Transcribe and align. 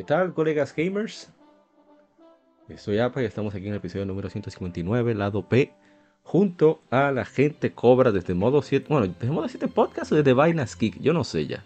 ¿Qué 0.00 0.04
tal, 0.04 0.32
colegas 0.32 0.74
gamers? 0.74 1.30
Soy 2.78 3.00
APA 3.00 3.20
y 3.20 3.26
estamos 3.26 3.54
aquí 3.54 3.66
en 3.66 3.72
el 3.72 3.76
episodio 3.80 4.06
número 4.06 4.30
159, 4.30 5.14
lado 5.14 5.46
P, 5.46 5.74
junto 6.22 6.80
a 6.88 7.12
la 7.12 7.26
gente 7.26 7.72
cobra 7.72 8.10
desde 8.10 8.32
modo 8.32 8.62
7, 8.62 8.86
bueno, 8.88 9.14
desde 9.20 9.30
modo 9.30 9.46
7 9.46 9.68
podcast 9.68 10.10
o 10.12 10.16
desde 10.16 10.32
Vainas 10.32 10.74
Kick, 10.74 10.98
yo 11.02 11.12
no 11.12 11.22
sé 11.22 11.46
ya. 11.46 11.62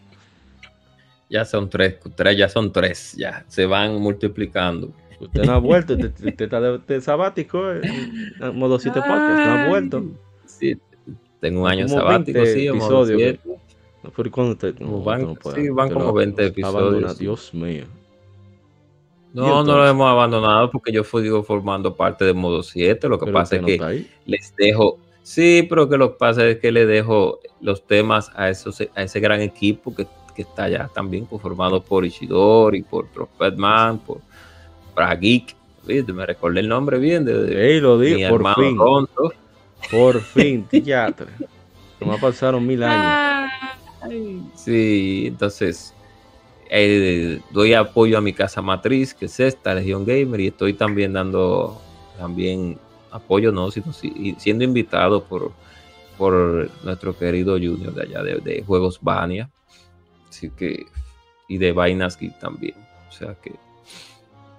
Ya 1.31 1.45
son 1.45 1.71
tres, 1.71 2.01
tres, 2.17 2.37
ya 2.37 2.49
son 2.49 2.73
tres, 2.73 3.13
ya 3.13 3.45
se 3.47 3.67
van 3.67 4.01
multiplicando. 4.01 4.91
Usted 5.21 5.45
no 5.45 5.53
ha 5.53 5.59
vuelto, 5.59 5.95
usted 5.95 6.43
está 6.43 6.61
de, 6.61 7.01
sabático 7.01 7.71
en 7.71 8.59
modo 8.59 8.81
7 8.81 8.99
podcast, 8.99 9.47
no 9.47 9.53
ha 9.53 9.69
vuelto. 9.69 10.05
Sí, 10.47 10.77
tengo 11.39 11.63
un 11.63 11.69
año 11.69 11.87
sabático, 11.87 12.45
sí, 12.47 12.67
episodios. 12.67 13.39
No, 14.03 14.11
pero 14.11 14.29
cuando 14.33 14.57
te, 14.57 14.73
no, 14.81 15.05
van, 15.05 15.37
sí, 15.55 15.69
van 15.69 15.93
como 15.93 16.13
20 16.13 16.47
episodios. 16.47 17.17
Dios 17.17 17.55
mío. 17.55 17.85
No, 19.35 19.65
no 19.65 19.77
lo 19.77 19.89
hemos 19.89 20.09
abandonado 20.09 20.71
porque 20.71 20.93
yo 20.93 21.03
fui 21.03 21.25
digo, 21.25 21.43
formando 21.43 21.97
parte 21.97 22.25
de 22.25 22.33
modo 22.33 22.63
7. 22.63 23.09
Lo 23.09 23.19
que 23.19 23.33
pasa 23.33 23.57
es 23.57 23.65
que 23.65 24.07
les 24.27 24.55
dejo. 24.57 24.99
Sí, 25.25 25.67
pero 25.69 25.89
que 25.89 25.97
lo 25.97 26.13
que 26.13 26.19
pasa 26.19 26.47
es 26.47 26.59
que 26.59 26.71
le 26.71 26.87
dejo 26.87 27.41
los 27.61 27.85
temas 27.85 28.31
a, 28.37 28.49
esos, 28.49 28.81
a 28.95 29.03
ese 29.03 29.19
gran 29.19 29.41
equipo 29.41 29.93
que, 29.93 30.07
está 30.37 30.69
ya 30.69 30.89
también 30.89 31.27
conformado 31.27 31.81
por 31.81 32.05
Ishidori, 32.05 32.83
por 32.83 33.07
Prophetman, 33.09 33.99
por 33.99 34.19
Brageek. 34.95 35.57
Me 35.87 36.27
recordé 36.27 36.61
el 36.61 36.69
nombre 36.69 36.99
bien 36.99 37.25
de, 37.25 37.81
lo 37.81 37.99
digo, 37.99 38.29
por 38.29 38.55
fin. 38.55 38.79
Por 39.91 40.21
fin, 40.23 40.65
teatro. 40.65 41.27
me 42.01 42.19
pasaron 42.19 42.65
mil 42.65 42.83
años. 42.85 43.51
Sí, 44.55 45.25
entonces 45.27 45.94
eh, 46.77 47.41
doy 47.51 47.73
apoyo 47.73 48.19
a 48.19 48.21
mi 48.21 48.33
casa 48.33 48.61
matriz, 48.61 49.15
que 49.15 49.27
es 49.27 49.39
esta, 49.39 49.75
Legion 49.75 50.05
Gamer, 50.05 50.41
y 50.41 50.49
estoy 50.49 50.75
también 50.75 51.13
dando 51.13 51.81
también 52.19 52.79
apoyo, 53.13 53.53
no, 53.53 53.71
sino 53.71 53.93
siendo 53.93 54.65
invitado 54.65 55.23
por, 55.23 55.53
por 56.19 56.69
nuestro 56.83 57.17
querido 57.17 57.53
Junior 57.53 57.95
de 57.95 58.03
allá 58.03 58.23
de, 58.25 58.65
Juegos 58.67 58.99
Bania, 59.01 59.49
así 60.29 60.51
que, 60.51 60.87
y 61.47 61.59
de 61.59 61.71
Vainaski 61.71 62.31
también, 62.41 62.75
o 63.09 63.13
sea 63.13 63.35
que 63.35 63.55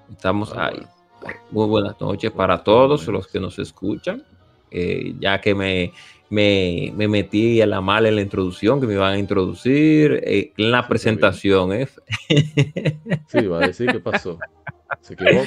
estamos 0.10 0.54
ah, 0.56 0.68
ahí. 0.68 0.82
Muy 1.52 1.68
buenas 1.68 2.00
noches 2.00 2.32
para 2.32 2.64
todos 2.64 3.08
los 3.08 3.28
que 3.28 3.42
nos 3.42 3.60
escuchan, 3.60 4.24
eh, 4.72 5.16
ya 5.20 5.42
que 5.42 5.54
me 5.54 5.92
me, 6.30 6.94
metí 6.96 7.62
a 7.62 7.68
la 7.68 7.82
mala 7.82 8.10
en 8.10 8.16
la 8.16 8.22
introducción, 8.22 8.80
que 8.82 8.88
me 8.88 8.94
iban 8.94 9.14
a 9.14 9.18
introducir 9.18 10.22
eh, 10.24 10.54
en 10.58 10.72
la 10.72 10.88
presentación. 10.88 11.74
¿eh? 11.74 11.88
Sí, 13.28 13.46
va 13.48 13.64
a 13.64 13.68
decir 13.68 13.92
qué 13.92 14.00
pasó. 14.00 14.40
Se 15.02 15.14
equivocó. 15.14 15.46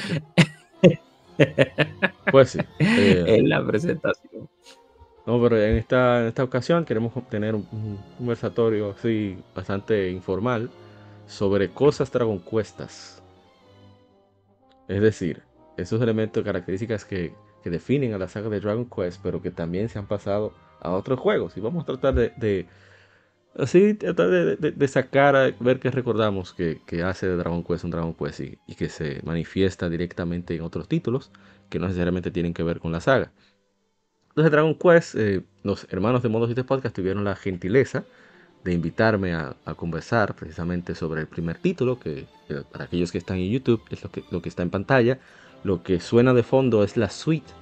Pues 2.31 2.51
sí. 2.51 2.59
Eh, 2.79 3.25
en 3.27 3.49
la 3.49 3.65
presentación. 3.65 4.49
No, 5.27 5.41
pero 5.43 5.63
en 5.63 5.77
esta, 5.77 6.23
en 6.23 6.27
esta 6.29 6.43
ocasión 6.43 6.85
queremos 6.85 7.13
tener 7.29 7.55
un, 7.55 7.99
conversatorio 8.17 8.91
así 8.91 9.37
bastante 9.55 10.11
informal 10.11 10.71
sobre 11.27 11.69
cosas 11.69 12.11
Dragon 12.11 12.41
Questas. 12.41 13.23
Es 14.89 15.03
decir, 15.03 15.43
esos 15.77 16.01
elementos, 16.01 16.43
características 16.43 17.05
que, 17.05 17.33
que 17.63 17.71
definen 17.71 18.15
a 18.15 18.19
la 18.19 18.29
saga 18.29 18.49
de 18.49 18.61
Dragon 18.61 18.89
Quest, 18.89 19.21
pero 19.23 19.43
que 19.43 19.51
también 19.51 19.89
se 19.89 19.99
han 19.99 20.07
pasado 20.07 20.53
a 20.81 20.91
otros 20.91 21.19
juegos. 21.19 21.57
Y 21.57 21.61
vamos 21.61 21.83
a 21.83 21.87
tratar 21.87 22.15
de, 22.15 22.67
así, 23.57 23.95
tratar 23.95 24.29
de, 24.31 24.89
sacar, 24.89 25.37
a 25.37 25.51
ver 25.61 25.81
qué 25.81 25.91
recordamos 25.91 26.55
que, 26.55 26.81
hace 27.03 27.27
de 27.27 27.37
Dragon 27.37 27.65
Quest 27.65 27.85
un 27.85 27.91
Dragon 27.91 28.15
Quest 28.15 28.41
y, 28.41 28.75
que 28.75 28.89
se 28.89 29.21
manifiesta 29.25 29.89
directamente 29.89 30.55
en 30.55 30.63
otros 30.63 30.89
títulos 30.89 31.31
que 31.69 31.79
no 31.79 31.87
necesariamente 31.87 32.31
tienen 32.31 32.55
que 32.55 32.63
ver 32.63 32.81
con 32.81 32.93
la 32.93 33.01
saga. 33.01 33.33
Entonces, 34.31 34.53
Dragon 34.53 34.75
Quest, 34.75 35.15
eh, 35.17 35.43
los 35.65 35.87
hermanos 35.91 36.23
de 36.23 36.29
Modo 36.29 36.47
7 36.47 36.65
Podcast 36.65 36.95
tuvieron 36.95 37.25
la 37.25 37.35
gentileza 37.35 38.05
de 38.65 38.73
invitarme 38.73 39.35
a, 39.35 39.57
conversar 39.77 40.35
precisamente 40.35 40.95
sobre 40.95 41.21
el 41.23 41.27
primer 41.27 41.59
título, 41.59 41.99
que, 41.99 42.27
para 42.73 42.85
aquellos 42.85 43.13
que 43.13 43.19
están 43.19 43.39
en 43.39 43.51
YouTube 43.51 43.83
es 43.91 44.03
lo 44.03 44.11
que, 44.11 44.25
lo 44.31 44.43
que 44.43 44.49
está 44.49 44.63
en 44.63 44.71
pantalla. 44.71 45.19
Lo 45.65 45.83
que 45.83 46.01
suena 46.01 46.35
de 46.35 46.43
fondo 46.43 46.85
es 46.85 46.97
la 46.97 47.11
suite 47.11 47.53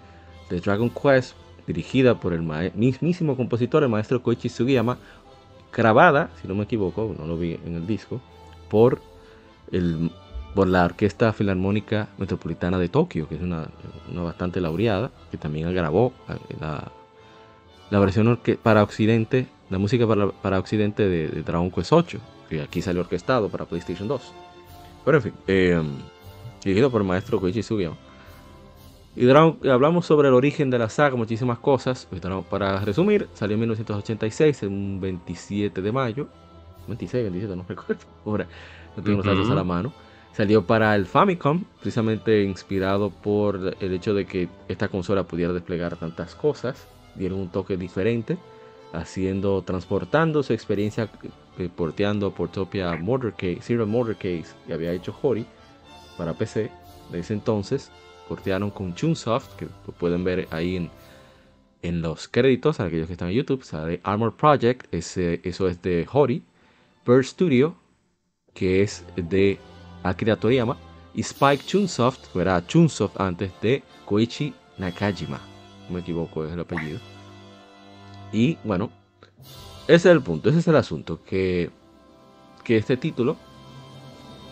de 0.50 0.60
Dragon 0.60 0.90
Quest 0.90 1.34
dirigida 1.66 2.20
por 2.20 2.32
el 2.32 2.42
mismísimo 2.74 3.36
compositor, 3.36 3.82
el 3.82 3.88
maestro 3.88 4.22
Koichi 4.22 4.48
Sugiyama, 4.48 4.98
grabada, 5.72 6.30
si 6.40 6.48
no 6.48 6.54
me 6.54 6.64
equivoco, 6.64 7.14
no 7.18 7.26
lo 7.26 7.36
vi 7.36 7.58
en 7.64 7.74
el 7.74 7.86
disco, 7.86 8.20
por, 8.70 9.00
el, 9.72 10.10
por 10.54 10.68
la 10.68 10.84
Orquesta 10.84 11.32
Filarmónica 11.32 12.08
Metropolitana 12.18 12.78
de 12.78 12.88
Tokio, 12.88 13.28
que 13.28 13.34
es 13.34 13.42
una, 13.42 13.68
bastante 14.12 14.60
laureada, 14.60 15.10
que 15.30 15.36
también 15.36 15.72
grabó 15.74 16.12
la, 16.60 16.92
la 17.90 17.98
versión 17.98 18.38
para 18.62 18.82
Occidente, 18.82 19.48
la 19.70 19.78
música 19.78 20.06
para, 20.06 20.58
Occidente 20.58 21.08
de, 21.08 21.42
Dragon 21.42 21.70
Quest 21.70 21.92
8, 21.92 22.18
que 22.48 22.62
aquí 22.62 22.80
salió 22.80 23.02
orquestado 23.02 23.48
para 23.48 23.64
PlayStation 23.64 24.08
2. 24.08 24.32
Pero 25.04 25.16
en 25.18 25.22
fin, 25.22 25.32
eh, 25.46 25.82
dirigido 26.66 26.90
por 26.90 27.00
el 27.00 27.06
maestro 27.06 27.40
Koichi 27.40 27.62
Sugiyama. 27.62 27.96
Y 29.14 29.30
hablamos 29.30 30.04
sobre 30.04 30.28
el 30.28 30.34
origen 30.34 30.68
de 30.68 30.78
la 30.78 30.90
saga, 30.90 31.16
muchísimas 31.16 31.58
cosas. 31.58 32.06
Pues, 32.10 32.20
para 32.50 32.80
resumir, 32.80 33.28
salió 33.32 33.54
en 33.54 33.60
1986, 33.60 34.64
en 34.64 34.72
un 34.72 35.00
27 35.00 35.80
de 35.80 35.92
mayo. 35.92 36.28
26, 36.88 37.22
27, 37.24 37.56
no 37.56 37.64
recuerdo. 37.66 38.04
Ahora 38.26 38.46
no 38.96 39.02
tengo 39.02 39.18
los 39.18 39.26
datos 39.26 39.50
a 39.50 39.54
la 39.54 39.64
mano. 39.64 39.92
Salió 40.34 40.66
para 40.66 40.94
el 40.94 41.06
Famicom, 41.06 41.64
precisamente 41.80 42.42
inspirado 42.42 43.08
por 43.08 43.74
el 43.80 43.94
hecho 43.94 44.12
de 44.12 44.26
que 44.26 44.50
esta 44.68 44.88
consola 44.88 45.22
pudiera 45.22 45.54
desplegar 45.54 45.96
tantas 45.96 46.34
cosas. 46.34 46.86
Dieron 47.14 47.40
un 47.40 47.48
toque 47.48 47.78
diferente, 47.78 48.36
haciendo, 48.92 49.62
transportando 49.62 50.42
su 50.42 50.52
experiencia 50.52 51.08
eh, 51.58 51.70
porteando 51.74 52.32
Portopia 52.32 52.94
Motorcade, 52.96 53.60
Zero 53.62 53.86
Motorcade 53.86 54.44
que 54.66 54.74
había 54.74 54.92
hecho 54.92 55.16
Hori 55.22 55.46
para 56.16 56.34
PC 56.34 56.70
de 57.10 57.20
ese 57.20 57.34
entonces 57.34 57.90
cortearon 58.28 58.70
con 58.70 58.94
Chunsoft, 58.94 59.56
que 59.56 59.66
pueden 59.98 60.24
ver 60.24 60.48
ahí 60.50 60.76
en, 60.76 60.90
en 61.82 62.02
los 62.02 62.28
créditos, 62.28 62.80
aquellos 62.80 63.06
que 63.06 63.12
están 63.12 63.28
en 63.28 63.34
YouTube, 63.34 63.62
sale 63.62 64.00
Armor 64.02 64.36
Project, 64.36 64.92
ese, 64.92 65.40
eso 65.44 65.68
es 65.68 65.80
de 65.82 66.06
Hori, 66.10 66.42
Bird 67.06 67.24
Studio, 67.24 67.76
que 68.52 68.82
es 68.82 69.04
de 69.16 69.58
Akira 70.02 70.36
Toriyama, 70.36 70.76
y 71.14 71.20
Spike 71.20 71.64
Chunsoft, 71.64 72.32
que 72.32 72.40
era 72.40 72.66
Chunsoft 72.66 73.20
antes 73.20 73.50
de 73.62 73.82
Koichi 74.04 74.52
Nakajima, 74.78 75.40
no 75.88 75.94
me 75.94 76.00
equivoco 76.00 76.44
es 76.44 76.52
el 76.52 76.60
apellido. 76.60 76.98
Y 78.32 78.58
bueno, 78.64 78.90
ese 79.86 79.94
es 79.94 80.06
el 80.06 80.20
punto, 80.20 80.48
ese 80.50 80.58
es 80.58 80.68
el 80.68 80.76
asunto, 80.76 81.22
que, 81.24 81.70
que 82.64 82.76
este 82.76 82.96
título 82.96 83.36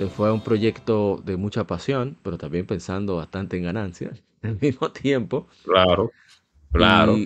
fue 0.08 0.32
un 0.32 0.41
proyecto 0.41 1.23
de 1.25 1.37
mucha 1.37 1.67
pasión, 1.67 2.17
pero 2.23 2.38
también 2.38 2.67
pensando 2.67 3.17
bastante 3.17 3.56
en 3.56 3.64
ganancias 3.64 4.23
al 4.43 4.58
mismo 4.61 4.91
tiempo. 4.91 5.46
Claro, 5.64 6.11
claro. 6.73 7.17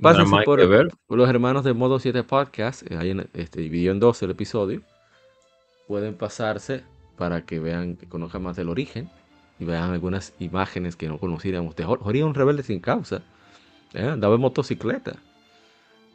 Pásense 0.00 0.42
por, 0.44 0.66
ver. 0.68 0.88
los 1.08 1.28
hermanos 1.28 1.64
de 1.64 1.72
Modo 1.72 1.98
7 1.98 2.22
Podcast, 2.24 2.90
eh, 2.90 2.96
ahí 2.96 3.16
este, 3.34 3.60
dividió 3.60 3.92
en 3.92 4.00
dos 4.00 4.22
el 4.22 4.30
episodio. 4.30 4.82
Pueden 5.86 6.14
pasarse 6.14 6.84
para 7.16 7.44
que 7.44 7.58
vean, 7.58 7.96
que 7.96 8.06
conozcan 8.06 8.42
más 8.42 8.56
del 8.56 8.68
origen 8.68 9.10
y 9.58 9.64
vean 9.64 9.90
algunas 9.90 10.34
imágenes 10.38 10.96
que 10.96 11.08
no 11.08 11.18
conocíamos. 11.18 11.70
Usted 11.70 11.84
Jorge 11.84 12.22
un 12.22 12.34
rebelde 12.34 12.62
sin 12.62 12.80
causa. 12.80 13.22
¿eh? 13.94 14.06
Andaba 14.06 14.34
en 14.34 14.42
motocicleta. 14.42 15.16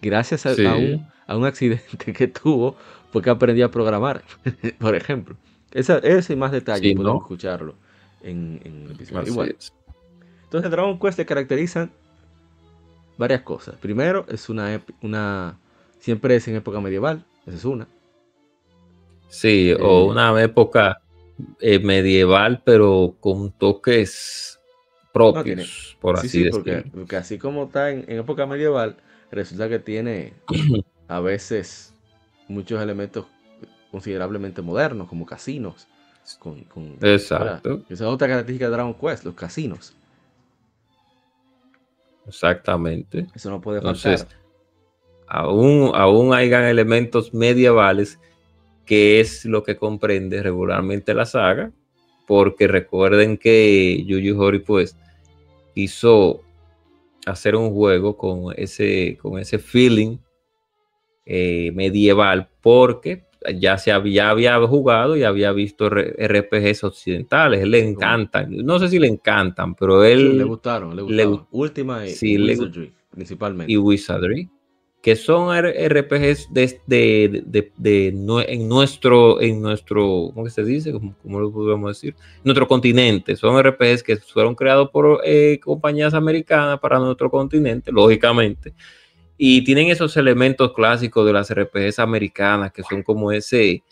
Gracias 0.01 0.45
a, 0.45 0.51
un, 0.51 1.07
a, 1.27 1.37
un, 1.37 1.45
accidente 1.45 2.13
que 2.13 2.27
tuvo, 2.27 2.75
porque 3.11 3.29
aprendió 3.29 3.65
a 3.65 3.71
programar, 3.71 4.21
por 4.79 4.95
ejemplo. 4.95 5.35
Esa, 5.73 5.97
ese 5.99 6.33
y 6.33 6.35
más 6.35 6.51
detalles 6.51 6.95
podemos 6.95 7.23
escucharlo 7.23 7.75
en, 8.21 8.61
en 8.63 8.85
el 8.85 8.91
episodio. 8.91 9.55
entonces, 10.43 10.71
Dragon 10.71 10.99
Quest 10.99 11.17
te 11.17 11.25
caracterizan 11.25 11.91
varias 13.17 13.41
cosas. 13.41 13.75
Primero, 13.75 14.25
es 14.29 14.49
una, 14.49 14.81
una. 15.01 15.57
Siempre 15.99 16.35
es 16.35 16.47
en 16.47 16.55
época 16.55 16.79
medieval. 16.79 17.25
Esa 17.45 17.57
es 17.57 17.65
una. 17.65 17.87
Sí, 19.29 19.73
o 19.73 20.01
eh, 20.01 20.09
una 20.09 20.41
época 20.41 21.01
eh, 21.59 21.79
medieval, 21.79 22.61
pero 22.63 23.15
con 23.19 23.51
toques 23.51 24.59
propios, 25.11 25.97
por 25.99 26.17
así 26.17 26.43
decirlo. 26.43 26.83
Porque, 26.93 27.15
así 27.15 27.37
como 27.37 27.65
está 27.65 27.89
en, 27.89 28.05
época 28.07 28.45
medieval, 28.45 28.97
resulta 29.31 29.69
que 29.69 29.79
tiene 29.79 30.33
a 31.07 31.19
veces 31.19 31.93
muchos 32.47 32.81
elementos 32.81 33.25
considerablemente 33.93 34.63
modernos, 34.63 35.07
como 35.07 35.23
casinos. 35.23 35.87
Exacto. 36.99 37.83
Esa 37.87 38.05
es 38.05 38.09
otra 38.09 38.27
característica 38.27 38.65
de 38.65 38.71
Dragon 38.71 38.95
Quest, 38.95 39.23
los 39.23 39.35
casinos. 39.35 39.95
Exactamente. 42.25 43.27
Eso 43.35 43.51
no 43.51 43.61
puede 43.61 43.81
faltar. 43.81 44.27
aún, 45.27 45.91
aún 45.93 46.33
hayan 46.33 46.63
elementos 46.63 47.35
medievales 47.35 48.19
que 48.83 49.19
es 49.19 49.45
lo 49.45 49.61
que 49.61 49.77
comprende 49.77 50.41
regularmente 50.41 51.13
la 51.13 51.27
saga, 51.27 51.71
porque 52.25 52.67
recuerden 52.67 53.37
que 53.37 54.03
Yuyu 54.07 54.41
Hori 54.41 54.57
pues 54.57 54.97
hizo 55.75 56.41
hacer 57.27 57.55
un 57.55 57.71
juego 57.75 58.17
con 58.17 58.55
ese, 58.57 59.19
con 59.21 59.37
ese 59.37 59.59
feeling 59.59 60.17
eh, 61.27 61.71
medieval, 61.75 62.49
porque 62.59 63.23
ya, 63.57 63.77
se 63.77 63.91
había, 63.91 64.29
había 64.29 64.59
jugado 64.67 65.15
y 65.15 65.23
había 65.23 65.51
visto 65.51 65.89
RPGs 65.89 66.83
occidentales, 66.83 67.61
él 67.61 67.71
le 67.71 67.87
encantan, 67.87 68.55
no 68.65 68.79
sé 68.79 68.89
si 68.89 68.99
le 68.99 69.07
encantan, 69.07 69.75
pero 69.75 70.03
él... 70.03 70.37
le 70.37 70.43
gustaron, 70.43 70.95
le 70.95 71.01
gustaron. 71.01 71.47
Última 71.51 72.07
y 72.07 72.37
Wizardry, 72.37 72.93
principalmente. 73.11 73.71
Y 73.71 73.77
Wizardry 73.77 74.49
que 75.03 75.17
son 75.17 75.53
RPGs 75.53 76.47
de, 76.53 76.79
de, 76.87 77.71
de, 77.75 78.07
en 78.07 78.69
nuestro, 78.69 79.41
en 79.41 79.61
nuestro, 79.61 80.31
¿cómo 80.33 80.49
se 80.49 80.63
dice? 80.63 80.93
¿Cómo, 80.93 81.41
lo 81.41 81.51
podemos 81.51 81.89
decir? 81.89 82.15
Nuestro 82.41 82.65
continente. 82.69 83.35
Son 83.35 83.61
RPGs 83.61 84.01
que 84.01 84.15
fueron 84.15 84.55
creados 84.55 84.89
por 84.91 85.19
eh, 85.25 85.59
compañías 85.61 86.13
americanas 86.13 86.79
para 86.79 86.99
nuestro 86.99 87.29
continente, 87.29 87.91
lógicamente. 87.91 88.73
Y 89.37 89.63
tienen 89.63 89.87
esos 89.87 90.15
elementos 90.17 90.73
clásicos 90.73 91.25
de 91.25 91.33
las 91.33 91.53
RPGs 91.53 91.99
americanas, 91.99 92.71
que 92.71 92.83
son 92.83 93.03
como 93.03 93.31
ese, 93.31 93.83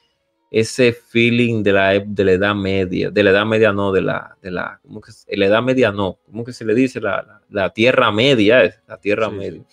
ese 0.51 0.93
feeling 0.93 1.63
de 1.63 1.73
la, 1.73 1.99
de 1.99 2.23
la 2.23 2.31
edad 2.33 2.55
media, 2.55 3.09
de 3.09 3.23
la 3.23 3.31
edad 3.31 3.45
media 3.45 3.71
no, 3.71 3.91
de 3.91 4.01
la, 4.01 4.37
de 4.41 4.51
la, 4.51 4.79
¿cómo 4.83 5.01
que, 5.01 5.11
la 5.35 5.45
edad 5.45 5.63
media 5.63 5.91
no, 5.91 6.19
¿cómo 6.25 6.43
que 6.43 6.53
se 6.53 6.65
le 6.65 6.75
dice? 6.75 6.99
La, 7.01 7.41
la, 7.49 7.69
tierra 7.71 8.11
media, 8.11 8.81
la 8.87 8.97
tierra 8.97 9.29
media. 9.29 9.63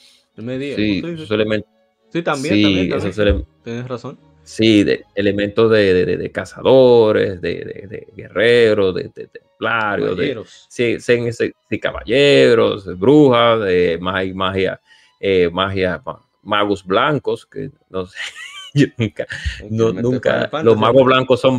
Sí, 0.76 1.02
elementos. 1.30 1.70
Sí, 2.10 2.22
también, 2.22 2.90
también, 2.90 3.46
Tienes 3.62 3.88
razón. 3.88 4.18
Sí, 4.44 4.82
de, 4.82 5.04
elementos 5.14 5.70
de, 5.70 5.92
de, 5.92 6.16
de 6.16 6.32
cazadores, 6.32 7.38
de, 7.42 8.06
guerreros, 8.16 8.94
de, 8.94 9.10
templarios, 9.10 10.16
de 10.16 10.42
sí, 10.68 10.98
sí, 11.00 11.78
caballeros, 11.78 12.86
brujas, 12.98 13.60
de 13.60 13.98
magia, 14.00 14.80
eh, 15.20 15.50
magia, 15.52 16.02
magos 16.42 16.84
blancos, 16.84 17.46
que 17.46 17.70
no 17.90 18.06
sé, 18.06 18.18
yo 18.74 18.86
nunca, 18.96 19.26
no, 19.70 19.92
nunca, 19.92 20.50
los 20.62 20.76
magos 20.76 21.04
blancos 21.04 21.40
son, 21.40 21.58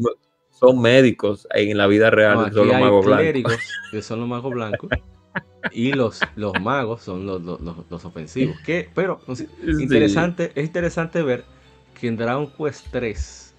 son 0.51 0.81
médicos 0.81 1.47
en 1.53 1.77
la 1.77 1.87
vida 1.87 2.09
real, 2.09 2.51
son 2.53 2.67
los 2.67 2.79
magos 2.79 3.05
blancos. 3.05 3.57
Que 3.91 4.01
son 4.03 4.19
los 4.19 4.29
magos 4.29 4.51
blancos 4.51 4.89
y 5.71 5.93
los, 5.93 6.19
los 6.35 6.53
magos 6.61 7.01
son 7.01 7.25
los, 7.25 7.41
los, 7.41 8.05
ofensivos. 8.05 8.57
Que, 8.61 8.89
pero 8.93 9.19
interesante, 9.79 10.51
es 10.55 10.65
interesante 10.65 11.21
ver 11.21 11.43
que 11.99 12.07
en 12.07 12.17
Dragon 12.17 12.51
Quest 12.51 12.87
3, 12.91 13.55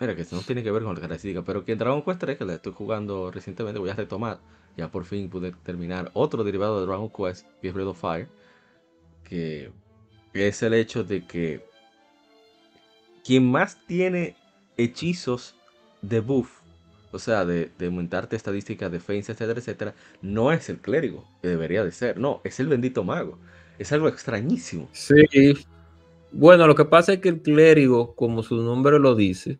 mira 0.00 0.14
que 0.14 0.22
esto 0.22 0.36
no 0.36 0.42
tiene 0.42 0.62
que 0.62 0.70
ver 0.70 0.82
con 0.82 0.94
la 0.94 1.00
característica, 1.00 1.42
pero 1.42 1.64
que 1.64 1.72
en 1.72 1.78
Dragon 1.78 2.02
Quest 2.02 2.20
3, 2.20 2.38
que 2.38 2.44
la 2.44 2.54
estoy 2.54 2.72
jugando 2.72 3.30
recientemente, 3.30 3.80
voy 3.80 3.90
a 3.90 3.94
retomar, 3.94 4.38
ya 4.76 4.90
por 4.90 5.04
fin 5.04 5.28
pude 5.28 5.52
terminar 5.52 6.10
otro 6.14 6.44
derivado 6.44 6.80
de 6.80 6.86
Dragon 6.86 7.10
Quest, 7.10 7.46
que 7.60 7.68
es 7.68 7.74
Breath 7.74 7.88
of 7.88 8.00
Fire, 8.00 8.28
que 10.32 10.48
es 10.48 10.62
el 10.62 10.74
hecho 10.74 11.04
de 11.04 11.26
que 11.26 11.64
quien 13.24 13.50
más 13.50 13.78
tiene 13.86 14.36
hechizos 14.76 15.54
de 16.02 16.20
buff 16.20 16.62
o 17.12 17.18
sea, 17.18 17.44
de, 17.44 17.70
aumentarte 17.80 18.36
estadísticas, 18.36 18.90
defensa, 18.90 19.32
etcétera, 19.32 19.60
etcétera, 19.60 19.94
no 20.22 20.50
es 20.50 20.68
el 20.70 20.78
clérigo, 20.78 21.24
que 21.42 21.48
debería 21.48 21.84
de 21.84 21.92
ser, 21.92 22.18
no, 22.18 22.40
es 22.42 22.58
el 22.58 22.68
bendito 22.68 23.04
mago. 23.04 23.38
Es 23.78 23.92
algo 23.92 24.08
extrañísimo. 24.08 24.88
Sí. 24.92 25.54
Bueno, 26.32 26.66
lo 26.66 26.74
que 26.74 26.86
pasa 26.86 27.12
es 27.12 27.20
que 27.20 27.28
el 27.28 27.42
clérigo, 27.42 28.14
como 28.14 28.42
su 28.42 28.56
nombre 28.56 28.98
lo 28.98 29.14
dice, 29.14 29.58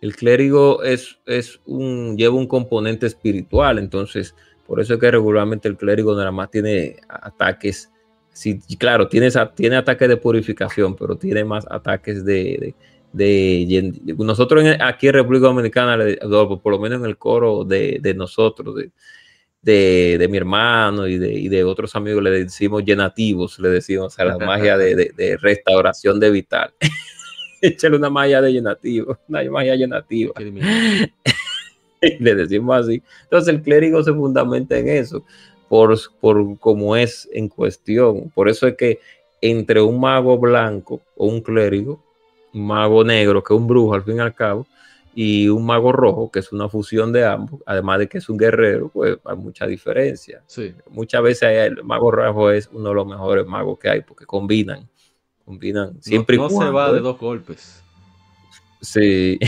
el 0.00 0.16
clérigo 0.16 0.82
es, 0.82 1.18
es 1.26 1.60
un, 1.64 2.16
lleva 2.16 2.34
un 2.34 2.48
componente 2.48 3.06
espiritual, 3.06 3.78
entonces, 3.78 4.34
por 4.66 4.80
eso 4.80 4.94
es 4.94 5.00
que 5.00 5.10
regularmente 5.10 5.68
el 5.68 5.76
clérigo 5.76 6.16
nada 6.16 6.32
más 6.32 6.50
tiene 6.50 6.96
ataques, 7.08 7.90
sí, 8.32 8.60
claro, 8.78 9.08
tiene, 9.08 9.28
tiene 9.54 9.76
ataques 9.76 10.08
de 10.08 10.16
purificación, 10.16 10.96
pero 10.96 11.16
tiene 11.16 11.44
más 11.44 11.66
ataques 11.70 12.24
de 12.24 12.74
de, 13.12 13.92
nosotros 14.18 14.64
aquí 14.80 15.08
en 15.08 15.14
República 15.14 15.46
Dominicana, 15.46 15.98
por 16.62 16.72
lo 16.72 16.78
menos 16.78 17.00
en 17.00 17.06
el 17.06 17.16
coro 17.16 17.64
de, 17.64 18.14
nosotros, 18.16 18.76
de, 19.62 20.26
mi 20.30 20.36
hermano 20.36 21.06
y, 21.06 21.18
de, 21.18 21.64
otros 21.64 21.94
amigos, 21.96 22.22
le 22.22 22.30
decimos 22.30 22.84
llenativos, 22.84 23.58
le 23.58 23.68
decimos 23.68 24.18
a 24.18 24.24
la 24.24 24.38
magia 24.38 24.76
de, 24.76 25.38
restauración 25.40 26.20
de 26.20 26.30
vital. 26.30 26.72
Échale 27.62 27.96
una 27.96 28.08
magia 28.08 28.40
de 28.40 28.54
llenativo, 28.54 29.18
una 29.28 29.42
magia 29.50 29.76
llenativa. 29.76 30.32
le 32.00 32.34
decimos 32.34 32.86
así. 32.86 33.02
Entonces 33.24 33.54
el 33.54 33.60
clérigo 33.60 34.02
se 34.02 34.14
fundamenta 34.14 34.78
en 34.78 34.88
eso, 34.88 35.24
por, 35.70 35.96
por 36.20 36.58
cómo 36.58 36.96
es 36.96 37.28
en 37.32 37.48
cuestión. 37.48 38.28
Por 38.34 38.48
eso 38.48 38.66
es 38.66 38.74
que 38.76 38.98
entre 39.40 39.80
un 39.80 40.00
mago 40.00 40.36
blanco 40.36 41.00
o 41.16 41.26
un 41.26 41.40
clérigo, 41.40 42.02
un 42.52 42.66
mago 42.66 43.04
negro, 43.04 43.40
que 43.44 43.54
es 43.54 43.60
un 43.60 43.68
brujo 43.68 43.94
al 43.94 44.02
fin 44.02 44.16
y 44.16 44.18
al 44.18 44.34
cabo, 44.34 44.66
y 45.14 45.48
un 45.48 45.64
mago 45.64 45.92
rojo, 45.92 46.28
que 46.28 46.40
es 46.40 46.50
una 46.50 46.68
fusión 46.68 47.12
de 47.12 47.24
ambos, 47.24 47.60
además 47.66 48.00
de 48.00 48.08
que 48.08 48.18
es 48.18 48.28
un 48.28 48.36
guerrero, 48.36 48.88
pues 48.88 49.16
hay 49.24 49.36
mucha 49.36 49.64
diferencia. 49.64 50.42
Sí. 50.48 50.74
Muchas 50.90 51.22
veces 51.22 51.48
el 51.50 51.84
mago 51.84 52.10
rojo 52.10 52.50
es 52.50 52.68
uno 52.72 52.88
de 52.88 52.94
los 52.96 53.06
mejores 53.06 53.46
magos 53.46 53.78
que 53.78 53.90
hay, 53.90 54.00
porque 54.00 54.26
combinan, 54.26 54.88
combinan 55.44 56.02
siempre 56.02 56.36
no, 56.36 56.46
y 56.46 56.48
cuando. 56.48 56.66
se 56.66 56.72
va 56.72 56.92
de 56.92 56.98
¿eh? 56.98 57.02
dos 57.02 57.16
golpes. 57.16 57.80
Sí. 58.80 59.38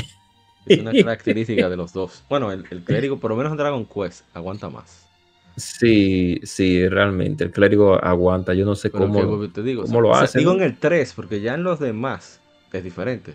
Es 0.66 0.78
una 0.78 0.92
característica 1.02 1.68
de 1.68 1.76
los 1.76 1.92
dos. 1.92 2.22
Bueno, 2.28 2.52
el, 2.52 2.64
el 2.70 2.84
clérigo, 2.84 3.18
por 3.18 3.32
lo 3.32 3.36
menos 3.36 3.50
en 3.50 3.58
Dragon 3.58 3.84
Quest, 3.84 4.24
aguanta 4.36 4.70
más. 4.70 5.08
Sí, 5.56 6.40
sí, 6.44 6.88
realmente. 6.88 7.44
El 7.44 7.50
clérigo 7.50 8.02
aguanta. 8.02 8.54
Yo 8.54 8.64
no 8.64 8.74
sé 8.74 8.90
cómo, 8.90 9.48
te 9.48 9.62
digo, 9.62 9.82
cómo 9.82 10.00
lo 10.00 10.14
hace. 10.14 10.38
Digo 10.38 10.52
en 10.52 10.62
el 10.62 10.76
3, 10.76 11.12
porque 11.14 11.40
ya 11.40 11.54
en 11.54 11.62
los 11.62 11.78
demás 11.78 12.40
es 12.72 12.84
diferente. 12.84 13.34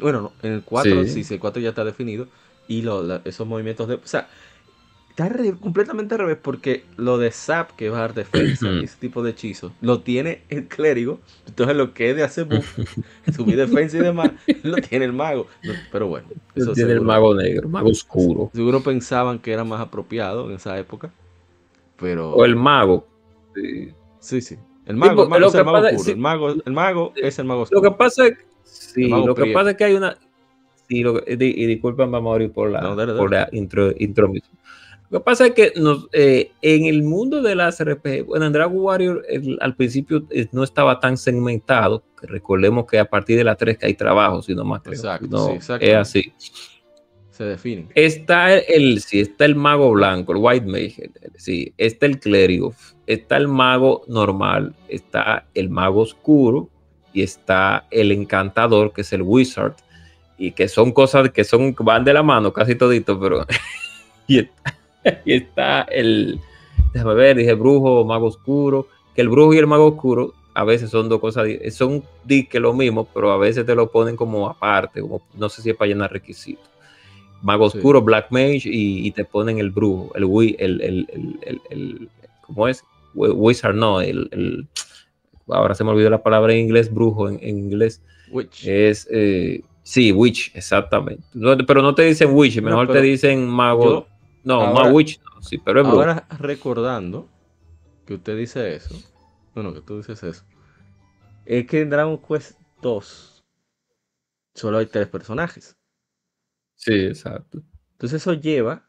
bueno, 0.00 0.32
en 0.42 0.52
el 0.52 0.62
4, 0.62 1.04
sí. 1.04 1.24
el 1.28 1.40
4 1.40 1.62
ya 1.62 1.70
está 1.70 1.84
definido. 1.84 2.28
Y 2.68 2.84
esos 3.24 3.46
movimientos 3.46 3.88
de. 3.88 3.94
O 3.94 4.00
sea, 4.04 4.28
está 5.10 5.30
completamente 5.60 6.14
al 6.14 6.20
revés 6.20 6.38
porque 6.40 6.84
lo 6.96 7.18
de 7.18 7.30
Zap, 7.32 7.72
que 7.72 7.88
va 7.88 7.98
a 7.98 8.00
dar 8.02 8.14
defensa, 8.14 8.70
ese 8.82 8.96
tipo 8.98 9.22
de 9.22 9.30
hechizos, 9.30 9.72
lo 9.80 10.00
tiene 10.00 10.42
el 10.48 10.68
clérigo. 10.68 11.20
Entonces, 11.46 11.76
lo 11.76 11.92
que 11.92 12.10
es 12.10 12.16
de 12.16 12.22
hacer 12.22 12.44
buff, 12.44 12.78
subir 13.34 13.56
defensa 13.56 13.96
y 13.96 14.00
demás, 14.00 14.30
lo 14.62 14.76
tiene 14.76 15.06
el 15.06 15.12
mago. 15.12 15.48
pero 15.90 16.06
bueno, 16.08 16.28
eso 16.54 16.72
tiene 16.72 16.92
el 16.92 17.00
mago 17.00 17.34
negro, 17.34 17.68
mago 17.68 17.88
oscuro. 17.88 18.50
Seguro 18.54 18.82
pensaban 18.82 19.38
que 19.38 19.52
era 19.52 19.64
más 19.64 19.80
apropiado 19.80 20.48
en 20.48 20.56
esa 20.56 20.78
época. 20.78 21.10
Pero. 21.98 22.32
O 22.32 22.44
el 22.44 22.56
mago. 22.56 23.06
Sí, 24.20 24.40
sí. 24.40 24.56
El 24.86 24.96
mago, 24.96 25.24
el 25.24 25.28
mago 25.28 25.46
es 25.46 25.54
el 25.54 25.64
mago 25.64 25.86
oscuro. 25.86 26.10
El, 26.10 26.16
mago, 26.18 26.48
el 26.64 26.72
mago 26.72 27.12
es 27.16 27.38
el 27.38 27.44
mago 27.44 27.60
oscuro. 27.62 27.82
Lo 27.82 27.90
que 27.90 27.96
pasa 27.96 28.26
es 28.26 28.38
Sí, 28.68 29.08
lo 29.08 29.34
que 29.34 29.52
pasa 29.52 29.70
es 29.70 29.76
que 29.76 29.84
hay 29.84 29.94
una. 29.94 30.16
Sí, 30.88 31.02
lo, 31.02 31.18
y, 31.26 31.32
y 31.32 31.66
disculpen, 31.66 32.10
vamos 32.10 32.40
a 32.40 32.48
por 32.52 32.70
la, 32.70 32.94
por 33.16 33.30
la 33.30 33.48
intro, 33.52 33.92
intromisión. 33.98 34.56
Lo 35.10 35.20
que 35.20 35.24
pasa 35.24 35.46
es 35.46 35.52
que 35.54 35.72
nos, 35.76 36.08
eh, 36.12 36.52
en 36.60 36.84
el 36.84 37.02
mundo 37.02 37.40
de 37.40 37.54
las 37.54 37.82
RPG, 37.82 38.26
bueno, 38.26 38.46
en 38.46 38.52
Dragon 38.52 38.78
Warrior 38.78 39.24
al 39.60 39.74
principio 39.74 40.26
eh, 40.30 40.48
no 40.52 40.62
estaba 40.62 41.00
tan 41.00 41.16
segmentado, 41.16 42.02
recordemos 42.22 42.84
que 42.86 42.98
a 42.98 43.06
partir 43.06 43.38
de 43.38 43.44
la 43.44 43.54
3 43.54 43.78
que 43.78 43.86
hay 43.86 43.94
trabajo, 43.94 44.42
sino 44.42 44.64
más 44.64 44.82
Exacto, 44.86 45.26
no, 45.30 45.54
es 45.54 45.94
así. 45.94 46.32
Se. 47.44 47.88
Está 47.94 48.56
el, 48.56 49.00
sí, 49.00 49.20
está 49.20 49.44
el 49.44 49.54
mago 49.54 49.90
blanco, 49.92 50.32
el 50.32 50.38
white 50.40 50.66
mage, 50.66 51.10
sí, 51.36 51.72
está 51.78 52.06
el 52.06 52.18
clérigo, 52.18 52.74
está 53.06 53.36
el 53.36 53.48
mago 53.48 54.02
normal, 54.08 54.74
está 54.88 55.46
el 55.54 55.70
mago 55.70 56.00
oscuro 56.00 56.68
y 57.12 57.22
está 57.22 57.86
el 57.90 58.12
encantador, 58.12 58.92
que 58.92 59.02
es 59.02 59.12
el 59.12 59.22
wizard, 59.22 59.74
y 60.36 60.52
que 60.52 60.68
son 60.68 60.92
cosas 60.92 61.30
que 61.30 61.44
son 61.44 61.74
van 61.80 62.04
de 62.04 62.12
la 62.12 62.22
mano 62.22 62.52
casi 62.52 62.74
todito, 62.74 63.18
pero 63.18 63.46
y, 64.26 64.46
está, 65.24 65.82
el 65.82 66.40
déjame 66.92 67.14
ver, 67.14 67.36
dije 67.36 67.54
brujo, 67.54 68.04
mago 68.04 68.26
oscuro, 68.26 68.88
que 69.14 69.22
el 69.22 69.28
brujo 69.28 69.54
y 69.54 69.58
el 69.58 69.66
mago 69.66 69.86
oscuro 69.86 70.34
a 70.54 70.64
veces 70.64 70.90
son 70.90 71.08
dos 71.08 71.20
cosas, 71.20 71.46
son 71.70 72.02
que 72.50 72.58
lo 72.58 72.74
mismo, 72.74 73.06
pero 73.14 73.30
a 73.30 73.36
veces 73.36 73.64
te 73.64 73.76
lo 73.76 73.90
ponen 73.92 74.16
como 74.16 74.48
aparte, 74.48 75.00
como 75.00 75.22
no 75.34 75.48
sé 75.48 75.62
si 75.62 75.70
es 75.70 75.76
para 75.76 75.88
llenar 75.88 76.12
requisitos. 76.12 76.68
Mago 77.42 77.66
oscuro, 77.66 78.02
Black 78.02 78.26
Mage 78.30 78.62
y, 78.64 79.10
te 79.12 79.24
ponen 79.24 79.58
el 79.58 79.70
brujo, 79.70 80.12
el, 80.14 80.56
el, 80.58 80.80
el, 80.80 81.60
el, 81.70 82.08
¿cómo 82.42 82.68
es? 82.68 82.84
Wizard, 83.14 83.74
no, 83.74 84.00
el, 84.00 84.68
ahora 85.48 85.74
se 85.74 85.84
me 85.84 85.90
olvidó 85.90 86.10
la 86.10 86.22
palabra 86.22 86.52
en 86.52 86.60
inglés, 86.60 86.92
brujo 86.92 87.28
en, 87.28 87.42
inglés. 87.42 88.02
Witch. 88.30 88.66
Es, 88.66 89.08
eh, 89.10 89.62
sí, 89.82 90.12
witch, 90.12 90.54
exactamente. 90.54 91.24
pero 91.66 91.82
no 91.82 91.94
te 91.94 92.02
dicen 92.02 92.30
witch, 92.32 92.60
mejor 92.60 92.90
te 92.90 93.00
dicen 93.00 93.46
mago. 93.46 94.06
no, 94.44 94.72
más 94.72 94.92
witch, 94.92 95.20
sí, 95.40 95.58
pero 95.58 95.80
es 95.80 95.86
brujo. 95.86 96.00
Ahora 96.00 96.26
recordando 96.38 97.28
que 98.04 98.14
usted 98.14 98.36
dice 98.36 98.74
eso, 98.74 98.94
bueno, 99.54 99.72
que 99.72 99.80
tú 99.80 99.98
dices 99.98 100.22
eso. 100.22 100.44
Es 101.46 101.66
que 101.66 101.80
en 101.80 101.90
Dragon 101.90 102.18
Quest 102.18 102.58
2 102.82 103.44
solo 104.54 104.78
hay 104.78 104.86
tres 104.86 105.06
personajes. 105.06 105.77
Sí, 106.78 106.94
exacto. 106.94 107.62
Entonces 107.92 108.22
eso 108.22 108.32
lleva 108.34 108.88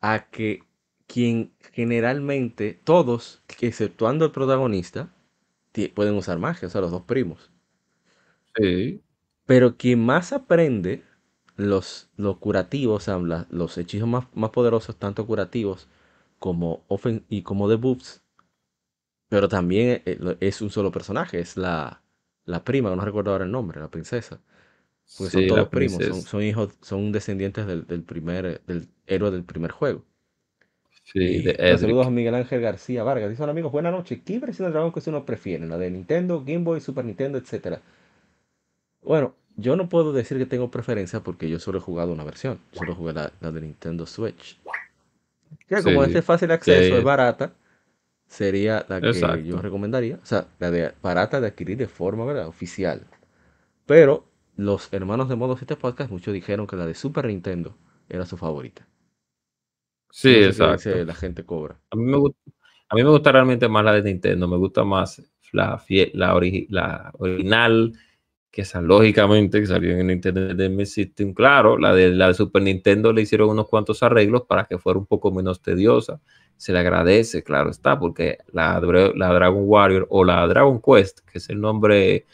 a 0.00 0.30
que 0.30 0.62
quien 1.06 1.52
generalmente, 1.72 2.78
todos, 2.84 3.42
exceptuando 3.60 4.26
el 4.26 4.32
protagonista, 4.32 5.12
pueden 5.94 6.14
usar 6.14 6.38
magia, 6.38 6.68
o 6.68 6.70
sea, 6.70 6.82
los 6.82 6.90
dos 6.90 7.02
primos. 7.02 7.50
Sí. 8.56 9.02
Pero 9.46 9.76
quien 9.76 10.04
más 10.04 10.32
aprende 10.32 11.02
los, 11.56 12.10
los 12.16 12.38
curativos, 12.38 13.02
o 13.02 13.04
sea, 13.04 13.46
los 13.50 13.78
hechizos 13.78 14.08
más, 14.08 14.26
más, 14.34 14.50
poderosos, 14.50 14.96
tanto 14.96 15.26
curativos 15.26 15.88
como 16.38 16.84
ofen 16.88 17.24
y 17.28 17.42
como 17.42 17.68
debuffs, 17.68 18.22
pero 19.28 19.48
también 19.48 20.02
eh, 20.06 20.36
es 20.40 20.60
un 20.62 20.70
solo 20.70 20.92
personaje, 20.92 21.40
es 21.40 21.56
la, 21.56 22.02
prima, 22.64 22.94
no 22.94 23.04
recuerdo 23.04 23.32
ahora 23.32 23.44
el 23.44 23.50
nombre, 23.50 23.80
la 23.80 23.90
princesa. 23.90 24.40
Porque 25.18 25.30
son 25.30 25.46
todos 25.46 25.68
primos, 25.68 26.02
son, 26.24 26.42
hijos, 26.42 26.76
son 26.80 27.12
descendientes 27.12 27.66
del, 27.66 28.02
primer, 28.02 28.60
del 28.66 28.88
héroe 29.06 29.30
del 29.30 29.44
primer 29.44 29.70
juego. 29.70 30.02
Sí, 31.04 31.44
saludos 31.78 32.06
a 32.06 32.10
Miguel 32.10 32.34
Ángel 32.34 32.60
García 32.60 33.02
Vargas. 33.04 33.30
Dice, 33.30 33.42
hola 33.42 33.52
amigos, 33.52 33.70
buenas 33.70 33.92
noches. 33.92 34.20
¿Qué 34.24 34.38
versión 34.38 34.68
de 34.68 34.72
Dragon 34.72 34.92
Quest 34.92 35.08
uno 35.08 35.24
prefieren? 35.24 35.68
¿La 35.68 35.78
de 35.78 35.90
Nintendo, 35.90 36.42
Game 36.44 36.64
Boy, 36.64 36.80
Super 36.80 37.04
Nintendo, 37.04 37.38
etcétera? 37.38 37.80
Bueno, 39.02 39.34
yo 39.56 39.76
no 39.76 39.88
puedo 39.88 40.12
decir 40.12 40.38
que 40.38 40.46
tengo 40.46 40.70
preferencia 40.70 41.20
porque 41.20 41.48
yo 41.48 41.60
solo 41.60 41.78
he 41.78 41.82
jugado 41.82 42.12
una 42.12 42.24
versión. 42.24 42.58
Solo 42.72 42.94
jugué 42.94 43.12
la, 43.12 43.30
de 43.40 43.60
Nintendo 43.60 44.06
Switch. 44.06 44.58
Que 45.68 45.82
como 45.82 46.02
este 46.02 46.18
es 46.18 46.24
fácil 46.24 46.50
acceso, 46.50 46.96
es 46.96 47.04
barata 47.04 47.52
sería 48.26 48.84
la 48.88 49.00
que 49.00 49.44
yo 49.44 49.60
recomendaría. 49.60 50.16
O 50.22 50.26
sea, 50.26 50.46
la 50.58 50.70
de 50.70 50.92
barata 51.02 51.40
de 51.40 51.48
adquirir 51.48 51.76
de 51.76 51.86
forma 51.86 52.24
¿verdad? 52.24 52.48
oficial. 52.48 53.02
Pero 53.86 54.24
los 54.56 54.92
hermanos 54.92 55.28
de 55.28 55.36
Modo 55.36 55.56
7 55.56 55.76
Podcast, 55.76 56.10
muchos 56.10 56.34
dijeron 56.34 56.66
que 56.66 56.76
la 56.76 56.86
de 56.86 56.94
Super 56.94 57.26
Nintendo 57.26 57.76
era 58.08 58.26
su 58.26 58.36
favorita. 58.36 58.86
Sí, 60.10 60.30
exacto. 60.30 61.04
la 61.04 61.14
gente 61.14 61.44
cobra. 61.44 61.80
A 61.90 61.96
mí, 61.96 62.04
me 62.04 62.16
gusta, 62.16 62.38
a 62.88 62.94
mí 62.94 63.02
me 63.02 63.10
gusta 63.10 63.32
realmente 63.32 63.68
más 63.68 63.84
la 63.84 63.92
de 63.92 64.02
Nintendo. 64.02 64.46
Me 64.46 64.56
gusta 64.56 64.84
más 64.84 65.22
la, 65.52 65.82
la, 66.12 66.34
la 66.68 67.12
original, 67.18 67.92
que 68.50 68.62
esa 68.62 68.80
lógicamente 68.80 69.60
que 69.60 69.66
salió 69.66 69.98
en 69.98 70.06
Nintendo 70.06 70.54
de 70.54 70.86
System. 70.86 71.34
Claro, 71.34 71.76
la 71.78 71.92
de, 71.92 72.10
la 72.10 72.28
de 72.28 72.34
Super 72.34 72.62
Nintendo 72.62 73.12
le 73.12 73.22
hicieron 73.22 73.50
unos 73.50 73.68
cuantos 73.68 74.02
arreglos 74.04 74.42
para 74.42 74.66
que 74.66 74.78
fuera 74.78 74.98
un 74.98 75.06
poco 75.06 75.32
menos 75.32 75.60
tediosa 75.60 76.20
se 76.56 76.72
le 76.72 76.78
agradece, 76.78 77.42
claro 77.42 77.70
está, 77.70 77.98
porque 77.98 78.38
la, 78.52 78.80
la 79.14 79.34
Dragon 79.34 79.62
Warrior 79.64 80.06
o 80.10 80.24
la 80.24 80.46
Dragon 80.46 80.80
Quest, 80.80 81.20
que 81.20 81.38
es 81.38 81.50
el 81.50 81.60
nombre 81.60 82.26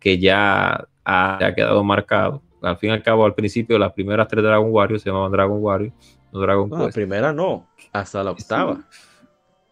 que 0.00 0.18
ya 0.18 0.88
ha, 1.08 1.54
quedado 1.54 1.82
marcado. 1.82 2.42
Al 2.60 2.76
fin 2.76 2.90
y 2.90 2.92
al 2.92 3.02
cabo, 3.02 3.24
al 3.24 3.34
principio, 3.34 3.78
las 3.78 3.92
primeras 3.92 4.28
tres 4.28 4.44
Dragon 4.44 4.68
Warriors 4.70 5.02
se 5.02 5.10
llamaban 5.10 5.32
Dragon 5.32 5.58
Warrior, 5.62 5.92
no 6.32 6.40
Dragon 6.40 6.70
Quest. 6.70 6.82
La 6.82 6.90
primera 6.90 7.32
no, 7.32 7.68
hasta 7.92 8.22
la 8.22 8.32
octava. 8.32 8.84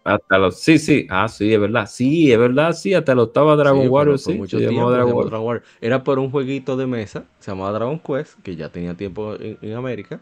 Hasta 0.05 0.39
los, 0.39 0.61
sí, 0.61 0.79
sí, 0.79 1.05
ah, 1.11 1.27
sí, 1.29 1.53
es 1.53 1.61
verdad, 1.61 1.89
sí, 1.91 2.31
es 2.31 2.39
verdad, 2.39 2.73
sí, 2.73 2.95
hasta 2.95 3.13
la 3.13 3.23
octava 3.23 3.57
Dragon 3.57 3.89
Warrior, 3.89 4.21
sí, 4.21 4.35
mucho 4.35 4.57
tiempo, 4.57 4.89
Dragon, 4.91 5.13
Warrior. 5.13 5.63
Era 5.81 6.05
por 6.05 6.21
un 6.21 6.31
jueguito 6.31 6.77
de 6.77 6.87
mesa, 6.87 7.25
se 7.41 7.51
llamaba 7.51 7.73
Dragon 7.73 7.99
Quest, 7.99 8.41
que 8.43 8.55
ya 8.55 8.69
tenía 8.69 8.95
tiempo 8.95 9.35
en 9.39 9.73
América, 9.75 10.21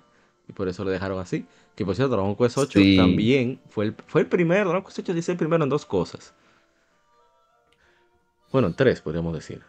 y 0.48 0.52
por 0.54 0.68
eso 0.68 0.84
lo 0.84 0.90
dejaron 0.90 1.18
así. 1.18 1.44
Que 1.74 1.84
por 1.84 1.94
cierto, 1.96 2.14
Dragon 2.14 2.36
Quest 2.36 2.56
8 2.56 2.80
también 2.96 3.60
fue 3.68 3.86
el, 3.86 3.94
fue 4.06 4.22
el 4.22 4.26
primero. 4.28 4.70
Dragon 4.70 4.84
Quest 4.84 5.00
8 5.00 5.12
dice 5.12 5.32
el 5.32 5.38
primero 5.38 5.64
en 5.64 5.70
dos 5.70 5.84
cosas. 5.84 6.32
Bueno, 8.52 8.68
en 8.68 8.74
tres, 8.74 9.00
podríamos 9.00 9.34
decir. 9.34 9.62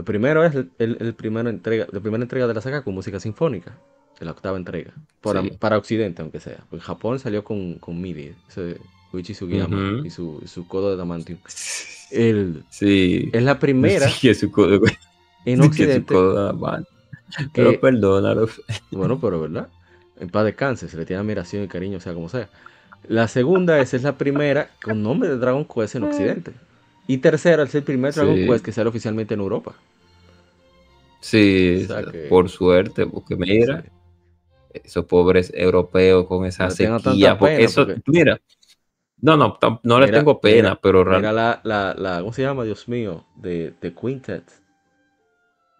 El 0.00 0.04
primero 0.04 0.44
es 0.44 0.54
el, 0.54 0.70
el, 0.78 1.14
primero 1.14 1.48
entrega, 1.50 1.86
la 1.92 2.00
primera 2.00 2.22
entrega 2.22 2.46
de 2.46 2.54
la 2.54 2.60
saga 2.60 2.82
con 2.82 2.94
música 2.94 3.20
sinfónica. 3.20 3.76
La 4.18 4.32
octava 4.32 4.56
entrega. 4.56 4.92
Para, 5.22 5.78
Occidente, 5.78 6.20
aunque 6.20 6.40
sea. 6.40 6.58
Porque 6.68 6.84
Japón 6.84 7.18
salió 7.18 7.42
con, 7.42 7.74
con 7.74 8.00
MIDI. 8.00 8.34
Ese 8.48 8.76
Uichi 9.12 9.34
Sugiyama 9.34 10.02
y, 10.04 10.10
su, 10.10 10.42
su 10.46 10.66
codo 10.66 10.90
de 10.90 10.96
Damantium. 10.96 11.38
El, 12.10 12.64
sí. 12.70 13.30
Es 13.32 13.42
la 13.42 13.58
primera. 13.58 14.08
Sí, 14.10 14.34
su 14.34 14.50
codo. 14.50 14.80
En 15.44 15.62
Occidente. 15.62 16.14
pero 17.54 17.80
perdónalo. 17.80 18.48
Bueno, 18.90 19.18
pero 19.20 19.40
¿verdad? 19.40 19.68
en 20.20 20.28
paz 20.28 20.44
descanse, 20.44 20.88
se 20.88 20.96
le 20.96 21.06
tiene 21.06 21.20
admiración 21.20 21.64
y 21.64 21.68
cariño, 21.68 21.98
sea 21.98 22.12
como 22.12 22.28
sea. 22.28 22.48
La 23.08 23.26
segunda 23.26 23.80
es, 23.80 23.94
es 23.94 24.02
la 24.02 24.18
primera 24.18 24.70
con 24.82 25.02
nombre 25.02 25.30
de 25.30 25.38
Dragon 25.38 25.64
Quest 25.64 25.96
en 25.96 26.02
Occidente. 26.10 26.52
Y 27.06 27.18
tercera 27.18 27.64
es 27.64 27.74
el 27.74 27.82
primer 27.82 28.14
Dragon 28.14 28.36
Quest 28.36 28.64
que 28.64 28.72
sale 28.72 28.88
oficialmente 28.88 29.34
en 29.34 29.40
Europa. 29.40 29.74
Sí, 31.20 31.86
por 32.28 32.48
suerte, 32.48 33.06
porque 33.06 33.36
mira, 33.36 33.84
esos 34.72 35.04
pobres 35.04 35.52
europeos 35.54 36.26
con 36.26 36.46
esa 36.46 36.70
sequía. 36.70 37.38
Porque 37.38 37.64
eso, 37.64 37.86
mira, 38.06 38.40
no, 39.18 39.36
no, 39.36 39.58
no 39.82 40.00
le 40.00 40.08
tengo 40.08 40.40
pena, 40.40 40.78
pero 40.80 41.04
realmente. 41.04 41.30
Mira 41.30 41.60
la, 41.64 41.94
la, 41.96 42.20
¿cómo 42.20 42.32
se 42.32 42.42
llama, 42.42 42.64
Dios 42.64 42.88
mío? 42.88 43.24
De, 43.36 43.74
de 43.80 43.94
Quintet. 43.94 44.44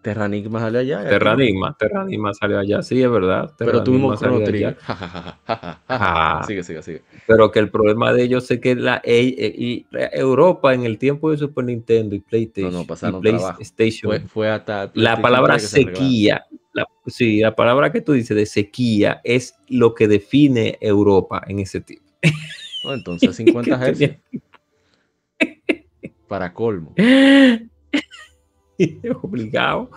Terranigma 0.02 0.61
salió 0.61 0.80
allá. 0.80 1.04
Terranigma, 1.04 1.76
Terranigma 1.78 2.33
salió 2.33 2.59
allá, 2.59 2.83
sí, 2.83 3.02
es 3.02 3.11
verdad. 3.11 3.52
Pero 3.59 3.85
tuvimos 3.85 4.19
Chrono 4.19 4.42
Trigger. 4.45 4.78
sigue, 6.47 6.62
sigue, 6.62 6.83
sigue. 6.83 7.02
Pero 7.26 7.50
que 7.50 7.59
el 7.59 7.71
problema 7.71 8.12
de 8.12 8.23
ellos 8.23 8.50
es 8.50 8.61
que 8.61 8.75
la 8.75 9.02
e, 9.04 9.19
e, 9.19 9.54
y 9.57 9.87
Europa 10.12 10.73
en 10.73 10.85
el 10.85 10.97
tiempo 10.97 11.30
de 11.30 11.37
Super 11.37 11.64
Nintendo 11.66 12.14
y 12.14 12.21
PlayStation, 12.21 12.73
no, 12.73 13.11
no, 13.11 13.21
PlayStation 13.21 14.28
fue, 14.28 14.49
hasta 14.49 14.90
la 14.95 15.21
palabra 15.21 15.59
sequía, 15.59 16.47
sí, 17.07 17.40
la 17.40 17.54
palabra 17.54 17.92
que 17.92 18.00
tú 18.00 18.12
dices 18.12 18.37
de 18.37 18.47
sequía 18.47 19.21
es 19.23 19.54
lo 19.69 19.95
que 19.95 20.09
define 20.09 20.78
Europa 20.80 21.42
en 21.47 21.59
ese 21.59 21.83
tiempo. 21.83 22.09
entonces 22.85 23.37
50 23.37 23.92
Hz. 23.92 24.16
Para 26.26 26.54
colmo. 26.54 26.95
obligado. 29.22 29.90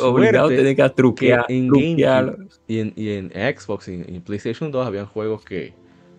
obligado 0.00 0.46
a 0.46 0.50
tener 0.50 0.76
que 0.76 0.88
truquear. 0.90 1.46
en 1.48 1.68
GameCube 1.68 2.48
y 2.66 2.78
en, 2.80 2.92
y 2.96 3.10
en 3.10 3.30
Xbox 3.30 3.88
y 3.88 3.94
en, 3.94 4.22
PlayStation 4.22 4.70
2 4.70 4.86
habían 4.86 5.06
juegos 5.06 5.44
que, 5.44 5.74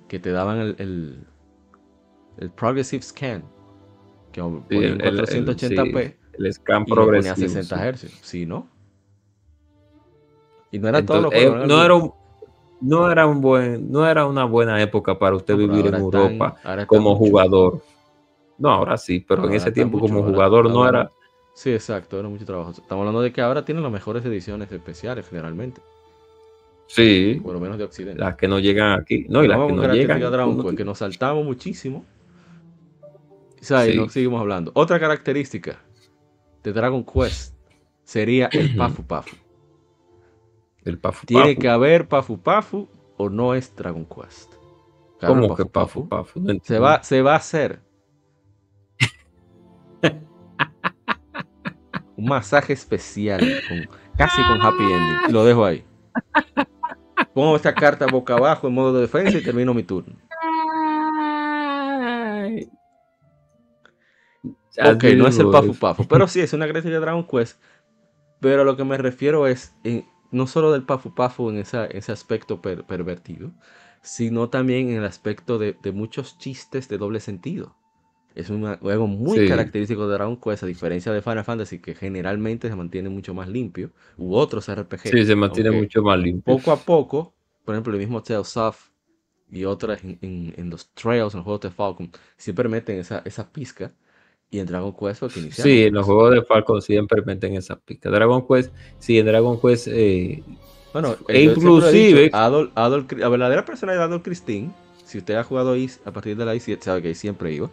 que 0.07 0.19
te 0.19 0.31
daban 0.31 0.59
el, 0.59 0.75
el, 0.79 1.19
el, 2.37 2.49
Progressive 2.51 3.01
Scan. 3.01 3.43
Que 4.31 4.41
ponían 4.41 4.99
480p. 4.99 6.15
El, 6.37 6.53
scan 6.53 6.85
progresivo. 6.85 7.35
60 7.35 7.93
Hz. 7.93 8.19
Sí, 8.21 8.45
¿no? 8.45 8.67
Y 10.71 10.79
no 10.79 10.89
era 10.89 11.05
todo 11.05 11.21
lo 11.21 11.29
que. 11.29 11.43
Eh, 11.43 11.49
no 11.49 11.83
era 11.83 11.95
un, 11.95 12.13
no 12.81 13.11
era 13.11 13.25
un 13.25 13.41
buen, 13.41 13.91
no 13.91 14.07
era 14.07 14.25
una 14.25 14.45
buena 14.45 14.81
época 14.81 15.17
para 15.17 15.35
usted 15.35 15.55
vivir 15.55 15.87
en 15.87 15.95
Europa 15.95 16.55
como 16.87 17.15
jugador. 17.15 17.81
No, 18.57 18.69
ahora 18.69 18.97
sí, 18.97 19.23
pero 19.27 19.45
en 19.45 19.53
ese 19.53 19.71
tiempo 19.71 19.99
como 19.99 20.23
jugador 20.23 20.69
no 20.69 20.87
era 20.87 21.11
Sí, 21.57 21.73
exacto, 21.73 22.19
era 22.19 22.29
mucho 22.29 22.45
trabajo. 22.45 22.69
Estamos 22.69 22.99
hablando 23.01 23.19
de 23.19 23.33
que 23.33 23.41
ahora 23.41 23.65
tienen 23.65 23.81
las 23.81 23.91
mejores 23.91 24.23
ediciones 24.23 24.71
especiales 24.71 25.27
generalmente. 25.27 25.81
Sí. 26.85 27.41
Por 27.41 27.55
lo 27.55 27.59
menos 27.59 27.79
de 27.79 27.83
Occidente. 27.83 28.21
Las 28.21 28.35
que 28.35 28.47
no 28.47 28.59
llegan 28.59 28.99
aquí. 28.99 29.25
No, 29.27 29.43
y 29.43 29.47
las 29.47 29.57
que 29.57 29.73
no 29.73 29.91
llegan. 29.91 30.19
Dragon 30.19 30.75
que 30.75 30.85
nos 30.85 30.99
saltamos 30.99 31.43
muchísimo. 31.43 32.05
O 33.01 33.63
sea, 33.63 33.89
y 33.89 33.97
no 33.97 34.07
seguimos 34.07 34.39
hablando. 34.39 34.71
Otra 34.75 34.99
característica 34.99 35.81
de 36.61 36.73
Dragon 36.73 37.03
Quest 37.03 37.55
sería 38.03 38.49
el 38.51 38.75
Pafu 38.75 39.01
Pafu. 39.01 39.35
El 40.85 40.99
Pafu 40.99 41.25
Tiene 41.25 41.53
Pafu. 41.55 41.59
que 41.59 41.69
haber 41.69 42.07
Pafu 42.07 42.37
Pafu 42.39 42.87
o 43.17 43.29
no 43.31 43.55
es 43.55 43.75
Dragon 43.75 44.05
Quest. 44.05 44.53
Claro, 45.17 45.33
¿Cómo 45.33 45.55
que 45.55 45.65
Pafu 45.65 46.07
Pafu? 46.07 46.39
No 46.39 46.53
Se 46.61 46.77
va, 46.77 47.01
se 47.01 47.23
va 47.23 47.33
a 47.33 47.37
hacer 47.37 47.87
un 52.17 52.25
masaje 52.25 52.74
especial, 52.74 53.39
con- 53.69 53.88
casi 54.17 54.41
con 54.43 54.62
happy 54.62 54.83
ending. 54.83 55.33
Lo 55.33 55.45
dejo 55.45 55.63
ahí. 55.63 55.86
Pongo 57.33 57.55
esta 57.55 57.74
carta 57.75 58.07
boca 58.07 58.33
abajo 58.36 58.67
en 58.67 58.74
modo 58.74 58.93
de 58.93 59.01
defensa 59.01 59.38
y 59.38 59.43
termino 59.43 59.74
mi 59.74 59.83
turno. 59.83 60.15
Ok, 64.95 65.03
no 65.17 65.27
es 65.27 65.39
el 65.39 65.50
Pafu. 65.50 65.74
Pafu, 65.79 66.07
pero 66.07 66.27
sí 66.27 66.39
es 66.41 66.53
una 66.53 66.65
crítica 66.67 66.89
de 66.89 67.00
Dragon 67.00 67.25
Quest. 67.25 67.62
Pero 68.39 68.62
a 68.62 68.65
lo 68.65 68.77
que 68.77 68.83
me 68.83 68.97
refiero 68.97 69.47
es 69.47 69.74
en- 69.83 70.05
no 70.31 70.45
solo 70.47 70.71
del 70.71 70.83
Pafu 70.83 71.13
Pafu 71.15 71.50
en 71.50 71.57
esa- 71.57 71.86
ese 71.86 72.12
aspecto 72.12 72.62
per- 72.62 72.83
pervertido, 72.86 73.51
sino 74.01 74.50
también 74.50 74.89
en 74.89 74.97
el 74.97 75.05
aspecto 75.05 75.57
de, 75.57 75.75
de 75.81 75.91
muchos 75.91 76.38
chistes 76.38 76.88
de 76.89 76.97
doble 76.97 77.19
sentido. 77.19 77.76
Es 78.38 78.51
un 78.51 78.75
juego 78.77 79.08
muy 79.08 79.39
Sí. 79.39 79.48
característico 79.48 80.08
de 80.08 80.13
Dragon 80.13 80.38
Quest, 80.39 80.62
a 80.62 80.67
diferencia 80.67 81.12
de 81.12 81.24
Final 81.24 81.44
Fantasy, 81.44 81.79
que 81.79 81.96
generalmente 81.96 82.70
se 82.70 82.75
mantiene 82.75 83.10
mucho 83.10 83.34
más 83.34 83.48
limpio, 83.50 83.89
u 84.15 84.36
otros 84.36 84.70
RPG. 84.70 85.10
Sí, 85.10 85.25
se 85.25 85.36
mantiene 85.36 85.72
mucho 85.72 86.03
más 86.03 86.20
limpio. 86.20 86.56
Poco 86.56 86.72
a 86.72 86.77
poco, 86.77 87.34
por 87.65 87.74
ejemplo, 87.74 87.94
el 87.94 88.00
mismo 88.00 88.22
Tales 88.22 88.56
of 88.58 88.89
y 89.51 89.65
otras 89.65 90.03
en, 90.03 90.20
en- 90.22 90.53
en 90.56 90.70
los 90.70 90.88
Trails, 90.94 91.34
en 91.34 91.38
los 91.39 91.46
juegos 91.46 91.62
de 91.62 91.72
Falcon, 91.72 92.12
siempre 92.38 92.70
meten 92.70 93.00
esa, 93.00 93.24
esa 93.25 93.51
pizca. 93.51 93.91
Y 94.51 94.60
en 94.60 94.67
Dragon 94.67 94.94
Quest 94.96 95.20
fue 95.20 95.29
que 95.29 95.39
iniciaron 95.39 95.72
Sí, 95.74 95.84
en 95.86 95.94
los 95.96 96.06
juegos 96.06 96.32
de 96.36 96.41
Falcon 96.44 96.82
siempre 96.82 97.24
meten 97.25 97.56
esa 97.56 97.75
pica. 97.79 98.12
Dragon 98.12 98.46
Quest, 98.48 98.72
sí, 99.00 99.17
en 99.17 99.25
Dragon 99.25 99.60
Quest, 99.60 99.88
eh, 99.89 100.44
Bueno, 100.94 101.15
E 101.27 101.39
dicho, 101.39 101.53
inclusive- 101.53 102.29
Adol, 102.34 102.72
Adol- 102.75 103.08
la 103.17 103.29
verdadera 103.29 103.65
personalidad 103.65 104.03
de 104.03 104.13
Adol 104.13 104.22
Christine, 104.24 104.72
si 105.06 105.17
usted 105.17 105.34
ha 105.36 105.44
jugado 105.44 105.72
ahí 105.74 105.89
a 106.06 106.12
partir 106.12 106.38
de 106.38 106.46
la 106.46 106.53
I7, 106.56 106.84
sabe 106.86 107.01
que 107.01 107.08
ahí 107.10 107.15
siempre 107.15 107.51
iba. 107.51 107.70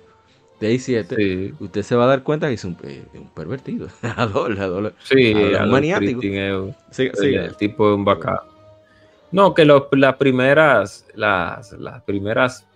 De 0.60 0.72
I7, 0.74 1.16
sí, 1.16 1.54
usted 1.60 1.82
se 1.82 1.96
va 1.96 2.04
a 2.04 2.06
dar 2.08 2.22
cuenta 2.22 2.48
que 2.48 2.54
es 2.54 2.64
un, 2.64 2.76
un 3.14 3.28
pervertido. 3.30 3.88
Maniático. 5.66 6.20
Es 6.22 6.52
un- 6.54 6.74
Sí, 6.90 7.02
el, 7.06 7.14
sí, 7.16 7.34
el 7.34 7.56
tipo 7.56 7.90
es 7.90 7.96
un 7.96 8.04
bacán. 8.04 8.36
No, 9.32 9.52
que 9.52 9.64
lo- 9.64 9.88
las 9.92 10.14
primeras, 10.16 11.06
las, 11.14 11.72
las 11.72 12.02
primeras, 12.04 12.66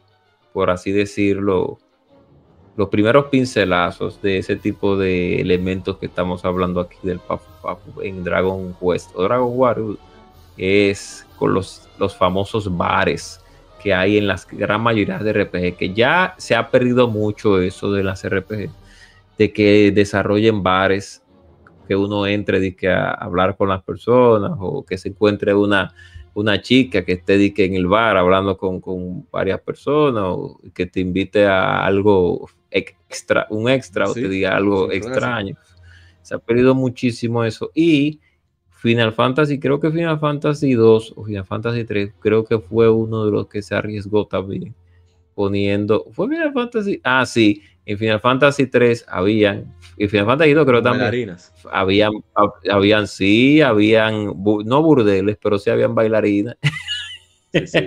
por 0.53 0.71
así 0.71 0.91
decirlo, 0.91 1.79
los 2.77 2.89
primeros 2.89 3.27
pincelazos 3.27 4.21
de 4.23 4.39
ese 4.39 4.57
tipo 4.57 4.97
de 4.97 5.41
elementos 5.41 5.99
que 5.99 6.07
estamos 6.07 6.45
hablando 6.45 6.81
aquí 6.81 6.97
del 7.03 7.21
Pafu 7.21 7.51
Pafu 7.63 8.03
en 8.03 8.23
Dragon 8.25 8.75
Quest 8.81 9.11
o 9.15 9.23
Dragon 9.23 9.51
Warrior 9.53 9.97
es 10.57 11.25
con 11.39 11.55
los, 11.55 11.89
los 11.99 12.17
famosos 12.17 12.77
bares 12.77 13.41
que 13.83 13.95
hay 13.95 14.19
en 14.19 14.27
las 14.27 14.47
gran 14.47 14.81
mayoría 14.81 15.19
de 15.19 15.33
RPG, 15.33 15.77
que 15.77 15.93
ya 15.95 16.35
se 16.39 16.55
ha 16.55 16.71
perdido 16.71 17.09
mucho 17.09 17.61
eso 17.61 17.93
de 17.93 18.03
las 18.03 18.25
RPG, 18.29 18.71
de 19.39 19.53
que 19.53 19.93
desarrollen 19.93 20.63
bares, 20.63 21.23
que 21.87 21.97
uno 21.97 22.27
entre 22.27 22.61
di 22.61 22.73
que 22.73 22.91
a 22.91 23.11
hablar 23.11 23.57
con 23.57 23.69
las 23.69 23.83
personas 23.83 24.53
o 24.59 24.85
que 24.85 24.99
se 24.99 25.09
encuentre 25.09 25.55
una, 25.55 25.95
una 26.35 26.61
chica 26.61 27.05
que 27.05 27.13
esté 27.13 27.39
di 27.39 27.53
que 27.53 27.65
en 27.65 27.75
el 27.75 27.87
bar 27.87 28.17
hablando 28.17 28.59
con, 28.59 28.81
con 28.81 29.27
varias 29.31 29.61
personas 29.61 30.25
o 30.27 30.61
que 30.75 30.87
te 30.87 31.01
invite 31.01 31.47
a 31.47 31.85
algo 31.85 32.49
extra, 32.71 33.47
un 33.51 33.71
extra 33.71 34.09
o 34.09 34.15
Sí, 34.15 34.23
te 34.23 34.29
diga 34.29 34.55
algo 34.55 34.89
así. 34.89 34.99
extraño. 34.99 35.57
Se 36.21 36.35
ha 36.35 36.39
perdido 36.39 36.75
muchísimo 36.75 37.43
eso 37.45 37.71
y 37.75 38.21
Final 38.81 39.13
Fantasy, 39.13 39.59
creo 39.59 39.81
que 39.81 39.91
Final 39.91 40.19
Fantasy 40.21 40.73
2 40.75 41.13
o 41.17 41.25
Final 41.25 41.45
Fantasy 41.45 41.85
3, 41.85 42.13
creo 42.21 42.45
que 42.45 42.59
fue 42.59 42.89
uno 42.91 43.25
de 43.25 43.33
los 43.33 43.49
que 43.49 43.61
se 43.63 43.75
arriesgó 43.75 44.27
también 44.27 44.75
poniendo, 45.35 46.07
fue 46.13 46.29
Final 46.29 46.53
Fantasy, 46.53 47.01
ah 47.05 47.25
sí, 47.27 47.63
en 47.87 47.97
Final 47.99 48.21
Fantasy 48.21 48.67
3 48.67 49.05
habían, 49.09 49.75
y 49.97 50.09
Final 50.09 50.27
Fantasy 50.27 50.53
2 50.53 50.67
creo 50.67 50.83
también, 50.83 51.05
bailarinas. 51.05 51.53
habían, 51.71 52.13
hab- 52.35 52.55
habían 52.71 53.07
sí, 53.07 53.61
habían, 53.61 54.27
no 54.65 54.83
burdeles, 54.83 55.37
pero 55.43 55.59
sí 55.59 55.71
habían 55.71 55.95
bailarinas. 55.95 56.57
Sí, 57.51 57.67
sí. 57.67 57.79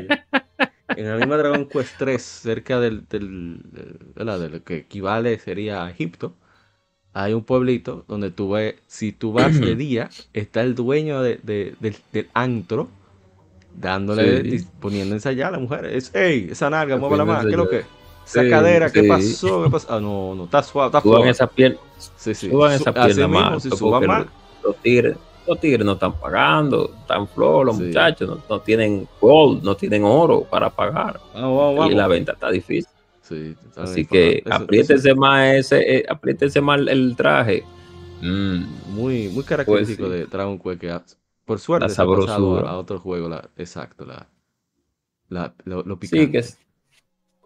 En 0.95 1.07
la 1.07 1.17
misma 1.17 1.37
Dragon 1.37 1.67
Quest 1.69 1.93
3, 1.99 2.19
cerca 2.21 2.79
del, 2.79 3.07
del, 3.07 3.61
del- 3.71 3.99
¿verdad? 4.15 4.39
de 4.39 4.49
lo 4.49 4.63
que 4.63 4.77
equivale 4.77 5.37
sería 5.37 5.85
a 5.85 5.91
Egipto, 5.91 6.35
hay 7.13 7.33
un 7.33 7.43
pueblito 7.43 8.05
donde 8.07 8.31
tú 8.31 8.51
ves, 8.51 8.75
si 8.87 9.11
tú 9.11 9.33
vas 9.33 9.59
de 9.59 9.75
día, 9.75 10.09
está 10.33 10.61
el 10.61 10.75
dueño 10.75 11.21
de- 11.21 11.39
de- 11.43 11.75
del, 11.79 11.95
del 12.13 12.29
antro 12.33 12.87
dándole, 13.73 14.59
Sí. 14.59 14.67
poniendo 14.79 15.15
ensayar 15.15 15.49
a 15.49 15.51
la 15.51 15.59
mujer. 15.59 15.85
Es, 15.85 16.11
hey, 16.13 16.49
esa 16.51 16.69
nalga, 16.69 16.95
Está 16.95 16.99
muévala 17.07 17.25
más, 17.25 17.45
¿qué 17.45 17.51
es 17.51 17.57
lo 17.57 17.69
que? 17.69 17.77
Esa 18.25 18.43
Sí, 18.43 18.49
cadera, 18.49 18.91
¿qué 18.91 19.01
sí. 19.01 19.07
pasó? 19.07 19.63
¿Qué 19.63 19.69
pasó? 19.69 19.87
Ah, 19.89 19.99
no, 19.99 20.35
no, 20.35 20.43
está 20.45 20.63
suave, 20.63 20.87
está 20.87 21.01
Suban 21.01 21.17
suave. 21.17 21.29
esa 21.31 21.47
piel, 21.47 21.77
Sí, 22.17 22.33
sí. 22.35 22.49
suban 22.49 22.77
Su- 22.77 22.89
esa 22.89 22.89
así 23.03 23.21
mismo, 23.27 23.59
si 23.59 23.69
porque 23.69 23.79
suban 23.79 24.05
más. 24.07 24.25
los 24.63 24.75
tigres, 24.77 25.17
los 25.47 25.59
tigres 25.59 25.85
no 25.85 25.93
están 25.93 26.13
pagando, 26.13 26.91
están 27.01 27.27
flojos 27.27 27.65
los 27.65 27.79
muchachos, 27.79 28.29
no, 28.29 28.37
no 28.47 28.61
tienen 28.61 29.07
gold, 29.19 29.63
no 29.63 29.75
tienen 29.75 30.03
oro 30.03 30.43
para 30.43 30.69
pagar. 30.69 31.19
Vamos, 31.33 31.57
vamos, 31.57 31.75
vamos. 31.77 31.91
Y 31.91 31.95
la 31.95 32.07
venta 32.07 32.33
está 32.33 32.51
difícil. 32.51 32.90
Sí, 33.31 33.55
Así 33.75 34.05
que. 34.05 34.43
Eso- 34.45 34.51
apriétense 34.53 35.09
eso 35.09 35.19
más 35.19 35.55
ese, 35.55 35.97
eh, 35.97 36.05
apriétense 36.09 36.61
más 36.61 36.79
el 36.87 37.15
traje. 37.15 37.63
Mm, 38.21 38.63
Muy, 38.95 39.29
muy 39.29 39.43
característico 39.43 40.03
Pues 40.03 40.13
sí. 40.13 40.19
de 40.19 40.25
Dragon 40.27 40.59
Quest 40.59 40.79
que 40.81 40.99
por 41.45 41.59
suerte 41.59 41.87
La 41.87 41.93
se 41.95 42.01
ha 42.01 42.05
pasado 42.05 42.65
a, 42.65 42.71
a 42.71 42.77
otro 42.77 42.99
juego, 42.99 43.27
la, 43.29 43.49
exacto, 43.57 44.05
la, 44.05 44.27
la, 45.29 45.53
lo, 45.65 45.83
lo 45.83 45.95
sí, 45.99 45.99
picante. 45.99 46.31
que, 46.31 46.43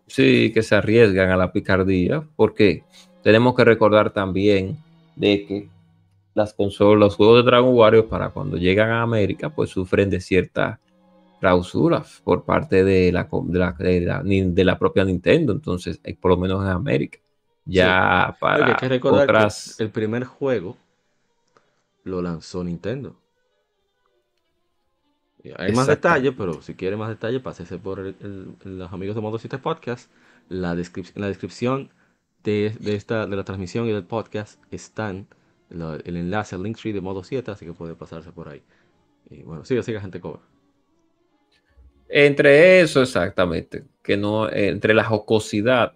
sí, 0.08 0.52
que 0.54 0.62
se 0.64 0.76
arriesgan 0.76 1.30
a 1.32 1.38
la 1.38 1.52
picardía, 1.52 2.24
porque 2.36 2.84
tenemos 3.24 3.56
que 3.56 3.64
recordar 3.66 4.12
también 4.12 4.78
de 5.16 5.46
que 5.46 5.70
las 6.36 6.54
consolas, 6.54 7.00
los 7.00 7.16
juegos 7.16 7.44
de 7.44 7.52
Dragon 7.52 7.74
Warrior, 7.76 8.08
para 8.08 8.30
cuando 8.30 8.58
llegan 8.58 8.92
a 8.92 9.02
América, 9.02 9.50
pues 9.50 9.70
sufren 9.72 10.10
de 10.10 10.22
ciertas 10.22 10.80
clausuras 11.40 12.22
por 12.24 12.44
parte 12.46 12.84
de 12.84 13.12
la, 13.12 13.28
de 13.44 13.60
la, 13.60 13.72
de 13.74 14.02
la- 14.02 14.24
ni- 14.24 14.52
de 14.52 14.64
la 14.64 14.78
propia 14.80 15.04
Nintendo, 15.06 15.54
entonces, 15.54 16.00
eh, 16.04 16.16
por 16.16 16.32
lo 16.32 16.38
menos 16.38 16.64
en 16.64 16.70
América. 16.70 17.20
Ya 17.66 18.28
Porque 18.28 18.40
para 18.40 18.66
hay 18.68 18.76
que 18.76 18.90
recordar 18.90 19.24
otras... 19.24 19.76
que 19.78 19.84
el 19.84 19.90
primer 19.90 20.24
juego 20.26 20.78
lo 22.04 22.22
lanzó 22.22 22.64
Nintendo. 22.64 23.16
Hay 25.58 25.74
más 25.74 25.86
detalles, 25.86 26.34
pero 26.36 26.62
si 26.64 26.74
quiere 26.74 26.96
más 26.98 27.10
detalles, 27.10 27.42
pásese 27.42 27.78
por 27.78 28.00
el- 28.00 28.16
el- 28.20 28.78
los 28.80 28.92
amigos 28.92 29.16
de 29.16 29.22
Modo 29.22 29.38
7 29.38 29.58
Podcast. 29.60 30.10
La 30.50 30.76
descrip- 30.76 31.12
en 31.16 31.22
la 31.22 31.28
descripción 31.28 31.90
de, 32.44 32.76
de 32.80 32.96
esta, 32.96 33.26
de 33.28 33.36
la 33.36 33.44
transmisión 33.44 33.88
y 33.88 33.92
del 33.92 34.04
podcast 34.06 34.60
están 34.72 35.28
el 35.70 36.16
enlace 36.18 36.56
al 36.56 36.62
Linktree 36.64 36.94
de 36.94 37.02
Modo 37.02 37.24
7, 37.24 37.50
así 37.52 37.66
que 37.66 37.74
puede 37.74 37.96
pasarse 37.96 38.32
por 38.32 38.50
ahí. 38.50 38.62
Y 39.30 39.42
bueno, 39.44 39.66
siga, 39.66 39.82
siga, 39.82 40.00
gente 40.02 40.20
cover. 40.22 40.40
Entre 42.10 42.82
eso, 42.82 43.02
exactamente, 43.02 43.84
que 44.04 44.16
no, 44.18 44.50
entre 44.52 44.94
la 44.94 45.04
jocosidad 45.04 45.94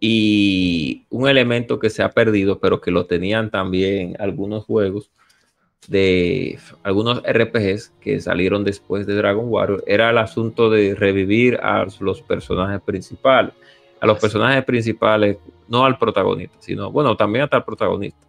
y 0.00 1.04
un 1.10 1.28
elemento 1.28 1.78
que 1.78 1.90
se 1.90 2.02
ha 2.02 2.10
perdido, 2.10 2.58
pero 2.58 2.80
que 2.80 2.90
lo 2.90 3.06
tenían 3.06 3.50
también 3.50 4.16
algunos 4.18 4.64
juegos 4.64 5.10
de 5.88 6.58
algunos 6.82 7.22
RPGs 7.24 7.92
que 8.00 8.20
salieron 8.20 8.64
después 8.64 9.06
de 9.06 9.14
Dragon 9.14 9.46
Warrior, 9.48 9.82
era 9.86 10.10
el 10.10 10.18
asunto 10.18 10.70
de 10.70 10.94
revivir 10.94 11.58
a 11.62 11.86
los 12.00 12.22
personajes 12.22 12.80
principales, 12.82 13.54
a 14.00 14.06
los 14.06 14.18
personajes 14.18 14.64
principales, 14.64 15.38
no 15.68 15.84
al 15.84 15.98
protagonista, 15.98 16.56
sino, 16.60 16.90
bueno, 16.90 17.16
también 17.16 17.44
hasta 17.44 17.58
al 17.58 17.64
protagonista, 17.64 18.26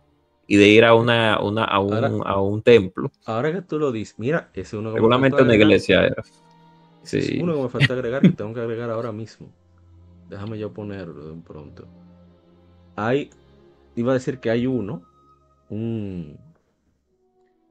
y 0.48 0.58
de 0.58 0.68
ir 0.68 0.86
a, 0.86 0.94
una, 0.96 1.40
una- 1.42 1.66
a, 1.66 1.80
un, 1.80 1.94
Ahora- 1.94 2.12
a 2.26 2.42
un 2.42 2.62
templo, 2.62 3.12
Ahora 3.26 3.52
que 3.54 3.62
tú 3.62 3.78
lo 3.80 3.92
dices, 3.92 4.16
mira, 4.18 4.50
ese 4.54 4.62
es 4.62 4.74
uno 4.74 4.92
faltó 5.20 5.44
una 5.44 5.56
iglesia 5.56 6.06
era. 6.06 6.24
Es 7.04 7.30
uno 7.42 7.56
que 7.56 7.62
me 7.62 7.70
falta 7.70 7.94
agregar 7.94 8.22
que 8.22 8.30
tengo 8.30 8.54
que 8.54 8.62
agregar 8.62 8.90
ahora 8.90 9.12
mismo. 9.12 9.50
Déjame 10.30 10.58
yo 10.58 10.72
ponerlo 10.72 11.26
de 11.26 11.32
un 11.32 11.42
pronto. 11.42 11.88
Hay, 12.96 13.30
iba 13.96 14.12
a 14.12 14.14
decir 14.14 14.40
que 14.40 14.50
hay 14.50 14.68
uno, 14.68 15.04
un, 15.70 16.38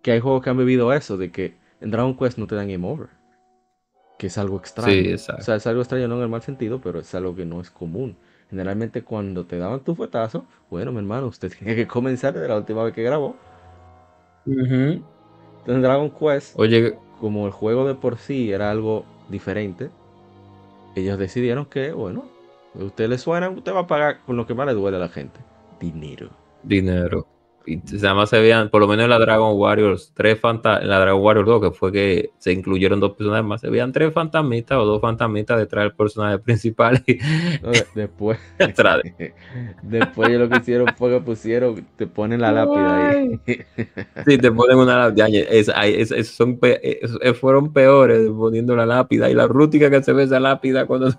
que 0.02 0.12
hay 0.12 0.20
juegos 0.20 0.42
que 0.42 0.50
han 0.50 0.58
vivido 0.58 0.92
eso, 0.92 1.16
de 1.16 1.30
que 1.30 1.56
en 1.80 1.90
Dragon 1.90 2.16
Quest 2.16 2.38
no 2.38 2.46
te 2.46 2.54
dan 2.54 2.68
game 2.68 2.86
over. 2.86 3.08
Que 4.18 4.26
es 4.26 4.36
algo 4.36 4.58
extraño. 4.58 4.92
Sí, 4.92 5.10
exacto. 5.10 5.42
O 5.42 5.44
sea, 5.44 5.56
es 5.56 5.66
algo 5.66 5.80
extraño 5.80 6.08
no 6.08 6.16
en 6.16 6.22
el 6.22 6.28
mal 6.28 6.42
sentido, 6.42 6.80
pero 6.80 7.00
es 7.00 7.14
algo 7.14 7.34
que 7.34 7.46
no 7.46 7.60
es 7.60 7.70
común. 7.70 8.16
Generalmente 8.50 9.02
cuando 9.02 9.46
te 9.46 9.58
daban 9.58 9.80
tu 9.80 9.94
fuetazo, 9.94 10.44
bueno, 10.68 10.92
mi 10.92 10.98
hermano, 10.98 11.28
usted 11.28 11.52
tiene 11.58 11.76
que 11.76 11.86
comenzar 11.86 12.34
desde 12.34 12.48
la 12.48 12.56
última 12.56 12.82
vez 12.84 12.94
que 12.94 13.02
grabó. 13.02 13.36
Ujú. 14.46 15.02
Entonces 15.60 15.74
en 15.76 15.82
Dragon 15.82 16.10
Quest 16.10 16.58
Oye, 16.58 16.98
como 17.20 17.46
el 17.46 17.52
juego 17.52 17.86
de 17.86 17.94
por 17.94 18.16
sí 18.16 18.50
era 18.50 18.70
algo 18.70 19.04
diferente, 19.30 19.90
ellos 20.94 21.18
decidieron 21.18 21.66
que, 21.66 21.92
bueno, 21.92 22.24
a 22.74 22.84
usted 22.84 23.08
le 23.08 23.18
suena, 23.18 23.48
usted 23.50 23.72
va 23.74 23.80
a 23.80 23.86
pagar 23.86 24.22
con 24.24 24.36
lo 24.36 24.46
que 24.46 24.54
más 24.54 24.66
le 24.66 24.74
duele 24.74 24.96
a 24.96 25.00
la 25.00 25.08
gente. 25.08 25.40
Dinero. 25.80 26.30
dinero. 26.62 27.26
Y 27.66 27.76
nada 28.00 28.14
más 28.14 28.30
se 28.30 28.40
veían, 28.40 28.70
por 28.70 28.80
lo 28.80 28.88
menos 28.88 29.04
en 29.04 29.10
la 29.10 29.18
Dragon 29.18 29.52
Warriors, 29.56 30.12
tres 30.14 30.40
fantasmas, 30.40 30.82
en 30.82 30.88
la 30.88 30.98
Dragon 30.98 31.20
Warriors 31.22 31.46
2, 31.46 31.60
que 31.60 31.70
fue 31.70 31.92
que 31.92 32.30
se 32.38 32.52
incluyeron 32.52 32.98
dos 33.00 33.12
personajes 33.12 33.44
más, 33.44 33.60
se 33.60 33.68
veían 33.70 33.92
tres 33.92 34.12
fantasmitas 34.12 34.78
o 34.78 34.84
dos 34.84 35.00
fantasmitas 35.00 35.58
detrás 35.58 35.84
del 35.84 35.92
personaje 35.94 36.38
principal. 36.44 37.02
Y 37.06 37.18
después, 37.94 38.38
después 39.82 40.28
ellos 40.28 40.40
lo 40.40 40.48
que 40.48 40.58
hicieron 40.58 40.86
fue 40.96 41.10
que 41.10 41.20
pusieron, 41.20 41.86
te 41.96 42.06
ponen 42.06 42.40
la 42.40 42.52
lápida 42.52 42.96
ahí. 42.96 43.40
Sí, 44.26 44.38
te 44.38 44.50
ponen 44.52 44.78
una 44.78 45.14
ya, 45.14 45.26
es- 45.28 45.70
ay, 45.74 45.94
es- 45.98 46.10
es- 46.12 46.28
son 46.28 46.58
pe- 46.58 47.00
fueron 47.38 47.72
peores 47.72 48.28
poniendo 48.30 48.74
la 48.74 48.86
lápida 48.86 49.30
y 49.30 49.34
la 49.34 49.46
rútica 49.46 49.90
que 49.90 50.02
se 50.02 50.12
ve 50.12 50.24
esa 50.24 50.40
lápida 50.40 50.86
cuando 50.86 51.10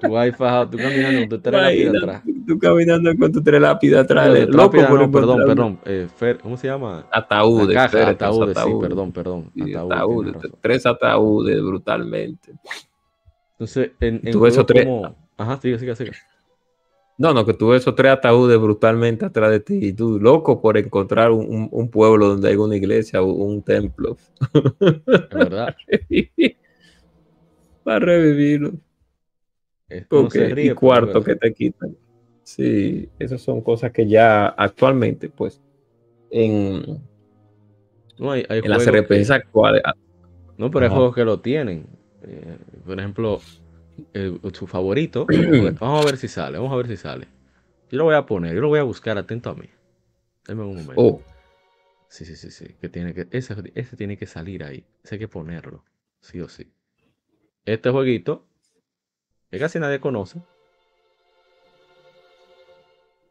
tú, 0.00 0.16
ahí 0.16 0.32
fajado, 0.32 0.70
tú 0.70 0.78
caminando 0.78 1.20
con 1.20 1.28
tu 1.30 1.38
tres 1.40 1.60
lápidas 1.62 1.94
atrás. 2.02 2.22
tú 2.46 2.58
caminando 2.58 3.10
con 3.18 3.32
tu 3.32 3.42
tres 3.42 3.60
lápidas 3.60 4.04
atrás, 4.04 4.28
loco 4.48 4.76
lápida 4.76 4.88
perdón, 5.12 5.38
perdón. 5.46 5.78
Eh, 5.86 6.08
Fer- 6.18 6.40
¿Cómo 6.40 6.56
se 6.56 6.66
llama? 6.66 7.06
Ataúdes, 7.10 7.74
caja, 7.74 8.08
ataúdes, 8.08 8.58
sí, 8.58 8.70
perdón, 8.80 9.12
perdón. 9.12 9.50
Sí, 9.54 9.74
ataúdes, 9.74 10.34
tres 10.60 10.86
ataúdes 10.86 11.62
brutalmente. 11.62 12.52
Entonces, 13.52 13.92
en, 14.00 14.20
en 14.24 14.32
Tú 14.32 14.40
ves 14.40 14.54
esos 14.54 14.66
tres- 14.66 14.84
como... 14.84 15.16
Ajá, 15.36 15.58
sigue, 15.60 15.78
sigue, 15.78 15.96
sigue. 15.96 16.12
No, 17.18 17.32
no, 17.32 17.46
que 17.46 17.54
tú 17.54 17.68
ves 17.68 17.82
esos 17.82 17.94
tres 17.94 18.12
ataúdes 18.12 18.58
brutalmente 18.58 19.24
atrás 19.24 19.50
de 19.50 19.60
ti 19.60 19.78
y 19.80 19.92
tú 19.94 20.20
loco 20.20 20.60
por 20.60 20.76
encontrar 20.76 21.30
un, 21.30 21.88
pueblo 21.90 22.28
donde 22.28 22.50
hay 22.50 22.56
una 22.56 22.76
iglesia 22.76 23.22
o 23.22 23.32
un 23.32 23.62
templo 23.62 24.16
Es 24.52 25.28
verdad. 25.30 25.74
para 27.84 28.00
revivirlo. 28.00 28.72
Es- 29.88 30.06
uno 30.10 30.28
se 30.28 30.40
Porque, 30.40 30.54
ríe, 30.54 30.72
y 30.72 30.74
cuarto 30.74 31.22
que 31.22 31.36
te 31.36 31.54
quitan. 31.54 31.96
Sí, 32.42 33.08
esas 33.18 33.40
son 33.40 33.60
cosas 33.60 33.92
que 33.92 34.06
ya 34.06 34.48
actualmente, 34.48 35.28
pues, 35.28 35.60
en, 36.36 37.00
No, 38.18 38.30
hay, 38.32 38.44
hay 38.48 38.60
en 38.60 38.70
las 38.70 38.86
RPGs 38.86 39.30
actuales. 39.30 39.82
ah, 39.84 39.94
No, 40.58 40.70
pero 40.70 40.84
hay 40.84 40.88
Ajá. 40.88 40.96
juegos 40.96 41.14
que 41.14 41.24
lo 41.24 41.40
tienen. 41.40 41.86
Eh, 42.22 42.58
por 42.84 42.98
ejemplo, 42.98 43.40
el- 44.12 44.40
su 44.52 44.66
favorito. 44.66 45.26
Vamos 45.80 46.02
a, 46.02 46.04
ver, 46.04 46.16
si 46.16 46.28
sale. 46.28 46.58
Vamos 46.58 46.72
a 46.72 46.76
ver 46.76 46.88
si 46.88 46.96
sale. 46.96 47.26
Yo 47.90 47.98
lo 47.98 48.04
voy 48.04 48.14
a 48.14 48.26
poner, 48.26 48.54
yo 48.54 48.60
lo 48.60 48.68
voy 48.68 48.80
a 48.80 48.82
buscar 48.82 49.16
atento 49.16 49.50
a 49.50 49.54
mí. 49.54 49.68
Dame 50.46 50.62
un 50.62 50.76
momento. 50.76 50.94
Oh, 50.96 51.22
Sí, 52.08 52.24
sí, 52.24 52.36
sí, 52.36 52.50
sí. 52.50 52.74
Que 52.80 52.88
tiene 52.88 53.12
que, 53.14 53.26
ese, 53.30 53.54
ese 53.74 53.96
tiene 53.96 54.16
que 54.16 54.26
salir 54.26 54.64
ahí. 54.64 54.86
Ese 55.04 55.16
hay 55.16 55.18
que 55.18 55.28
ponerlo. 55.28 55.84
Sí 56.20 56.40
o 56.40 56.48
sí. 56.48 56.72
Este 57.64 57.90
jueguito, 57.90 58.46
que 59.50 59.58
casi 59.58 59.78
nadie 59.78 60.00
conoce. 60.00 60.40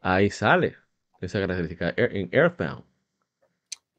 Ahí 0.02 0.30
sale. 0.30 0.76
Esa 1.22 1.40
característica 1.40 1.94
en 1.98 2.30
Earthbound. 2.32 2.84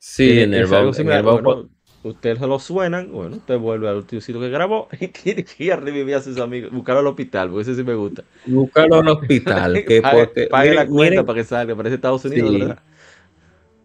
Sí, 0.06 0.28
Que 0.28 0.42
en 0.44 0.54
el 0.54 0.66
Bueno, 0.66 1.68
ustedes 2.04 2.38
se 2.38 2.46
lo 2.46 2.58
suenan, 2.60 3.10
bueno, 3.10 3.36
usted 3.36 3.58
vuelve 3.58 3.88
al 3.88 3.96
último 3.96 4.20
sitio 4.20 4.40
que 4.40 4.48
grabó 4.48 4.88
y 5.00 5.08
tiene 5.08 5.44
que 5.44 5.64
ir 5.64 5.72
a 5.72 5.76
revivir 5.76 6.14
a 6.14 6.22
sus 6.22 6.38
amigos, 6.38 6.70
buscarlo 6.70 7.00
al 7.00 7.06
hospital, 7.08 7.48
porque 7.50 7.62
ese 7.62 7.74
sí 7.74 7.82
me 7.82 7.94
gusta. 7.94 8.22
buscarlo 8.46 8.96
al 9.00 9.08
hospital. 9.08 9.84
que 9.88 10.00
pague 10.02 10.24
porque, 10.26 10.46
pague 10.46 10.74
la 10.74 10.86
cuenta 10.86 11.22
miren- 11.22 11.26
para 11.26 11.38
que 11.40 11.44
salga, 11.44 11.74
parece 11.74 11.96
Estados 11.96 12.24
Unidos, 12.24 12.50
Sí. 12.52 12.58
¿verdad? 12.60 12.78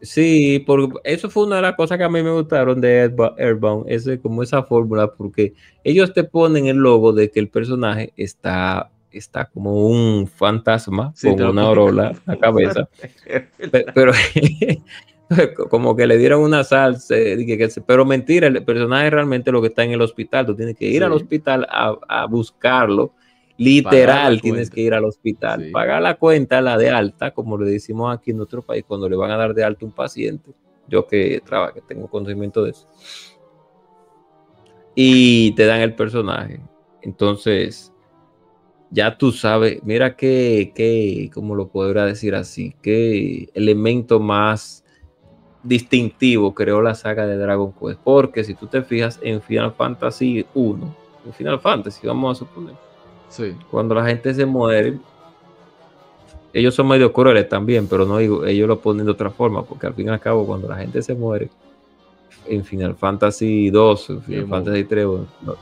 Sí, 0.04 0.64
porque 0.66 0.94
eso 1.04 1.30
fue 1.30 1.46
una 1.46 1.58
de 1.58 1.62
las 1.64 1.76
cosas 1.76 1.98
que 2.00 2.04
a 2.04 2.10
mí 2.10 2.24
me 2.24 2.32
gustaron 2.32 2.82
de 2.82 3.12
Airbound, 3.38 3.86
ese, 3.88 4.20
como 4.20 4.42
esa 4.42 4.64
fórmula, 4.64 5.12
porque 5.14 5.54
ellos 5.84 6.12
te 6.14 6.24
ponen 6.24 6.66
el 6.68 6.78
logo 6.78 7.14
de 7.14 7.30
que 7.30 7.40
el 7.40 7.50
personaje 7.50 8.12
está, 8.18 8.90
está 9.12 9.46
como 9.46 9.86
un 9.88 10.28
fantasma 10.28 11.12
Sí, 11.16 11.30
con 11.30 11.44
una 11.44 11.70
orola 11.70 12.10
en 12.12 12.20
la 12.26 12.38
cabeza, 12.40 12.90
pero 13.94 14.12
como 15.70 15.96
que 15.96 16.08
le 16.08 16.18
dieron 16.18 16.42
una 16.42 16.64
salsa, 16.64 17.16
eh, 17.18 17.46
que 17.46 17.70
pero 17.86 18.06
mentira, 18.06 18.48
el 18.48 18.64
personaje 18.64 19.10
realmente 19.10 19.52
lo 19.52 19.62
que 19.62 19.70
está 19.70 19.84
en 19.84 19.92
el 19.92 20.02
hospital, 20.02 20.46
tú 20.46 20.56
tienes 20.56 20.76
que 20.76 20.86
ir 20.86 21.04
al 21.04 21.12
Sí. 21.12 21.16
hospital 21.18 21.68
a, 21.70 21.98
a 22.08 22.26
buscarlo. 22.26 23.14
Literal, 23.58 24.42
tienes 24.42 24.70
cuenta. 24.70 24.76
que 24.76 24.82
ir 24.82 24.94
al 24.94 25.06
hospital, 25.06 25.66
Sí. 25.66 25.72
pagar 25.72 26.02
la 26.02 26.16
cuenta, 26.16 26.62
la 26.62 26.78
de 26.78 26.90
alta, 26.90 27.32
como 27.32 27.58
le 27.58 27.70
decimos 27.70 28.16
aquí 28.16 28.32
en 28.32 28.38
nuestro 28.38 28.62
país, 28.64 28.84
cuando 28.88 29.08
le 29.08 29.16
van 29.16 29.30
a 29.32 29.38
dar 29.38 29.54
de 29.54 29.64
alta 29.64 29.86
un 29.86 29.92
paciente. 29.92 30.52
Yo 30.88 31.06
que 31.06 31.42
trabajo, 31.46 31.76
que 31.76 31.82
tengo 31.82 32.08
conocimiento 32.08 32.64
de 32.64 32.72
eso. 32.72 32.88
Y 34.96 35.52
te 35.56 35.66
dan 35.66 35.82
el 35.82 35.96
personaje. 35.96 36.60
Entonces, 37.02 37.94
ya 38.90 39.18
tú 39.18 39.32
sabes, 39.32 39.82
mira 39.84 40.16
qué, 40.16 40.74
qué, 40.76 41.30
¿cómo 41.34 41.56
lo 41.56 41.70
podría 41.70 42.06
decir 42.06 42.36
así? 42.36 42.76
Qué 42.82 43.50
elemento 43.54 44.20
más 44.20 44.81
distintivo 45.64 46.54
creó 46.54 46.82
la 46.82 46.96
saga 46.96 47.28
de 47.28 47.38
Dragon 47.38 47.74
Quest. 47.74 48.00
Porque 48.04 48.44
si 48.44 48.54
tú 48.56 48.68
te 48.68 48.82
fijas 48.82 49.20
en 49.22 49.42
Final 49.42 49.74
Fantasy 49.74 50.46
1, 50.54 50.96
en 51.26 51.34
Final 51.34 51.60
Fantasy, 51.60 52.08
vamos 52.08 52.38
a 52.38 52.40
suponer, 52.40 52.76
Sí, 53.30 53.56
cuando 53.70 53.96
la 53.96 54.06
gente 54.06 54.34
se 54.34 54.46
muere, 54.46 55.00
ellos 56.52 56.76
son 56.76 56.90
medio 56.90 57.14
crueles 57.14 57.48
también, 57.48 57.88
pero 57.88 58.06
no 58.06 58.18
digo, 58.18 58.46
ellos 58.46 58.68
lo 58.68 58.80
ponen 58.80 59.06
de 59.06 59.12
otra 59.14 59.30
forma, 59.30 59.64
porque 59.64 59.88
al 59.88 59.94
fin 59.94 60.08
y 60.08 60.10
al 60.10 60.20
cabo, 60.20 60.46
cuando 60.46 60.68
la 60.68 60.76
gente 60.76 61.02
se 61.02 61.14
muere, 61.14 61.50
en 62.46 62.66
Final 62.66 62.96
Fantasy 62.96 63.70
2, 63.70 64.10
en 64.10 64.22
Final 64.24 64.44
Sí, 64.44 64.50
Fantasy 64.50 64.84
3, 64.84 65.06
no, 65.06 65.56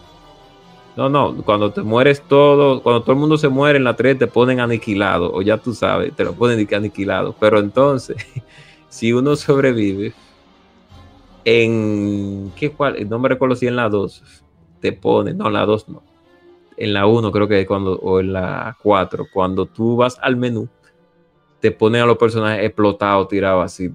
no, 0.96 1.10
no, 1.10 1.44
cuando 1.44 1.72
te 1.72 1.82
mueres 1.82 2.22
todo, 2.24 2.82
cuando 2.82 3.02
todo 3.04 3.12
el 3.14 3.20
mundo 3.20 3.38
se 3.38 3.50
muere 3.50 3.78
en 3.78 3.84
la 3.84 3.96
3 3.96 4.18
te 4.18 4.28
ponen 4.28 4.60
aniquilado, 4.60 5.32
o 5.32 5.42
ya 5.44 5.58
tú 5.58 5.74
sabes, 5.76 6.16
te 6.16 6.24
lo 6.24 6.34
ponen 6.34 6.68
aniquilado, 6.74 7.36
pero 7.40 7.60
entonces, 7.60 8.18
si 8.90 9.14
uno 9.14 9.36
sobrevive, 9.36 10.14
en, 11.46 12.52
¿qué 12.56 12.72
cuál? 12.72 13.08
No 13.08 13.20
me 13.20 13.30
recuerdo 13.30 13.56
si 13.56 13.68
en 13.68 13.76
la 13.76 13.90
2 13.90 14.44
te 14.82 14.92
ponen, 14.92 15.38
no, 15.38 15.48
en 15.48 15.54
la 15.54 15.66
2 15.66 15.90
no, 15.90 16.04
en 16.78 16.94
la 16.94 17.06
1 17.06 17.32
creo 17.32 17.48
que 17.48 17.66
cuando, 17.66 17.94
o 17.94 18.20
en 18.20 18.34
la 18.34 18.78
4, 18.82 19.28
cuando 19.32 19.66
tú 19.66 19.96
vas 19.96 20.18
al 20.22 20.36
menú, 20.36 20.68
te 21.60 21.72
ponen 21.72 22.02
a 22.02 22.06
los 22.06 22.18
personajes 22.18 22.66
explotados, 22.66 23.28
tirados 23.28 23.66
así 23.66 23.92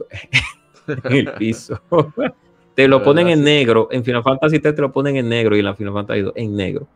en 0.86 1.12
el 1.16 1.32
piso. 1.34 1.80
te 2.74 2.88
lo 2.88 3.02
ponen 3.02 3.28
en 3.28 3.42
negro, 3.42 3.88
en 3.90 4.04
Final 4.04 4.22
Fantasy 4.22 4.58
3 4.58 4.74
te 4.74 4.82
lo 4.82 4.92
ponen 4.92 5.16
en 5.16 5.28
negro 5.28 5.56
y 5.56 5.60
en 5.60 5.64
la 5.64 5.74
Final 5.74 5.94
Fantasy 5.94 6.20
2 6.20 6.32
en 6.36 6.56
negro. 6.56 6.86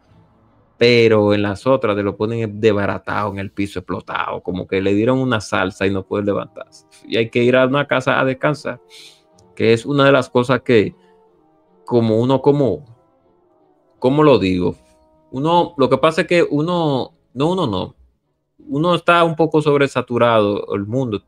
Pero 0.79 1.35
en 1.35 1.43
las 1.43 1.67
otras 1.67 1.97
te 1.97 2.03
lo 2.03 2.17
ponen 2.17 2.61
desbaratado 2.61 3.33
en 3.33 3.41
el 3.41 3.51
piso, 3.51 3.81
explotado, 3.81 4.41
como 4.43 4.67
que 4.67 4.81
le 4.81 4.95
dieron 4.95 5.19
una 5.19 5.41
salsa 5.41 5.87
y 5.87 5.91
no 5.91 6.07
puede 6.07 6.25
levantarse. 6.25 6.87
Y 7.07 7.17
hay 7.17 7.31
que 7.31 7.43
ir 7.43 7.57
a 7.57 7.67
una 7.67 7.87
casa 7.87 8.21
a 8.21 8.25
descansar, 8.25 8.81
que 9.57 9.73
es 9.73 9.85
una 9.85 10.05
de 10.05 10.13
las 10.13 10.31
cosas 10.31 10.63
que, 10.63 10.95
como 11.85 12.19
uno, 12.21 12.41
como, 12.41 12.85
¿cómo 13.99 14.23
lo 14.23 14.39
digo? 14.39 14.77
Uno, 15.33 15.75
lo 15.77 15.91
que 15.91 15.99
pasa 15.99 16.23
es 16.23 16.27
que 16.29 16.47
uno, 16.49 17.13
no, 17.35 17.51
uno 17.51 17.67
no, 17.67 17.97
uno 18.69 18.95
está 18.95 19.25
un 19.25 19.35
poco 19.35 19.61
sobresaturado, 19.61 20.75
el 20.75 20.87
mundo 20.87 21.23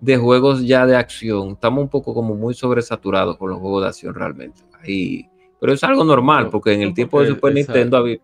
de 0.00 0.16
juegos 0.16 0.66
ya 0.66 0.86
de 0.86 0.96
acción, 0.96 1.50
estamos 1.50 1.82
un 1.82 1.88
poco 1.88 2.14
como 2.14 2.34
muy 2.34 2.54
sobresaturados 2.54 3.36
con 3.36 3.50
los 3.50 3.58
juegos 3.58 3.82
de 3.82 3.88
acción 3.88 4.14
realmente. 4.14 4.62
Ahí, 4.82 5.28
pero 5.60 5.72
es 5.72 5.84
algo 5.84 6.04
normal, 6.04 6.44
No, 6.44 6.50
porque 6.50 6.72
en 6.72 6.82
el 6.82 6.94
tiempo 6.94 7.20
de 7.20 7.28
Super 7.28 7.54
Nintendo 7.54 7.98
había... 7.98 8.18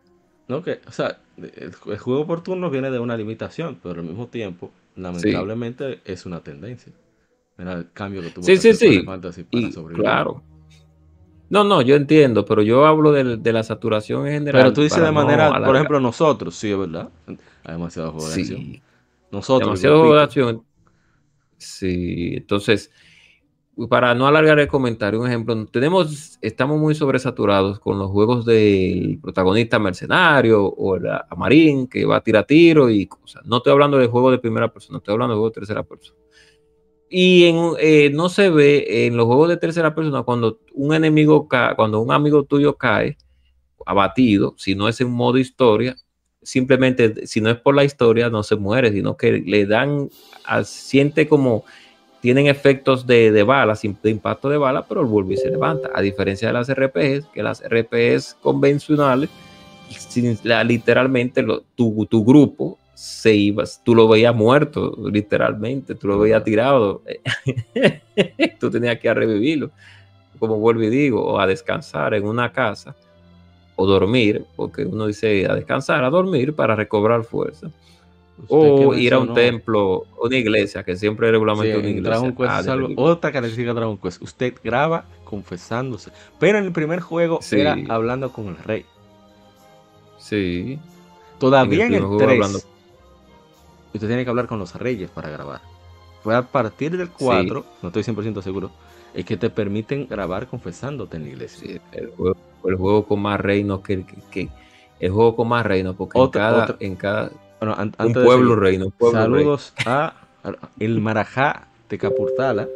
No, 0.48 0.62
que, 0.62 0.80
o 0.86 0.92
sea, 0.92 1.18
el, 1.36 1.72
el 1.86 1.98
juego 1.98 2.26
por 2.26 2.42
turno 2.42 2.70
viene 2.70 2.90
de 2.90 2.98
una 3.00 3.16
limitación, 3.16 3.78
pero 3.82 4.00
al 4.00 4.06
mismo 4.06 4.28
tiempo, 4.28 4.70
lamentablemente, 4.94 6.00
es 6.04 6.24
una 6.26 6.40
tendencia. 6.40 6.92
Mira 7.58 7.72
el 7.74 7.92
cambio 7.92 8.22
que 8.22 8.30
tuvo 8.30 8.44
Sí, 8.44 8.52
que 8.52 8.58
sí, 8.58 8.74
sí. 8.74 9.02
Fantasy 9.02 9.44
para 9.44 9.66
Y, 9.66 9.72
sobrevivir. 9.72 10.04
claro. 10.04 10.42
No, 11.48 11.62
no, 11.62 11.80
yo 11.80 11.94
entiendo, 11.94 12.44
pero 12.44 12.62
yo 12.62 12.86
hablo 12.86 13.12
de, 13.12 13.36
de 13.36 13.52
la 13.52 13.62
saturación 13.62 14.26
en 14.26 14.32
general. 14.34 14.62
Pero 14.62 14.72
tú 14.72 14.82
dices 14.82 14.98
de 15.00 15.06
no 15.06 15.12
manera, 15.12 15.48
por 15.64 15.76
ejemplo, 15.76 16.00
nosotros, 16.00 16.54
sí, 16.56 16.70
es 16.72 16.78
verdad. 16.78 17.08
Hay 17.64 17.72
demasiado 17.74 18.12
juego 18.12 18.28
de 18.28 18.34
acción. 18.34 18.60
Sí, 18.60 18.82
Nosotros, 19.30 19.68
demasiado 19.68 19.98
juego 20.00 20.14
de 20.16 20.22
acción. 20.22 20.62
Sí, 21.58 22.34
entonces, 22.36 22.90
para 23.88 24.14
no 24.14 24.26
alargar 24.26 24.58
el 24.58 24.68
comentario, 24.68 25.20
un 25.20 25.26
ejemplo, 25.26 25.66
tenemos, 25.66 26.38
estamos 26.40 26.80
muy 26.80 26.94
sobresaturados 26.94 27.78
con 27.78 27.98
los 27.98 28.10
juegos 28.10 28.46
del 28.46 29.18
protagonista 29.20 29.78
mercenario 29.78 30.64
o 30.64 30.96
el 30.96 31.04
amarín 31.28 31.86
que 31.86 32.06
va 32.06 32.16
a 32.16 32.20
tirar 32.22 32.46
tiro 32.46 32.88
y 32.88 33.06
cosas. 33.06 33.44
No 33.44 33.58
estoy 33.58 33.72
hablando 33.72 33.98
de 33.98 34.06
juegos 34.06 34.32
de 34.32 34.38
primera 34.38 34.72
persona, 34.72 34.98
estoy 34.98 35.12
hablando 35.12 35.34
de 35.34 35.38
juegos 35.38 35.52
de 35.52 35.60
tercera 35.60 35.82
persona. 35.82 36.18
Y 37.10 37.44
en, 37.44 37.72
eh, 37.78 38.10
no 38.14 38.30
se 38.30 38.48
ve 38.48 39.06
en 39.06 39.16
los 39.16 39.26
juegos 39.26 39.50
de 39.50 39.58
tercera 39.58 39.94
persona 39.94 40.22
cuando 40.22 40.58
un 40.72 40.94
enemigo 40.94 41.46
cae, 41.46 41.76
cuando 41.76 42.00
un 42.00 42.12
amigo 42.12 42.44
tuyo 42.44 42.76
cae 42.78 43.18
abatido, 43.84 44.54
si 44.56 44.74
no 44.74 44.88
es 44.88 45.00
en 45.02 45.10
modo 45.10 45.36
historia, 45.36 45.96
simplemente 46.42 47.26
si 47.26 47.40
no 47.40 47.50
es 47.50 47.56
por 47.56 47.74
la 47.74 47.84
historia 47.84 48.30
no 48.30 48.42
se 48.42 48.56
muere, 48.56 48.90
sino 48.92 49.16
que 49.16 49.32
le 49.32 49.66
dan, 49.66 50.08
siente 50.64 51.28
como 51.28 51.64
tienen 52.26 52.48
efectos 52.48 53.06
de, 53.06 53.30
de 53.30 53.44
balas, 53.44 53.82
de 53.82 54.10
impacto 54.10 54.48
de 54.48 54.56
bala, 54.58 54.84
pero 54.88 55.00
el 55.02 55.06
vuelve 55.06 55.34
y 55.34 55.36
se 55.36 55.48
levanta. 55.48 55.90
A 55.94 56.00
diferencia 56.02 56.48
de 56.48 56.54
las 56.54 56.68
RPGs, 56.68 57.26
que 57.32 57.40
las 57.40 57.62
RPGs 57.62 58.34
convencionales, 58.42 59.30
sin- 59.90 60.36
la- 60.42 60.64
literalmente 60.64 61.40
lo- 61.42 61.60
tu, 61.76 62.04
tu 62.06 62.24
grupo 62.24 62.78
se 62.94 63.32
iba, 63.32 63.62
tú 63.84 63.94
lo 63.94 64.08
veías 64.08 64.34
muerto, 64.34 64.92
literalmente, 65.08 65.94
tú 65.94 66.08
lo 66.08 66.18
veías 66.18 66.42
tirado, 66.42 67.02
tú 68.58 68.70
tenías 68.72 68.98
que 68.98 69.14
revivirlo, 69.14 69.70
como 70.40 70.56
vuelvo 70.58 70.82
y 70.82 70.90
digo, 70.90 71.24
o 71.24 71.38
a 71.38 71.46
descansar 71.46 72.12
en 72.14 72.26
una 72.26 72.50
casa, 72.50 72.96
o 73.76 73.86
dormir, 73.86 74.44
porque 74.56 74.84
uno 74.84 75.06
dice 75.06 75.46
a 75.48 75.54
descansar, 75.54 76.02
a 76.02 76.10
dormir 76.10 76.54
para 76.56 76.74
recobrar 76.74 77.22
fuerza. 77.22 77.70
O 78.48 78.94
ir 78.94 79.14
a 79.14 79.18
un 79.18 79.32
templo, 79.34 80.04
una 80.20 80.36
iglesia, 80.36 80.82
que 80.82 80.96
siempre 80.96 81.30
regularmente 81.30 81.76
una 81.76 81.88
iglesia. 81.88 82.60
Es 82.60 82.68
algo, 82.68 82.88
otra 82.96 83.32
característica 83.32 83.68
de 83.70 83.74
Dragon 83.74 83.98
Quest. 83.98 84.22
Usted 84.22 84.54
graba 84.62 85.06
confesándose. 85.24 86.10
Pero 86.38 86.58
en 86.58 86.64
el 86.64 86.72
primer 86.72 87.00
juego 87.00 87.40
era 87.50 87.76
hablando 87.88 88.32
con 88.32 88.48
el 88.48 88.56
rey. 88.58 88.84
Sí. 90.18 90.78
Todavía 91.38 91.86
en 91.86 91.94
el, 91.94 92.04
3. 92.18 92.66
Usted 93.94 94.06
tiene 94.06 94.24
que 94.24 94.30
hablar 94.30 94.46
con 94.46 94.58
los 94.58 94.74
reyes 94.74 95.10
para 95.10 95.30
grabar. 95.30 95.60
Fue 96.22 96.34
a 96.34 96.42
partir 96.42 96.96
del 96.96 97.08
4, 97.10 97.64
no 97.82 97.88
estoy 97.88 98.02
100% 98.02 98.42
seguro, 98.42 98.70
es 99.14 99.24
que 99.24 99.36
te 99.36 99.48
permiten 99.48 100.08
grabar 100.08 100.48
confesándote 100.48 101.16
en 101.16 101.22
la 101.22 101.28
iglesia. 101.28 101.80
el, 101.92 102.10
juego, 102.76 103.06
con 103.06 103.22
más 103.22 103.40
reinos 103.40 103.80
que, 103.80 104.04
el 104.98 105.10
juego 105.10 105.36
con 105.36 105.48
más 105.48 105.64
reinos, 105.64 105.94
porque 105.94 106.18
en 106.18 106.28
cada, 106.30 106.76
en 106.80 106.96
cada 106.96 107.30
un 107.60 108.12
pueblo 108.12 108.56
reino. 108.56 108.92
saludos 109.12 109.72
a 109.86 110.14
el 110.78 111.00
Marajá 111.00 111.68
de 111.88 111.98
Capurtala. 111.98 112.68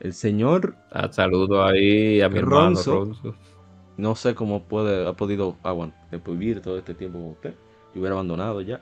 El 0.00 0.14
señor. 0.14 0.76
Ah, 0.90 1.08
saludo 1.12 1.64
ahí 1.64 2.20
a 2.22 2.28
mi 2.28 2.40
Ronzo. 2.40 3.12
No 3.96 4.14
sé 4.14 4.34
cómo 4.34 4.62
puede, 4.64 5.06
ha 5.06 5.12
podido 5.12 5.56
aguantar, 5.62 6.22
vivir 6.24 6.62
todo 6.62 6.78
este 6.78 6.94
tiempo 6.94 7.18
con 7.18 7.28
usted. 7.32 7.54
Yo 7.94 8.00
hubiera 8.00 8.14
abandonado 8.14 8.62
ya. 8.62 8.80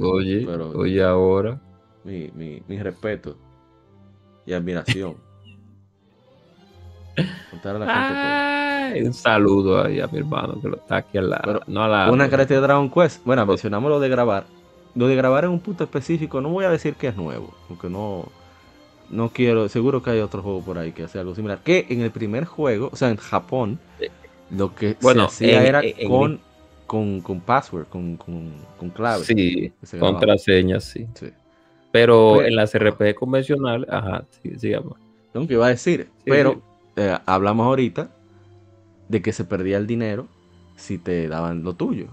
Oye, 0.00 0.46
oye 0.46 1.02
ahora. 1.02 1.60
Mi, 2.04 2.30
mi, 2.34 2.62
mi 2.66 2.78
respeto 2.78 3.36
y 4.46 4.52
admiración. 4.52 5.16
Contar 7.50 7.76
a 7.76 7.78
la 7.78 7.86
gente 7.86 8.63
un 9.04 9.12
saludo 9.12 9.82
ahí 9.82 10.00
a 10.00 10.06
mi 10.06 10.18
hermano 10.18 10.60
que 10.60 10.68
lo 10.68 10.76
está 10.76 10.96
aquí 10.96 11.18
al 11.18 11.30
lado. 11.30 11.60
no 11.66 11.84
a 11.84 11.88
la, 11.88 12.10
una 12.10 12.24
característica 12.28 12.60
de 12.60 12.66
Dragon 12.66 12.90
Quest. 12.90 13.24
Bueno, 13.24 13.44
mencionamos 13.46 13.90
lo 13.90 14.00
de 14.00 14.08
grabar. 14.08 14.44
Lo 14.94 15.08
de 15.08 15.16
grabar 15.16 15.44
en 15.44 15.50
un 15.50 15.60
punto 15.60 15.84
específico, 15.84 16.40
no 16.40 16.50
voy 16.50 16.64
a 16.64 16.70
decir 16.70 16.94
que 16.94 17.08
es 17.08 17.16
nuevo, 17.16 17.52
porque 17.68 17.88
no, 17.88 18.28
no 19.10 19.30
quiero. 19.30 19.68
Seguro 19.68 20.02
que 20.02 20.10
hay 20.10 20.20
otro 20.20 20.42
juego 20.42 20.62
por 20.62 20.78
ahí 20.78 20.92
que 20.92 21.04
hace 21.04 21.18
algo 21.18 21.34
similar. 21.34 21.60
Que 21.64 21.86
en 21.88 22.00
el 22.00 22.10
primer 22.10 22.44
juego, 22.44 22.90
o 22.92 22.96
sea, 22.96 23.10
en 23.10 23.16
Japón, 23.16 23.80
lo 24.50 24.74
que 24.74 24.96
bueno, 25.00 25.28
se 25.28 25.46
hacía 25.46 25.64
era 25.66 25.82
con, 26.06 26.40
con, 26.86 27.20
con, 27.22 27.40
password, 27.40 27.86
con, 27.88 28.16
con, 28.16 28.52
con 28.78 28.90
clave. 28.90 29.24
Sí, 29.24 29.72
contraseñas, 29.98 30.84
sí. 30.84 31.06
sí. 31.14 31.26
Pero 31.94 32.42
en 32.42 32.56
las 32.56 32.76
RPG 32.76 33.14
convencionales, 33.14 33.88
ajá, 33.88 34.24
sí, 34.42 34.52
sí, 34.58 34.72
No, 35.32 35.46
que 35.46 35.54
iba 35.54 35.66
a 35.66 35.68
decir, 35.68 36.08
pero 36.24 36.60
eh, 36.96 37.16
hablamos 37.24 37.66
ahorita 37.66 38.10
de 39.14 39.22
que 39.22 39.32
se 39.32 39.44
perdía 39.44 39.76
el 39.76 39.86
dinero 39.86 40.26
si 40.74 40.98
te 40.98 41.28
daban 41.28 41.62
lo 41.62 41.74
tuyo. 41.74 42.08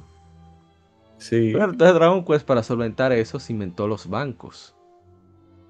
Sí. 1.18 1.50
Pero 1.52 1.72
entonces 1.72 1.96
Dragon 1.96 2.24
Quest 2.24 2.46
para 2.46 2.62
solventar 2.62 3.12
eso 3.12 3.40
se 3.40 3.54
inventó 3.54 3.88
los 3.88 4.08
bancos. 4.08 4.76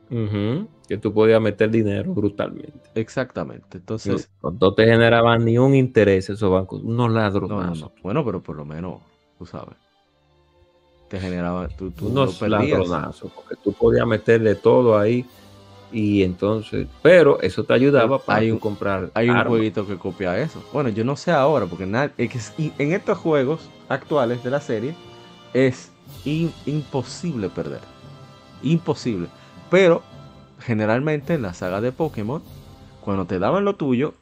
Que 0.10 0.98
tú 0.98 1.14
podías 1.14 1.42
meter 1.42 1.72
dinero 1.72 2.14
brutalmente. 2.14 2.82
Exactamente. 2.96 3.78
Entonces. 3.78 4.30
No, 4.44 4.74
te 4.74 4.84
generaban 4.84 5.46
ni 5.46 5.58
un 5.58 5.74
interés 5.74 6.30
esos 6.30 6.52
bancos, 6.52 6.82
unos 6.84 7.10
ladronazos. 7.12 7.94
Bueno, 8.04 8.26
pero 8.26 8.44
por 8.44 8.58
lo 8.58 8.66
menos, 8.66 9.00
tú 9.40 9.46
sabes. 9.46 9.78
Te 11.08 11.18
generaban. 11.18 11.70
Tú, 11.78 11.94
unos 12.02 12.42
ladronazos, 12.42 13.32
porque 13.32 13.56
tú 13.64 13.72
podías 13.72 14.06
meterle 14.06 14.56
todo 14.56 14.98
ahí 14.98 15.26
y 15.92 16.24
entonces, 16.24 16.88
pero 17.02 17.42
eso 17.42 17.66
te 17.66 17.74
ayudaba 17.74 18.20
para 18.20 18.58
comprar. 18.60 19.12
Hay 19.14 19.30
un 19.30 19.44
jueguito 19.44 19.86
que 19.86 19.98
copia 19.98 20.40
eso. 20.40 20.64
Bueno, 20.72 20.90
yo 20.90 21.04
no 21.04 21.18
sé 21.18 21.32
ahora, 21.32 21.66
porque 21.66 21.86
nada, 21.86 22.14
en 22.18 22.92
estos 22.94 23.18
juegos 23.18 23.70
actuales 23.90 24.44
de 24.44 24.50
la 24.52 24.62
serie 24.62 24.96
es 25.54 25.92
imposible 26.66 27.50
perder. 27.50 27.82
Imposible. 28.64 29.28
Pero 29.70 30.02
generalmente 30.60 31.34
en 31.34 31.42
la 31.42 31.54
saga 31.54 31.82
de 31.82 31.92
Pokémon, 31.92 32.42
cuando 33.02 33.26
te 33.26 33.40
daban 33.40 33.66
lo 33.66 33.76
tuyo, 33.76 34.14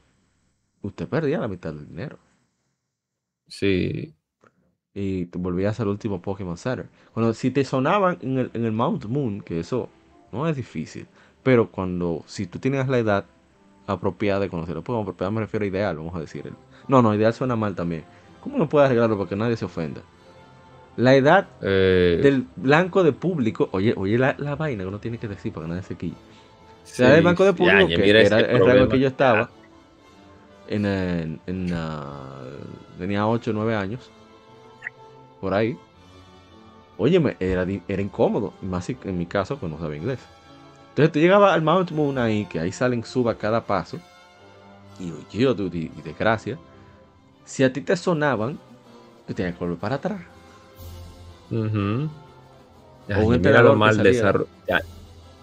usted 0.82 1.08
perdía 1.08 1.40
la 1.40 1.48
mitad 1.48 1.74
del 1.74 1.88
dinero. 1.88 2.18
Sí. 3.48 4.16
Y 4.94 5.26
te 5.26 5.38
volvías 5.38 5.80
al 5.80 5.90
último 5.90 6.20
Pokémon 6.22 6.58
Center. 6.58 6.90
Cuando 7.14 7.34
si 7.36 7.52
te 7.52 7.64
sonaban 7.64 8.18
en 8.22 8.40
el, 8.40 8.52
en 8.54 8.66
el 8.66 8.72
Mount 8.72 9.06
Moon, 9.06 9.42
que 9.42 9.60
eso 9.60 9.90
no 10.32 10.48
es 10.48 10.56
difícil 10.56 11.08
pero 11.50 11.72
cuando, 11.72 12.24
si 12.28 12.46
tú 12.46 12.60
tienes 12.60 12.88
la 12.88 13.00
edad 13.00 13.26
apropiada 13.88 14.42
de 14.42 14.50
conocerlo, 14.50 14.84
pues 14.84 15.02
apropiada 15.02 15.32
me 15.32 15.42
refiero 15.42 15.64
a 15.64 15.68
ideal, 15.68 15.98
vamos 15.98 16.14
a 16.14 16.20
decir. 16.20 16.54
No, 16.88 17.02
no, 17.02 17.16
ideal 17.16 17.34
suena 17.34 17.56
mal 17.56 17.74
también. 17.74 18.04
¿Cómo 18.44 18.60
no 18.60 18.70
puedes 18.70 18.86
arreglarlo 18.86 19.18
para 19.18 19.30
que 19.30 19.36
nadie 19.36 19.58
se 19.58 19.66
ofenda? 19.66 20.02
La 20.96 21.16
edad 21.16 21.48
eh, 21.64 22.20
del 22.22 22.46
blanco 22.56 23.02
de 23.02 23.14
público, 23.14 23.68
oye, 23.72 23.96
oye 23.98 24.20
la, 24.20 24.36
vaina 24.56 24.84
que 24.84 24.88
uno 24.90 25.00
tiene 25.00 25.18
que 25.18 25.28
decir 25.28 25.52
para 25.52 25.66
que 25.66 25.70
nadie 25.72 25.82
se 25.82 25.96
quille. 25.96 26.14
Sí, 26.84 27.02
la 27.02 27.14
del 27.14 27.24
blanco 27.24 27.46
de 27.46 27.54
público, 27.54 27.88
que 27.88 28.08
era 28.08 28.22
el 28.22 28.64
rango 28.64 28.88
que 28.88 29.00
yo 29.00 29.08
estaba, 29.08 29.50
en, 30.68 30.86
en, 30.86 31.76
tenía 33.00 33.26
8 33.26 33.50
o 33.50 33.54
9 33.56 33.76
años, 33.76 34.12
por 35.42 35.56
ahí. 35.56 35.76
Óyeme, 37.00 37.38
era, 37.40 37.66
era 37.88 38.02
incómodo, 38.04 38.54
más 38.62 38.88
en 38.88 39.18
mi 39.18 39.26
caso, 39.26 39.58
pues 39.58 39.72
no 39.72 39.80
sabía 39.80 39.98
inglés. 39.98 40.20
Entonces 41.00 41.14
tú 41.14 41.20
llegabas 41.20 41.54
al 41.54 41.62
Mount 41.62 41.92
Moon 41.92 42.18
ahí, 42.18 42.46
que 42.46 42.60
ahí 42.60 42.74
salen 42.74 43.06
suba 43.06 43.34
cada 43.36 43.66
paso. 43.66 44.00
Y 45.00 45.14
yo, 45.32 45.52
y, 45.54 45.88
de 45.88 46.14
gracia. 46.20 46.58
Si 47.46 47.64
a 47.64 47.72
ti 47.72 47.80
te 47.80 47.96
sonaban, 47.96 48.60
tú 49.26 49.34
tenías 49.34 49.54
que 49.54 49.60
volver 49.62 49.78
para 49.78 49.96
atrás. 49.96 50.20
Uh 51.52 51.56
-huh. 51.56 52.10
un 53.24 53.34
entrenador 53.34 53.78
mal 53.78 53.96
desarrollado. 53.96 54.50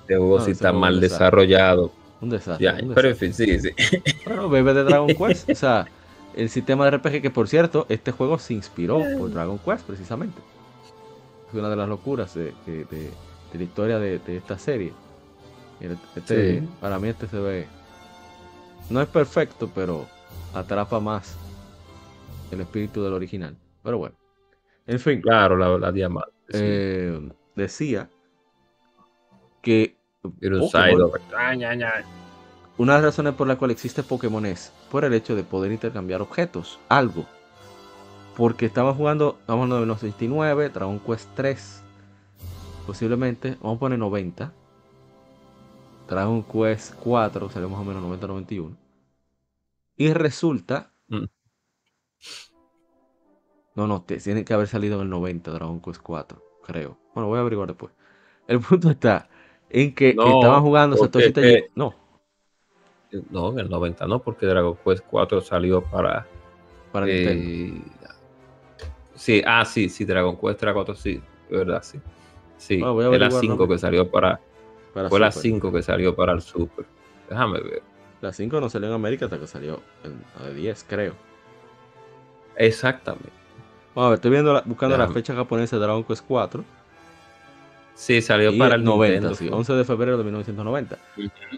De 0.07 0.45
si 0.45 0.51
está 0.51 0.75
mal 0.75 1.01
desarrollado. 1.01 1.91
Un 2.21 2.29
desastre. 2.29 2.87
pero 2.95 3.09
en 3.09 3.17
fin, 3.17 3.33
sí, 3.33 3.59
sí. 3.59 3.71
Bueno, 4.27 4.51
bebé 4.51 4.75
de 4.75 4.85
Dragon 4.85 5.09
Quest. 5.09 5.49
O 5.49 5.55
sea, 5.55 5.87
el 6.35 6.51
sistema 6.51 6.85
de 6.85 6.99
RPG 6.99 7.23
que, 7.23 7.31
por 7.31 7.49
cierto, 7.49 7.87
este 7.89 8.13
juego 8.13 8.39
se 8.39 8.53
inspiró 8.53 9.01
por 9.19 9.31
Dragon 9.33 9.59
Quest, 9.59 9.87
precisamente. 9.87 10.39
Es 11.49 11.55
una 11.55 11.71
de 11.71 11.77
las 11.77 11.89
locuras 11.89 12.35
de, 12.35 12.53
la 13.55 13.63
historia 13.63 13.99
de 13.99 14.21
esta 14.37 14.59
serie. 14.59 14.93
Este, 15.81 16.63
Para 16.81 16.99
mí 16.99 17.09
este 17.09 17.27
se 17.27 17.39
ve... 17.39 17.67
No 18.89 19.01
es 19.01 19.09
perfecto, 19.09 19.71
pero 19.75 20.07
atrapa 20.55 21.01
más 21.01 21.37
el 22.51 22.61
espíritu 22.61 23.03
del 23.03 23.13
original. 23.13 23.57
Pero 23.83 23.99
bueno. 23.99 24.17
En 24.87 25.01
fin. 25.01 25.21
Claro, 25.21 25.57
la, 25.57 25.77
la 25.79 25.93
diamante. 25.93 26.31
Eh, 26.53 27.29
decía 27.55 28.09
que... 29.63 29.97
una 32.79 32.95
de 32.95 32.99
las 32.99 33.03
razones 33.03 33.35
por 33.35 33.49
la 33.49 33.57
cual 33.57 33.71
existe 33.71 34.03
Pokémon 34.03 34.47
es 34.47 34.73
por 34.91 35.05
el 35.05 35.13
hecho 35.15 35.35
de 35.35 35.43
poder 35.43 35.73
intercambiar 35.73 36.23
objetos, 36.23 36.79
algo. 36.89 37.27
Porque 38.37 38.67
estamos 38.67 38.97
jugando, 38.97 39.39
estamos 39.41 39.65
en 39.65 39.71
1969, 39.71 40.69
Dragon 40.69 41.01
Quest 41.01 41.29
3, 41.35 41.83
posiblemente, 42.87 43.57
vamos 43.61 43.77
a 43.77 43.81
poner 43.81 43.99
90, 43.99 44.53
Dragon 46.09 46.43
Quest 46.43 46.95
4 46.95 47.51
salió 47.51 47.69
más 47.69 47.81
o 47.81 47.85
menos 47.85 48.03
90-91. 48.03 48.77
Y 49.97 50.13
resulta. 50.13 50.93
Mm. 51.09 51.25
No, 53.75 53.87
no, 53.87 54.03
tiene 54.03 54.45
que 54.45 54.55
haber 54.55 54.69
salido 54.69 54.97
en 54.97 55.03
el 55.03 55.11
90 55.11 55.51
Dragon 55.51 55.81
Quest 55.81 56.01
4, 56.03 56.43
creo. 56.65 56.99
Bueno, 57.15 57.29
voy 57.29 57.39
a 57.39 57.41
averiguar 57.41 57.69
después. 57.69 57.93
El 58.47 58.61
punto 58.61 58.91
está 58.91 59.29
en 59.69 59.95
que 59.95 60.11
estaban 60.11 60.63
jugando 60.63 60.97
Satoshi 60.97 61.33
Tajiri. 61.33 61.65
No. 61.75 61.95
No, 63.31 63.53
en 63.53 63.61
el 63.61 63.71
90 63.71 64.07
no, 64.07 64.21
porque 64.21 64.47
Dragon 64.47 64.77
Quest 64.85 65.05
4 65.09 65.41
salió 65.41 65.83
para. 65.83 66.27
Para 66.93 67.07
eh, 67.09 67.81
Sí, 69.15 69.43
ah, 69.47 69.65
sí, 69.65 69.89
sí, 69.89 70.05
Dragon 70.05 70.37
Quest 70.37 70.63
4, 70.63 70.95
sí, 70.95 71.21
de 71.51 71.57
verdad, 71.57 71.83
sí. 71.83 71.99
Sí, 72.59 72.83
era 73.13 73.31
5 73.31 73.69
que 73.69 73.79
salió 73.79 74.11
para, 74.11 74.41
fue 75.09 75.21
la 75.21 75.31
5 75.33 75.73
que 75.73 75.83
salió 75.83 76.15
para 76.15 76.33
el 76.33 76.41
Super. 76.41 76.87
Déjame 77.29 77.61
ver. 77.61 77.83
La 78.21 78.33
5 78.33 78.61
no 78.61 78.71
salió 78.71 78.89
en 78.89 78.95
América 78.95 79.27
hasta 79.27 79.39
que 79.39 79.47
salió 79.47 79.81
en 80.05 80.23
la 80.43 80.51
10, 80.51 80.87
creo. 80.89 81.15
Exactamente. 82.57 83.31
Bueno, 83.95 84.15
estoy 84.15 84.31
viendo 84.31 84.63
buscando 84.65 84.97
la 84.97 85.09
fecha 85.09 85.35
japonesa 85.35 85.77
de 85.77 85.83
Dragon 85.83 86.05
Quest 86.05 86.25
4. 86.27 86.65
Sí, 87.95 88.21
salió 88.21 88.57
para 88.59 88.75
el 88.75 88.85
90, 88.85 89.35
sí, 89.35 89.49
11 89.51 89.73
de 89.73 89.85
febrero 89.85 90.19
de 90.19 90.25
1990. 90.25 90.99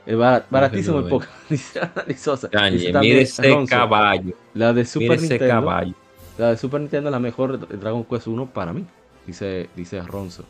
Es 0.06 0.16
baratísimo 0.16 1.00
el 1.00 1.08
Pokémon. 1.08 1.34
mire 3.00 3.22
ese 3.22 3.66
caballo. 3.66 4.34
La 4.54 4.72
de 4.72 4.84
Super 4.84 5.20
Nintendo. 5.20 5.48
caballo. 5.48 5.94
La 6.38 6.50
de 6.50 6.56
Super 6.56 6.80
Nintendo 6.80 7.08
es 7.08 7.12
la 7.12 7.18
mejor 7.18 7.58
de 7.58 7.76
Dragon 7.76 8.04
Quest 8.04 8.28
1 8.28 8.46
para 8.50 8.72
mí. 8.72 8.86
dice, 9.26 9.68
dice 9.74 10.00
Ronzo. 10.02 10.44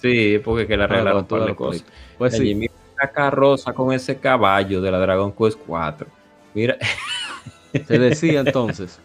Sí, 0.00 0.40
porque 0.44 0.66
que 0.66 0.76
le 0.76 0.84
arreglaron 0.84 1.22
con 1.22 1.28
toda 1.28 1.40
par 1.40 1.46
de 1.46 1.52
la 1.52 1.56
cosas. 1.56 1.84
Pues 2.16 2.36
sí, 2.36 2.54
mira 2.54 2.72
la 3.00 3.10
carroza 3.10 3.72
con 3.72 3.92
ese 3.92 4.18
caballo 4.18 4.80
de 4.80 4.90
la 4.90 4.98
Dragon 4.98 5.32
Quest 5.32 5.58
4. 5.66 6.06
Mira, 6.54 6.76
se 7.86 7.98
decía 7.98 8.40
entonces 8.40 8.98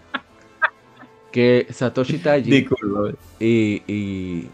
que 1.32 1.68
Satoshi 1.70 2.20
Taji 2.20 2.50
disculpa. 2.50 3.18
y, 3.40 3.82
y, 3.88 4.50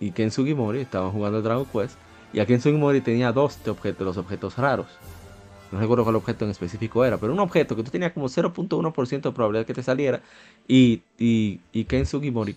y 0.00 0.10
Ken 0.12 0.30
Sugimori 0.30 0.80
estaban 0.80 1.10
jugando 1.12 1.42
Dragon 1.42 1.66
Quest 1.66 1.96
y 2.32 2.40
a 2.40 2.46
Ken 2.46 2.60
Sugimori 2.60 3.00
tenía 3.00 3.32
dos 3.32 3.62
de, 3.64 3.70
objetos, 3.70 4.06
los 4.06 4.16
objetos 4.16 4.56
raros. 4.56 4.88
No 5.72 5.80
recuerdo 5.80 6.04
cuál 6.04 6.16
objeto 6.16 6.44
en 6.44 6.50
específico 6.52 7.04
era, 7.04 7.18
pero 7.18 7.32
un 7.32 7.40
objeto 7.40 7.74
que 7.74 7.82
tú 7.82 7.90
tenías 7.90 8.12
como 8.12 8.28
0.1% 8.28 9.22
de 9.22 9.32
probabilidad 9.32 9.66
que 9.66 9.74
te 9.74 9.82
saliera 9.82 10.20
y, 10.68 11.02
y, 11.18 11.60
y 11.72 11.84
Ken 11.84 12.06
Sugimori, 12.06 12.56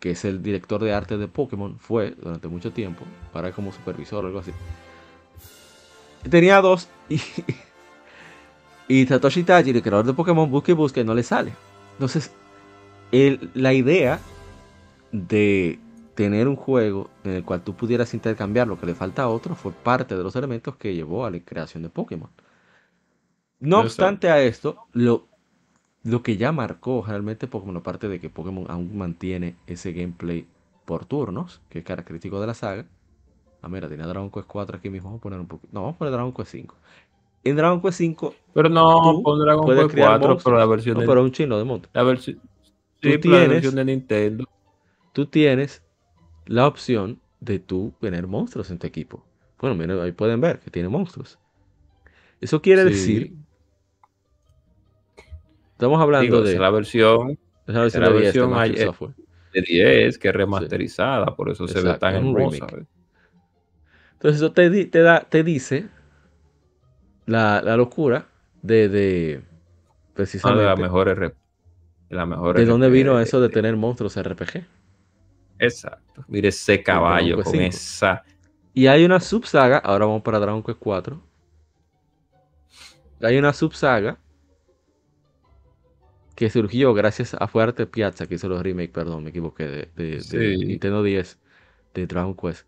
que 0.00 0.12
es 0.12 0.24
el 0.24 0.42
director 0.42 0.82
de 0.82 0.92
arte 0.94 1.18
de 1.18 1.28
Pokémon, 1.28 1.78
fue 1.78 2.12
durante 2.12 2.48
mucho 2.48 2.72
tiempo, 2.72 3.04
para 3.32 3.52
como 3.52 3.72
supervisor 3.72 4.24
o 4.24 4.28
algo 4.28 4.40
así. 4.40 4.52
Tenía 6.28 6.60
dos 6.60 6.88
y, 7.08 7.20
y 8.88 9.06
Satoshi 9.06 9.44
Taji, 9.44 9.70
el 9.70 9.82
creador 9.82 10.06
de 10.06 10.14
Pokémon, 10.14 10.50
busca 10.50 10.72
y 10.72 10.74
busca 10.74 11.00
y 11.00 11.04
no 11.04 11.14
le 11.14 11.22
sale. 11.22 11.52
Entonces, 11.92 12.32
el- 13.12 13.50
la 13.54 13.72
idea 13.74 14.20
de 15.12 15.80
tener 16.14 16.48
un 16.48 16.56
juego 16.56 17.10
en 17.24 17.32
el 17.32 17.44
cual 17.44 17.62
tú 17.62 17.74
pudieras 17.76 18.14
intercambiar 18.14 18.68
lo 18.68 18.78
que 18.78 18.86
le 18.86 18.94
falta 18.94 19.24
a 19.24 19.28
otro 19.28 19.54
fue 19.56 19.72
parte 19.72 20.16
de 20.16 20.22
los 20.22 20.36
elementos 20.36 20.76
que 20.76 20.94
llevó 20.94 21.26
a 21.26 21.30
la 21.30 21.40
creación 21.40 21.82
de 21.84 21.90
Pokémon. 21.90 22.30
No 23.60 23.80
obstante 23.80 24.30
a 24.30 24.40
esto, 24.42 24.86
lo, 24.92 25.27
lo 26.08 26.22
que 26.22 26.36
ya 26.36 26.52
marcó 26.52 27.04
realmente 27.06 27.46
Pokémon, 27.48 27.76
aparte 27.76 28.08
de 28.08 28.20
que 28.20 28.30
Pokémon 28.30 28.66
aún 28.70 28.96
mantiene 28.96 29.56
ese 29.66 29.92
gameplay 29.92 30.46
por 30.86 31.04
turnos, 31.06 31.60
que 31.68 31.80
es 31.80 31.84
característico 31.84 32.40
de 32.40 32.46
la 32.46 32.54
saga. 32.54 32.86
Ah, 33.62 33.68
mira, 33.68 33.88
tenía 33.88 34.06
Dragon 34.06 34.30
Quest 34.30 34.46
4 34.48 34.78
aquí 34.78 34.90
mismo. 34.90 35.08
Vamos 35.10 35.20
a 35.20 35.22
poner 35.22 35.40
un 35.40 35.48
poquito. 35.48 35.70
No, 35.72 35.82
vamos 35.82 35.96
a 35.96 35.98
poner 35.98 36.12
Dragon 36.12 36.32
Quest 36.32 36.50
5. 36.52 36.76
En 37.44 37.56
Dragon 37.56 37.80
Quest 37.80 37.98
5, 37.98 38.34
Pero 38.52 38.68
no, 38.68 39.20
pon 39.22 39.38
Dragon 39.40 39.72
Quest 39.74 39.90
crear 39.90 40.18
4, 40.18 40.38
pero 40.42 40.56
la 40.58 40.66
versión 40.66 40.96
no, 40.96 41.02
de, 41.02 41.06
pero 41.06 41.22
un 41.22 41.32
chino 41.32 41.58
de 41.58 41.64
monte. 41.64 41.88
la 41.92 42.02
versión, 42.02 42.40
Tú 43.00 43.18
sí, 43.20 43.22
la 43.24 43.44
versión 43.44 43.74
de 43.76 43.84
Nintendo. 43.84 44.44
tú 45.12 45.26
tienes 45.26 45.82
la 46.46 46.66
opción 46.68 47.20
de 47.40 47.58
tú 47.60 47.94
tener 48.00 48.26
monstruos 48.26 48.70
en 48.70 48.78
tu 48.78 48.86
equipo. 48.86 49.24
Bueno, 49.60 49.76
miren, 49.76 50.00
ahí 50.00 50.12
pueden 50.12 50.40
ver 50.40 50.60
que 50.60 50.70
tiene 50.70 50.88
monstruos. 50.88 51.38
Eso 52.40 52.62
quiere 52.62 52.84
Sí. 52.84 52.84
decir, 52.84 53.32
estamos 55.78 56.00
hablando 56.00 56.24
Digo, 56.24 56.42
de 56.42 56.54
es 56.54 56.58
la 56.58 56.70
versión 56.70 57.38
es 57.66 57.74
la 57.74 57.82
versión 57.82 58.02
la 58.02 58.08
de 58.10 58.14
10 58.20 58.20
de 58.34 58.40
versión 58.40 58.50
Microsoft 58.50 58.78
hay- 58.80 58.86
Software. 58.86 59.14
de 59.52 59.62
10 59.62 60.18
que 60.18 60.28
es 60.28 60.34
remasterizada, 60.34 61.26
por 61.36 61.50
eso 61.50 61.68
se 61.68 61.80
ve 61.80 61.94
tan 61.94 62.16
hermosa. 62.16 62.66
¿eh? 62.76 62.84
Entonces 64.14 64.40
eso 64.42 64.52
te, 64.52 64.84
te, 64.86 65.00
da, 65.00 65.20
te 65.20 65.44
dice 65.44 65.86
la, 67.26 67.62
la 67.62 67.76
locura 67.76 68.26
de, 68.62 68.88
de 68.88 69.42
precisamente 70.14 70.62
de 70.62 70.68
las 70.68 70.78
mejores 70.78 71.16
rep- 71.16 71.34
de 72.10 72.16
las 72.16 72.26
mejores 72.26 72.60
de 72.60 72.66
dónde 72.70 72.90
vino 72.90 73.16
de- 73.16 73.22
eso 73.22 73.40
de 73.40 73.48
tener 73.48 73.76
monstruos 73.76 74.16
RPG. 74.20 74.64
Exacto. 75.60 76.24
Mire 76.28 76.48
ese 76.48 76.82
caballo 76.82 77.36
Quest 77.36 77.44
con 77.46 77.52
5. 77.52 77.64
esa. 77.68 78.24
Y 78.74 78.86
hay 78.88 79.04
una 79.04 79.20
subsaga, 79.20 79.78
ahora 79.78 80.06
vamos 80.06 80.22
para 80.22 80.38
Dragon 80.38 80.62
Quest 80.62 80.78
4. 80.80 81.20
Hay 83.22 83.36
una 83.38 83.52
subsaga 83.52 84.18
que 86.38 86.48
surgió 86.50 86.94
gracias 86.94 87.34
a 87.34 87.48
Fuerte 87.48 87.84
Piazza, 87.86 88.28
que 88.28 88.36
hizo 88.36 88.48
los 88.48 88.62
remake, 88.62 88.92
perdón, 88.92 89.24
me 89.24 89.30
equivoqué, 89.30 89.66
de, 89.66 89.88
de- 89.96 90.20
de. 90.30 90.56
Nintendo 90.56 91.02
10 91.02 91.36
de 91.94 92.06
Dragon 92.06 92.32
Quest. 92.36 92.64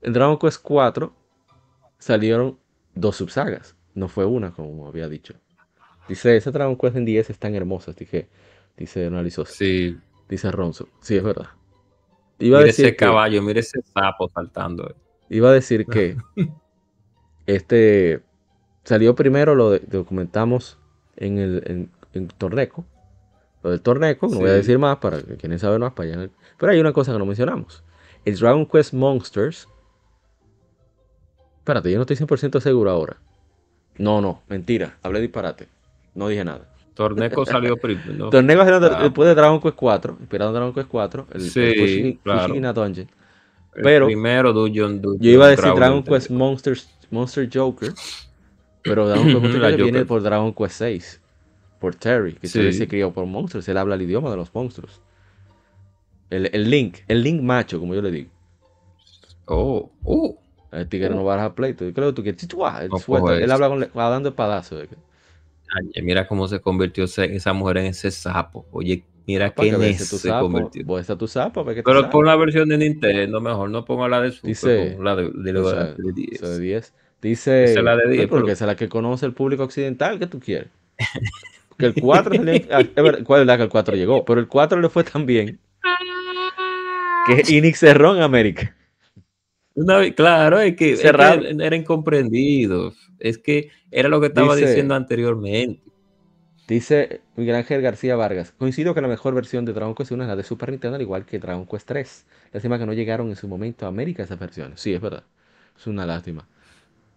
En 0.00 0.14
Dragon 0.14 0.38
Quest 0.38 0.62
4 0.62 1.14
salieron 1.98 2.58
dos 2.94 3.16
subsagas, 3.16 3.76
no 3.94 4.08
fue 4.08 4.24
una, 4.24 4.52
como 4.52 4.88
había 4.88 5.06
dicho. 5.06 5.34
Dice, 6.08 6.34
esa 6.34 6.50
Dragon 6.50 6.76
Quest 6.78 6.96
en 6.96 7.04
10 7.04 7.28
están 7.28 7.54
hermosas, 7.54 7.94
dije, 7.94 8.30
dice 8.78 9.04
analizó, 9.04 9.44
Sí. 9.44 9.98
dice 10.26 10.50
Ronzo. 10.50 10.88
Sí, 11.02 11.18
es 11.18 11.22
verdad. 11.22 11.48
Iba 12.38 12.56
a 12.56 12.60
Mire 12.60 12.68
decir 12.68 12.86
ese 12.86 12.96
que- 12.96 13.04
caballo, 13.04 13.42
mire 13.42 13.60
ese 13.60 13.82
sapo 13.82 14.30
saltando. 14.30 14.96
Iba 15.28 15.50
a 15.50 15.52
decir 15.52 15.84
que 15.84 16.16
este 17.46 18.22
salió 18.84 19.14
primero, 19.14 19.54
lo 19.54 19.72
de- 19.72 19.80
documentamos 19.80 20.78
en 21.16 21.36
el 21.38 21.62
en, 21.66 21.90
en 22.14 22.28
Torneco. 22.28 22.86
Lo 23.62 23.70
del 23.70 23.80
Torneco, 23.82 24.26
no 24.28 24.38
voy 24.38 24.50
a 24.50 24.54
decir 24.54 24.78
más 24.78 24.96
para 24.98 25.20
que 25.22 25.36
quienes 25.36 25.60
saben 25.60 25.80
más 25.80 25.92
para 25.92 26.10
allá. 26.12 26.22
el- 26.24 26.30
Pero 26.58 26.72
hay 26.72 26.80
una 26.80 26.92
cosa 26.92 27.12
que 27.12 27.18
no 27.18 27.26
mencionamos. 27.26 27.82
El 28.24 28.36
Dragon 28.38 28.64
Quest 28.66 28.92
Monsters. 28.94 29.68
Espérate, 31.58 31.90
yo 31.90 31.96
no 31.98 32.02
estoy 32.02 32.16
100% 32.16 32.60
seguro 32.60 32.90
ahora. 32.90 33.16
No, 33.98 34.20
no, 34.20 34.42
mentira, 34.48 34.96
hablé 35.02 35.20
disparate. 35.20 35.68
No 36.14 36.28
dije 36.28 36.44
nada. 36.44 36.66
Torneco 36.94 37.44
salió 37.46 37.76
primero. 37.76 38.12
¿no? 38.14 38.30
Torneco 38.30 38.64
salió 38.64 38.76
Ah. 38.96 39.02
después 39.02 39.28
de 39.28 39.34
Dragon 39.34 39.60
Quest 39.60 39.76
4, 39.76 40.16
inspirado 40.20 40.50
en 40.50 40.54
Dragon 40.54 40.74
Quest 40.74 40.88
4, 40.88 41.26
el, 41.32 41.40
el 41.42 41.50
Sí, 41.50 41.72
Pushing, 41.78 42.16
claro. 42.22 42.54
Dungeon. 42.72 43.08
El 43.74 43.82
pero- 43.82 44.06
primero 44.06 44.52
Dungeon, 44.52 45.00
Dungeon 45.00 45.22
Yo 45.22 45.30
iba 45.30 45.46
a 45.46 45.48
decir 45.50 45.72
Dragon 45.74 46.02
Quest 46.02 46.30
Monsters, 46.30 46.90
Monster 47.10 47.48
Joker, 47.52 47.92
pero 48.82 49.06
Dragon 49.06 49.26
Quest 49.26 49.38
Monster 49.42 49.60
La 49.60 49.70
Joker 49.70 49.82
viene 49.84 50.04
por 50.04 50.22
Dragon 50.22 50.52
Quest 50.52 50.74
6, 50.76 51.19
por 51.80 51.94
Terry, 51.96 52.34
que 52.34 52.46
Sí. 52.46 52.72
se 52.72 52.86
crió 52.86 53.12
por 53.12 53.26
monstruos, 53.26 53.68
él 53.68 53.76
habla 53.78 53.96
el 53.96 54.02
idioma 54.02 54.30
de 54.30 54.36
los 54.36 54.54
monstruos. 54.54 55.00
El, 56.28 56.48
el 56.52 56.70
Link, 56.70 56.98
el 57.08 57.22
Link 57.24 57.42
macho, 57.42 57.80
como 57.80 57.94
yo 57.94 58.02
le 58.02 58.10
digo. 58.12 58.30
Oh, 59.46 59.90
oh. 60.04 60.36
El 60.70 60.88
tigre 60.88 61.10
no 61.10 61.24
va 61.24 61.42
a 61.44 61.52
play, 61.56 61.74
tú 61.74 61.92
creo 61.92 62.10
que 62.10 62.12
tú 62.12 62.22
que 62.22 62.32
No 62.84 62.90
cojo 62.90 63.32
él 63.32 63.50
habla 63.50 63.68
con, 63.68 63.80
dando 63.92 64.28
espadazo. 64.28 64.76
de 64.76 64.86
que- 64.86 64.96
Ay, 65.96 66.02
mira 66.02 66.28
cómo 66.28 66.46
se 66.46 66.60
convirtió 66.60 67.04
ese- 67.04 67.34
esa 67.34 67.52
mujer 67.52 67.78
en 67.78 67.86
ese 67.86 68.10
sapo. 68.12 68.66
Oye, 68.70 69.02
mira 69.26 69.50
qué 69.50 69.70
que 69.70 69.76
necio 69.78 70.06
tu 70.08 70.18
se 70.18 70.28
sapo, 70.28 70.42
convirtió. 70.46 70.86
pues 70.86 71.00
está 71.02 71.16
tu 71.18 71.26
sapo, 71.26 71.64
que 71.64 71.74
te 71.76 71.82
Pero 71.82 72.08
pon 72.10 72.24
la 72.26 72.36
versión 72.36 72.68
de 72.68 72.78
Nintendo, 72.78 73.40
mejor 73.40 73.70
no 73.70 73.84
ponga 73.84 74.08
la 74.08 74.20
de 74.20 74.30
Super, 74.32 74.48
Dice- 74.48 74.98
la 75.00 75.16
de, 75.16 75.30
de, 75.30 75.58
O 75.58 75.62
la 75.62 75.70
sea, 75.70 75.94
de 75.94 76.12
10. 76.12 76.32
esa 76.32 76.48
de 76.50 76.58
10. 76.60 76.94
Dice, 77.22 77.64
Esa 77.64 77.78
es 77.80 77.84
la 77.84 77.96
de 77.96 78.02
"Ay, 78.06 78.12
10, 78.16 78.28
porque 78.28 78.42
pero- 78.44 78.52
esa 78.52 78.64
es 78.64 78.66
la 78.68 78.76
que 78.76 78.88
conoce 78.88 79.26
el 79.26 79.32
público 79.34 79.64
occidental, 79.64 80.18
¿qué 80.20 80.26
tú 80.28 80.38
quieres? 80.40 80.68
Porque 81.80 81.98
el 81.98 82.02
4 82.02 82.34
salió, 82.34 82.52
ah, 82.70 82.80
es 82.80 82.94
verdad, 82.94 83.56
que 83.56 83.62
el 83.62 83.68
4 83.68 83.96
llegó, 83.96 84.24
pero 84.24 84.40
el 84.40 84.48
4 84.48 84.80
le 84.80 84.88
fue 84.88 85.04
tan 85.04 85.26
bien 85.26 85.58
que 87.26 87.56
Enix 87.56 87.78
cerró 87.78 88.16
en 88.16 88.22
América. 88.22 88.76
Una 89.74 90.10
claro, 90.12 90.60
es 90.60 90.76
que, 90.76 90.92
es 90.92 91.00
que 91.00 91.08
eran 91.08 91.74
incomprendidos. 91.74 92.96
Es 93.18 93.38
que 93.38 93.70
era 93.90 94.08
lo 94.08 94.20
que 94.20 94.26
estaba 94.28 94.54
Dice- 94.56 94.68
diciendo 94.68 94.94
anteriormente. 94.94 95.82
Dice 96.66 97.20
Miguel 97.34 97.56
Ángel 97.56 97.82
García 97.82 98.14
Vargas, 98.14 98.52
coincido 98.56 98.94
que 98.94 99.00
la 99.00 99.08
mejor 99.08 99.34
versión 99.34 99.64
de 99.64 99.72
Dragon 99.72 99.94
Quest 99.94 100.12
1 100.12 100.22
es 100.22 100.28
la 100.28 100.36
de 100.36 100.44
Super 100.44 100.70
Nintendo, 100.70 100.94
al 100.96 101.02
igual 101.02 101.24
que 101.26 101.38
Dragon 101.40 101.66
Quest 101.66 101.86
3. 101.88 102.26
Lástima 102.52 102.78
que 102.78 102.86
no 102.86 102.92
llegaron 102.92 103.28
en 103.28 103.36
su 103.36 103.48
momento 103.48 103.86
a 103.86 103.88
América 103.88 104.22
esas 104.22 104.38
versiones. 104.38 104.80
Sí, 104.80 104.94
es 104.94 105.00
verdad. 105.00 105.24
Es 105.76 105.86
una 105.88 106.06
lástima. 106.06 106.46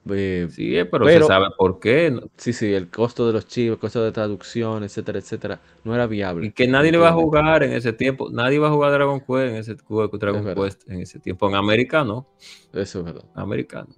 Eh, 0.09 0.47
Sí, 0.49 0.77
eh, 0.77 0.85
pero, 0.85 1.05
pero- 1.05 1.21
se 1.21 1.27
sabe 1.27 1.47
por 1.57 1.79
qué. 1.79 2.13
sí, 2.35 2.51
sí, 2.51 2.73
el 2.73 2.89
costo 2.89 3.25
de 3.27 3.33
los 3.33 3.47
chivos, 3.47 3.75
el 3.75 3.79
costo 3.79 4.03
de 4.03 4.11
traducción, 4.11 4.83
etcétera, 4.83 5.19
etcétera, 5.19 5.61
no 5.85 5.95
era 5.95 6.07
viable. 6.07 6.47
Y 6.47 6.51
que 6.51 6.67
nadie 6.67 6.91
le 6.91 6.97
va 6.97 7.09
a 7.09 7.13
jugar 7.13 7.63
en 7.63 7.71
ese 7.73 7.93
tiempo. 7.93 8.29
Nadie 8.29 8.59
va 8.59 8.67
a 8.67 8.71
jugar 8.71 8.91
Dragon 8.91 9.19
Quest 9.21 9.49
en 9.49 9.55
ese, 9.55 9.75
Dragon. 9.75 10.55
Quest 10.55 10.89
en 10.89 10.99
ese 11.01 11.19
tiempo. 11.19 11.47
En 11.47 11.55
americano. 11.55 12.27
Eso 12.73 12.99
es 12.99 13.05
verdad. 13.05 13.23
Americano. 13.33 13.95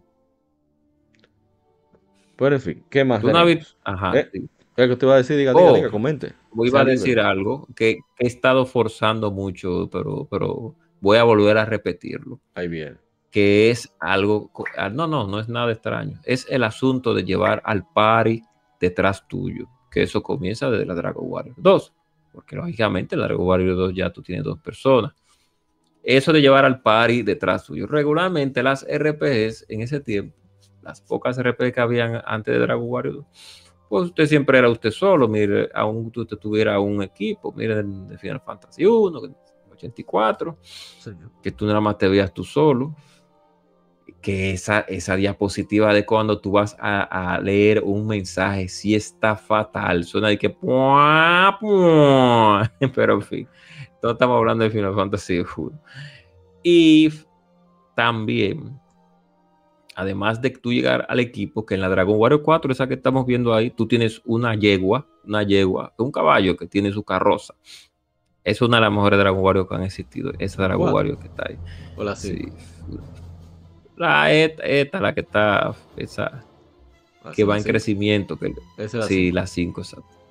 Pero 2.38 2.56
en 2.56 2.62
fin, 2.62 2.84
¿qué 2.90 3.04
más? 3.04 3.24
Ajá. 3.84 4.20
Eh, 4.20 4.30
sí. 4.32 4.50
¿Qué 4.76 4.90
que 4.90 4.96
te 4.98 5.06
iba 5.06 5.16
a 5.16 5.18
decir? 5.18 5.38
Diga, 5.38 5.54
diga, 5.54 5.72
Oh. 5.72 5.76
diga, 5.76 5.90
comente. 5.90 6.34
Iba 6.64 6.82
a 6.82 6.86
decir 6.86 7.20
algo 7.20 7.66
que, 7.76 8.00
que 8.18 8.26
he 8.26 8.28
estado 8.28 8.66
forzando 8.66 9.32
mucho, 9.32 9.90
pero, 9.90 10.28
pero 10.30 10.76
voy 11.00 11.18
a 11.18 11.24
volver 11.24 11.58
a 11.58 11.66
repetirlo. 11.66 12.42
Ahí 12.54 12.68
viene. 12.68 12.98
Que 13.36 13.70
es 13.70 13.94
algo, 14.00 14.50
ah, 14.78 14.88
no, 14.88 15.08
no, 15.08 15.28
no 15.28 15.42
es 15.42 15.50
nada 15.50 15.70
extraño, 15.70 16.22
es 16.24 16.48
el 16.50 16.64
asunto 16.64 17.14
de 17.14 17.26
llevar 17.26 17.62
al 17.66 17.86
party 17.86 18.42
detrás 18.80 19.28
tuyo, 19.28 19.68
que 19.92 20.04
eso 20.04 20.24
comienza 20.24 20.70
desde 20.70 20.86
la 20.86 20.96
Dragon 20.96 21.26
Warrior 21.28 21.58
2, 21.58 21.94
porque 22.32 22.56
lógicamente 22.56 23.14
en 23.14 23.20
la 23.20 23.28
Dragon 23.28 23.46
Warrior 23.46 23.76
2 23.76 23.94
ya 23.94 24.10
tú 24.10 24.22
tienes 24.22 24.46
dos 24.46 24.58
personas. 24.60 25.12
Eso 26.02 26.32
de 26.32 26.40
llevar 26.40 26.64
al 26.64 26.82
party 26.82 27.24
detrás 27.24 27.66
tuyo. 27.66 27.88
Regularmente 27.88 28.64
las 28.64 28.88
RPGs 28.88 29.66
en 29.68 29.82
ese 29.82 30.00
tiempo, 30.00 30.38
las 30.82 31.02
pocas 31.02 31.38
RPGs 31.38 31.74
que 31.74 31.82
habían 31.82 32.22
antes 32.26 32.54
de 32.54 32.60
Dragon 32.62 32.86
Warrior 32.88 33.16
2, 33.16 33.26
pues 33.90 34.04
usted 34.06 34.28
siempre 34.28 34.60
era 34.60 34.70
usted 34.70 34.92
solo, 34.92 35.28
mire, 35.28 35.70
aún 35.74 36.10
usted 36.16 36.38
tuviera 36.38 36.80
un 36.80 37.04
equipo, 37.04 37.52
mire 37.52 37.84
de 37.84 38.18
Final 38.18 38.40
Fantasy 38.40 38.86
1, 38.86 39.22
84, 39.74 40.58
Señor. 40.62 41.32
que 41.44 41.52
tú 41.52 41.66
nada 41.66 41.82
más 41.82 41.98
te 41.98 42.08
veías 42.08 42.34
tú 42.34 42.46
solo, 42.46 42.96
que 44.26 44.52
esa, 44.54 44.80
esa 44.80 45.16
diapositiva 45.16 45.94
de 45.94 46.04
cuando 46.04 46.42
tú 46.42 46.54
vas 46.54 46.76
a, 46.80 47.40
leer 47.44 47.84
un 47.84 48.08
mensaje 48.08 48.68
sí 48.70 48.96
está 48.96 49.36
fatal. 49.36 50.04
Suena 50.04 50.30
de 50.30 50.40
que... 50.40 50.50
Pero 52.96 53.14
en 53.14 53.22
fin, 53.22 53.48
no 54.02 54.10
estamos 54.10 54.36
hablando 54.36 54.64
de 54.64 54.72
Final 54.72 54.96
Fantasy 54.96 55.44
Y 56.64 57.12
también, 57.96 58.80
además 59.96 60.42
de 60.42 60.50
tú 60.50 60.74
llegar 60.74 61.06
al 61.08 61.20
equipo, 61.20 61.64
que 61.64 61.76
en 61.76 61.82
la 61.82 61.90
Dragon 61.90 62.18
Warrior 62.18 62.42
4, 62.42 62.72
esa 62.72 62.88
que 62.88 62.96
estamos 62.96 63.28
viendo 63.28 63.54
ahí, 63.54 63.70
tú 63.70 63.88
tienes 63.88 64.24
una 64.26 64.56
yegua, 64.56 65.06
una 65.24 65.44
yegua, 65.44 65.94
un 66.00 66.12
caballo 66.12 66.58
que 66.58 66.66
tiene 66.66 66.92
su 66.92 67.04
carroza. 67.04 67.54
Es 68.44 68.60
una 68.60 68.78
de 68.78 68.82
las 68.82 68.92
mejores 68.92 69.20
Dragon 69.20 69.44
Warrior 69.44 69.70
que 69.70 69.76
han 69.76 69.84
existido. 69.84 70.32
Esa 70.40 70.64
Dragon 70.64 70.92
Warrior 70.92 71.20
que 71.20 71.28
está 71.28 71.46
ahí. 71.48 71.60
Hola, 71.96 72.16
sí. 72.16 72.52
La 73.98 74.32
esta, 74.32 75.00
la 75.00 75.14
que 75.14 75.22
está, 75.22 75.74
esa, 75.96 76.44
que 77.34 77.44
va 77.44 77.58
en 77.58 77.64
crecimiento. 77.64 78.38
Que, 78.38 78.54
sí, 79.08 79.32
la 79.32 79.48
5, 79.48 79.84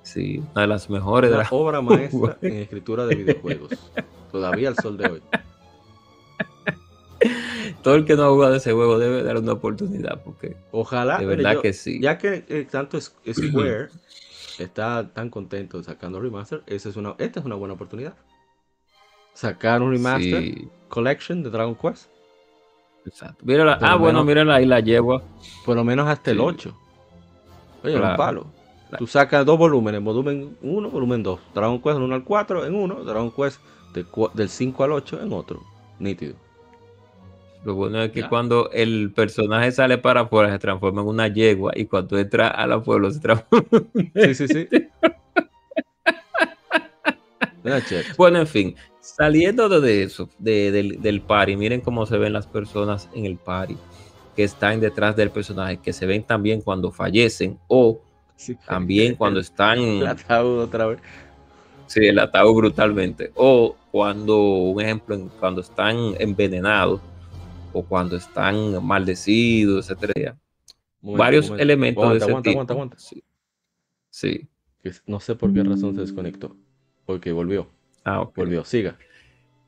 Sí, 0.03 0.37
una 0.51 0.61
de 0.61 0.67
las 0.67 0.89
mejores. 0.89 1.31
de 1.31 1.37
la 1.37 1.47
obra 1.51 1.81
maestra 1.81 2.37
en 2.41 2.57
escritura 2.57 3.07
de 3.07 3.15
videojuegos. 3.15 3.71
Todavía 4.31 4.69
al 4.69 4.75
sol 4.75 4.97
de 4.97 5.09
hoy. 5.09 5.21
Todo 7.81 7.95
el 7.95 8.05
que 8.05 8.15
no 8.15 8.23
ha 8.25 8.29
jugado 8.29 8.55
ese 8.55 8.71
juego 8.71 8.99
debe 8.99 9.23
dar 9.23 9.37
una 9.37 9.53
oportunidad. 9.53 10.21
Porque 10.23 10.55
Ojalá. 10.71 11.17
De 11.17 11.25
verdad 11.25 11.59
que 11.61 11.73
sí. 11.73 11.99
Ya 11.99 12.17
que 12.17 12.45
eh, 12.47 12.67
tanto 12.69 12.99
Square 13.01 13.89
está 14.59 15.11
tan 15.11 15.29
contento 15.29 15.81
sacando 15.83 16.19
remaster, 16.19 16.61
esa 16.67 16.89
es 16.89 16.95
una, 16.95 17.15
esta 17.17 17.39
es 17.39 17.45
una 17.45 17.55
buena 17.55 17.73
oportunidad. 17.73 18.15
Sacar 19.33 19.81
un 19.81 19.91
remaster 19.91 20.65
collection 20.87 21.43
de 21.43 21.49
Dragon 21.49 21.75
Quest 21.75 22.09
Exacto. 23.05 23.45
ah, 23.81 23.95
bueno, 23.95 24.23
mírala 24.23 24.55
ahí 24.55 24.65
la 24.65 24.79
yegua. 24.79 25.21
Por 25.65 25.75
lo 25.75 25.83
menos 25.83 26.07
hasta 26.07 26.31
el 26.31 26.39
8. 26.39 26.75
Oye, 27.83 27.95
un 27.95 28.15
palo. 28.15 28.47
Tú 28.97 29.07
sacas 29.07 29.45
dos 29.45 29.57
volúmenes, 29.57 30.01
volumen 30.03 30.57
1, 30.61 30.89
volumen 30.89 31.23
2. 31.23 31.39
Dragon 31.53 31.81
Quest 31.81 31.95
del 31.95 32.03
1 32.03 32.15
al 32.15 32.23
4 32.23 32.65
en 32.65 32.75
uno, 32.75 33.03
Dragon 33.03 33.31
Quest 33.31 33.59
del 34.33 34.49
5 34.49 34.83
al 34.83 34.91
8 34.93 35.21
en 35.21 35.33
otro. 35.33 35.61
Nítido. 35.99 36.35
Lo 37.63 37.73
bueno 37.73 37.99
es 38.03 38.11
que 38.11 38.27
cuando 38.27 38.69
el 38.71 39.11
personaje 39.11 39.71
sale 39.71 39.97
para 39.97 40.21
afuera 40.21 40.51
se 40.51 40.59
transforma 40.59 41.01
en 41.01 41.07
una 41.07 41.27
yegua 41.27 41.71
y 41.75 41.85
cuando 41.85 42.19
entra 42.19 42.47
a 42.47 42.67
la 42.67 42.79
pueblo 42.79 43.09
se 43.09 43.19
transforma 43.19 43.87
Sí, 44.15 44.35
sí, 44.35 44.47
sí. 44.47 44.67
Bueno, 48.17 48.39
en 48.39 48.47
fin, 48.47 48.75
Saliendo 49.05 49.69
de 49.69 50.01
eso, 50.01 50.29
del, 50.39 50.99
del 50.99 51.21
party, 51.21 51.55
miren 51.55 51.79
cómo 51.79 52.07
se 52.07 52.17
ven 52.17 52.33
las 52.33 52.47
personas 52.47 53.07
en 53.13 53.25
el 53.25 53.37
party 53.37 53.77
que 54.35 54.43
están 54.43 54.79
detrás 54.79 55.15
del 55.15 55.29
personaje, 55.29 55.77
que 55.77 55.93
se 55.93 56.07
ven 56.07 56.23
también 56.23 56.61
cuando 56.61 56.91
fallecen 56.91 57.59
o 57.67 58.01
también 58.67 59.15
cuando 59.17 59.39
están... 59.39 59.77
El 59.77 60.07
ataúd 60.07 60.59
otra 60.59 60.87
vez. 60.87 60.99
Sí, 61.85 61.99
el 62.03 62.17
ataúd 62.17 62.55
brutalmente. 62.55 63.31
O 63.35 63.75
cuando, 63.91 64.39
un 64.39 64.81
ejemplo, 64.81 65.29
cuando 65.39 65.61
están 65.61 66.15
envenenados 66.17 66.99
o 67.73 67.83
cuando 67.83 68.15
están 68.15 68.83
maldecidos, 68.83 69.87
etcétera. 69.91 70.35
Varios 70.99 71.51
elementos 71.51 72.09
de 72.09 72.17
ese 72.17 72.25
aguanta, 72.25 72.49
Aguanta, 72.49 72.73
aguanta. 72.73 72.97
Sí. 72.97 73.23
sí. 74.09 74.49
No 75.05 75.19
sé 75.19 75.35
por 75.35 75.53
qué 75.53 75.63
razón 75.63 75.93
se 75.93 76.01
desconectó. 76.01 76.57
Porque 77.05 77.31
volvió. 77.31 77.67
Ah, 78.03 78.21
ok. 78.21 78.35
Volvió, 78.35 78.63
siga. 78.65 78.97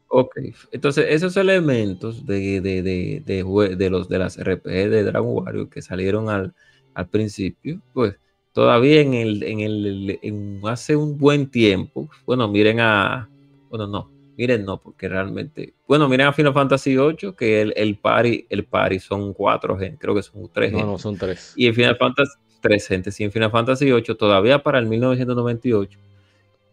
Ok, 0.10 0.38
entonces 0.72 1.06
esos 1.10 1.36
elementos 1.36 2.26
de, 2.26 2.62
de, 2.62 2.82
de, 2.82 3.22
de, 3.26 3.90
los 3.90 4.08
de 4.08 4.20
las 4.20 4.38
RPG 4.38 4.90
de 4.90 5.04
Dragon 5.04 5.34
Warrior 5.34 5.70
que 5.70 5.82
salieron 5.82 6.30
al, 6.30 6.54
al 6.94 7.10
principio, 7.10 7.82
pues 7.94 8.16
todavía 8.54 9.02
en 9.02 9.14
el, 9.14 9.44
en 9.44 9.60
el 9.60 10.20
en 10.22 10.62
hace 10.64 10.96
un 10.96 11.18
buen 11.18 11.52
tiempo, 11.52 12.10
bueno, 12.26 12.48
miren 12.48 12.80
a, 12.80 13.30
bueno, 13.70 13.86
no, 13.86 14.10
miren 14.38 14.64
no, 14.64 14.80
porque 14.80 15.10
realmente, 15.10 15.74
bueno, 15.86 16.08
miren 16.08 16.28
a 16.28 16.34
Final 16.34 16.54
Fantasy 16.54 16.96
VIII, 16.96 17.34
que 17.38 17.62
el, 17.62 17.74
el 17.76 17.98
party, 17.98 18.46
el 18.50 18.64
party 18.64 19.00
son 19.00 19.34
cuatro 19.34 19.78
gente, 19.78 19.98
creo 20.00 20.16
que 20.16 20.24
son 20.24 20.50
tres. 20.54 20.72
No, 20.72 20.86
no, 20.86 20.98
son 20.98 21.18
tres. 21.18 21.54
Y 21.58 21.68
en 21.68 21.74
Final 21.74 21.98
Fantasy, 21.98 22.32
tres 22.62 22.88
gente, 22.88 23.10
y 23.18 23.24
en 23.26 23.32
Final 23.32 23.52
Fantasy 23.52 23.92
VIII, 23.92 24.16
todavía 24.16 24.64
para 24.64 24.80
el 24.80 24.86
1998, 24.86 26.00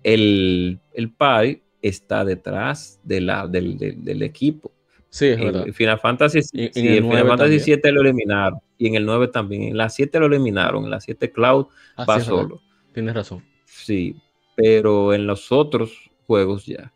el, 0.04 0.78
el 0.92 1.10
PAI 1.10 1.62
está 1.82 2.24
detrás 2.24 3.00
de 3.02 3.20
la, 3.20 3.48
del, 3.48 4.22
equipo. 4.22 4.72
Sí, 5.10 5.26
es 5.26 5.38
verdad. 5.38 5.66
En 5.66 5.74
Final 5.74 5.98
Fantasy, 5.98 6.40
en, 6.52 7.04
Final 7.04 7.26
Fantasy 7.26 7.60
7 7.60 7.92
lo 7.92 8.02
eliminaron. 8.02 8.60
Y 8.78 8.86
en 8.88 8.94
el 8.94 9.06
9 9.06 9.28
también. 9.28 9.62
En 9.64 9.76
la 9.76 9.88
7 9.88 10.18
lo 10.20 10.26
eliminaron. 10.26 10.84
En 10.84 10.90
la 10.90 11.00
7 11.00 11.30
Cloud 11.32 11.66
ah, 11.96 12.04
va 12.04 12.20
solo. 12.20 12.60
Tienes 12.92 13.14
razón. 13.14 13.44
Sí, 13.64 14.16
pero 14.56 15.12
en 15.12 15.26
los 15.26 15.50
otros 15.52 16.10
juegos 16.26 16.66
ya. 16.66 16.92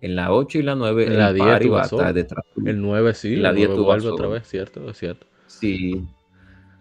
En 0.00 0.14
la 0.14 0.32
8 0.32 0.58
y 0.58 0.62
la 0.62 0.76
9, 0.76 1.06
en 1.06 1.18
la 1.18 1.32
10 1.32 1.46
va 1.72 1.82
a 1.82 1.84
estar 1.84 2.14
detrás. 2.14 2.44
El 2.64 2.80
9 2.80 3.14
sí, 3.14 3.36
la 3.36 3.52
10 3.52 3.70
vuelve 3.70 4.08
otra 4.08 4.28
vez, 4.28 4.46
¿cierto? 4.46 4.88
Es 4.88 4.98
cierto. 4.98 5.26
Sí. 5.46 6.06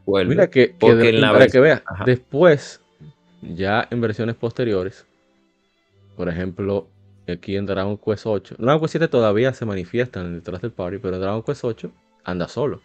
Vuelve. 0.05 0.35
Mira 0.35 0.49
que, 0.49 0.75
que 0.77 1.09
en 1.09 1.21
la 1.21 1.33
para 1.33 1.47
que 1.47 1.59
veas, 1.59 1.81
después, 2.05 2.81
ya 3.41 3.87
en 3.89 3.99
versiones 3.99 4.35
posteriores, 4.35 5.07
por 6.17 6.27
ejemplo, 6.27 6.89
aquí 7.27 7.55
en 7.55 7.67
Dragon 7.67 7.97
Quest 7.97 8.25
8. 8.25 8.55
Dragon 8.57 8.81
Quest 8.81 8.93
7 8.93 9.07
todavía 9.07 9.53
se 9.53 9.65
manifiestan 9.65 10.33
detrás 10.33 10.61
del 10.61 10.71
party, 10.71 10.97
pero 10.97 11.15
en 11.15 11.21
Dragon 11.21 11.43
Quest 11.43 11.63
8 11.63 11.91
anda 12.23 12.47
solo. 12.47 12.81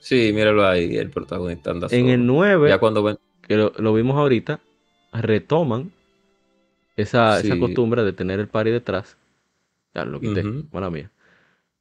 Sí, 0.00 0.32
míralo 0.34 0.66
ahí, 0.66 0.96
el 0.96 1.10
protagonista 1.10 1.70
anda 1.70 1.88
solo. 1.88 2.00
En 2.00 2.08
el 2.08 2.26
9, 2.26 2.68
ya 2.68 2.78
cuando 2.78 3.18
que 3.40 3.56
lo, 3.56 3.94
vimos 3.94 4.16
ahorita, 4.16 4.60
retoman 5.12 5.92
esa, 6.96 7.40
costumbre 7.60 8.02
de 8.02 8.12
tener 8.12 8.40
el 8.40 8.48
party 8.48 8.70
detrás. 8.70 9.16
Ya 9.94 10.04
lo 10.04 10.20
quité, 10.20 10.42
buena 10.42 10.90
mía. 10.90 11.10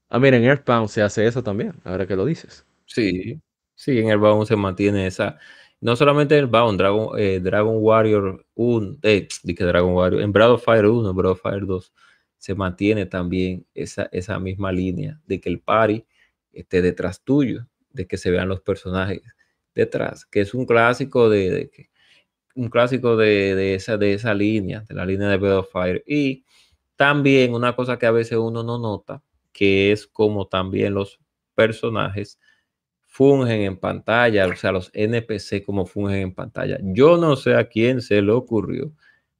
Ah, 0.09 0.19
mira, 0.19 0.37
en 0.37 0.43
Earthbound 0.43 0.87
se 0.89 1.01
hace 1.01 1.25
eso 1.25 1.43
también, 1.43 1.73
ahora 1.83 2.05
que 2.05 2.15
lo 2.15 2.23
dices. 2.25 2.65
Sí, 2.85 3.41
sí, 3.73 3.97
en 3.97 4.09
Earthbound 4.09 4.47
se 4.47 4.55
mantiene 4.55 5.07
esa, 5.07 5.39
no 5.81 5.95
solamente 5.95 6.37
en 6.37 6.49
Bound, 6.49 6.79
Dragon, 6.79 7.09
eh, 7.17 7.39
Dragon 7.41 7.75
Warrior 7.79 8.45
1, 8.55 8.97
eh, 9.03 9.27
Dragon 9.43 9.93
Warrior, 9.93 10.21
en 10.21 10.31
Breath 10.31 10.51
of 10.51 10.63
Fire 10.63 10.85
1, 10.85 11.13
Breath 11.13 11.31
of 11.31 11.41
Fire 11.41 11.65
2, 11.65 11.93
se 12.37 12.55
mantiene 12.55 13.05
también 13.05 13.65
esa, 13.73 14.09
esa 14.11 14.39
misma 14.39 14.71
línea 14.71 15.19
de 15.25 15.39
que 15.39 15.49
el 15.49 15.59
party 15.59 16.05
esté 16.53 16.81
detrás 16.81 17.23
tuyo, 17.23 17.67
de 17.91 18.07
que 18.07 18.17
se 18.17 18.31
vean 18.31 18.49
los 18.49 18.61
personajes 18.61 19.21
detrás, 19.73 20.25
que 20.25 20.41
es 20.41 20.53
un 20.53 20.65
clásico 20.65 21.29
de, 21.29 21.69
un 22.55 22.69
clásico 22.69 23.17
de, 23.17 23.75
esa, 23.75 23.97
de 23.97 24.13
esa 24.13 24.33
línea, 24.33 24.81
de 24.87 24.95
la 24.95 25.05
línea 25.05 25.27
de 25.29 25.37
Breath 25.37 25.59
of 25.59 25.71
Fire. 25.71 26.03
Y 26.07 26.45
también 26.95 27.53
una 27.53 27.75
cosa 27.75 27.99
que 27.99 28.05
a 28.05 28.11
veces 28.11 28.37
uno 28.37 28.63
no 28.63 28.79
nota, 28.79 29.21
que 29.51 29.91
es 29.91 30.07
como 30.07 30.47
también 30.47 30.93
los 30.93 31.19
personajes 31.53 32.39
fungen 33.15 33.61
en 33.61 33.77
pantalla, 33.77 34.45
o 34.45 34.55
sea, 34.57 34.73
los 34.73 34.91
NPC 34.93 35.63
como 35.65 35.85
fungen 35.85 36.17
en 36.17 36.33
pantalla. 36.33 36.77
Yo 36.81 37.15
no 37.15 37.37
sé 37.37 37.55
a 37.55 37.69
quién 37.69 38.01
se 38.01 38.21
le 38.21 38.33
ocurrió 38.33 38.91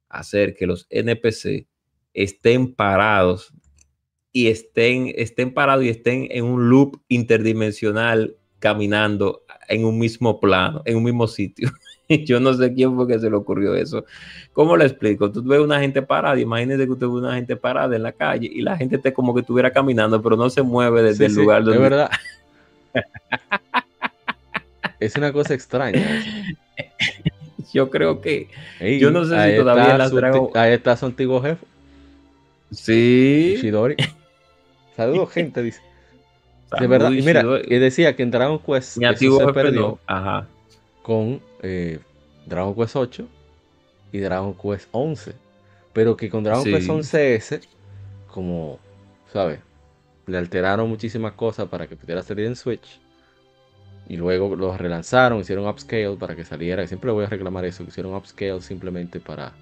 hacer 0.08 0.54
que 0.54 0.66
los 0.66 0.86
NPC 0.88 1.66
estén 2.14 2.74
parados 2.74 3.52
y 4.32 4.46
estén, 4.46 5.12
estén 5.14 5.52
parados 5.52 5.84
y 5.84 5.90
estén 5.90 6.26
en 6.30 6.44
un 6.44 6.70
loop 6.70 7.02
interdimensional 7.08 8.34
caminando 8.60 9.42
en 9.68 9.84
un 9.84 9.98
mismo 9.98 10.40
plano, 10.40 10.80
en 10.86 10.96
un 10.96 11.04
mismo 11.04 11.26
sitio. 11.26 11.70
Yo 12.08 12.40
no 12.40 12.54
sé 12.54 12.72
quién 12.72 12.96
fue 12.96 13.06
que 13.06 13.18
se 13.18 13.28
le 13.28 13.36
ocurrió 13.36 13.74
eso. 13.74 14.06
¿Cómo 14.54 14.74
le 14.78 14.86
explico? 14.86 15.30
Tú 15.30 15.42
ves 15.42 15.60
una 15.60 15.80
gente 15.80 16.00
parada, 16.00 16.40
imagínese 16.40 16.86
que 16.86 16.92
usted 16.92 17.08
ve 17.08 17.12
una 17.12 17.34
gente 17.34 17.56
parada 17.56 17.94
en 17.94 18.04
la 18.04 18.12
calle 18.12 18.48
y 18.50 18.62
la 18.62 18.74
gente 18.78 18.96
esté 18.96 19.12
como 19.12 19.34
que 19.34 19.42
estuviera 19.42 19.70
caminando, 19.70 20.22
pero 20.22 20.34
no 20.34 20.48
se 20.48 20.62
mueve 20.62 21.02
desde 21.02 21.26
el 21.26 21.34
lugar 21.34 21.62
donde. 21.62 21.76
Es 21.76 21.82
verdad. 21.82 22.10
es 25.00 25.16
una 25.16 25.32
cosa 25.32 25.54
extraña. 25.54 26.02
Yo 27.72 27.90
creo 27.90 28.20
que. 28.20 28.48
yo 29.00 29.10
no 29.10 29.24
sé 29.24 29.50
si 29.50 29.56
todavía 29.58 29.98
las 29.98 30.12
Ahí 30.54 30.72
está 30.72 30.96
su 30.96 31.06
antiguo 31.06 31.42
jefe. 31.42 31.66
Sí. 32.70 33.56
Shidori. 33.60 33.96
Saludos, 34.96 35.30
gente, 35.32 35.62
dice. 35.62 35.80
de 36.78 36.86
verdad, 36.86 37.10
y 37.10 37.22
mira, 37.22 37.44
y 37.64 37.78
decía 37.78 38.16
que 38.16 38.22
en 38.22 38.30
Dragon 38.30 38.58
Quest 38.58 38.96
Mi 38.96 39.04
antiguo 39.04 39.44
se 39.44 39.52
perdió 39.52 39.98
Ajá. 40.06 40.46
con 41.02 41.40
eh, 41.62 41.98
Dragon 42.46 42.74
Quest 42.74 42.96
8 42.96 43.28
y 44.12 44.18
Dragon 44.20 44.54
Quest 44.54 44.88
11. 44.92 45.34
Pero 45.92 46.16
que 46.16 46.30
con 46.30 46.44
Dragon 46.44 46.64
Quest 46.64 46.88
11S, 46.88 47.60
como, 48.28 48.78
¿sabes? 49.32 49.60
Le 50.26 50.38
alteraron 50.38 50.88
muchísimas 50.88 51.32
cosas 51.32 51.68
para 51.68 51.86
que 51.86 51.96
pudiera 51.96 52.22
salir 52.22 52.46
en 52.46 52.56
Switch 52.56 53.00
y 54.08 54.16
luego 54.16 54.54
los 54.54 54.78
relanzaron, 54.78 55.40
hicieron 55.40 55.66
upscale 55.66 56.16
para 56.16 56.36
que 56.36 56.44
saliera. 56.44 56.86
Siempre 56.86 57.10
voy 57.10 57.24
a 57.24 57.28
reclamar 57.28 57.64
eso, 57.64 57.82
hicieron 57.82 58.14
upscale 58.14 58.60
simplemente 58.60 59.20
para, 59.20 59.52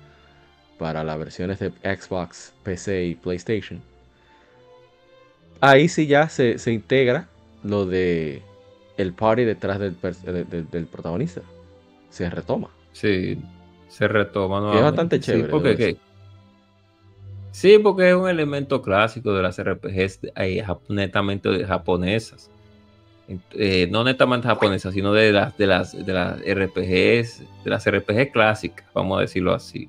para 0.79 1.03
las 1.03 1.19
versiones 1.19 1.59
de 1.59 1.71
Xbox, 1.83 2.53
PC 2.63 3.05
y 3.05 3.15
PlayStation. 3.15 3.81
Ahí 5.61 5.89
sí 5.89 6.07
ya 6.07 6.29
se, 6.29 6.57
integra 6.67 7.29
lo 7.63 7.87
de 7.87 8.43
el 8.99 9.15
party 9.15 9.45
detrás 9.45 9.79
del, 9.79 9.97
del, 10.71 10.87
protagonista. 10.87 11.41
Se 12.11 12.29
retoma. 12.29 12.69
Sí, 12.93 13.39
se 13.89 14.07
retoma. 14.09 14.77
es 14.77 14.83
bastante 14.83 15.21
chévere. 15.21 15.45
Sí 15.45 15.51
porque, 15.51 15.97
sí, 17.51 17.79
porque 17.79 18.11
es 18.11 18.15
un 18.15 18.29
elemento 18.29 18.83
clásico 18.83 19.33
de 19.33 19.43
las 19.43 19.59
RPGs 19.59 20.21
netamente 20.91 21.65
japonesas. 21.65 22.51
Eh, 23.27 23.89
no 23.91 24.05
netamente 24.05 24.47
japonesas, 24.47 24.93
sino 24.93 25.13
de 25.13 25.33
las, 25.33 25.57
de 25.57 25.67
las, 25.67 26.07
de 26.07 26.13
las 26.13 26.41
RPGs, 26.41 27.43
de 27.65 27.71
las 27.71 27.91
RPG 27.91 28.33
clásicas, 28.33 28.87
vamos 28.93 29.19
a 29.19 29.21
decirlo 29.23 29.55
así, 29.55 29.89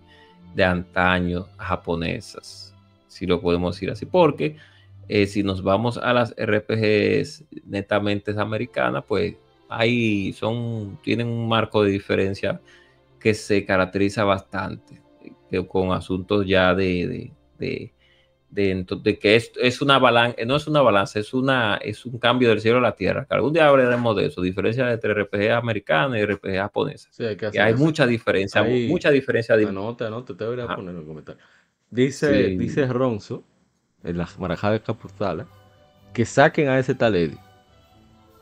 de 0.54 0.64
antaño 0.64 1.48
japonesas, 1.58 2.74
si 3.08 3.26
lo 3.26 3.42
podemos 3.42 3.76
decir 3.76 3.92
así, 3.92 4.06
porque 4.06 4.56
eh, 5.10 5.28
si 5.28 5.44
nos 5.44 5.62
vamos 5.62 5.98
a 5.98 6.14
las 6.14 6.34
RPGs 6.38 7.44
netamente 7.66 8.32
americanas, 8.40 9.04
pues 9.06 9.36
ahí 9.68 10.32
son, 10.32 10.98
tienen 11.04 11.28
un 11.28 11.48
marco 11.48 11.84
de 11.84 11.92
diferencia 11.92 12.62
que 13.20 13.34
se 13.34 13.66
caracteriza 13.66 14.24
bastante, 14.24 15.02
con 15.68 15.92
asuntos 15.92 16.46
ya 16.48 16.74
de, 16.74 17.32
que 18.56 19.36
es, 19.36 19.52
es, 19.62 19.82
una 19.82 20.00
balanza, 20.00 20.38
no 20.46 20.56
es 20.56 20.68
una 20.68 20.82
balanza, 20.82 21.20
es, 21.20 21.34
una, 21.34 21.78
es 21.78 22.06
un 22.06 22.18
cambio 22.18 22.50
del 22.50 22.62
cielo 22.62 22.78
a 22.78 22.82
la 22.82 22.96
tierra. 22.96 23.26
Que 23.26 23.36
algún 23.36 23.54
día 23.54 23.68
hablaremos 23.68 24.16
de 24.16 24.28
eso, 24.28 24.42
diferencia 24.42 24.92
entre 24.92 25.14
RPG 25.14 25.52
americana 25.52 26.18
y 26.18 26.26
RPG 26.26 26.58
japonesa. 26.58 27.10
Sí, 27.12 27.26
hay, 27.26 27.36
que 27.36 27.60
hay 27.60 27.74
mucha 27.74 28.08
diferencia, 28.08 28.64
mucha 28.64 29.12
diferencia. 29.12 29.58
De... 29.58 29.66
Anote, 29.66 30.06
anote, 30.06 30.34
te 30.34 30.46
voy 30.46 30.60
a 30.60 30.64
ah. 30.66 30.76
poner 30.76 30.96
en 30.96 31.02
el 31.02 31.06
comentario. 31.06 31.42
Dice, 31.90 32.32
dice 32.58 32.88
Ronzo, 32.88 33.44
en 34.04 34.18
las 34.18 34.40
marajadas 34.40 34.82
capitales, 34.82 35.46
que 36.14 36.26
saquen 36.26 36.70
a 36.70 36.80
ese 36.80 36.96
tal 36.96 37.16
Eddie. 37.16 37.38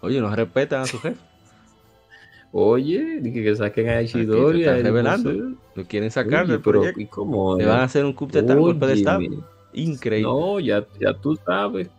Oye, 0.02 0.20
no 0.22 0.34
respetan 0.36 0.82
a 0.82 0.86
su 0.86 1.00
jefe. 1.00 1.18
Oye, 2.56 3.20
que 3.24 3.56
saquen 3.56 3.90
a 3.90 4.02
Ishidori. 4.04 4.64
revelando. 4.64 5.58
Lo 5.74 5.86
quieren 5.86 6.12
sacar 6.12 6.46
del 6.46 6.62
pero, 6.62 6.84
¿y 6.96 7.08
cómo? 7.08 7.58
Le 7.58 7.66
van 7.66 7.80
a 7.80 7.84
hacer 7.84 8.06
un 8.06 8.14
coup 8.14 8.32
de 8.32 8.44
tal 8.44 8.60
golpe 8.60 8.86
de 8.86 8.94
estado. 8.94 9.53
Increíble. 9.74 10.32
No, 10.32 10.60
ya, 10.60 10.86
ya 11.00 11.14
tú 11.14 11.36
sabes. 11.46 11.90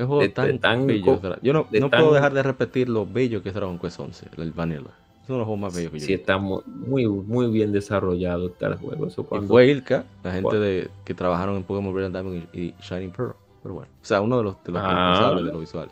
Es 0.00 0.06
juego 0.06 0.32
tan, 0.32 0.58
tan 0.58 0.86
bello. 0.86 1.20
Yo 1.42 1.52
no, 1.52 1.66
no 1.70 1.90
puedo 1.90 2.14
dejar 2.14 2.32
de 2.32 2.42
repetir 2.42 2.88
lo 2.88 3.04
bello 3.04 3.42
que 3.42 3.50
es 3.50 3.54
Dragon 3.54 3.78
Quest 3.78 4.00
11, 4.00 4.28
el 4.38 4.52
Vanilla. 4.52 4.80
Es 5.22 5.28
uno 5.28 5.34
de 5.34 5.38
los 5.38 5.46
juegos 5.46 5.60
más 5.60 5.76
bellos 5.76 5.92
que 5.92 5.98
yo 5.98 6.06
Sí, 6.06 6.14
está 6.14 6.38
muy, 6.38 7.06
muy 7.06 7.50
bien 7.50 7.70
desarrollado 7.70 8.46
está 8.46 8.68
el 8.68 8.76
juego. 8.76 9.06
Eso 9.06 9.24
cuando... 9.24 9.48
fue 9.48 9.66
Ilka, 9.66 10.06
la 10.24 10.32
gente 10.32 10.56
de, 10.58 10.90
que 11.04 11.12
trabajaron 11.12 11.56
en 11.56 11.64
Pokémon 11.64 11.92
Brilliant 11.92 12.14
Diamond 12.14 12.48
y, 12.54 12.74
Shining 12.80 13.10
Pearl. 13.10 13.34
Pero 13.62 13.74
bueno, 13.74 13.90
o 14.00 14.04
sea, 14.04 14.22
uno 14.22 14.38
de 14.38 14.44
los, 14.44 14.64
de 14.64 14.72
los 14.72 14.82
ah. 14.82 15.10
responsables 15.10 15.44
de 15.44 15.52
lo 15.52 15.58
visual. 15.60 15.88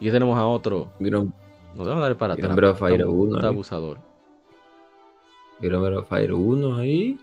Y 0.00 0.10
tenemos 0.10 0.36
a 0.36 0.44
otro. 0.46 0.88
Vieron, 0.98 1.32
Nos 1.76 1.86
vamos 1.86 2.02
a 2.02 2.08
dar 2.08 2.16
para 2.16 2.34
atrás. 2.34 2.52
Vieron 2.52 2.76
Fire 2.76 3.06
1. 3.06 3.36
Está 3.36 3.48
abusador. 3.48 3.98
Vieron 5.60 6.04
Fire 6.04 6.32
1 6.32 6.76
ahí. 6.76 7.16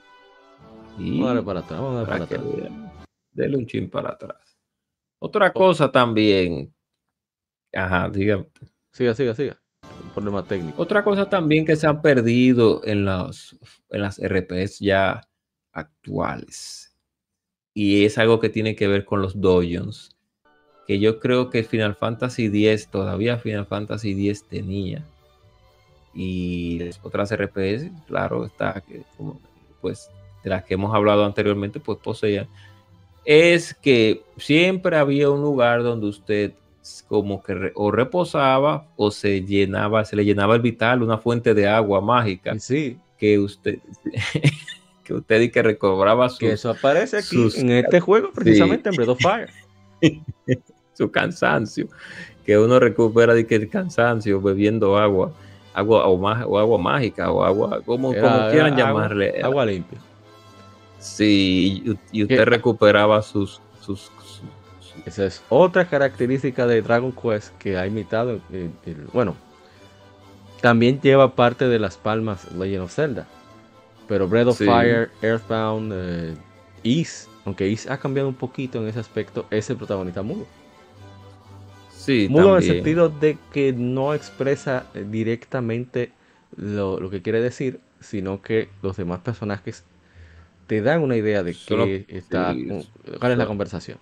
Y 0.97 1.19
vamos 1.19 1.31
a 1.31 1.33
dar 1.35 1.43
para 1.43 1.59
atrás. 1.59 1.81
Vamos 1.81 1.95
a 1.95 1.97
dar 1.97 2.07
para, 2.07 2.25
para 2.25 2.41
atrás. 2.41 2.90
Dele 3.31 3.57
un 3.57 3.65
chin 3.65 3.89
para 3.89 4.09
atrás. 4.09 4.57
Otra 5.19 5.53
cosa 5.53 5.91
también. 5.91 6.73
Ajá, 7.73 8.09
dígame. 8.09 8.47
Siga, 8.91 9.13
siga, 9.13 9.35
siga. 9.35 9.61
Un 10.03 10.09
problema 10.09 10.43
técnico. 10.43 10.81
Otra 10.81 11.03
cosa 11.03 11.29
también 11.29 11.65
que 11.65 11.75
se 11.75 11.87
han 11.87 12.01
perdido 12.01 12.81
en, 12.83 13.05
los, 13.05 13.57
en 13.89 14.01
las 14.01 14.19
RPs 14.19 14.79
ya 14.79 15.21
actuales. 15.71 16.97
Y 17.73 18.03
es 18.05 18.17
algo 18.17 18.39
que 18.39 18.49
tiene 18.49 18.75
que 18.75 18.87
ver 18.87 19.05
con 19.05 19.21
los 19.21 19.39
dojons. 19.39 20.17
Que 20.87 20.99
yo 20.99 21.19
creo 21.19 21.49
que 21.49 21.63
Final 21.63 21.95
Fantasy 21.95 22.47
X, 22.47 22.89
todavía 22.89 23.37
Final 23.37 23.65
Fantasy 23.65 24.11
X 24.27 24.45
tenía. 24.49 25.05
Y 26.13 26.81
otras 27.03 27.31
RPS, 27.31 27.89
claro, 28.07 28.45
está 28.45 28.81
que 28.81 29.03
pues 29.79 30.09
de 30.43 30.49
las 30.49 30.65
que 30.65 30.73
hemos 30.73 30.93
hablado 30.93 31.23
anteriormente, 31.23 31.79
pues 31.79 31.99
poseían 31.99 32.47
es 33.25 33.73
que 33.73 34.23
siempre 34.37 34.97
había 34.97 35.29
un 35.29 35.41
lugar 35.41 35.83
donde 35.83 36.07
usted 36.07 36.53
como 37.07 37.43
que 37.43 37.71
o 37.75 37.91
reposaba 37.91 38.87
o 38.95 39.11
se 39.11 39.41
llenaba, 39.43 40.03
se 40.05 40.15
le 40.15 40.25
llenaba 40.25 40.55
el 40.55 40.61
vital, 40.61 41.03
una 41.03 41.17
fuente 41.17 41.53
de 41.53 41.67
agua 41.67 42.01
mágica. 42.01 42.57
Sí. 42.59 42.97
Que 43.17 43.37
usted, 43.37 43.77
que 45.03 45.13
usted 45.13 45.41
y 45.41 45.49
que 45.49 45.61
recobraba 45.61 46.29
su. 46.29 46.39
Que 46.39 46.53
eso 46.53 46.71
aparece 46.71 47.17
aquí 47.17 47.37
en 47.57 47.71
este 47.71 47.99
juego, 47.99 48.31
precisamente 48.31 48.89
en 48.89 48.95
Breath 48.95 49.09
of 49.09 49.19
Fire. 49.21 49.49
su 50.93 51.11
cansancio. 51.11 51.87
Que 52.45 52.57
uno 52.57 52.79
recupera 52.79 53.35
de 53.35 53.45
que 53.45 53.55
el 53.55 53.69
cansancio 53.69 54.41
bebiendo 54.41 54.97
agua, 54.97 55.31
agua 55.75 56.07
o, 56.07 56.57
agua 56.57 56.77
mágica 56.79 57.31
o 57.31 57.43
agua, 57.43 57.81
como, 57.85 58.11
quieran 58.11 58.75
llamarle. 58.75 59.39
Agua 59.43 59.65
limpia. 59.65 59.99
Sí, 61.01 61.97
y, 62.11 62.23
usted 62.23 62.45
recuperaba 62.45 63.23
sus, 63.23 63.59
sus, 63.81 64.11
Esa 65.05 65.25
es 65.25 65.43
otra 65.49 65.89
característica 65.89 66.67
de 66.67 66.83
Dragon 66.83 67.11
Quest 67.11 67.57
que 67.57 67.75
ha 67.75 67.87
imitado. 67.87 68.39
bueno, 69.11 69.35
también 70.61 71.01
lleva 71.01 71.35
parte 71.35 71.67
de 71.67 71.79
las 71.79 71.97
palmas 71.97 72.51
Legend 72.53 72.83
of 72.83 72.93
Zelda. 72.93 73.27
Pero 74.07 74.27
Breath 74.27 74.47
of 74.49 74.57
Fire, 74.59 75.09
Earthbound, 75.23 75.91
eh, 75.95 76.35
Is, 76.83 77.27
aunque 77.45 77.67
Is 77.67 77.89
ha 77.89 77.97
cambiado 77.97 78.29
un 78.29 78.35
poquito 78.35 78.79
en 78.79 78.87
ese 78.87 78.99
aspecto, 78.99 79.47
es 79.49 79.69
el 79.71 79.77
protagonista 79.77 80.21
mudo. 80.21 80.45
Sí, 81.89 82.27
mudo 82.29 82.57
en 82.57 82.63
el 82.63 82.63
sentido 82.63 83.09
de 83.09 83.39
que 83.51 83.73
no 83.73 84.13
expresa 84.13 84.85
eh, 84.93 85.05
directamente 85.09 86.11
lo, 86.55 86.99
lo 86.99 87.09
que 87.09 87.23
quiere 87.23 87.41
decir, 87.41 87.79
sino 87.99 88.41
que 88.41 88.69
los 88.83 88.97
demás 88.97 89.21
personajes 89.21 89.83
te 90.71 90.81
dan 90.81 91.03
una 91.03 91.17
idea 91.17 91.43
de 91.43 91.53
qué 91.53 92.05
está, 92.07 92.55
cuál 93.19 93.33
es 93.33 93.37
la 93.37 93.45
conversación. 93.45 93.97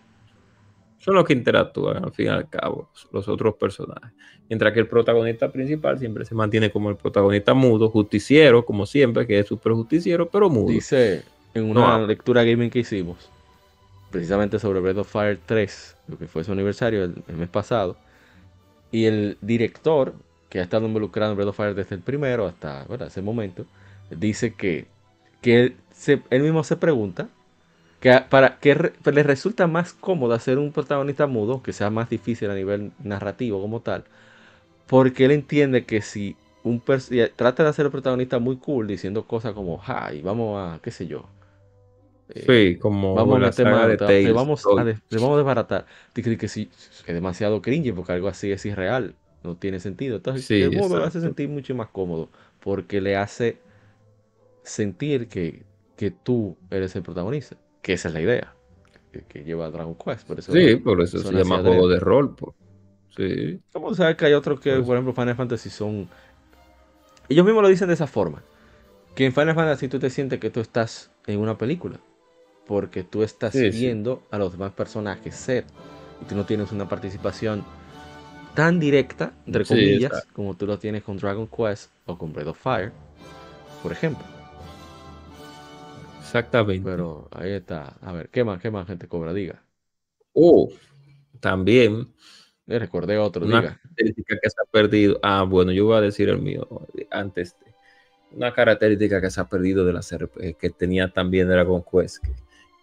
Son 1.00 1.16
los 1.16 1.26
que 1.26 1.34
interactúan 1.34 2.06
al 2.06 2.12
fin 2.12 2.28
y 2.28 2.30
al 2.30 2.48
cabo, 2.48 2.92
los 3.12 3.28
otros 3.28 3.56
personajes. 3.56 4.12
Mientras 4.48 4.72
que 4.72 4.82
el 4.82 4.88
protagonista 4.88 5.52
principal 5.52 5.98
siempre 5.98 6.26
se 6.26 6.36
mantiene 6.36 6.70
como 6.70 6.92
el 6.92 6.96
protagonista 6.96 7.56
mudo, 7.56 7.90
justiciero, 7.90 8.64
como 8.64 8.86
siempre, 8.86 9.26
que 9.26 9.40
es 9.40 9.48
súper 9.48 9.74
justiciero, 9.74 10.30
pero 10.30 10.48
mudo. 10.48 10.68
Dice 10.68 11.24
en 11.56 11.72
una 11.72 12.06
lectura 12.06 12.44
gaming 12.44 12.70
que 12.70 12.78
hicimos, 12.78 13.32
precisamente 14.12 14.60
sobre 14.60 14.80
Breath 14.80 14.98
of 14.98 15.12
Fire 15.12 15.40
3, 15.44 15.96
lo 16.08 16.20
que 16.20 16.28
fue 16.28 16.44
su 16.44 16.52
aniversario 16.52 17.04
el, 17.04 17.36
mes 17.36 17.50
pasado, 17.50 17.98
y 18.92 19.06
el 19.06 19.40
director, 19.42 20.14
que 20.50 20.60
ha 20.60 20.64
estado 20.64 20.86
involucrado 20.86 21.32
en 21.32 21.38
Breath 21.38 21.50
of 21.50 21.58
Fire 21.58 21.74
desde 21.74 21.96
el 21.96 22.02
primero 22.02 22.46
hasta 22.46 22.86
ese 23.08 23.24
momento, 23.24 23.66
dice 24.12 24.54
que, 24.54 24.86
que 25.42 25.60
él 25.62 25.76
mismo 26.32 26.64
se 26.64 26.78
pregunta 26.78 27.30
que 28.00 28.22
para 28.30 28.60
que 28.60 28.94
le 29.12 29.24
resulta 29.24 29.68
más 29.68 29.94
cómodo 29.94 30.34
hacer 30.34 30.58
un 30.58 30.72
protagonista 30.72 31.28
mudo, 31.28 31.62
que 31.62 31.74
sea 31.74 31.90
más 31.90 32.10
difícil 32.10 32.50
a 32.50 32.56
nivel 32.56 32.92
narrativo 33.04 33.62
como 33.62 33.82
tal, 33.82 34.06
porque 34.88 35.26
él 35.26 35.32
entiende 35.32 35.86
que 35.86 36.02
si 36.02 36.36
un 36.64 36.82
trata 37.36 37.64
de 37.64 37.70
hacer 37.70 37.86
el 37.86 37.92
protagonista 37.92 38.40
muy 38.40 38.58
cool 38.58 38.88
diciendo 38.88 39.26
cosas 39.26 39.54
como, 39.54 39.82
ay, 39.86 40.22
vamos 40.22 40.58
a, 40.58 40.80
qué 40.82 40.92
sé 40.92 41.08
yo. 41.08 41.26
Eh, 42.30 42.74
sí, 42.74 42.80
como 42.80 43.16
vamos 43.16 43.38
a 43.38 43.40
meter 43.40 43.66
de 43.98 44.32
vamos 44.32 44.66
a, 44.66 44.70
vamos 44.70 45.34
a 45.34 45.38
desbaratar. 45.38 45.86
Que, 46.14 46.38
que 46.38 46.48
sí, 46.48 46.70
es 47.08 47.14
demasiado 47.14 47.62
cringe 47.62 47.94
porque 47.94 48.12
algo 48.12 48.28
así 48.28 48.52
es 48.52 48.66
irreal, 48.66 49.16
no 49.44 49.56
tiene 49.56 49.80
sentido. 49.80 50.18
Entonces, 50.18 50.50
el 50.52 50.72
mudo 50.72 51.00
lo 51.00 51.06
hace 51.06 51.22
sentir 51.22 51.50
mucho 51.50 51.74
más 51.76 51.88
cómodo 51.90 52.30
porque 52.60 53.02
le 53.02 53.16
hace 53.16 53.58
sentir 54.64 55.28
que 55.28 55.64
que 56.00 56.12
tú 56.12 56.56
eres 56.70 56.96
el 56.96 57.04
protagonista, 57.04 57.58
que 57.82 57.92
esa 57.92 58.08
es 58.08 58.14
la 58.14 58.22
idea 58.22 58.54
que, 59.28 59.44
lleva 59.44 59.70
Dragon 59.70 59.96
Quest. 59.96 60.26
Por 60.26 60.40
eso 60.40 60.54
sí, 60.54 60.78
por 60.78 61.02
eso 61.02 61.20
se 61.20 61.34
llama 61.34 61.60
juego 61.62 61.90
de 61.90 62.00
rol. 62.00 62.36
Sí. 63.18 63.60
¿Cómo 63.74 63.94
sabes 63.94 64.16
que 64.16 64.28
hay 64.28 64.34
otros 64.34 64.62
que, 64.62 64.78
por 64.78 64.96
ejemplo, 64.96 65.12
Final 65.12 65.36
Fantasy 65.36 65.70
son... 65.70 66.08
Ellos 67.28 67.46
mismos 67.46 67.64
lo 67.64 67.68
dicen 67.68 67.90
de 67.90 67.96
esa 67.96 68.08
forma. 68.08 68.42
Que 69.14 69.26
en 69.26 69.34
Final 69.34 69.56
Fantasy 69.56 69.90
tú 69.90 70.00
te 70.00 70.10
sientes 70.10 70.40
que 70.40 70.50
tú 70.50 70.62
estás 70.62 71.12
en 71.28 71.42
una 71.42 71.58
película. 71.58 72.00
Porque 72.66 73.04
tú 73.04 73.22
estás 73.22 73.54
viendo 73.54 74.24
a 74.32 74.38
los 74.38 74.54
demás 74.54 74.72
personajes 74.72 75.36
ser. 75.36 75.66
Y 76.22 76.26
tú 76.30 76.36
no 76.36 76.46
tienes 76.46 76.72
una 76.72 76.88
participación 76.88 77.66
tan 78.54 78.80
directa, 78.80 79.34
entre 79.46 79.66
comillas, 79.66 80.26
como 80.32 80.56
tú 80.56 80.66
lo 80.66 80.80
tienes 80.80 81.04
con 81.04 81.18
Dragon 81.18 81.48
Quest 81.48 81.92
o 82.06 82.18
con 82.18 82.32
Breath 82.32 82.48
of 82.48 82.60
Fire, 82.62 82.94
por 83.84 83.92
ejemplo. 83.92 84.39
Exactamente. 86.30 86.88
Pero 86.88 87.28
ahí 87.32 87.52
está. 87.52 87.98
A 88.02 88.14
ver, 88.14 88.30
¿qué 88.30 88.44
más, 88.44 88.62
qué 88.62 88.70
más 88.70 88.86
gente 88.88 89.08
cobra? 89.08 89.34
Diga. 89.34 89.64
Oh, 90.34 90.70
también. 91.40 92.14
Le 92.68 92.78
recordé 92.78 93.18
otro, 93.18 93.46
una 93.46 93.62
diga. 93.62 93.80
característica 93.82 94.38
que 94.40 94.50
se 94.50 94.56
ha 94.62 94.66
perdido. 94.72 95.20
Ah, 95.24 95.44
bueno, 95.44 95.72
yo 95.72 95.86
voy 95.86 95.98
a 95.98 96.02
decir 96.02 96.30
el 96.30 96.40
mío 96.40 96.68
antes. 97.10 97.56
De, 97.60 97.74
una 98.32 98.54
característica 98.54 99.20
que 99.20 99.32
se 99.32 99.42
ha 99.42 99.50
perdido 99.50 99.86
de 99.86 99.94
la 99.94 100.02
RPG 100.02 100.58
que 100.58 100.70
tenía 100.70 101.12
también 101.12 101.48
Dragon 101.48 101.84
Quest. 101.84 102.24
Que 102.24 102.32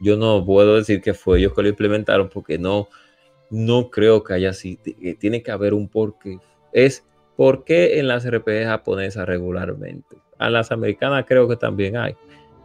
yo 0.01 0.17
no 0.17 0.45
puedo 0.45 0.75
decir 0.75 1.01
que 1.01 1.15
fue 1.15 1.39
ellos 1.39 1.55
que 1.55 1.63
lo 1.63 1.69
implementaron 1.69 2.29
porque 2.29 2.59
no, 2.59 2.89
no 3.49 3.91
creo 3.91 4.25
que 4.25 4.35
haya 4.35 4.51
así. 4.51 4.77
Tiene 5.21 5.45
que 5.45 5.53
haber 5.53 5.73
un 5.73 5.89
porqué. 5.89 6.41
Es 6.73 7.05
por 7.37 7.63
qué 7.63 8.01
en 8.01 8.09
las 8.09 8.29
RPG 8.29 8.65
japonesas 8.65 9.25
regularmente. 9.25 10.17
A 10.37 10.51
las 10.51 10.73
americanas 10.73 11.25
creo 11.29 11.49
que 11.49 11.57
también 11.57 11.97
hay. 11.97 12.17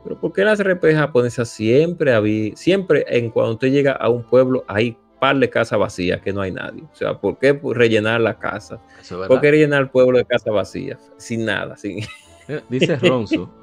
Pero 0.04 0.20
¿por 0.20 0.34
qué 0.34 0.44
las 0.44 0.64
RPG 0.64 0.96
japonesas 0.96 1.50
siempre 1.50 2.14
había, 2.14 2.56
siempre 2.56 3.06
en 3.08 3.30
cuando 3.30 3.54
usted 3.54 3.70
llega 3.70 3.94
a 3.94 4.10
un 4.10 4.24
pueblo 4.24 4.64
hay 4.68 4.98
par 5.20 5.38
de 5.38 5.50
casas 5.50 5.78
vacías 5.78 6.22
que 6.22 6.34
no 6.34 6.42
hay 6.42 6.52
nadie? 6.52 6.84
O 6.84 6.96
sea, 6.96 7.20
¿por 7.20 7.38
qué 7.38 7.60
rellenar 7.64 8.22
la 8.22 8.38
casa? 8.40 8.80
¿Por 9.28 9.42
qué 9.42 9.52
rellenar 9.52 9.82
el 9.82 9.90
pueblo 9.90 10.18
de 10.18 10.26
casas 10.26 10.54
vacías? 10.54 11.12
Sin 11.18 11.46
nada, 11.46 11.78
sin... 11.78 12.00
Dice 12.70 12.98
Ronzo, 12.98 13.54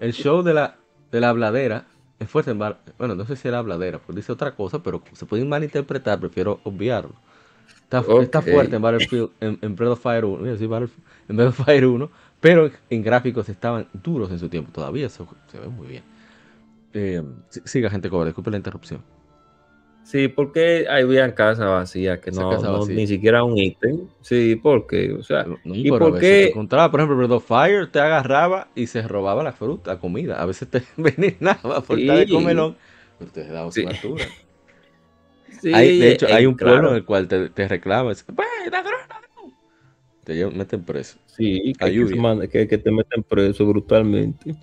el 0.00 0.12
show 0.12 0.42
de 0.42 0.54
la, 0.54 0.76
de 1.10 1.20
la 1.20 1.28
habladera 1.30 1.86
es 2.18 2.30
fuerte 2.30 2.52
en 2.52 2.58
Bueno, 2.58 3.14
no 3.14 3.26
sé 3.26 3.36
si 3.36 3.48
era 3.48 3.58
habladera, 3.58 3.98
pues 3.98 4.16
dice 4.16 4.32
otra 4.32 4.54
cosa, 4.54 4.82
pero 4.82 5.02
se 5.12 5.26
puede 5.26 5.44
malinterpretar, 5.44 6.20
prefiero 6.20 6.60
obviarlo. 6.64 7.12
Está, 7.84 8.42
fuerte 8.42 8.76
en 8.76 8.82
Battlefield, 8.82 9.30
en, 9.40 9.58
en 9.60 9.76
Breath 9.76 9.92
of 9.92 10.00
Fire 10.00 10.24
1, 10.24 10.48
en 10.48 11.36
Breath 11.36 11.48
of 11.48 11.64
Fire 11.64 11.86
1, 11.86 12.10
pero 12.44 12.70
en 12.90 13.02
gráficos 13.02 13.48
estaban 13.48 13.88
duros 13.94 14.30
en 14.30 14.38
su 14.38 14.50
tiempo, 14.50 14.70
todavía 14.70 15.08
se, 15.08 15.24
se 15.50 15.58
ve 15.58 15.66
muy 15.66 15.86
bien. 15.86 16.02
Eh, 16.92 17.22
siga, 17.64 17.88
gente 17.88 18.10
cobre, 18.10 18.26
disculpe 18.26 18.50
la 18.50 18.58
interrupción. 18.58 19.00
Sí, 20.02 20.28
porque 20.28 20.84
había 20.86 21.34
casas 21.34 21.66
vacías 21.66 22.18
que 22.18 22.32
no, 22.32 22.84
ni 22.84 23.06
siquiera 23.06 23.44
un 23.44 23.56
ítem. 23.56 24.08
Sí, 24.20 24.56
porque, 24.56 25.14
o 25.14 25.22
sea, 25.22 25.46
y 25.64 25.88
porque 25.88 26.48
encontraba, 26.48 26.90
por 26.90 27.00
ejemplo, 27.00 27.16
Breath 27.16 27.44
Fire 27.44 27.90
te 27.90 28.00
agarraba 28.00 28.68
y 28.74 28.88
se 28.88 29.00
robaba 29.00 29.42
la 29.42 29.52
fruta, 29.52 29.94
la 29.94 29.98
comida. 29.98 30.38
A 30.38 30.44
veces 30.44 30.68
te 30.68 30.82
envenenaba 30.98 31.80
por 31.80 31.98
estar 31.98 32.18
de 32.18 32.28
comelón, 32.28 32.76
pero 33.18 33.30
te 33.30 33.46
daba 33.48 33.72
su 33.72 33.88
altura. 33.88 34.26
Sí, 35.62 35.72
hay, 35.72 35.98
de 35.98 36.12
hecho, 36.12 36.26
hay 36.26 36.44
un 36.44 36.58
pueblo 36.58 36.90
en 36.90 36.96
el 36.96 37.04
cual 37.06 37.26
te, 37.26 37.48
te 37.48 37.66
reclaman, 37.66 38.14
pues, 38.26 38.26
te 40.24 40.46
meten 40.46 40.82
preso. 40.82 41.18
Sí, 41.26 41.72
que, 41.78 42.68
que, 42.68 42.78
te 42.78 42.90
meten 42.90 43.22
preso 43.22 43.66
brutalmente. 43.66 44.54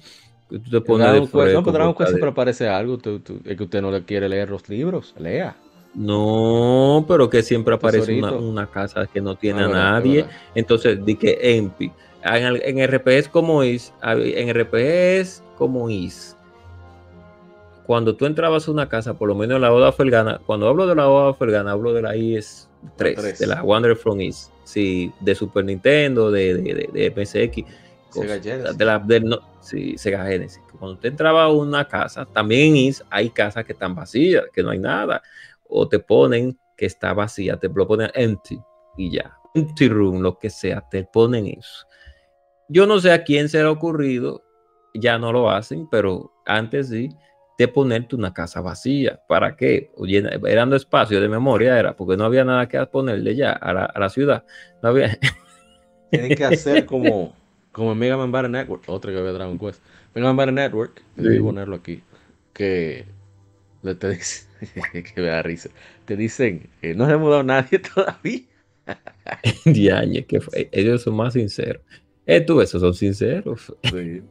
Que 0.50 0.60
tú 0.60 0.70
te 0.70 0.82
pones 0.82 1.14
de 1.14 1.20
No, 1.22 1.28
pero 1.32 2.08
siempre 2.08 2.30
aparece 2.30 2.68
algo. 2.68 2.98
es 3.46 3.58
que 3.58 3.64
usted 3.64 3.82
no 3.82 3.92
le 3.92 4.04
quiere 4.04 4.28
leer 4.28 4.50
los 4.50 4.68
libros. 4.68 5.16
Lea. 5.20 5.56
No, 5.94 7.06
pero 7.08 7.30
que 7.30 7.44
siempre 7.44 7.76
aparece 7.76 8.22
una, 8.22 8.68
casa 8.68 9.08
que 9.08 9.22
no 9.22 9.36
tiene 9.36 9.64
a 9.64 9.68
nadie. 9.68 10.26
Entonces, 10.56 11.04
di 11.06 11.16
que 11.16 11.38
Empi. 11.42 11.92
En, 12.24 12.60
en 12.64 12.88
RPS 12.88 13.28
como 13.30 13.64
is, 13.64 13.94
en 14.04 14.54
RPS 14.54 15.44
como 15.58 15.90
is, 15.90 16.38
cuando 17.92 18.16
tú 18.16 18.26
entrabas 18.26 18.68
a 18.68 18.72
una 18.72 18.88
casa, 18.88 19.16
por 19.16 19.28
lo 19.28 19.36
menos 19.36 19.56
en 19.56 19.62
la 19.64 19.74
Oda 19.74 19.92
Felgana, 19.92 20.40
cuando 20.46 20.68
hablo 20.70 20.88
de 20.88 20.96
la 20.96 21.10
Oda 21.10 21.34
Felgana, 21.34 21.72
hablo 21.72 21.94
de 21.94 22.02
la 22.02 22.16
IS 22.16 22.70
3, 22.96 23.40
de 23.40 23.48
la 23.48 23.62
Wonder 23.62 23.96
from 23.96 24.20
East, 24.22 24.52
sí, 24.64 25.12
de 25.20 25.36
Super 25.36 25.64
Nintendo, 25.66 26.32
de, 26.32 26.56
de, 26.56 26.90
de, 26.92 27.26
PSX, 27.26 27.66
Sega 28.10 28.40
Genesis. 28.40 28.78
De 28.78 28.86
la, 28.86 29.00
de, 29.00 29.20
no, 29.22 29.40
sí, 29.62 29.98
Sega 29.98 30.26
Genesis. 30.26 30.62
Cuando 30.80 30.96
usted 30.96 31.10
entraba 31.10 31.44
a 31.44 31.52
una 31.52 31.88
casa, 31.88 32.26
también 32.26 32.72
en 32.72 32.76
IS 32.78 33.04
hay 33.10 33.30
casas 33.30 33.66
que 33.66 33.74
están 33.74 33.96
vacías, 33.96 34.46
que 34.54 34.64
no 34.64 34.72
hay 34.72 34.80
nada, 34.80 35.22
o 35.68 35.88
te 35.88 36.00
ponen 36.00 36.58
que 36.76 36.86
está 36.86 37.14
vacía, 37.14 37.58
te 37.58 37.70
lo 37.70 37.88
ponen 37.88 38.10
empty 38.14 38.60
y 38.98 39.12
ya, 39.12 39.38
empty 39.54 39.88
room, 39.88 40.22
lo 40.22 40.38
que 40.38 40.50
sea, 40.50 40.84
te 40.90 41.04
ponen 41.04 41.48
eso. 41.48 41.88
Yo 42.68 42.88
no 42.88 43.00
sé 43.00 43.12
a 43.12 43.24
quién 43.24 43.50
se 43.50 43.60
le 43.60 43.66
ha 43.66 43.72
ocurrido, 43.72 44.44
ya 44.94 45.18
no 45.18 45.32
lo 45.32 45.50
hacen, 45.50 45.88
pero 45.90 46.34
antes 46.46 46.90
sí 46.90 47.10
de 47.62 47.68
ponerte 47.68 48.16
una 48.16 48.34
casa 48.34 48.60
vacía. 48.60 49.22
¿Para 49.28 49.56
qué? 49.56 49.92
Dando 50.56 50.76
espacio 50.76 51.22
de 51.22 51.30
memoria 51.30 51.78
era, 51.78 51.96
porque 51.96 52.18
no 52.18 52.26
había 52.26 52.44
nada 52.44 52.68
que 52.68 52.84
ponerle 52.88 53.36
ya 53.36 53.52
a 53.52 53.74
la, 53.74 53.86
a 53.86 54.00
la 54.00 54.10
ciudad. 54.10 54.44
No 54.82 54.90
había... 54.90 55.18
Tienen 56.10 56.36
que 56.36 56.44
hacer 56.44 56.86
como, 56.86 57.36
como 57.72 57.94
Mega 57.94 58.18
Man 58.18 58.32
Battle 58.32 58.50
Network, 58.50 58.84
otra 58.88 59.12
que 59.12 59.20
había 59.20 59.32
Dragon 59.32 59.60
Quest. 59.60 59.82
Mega 60.16 60.28
Man 60.28 60.38
Battle 60.38 60.54
Network, 60.54 61.04
sí. 61.18 61.40
ponerlo 61.40 61.76
aquí, 61.76 62.02
que 62.52 63.06
te 63.82 64.10
dicen, 64.10 64.48
que 64.92 65.22
me 65.22 65.28
da 65.28 65.42
risa, 65.44 65.70
te 66.06 66.18
dicen, 66.18 66.68
que 66.82 66.96
no 66.96 67.06
se 67.06 67.14
ha 67.14 67.18
mudado 67.18 67.44
nadie 67.44 67.80
todavía. 67.96 68.42
Diañe, 69.66 70.26
que 70.26 70.42
fue, 70.42 70.68
ellos 70.72 71.04
son 71.04 71.16
más 71.16 71.34
sinceros. 71.34 71.84
Eh, 72.26 72.42
tú, 72.42 72.60
esos 72.60 72.82
son 72.82 72.94
sinceros. 72.94 73.74
Sí. 73.84 74.24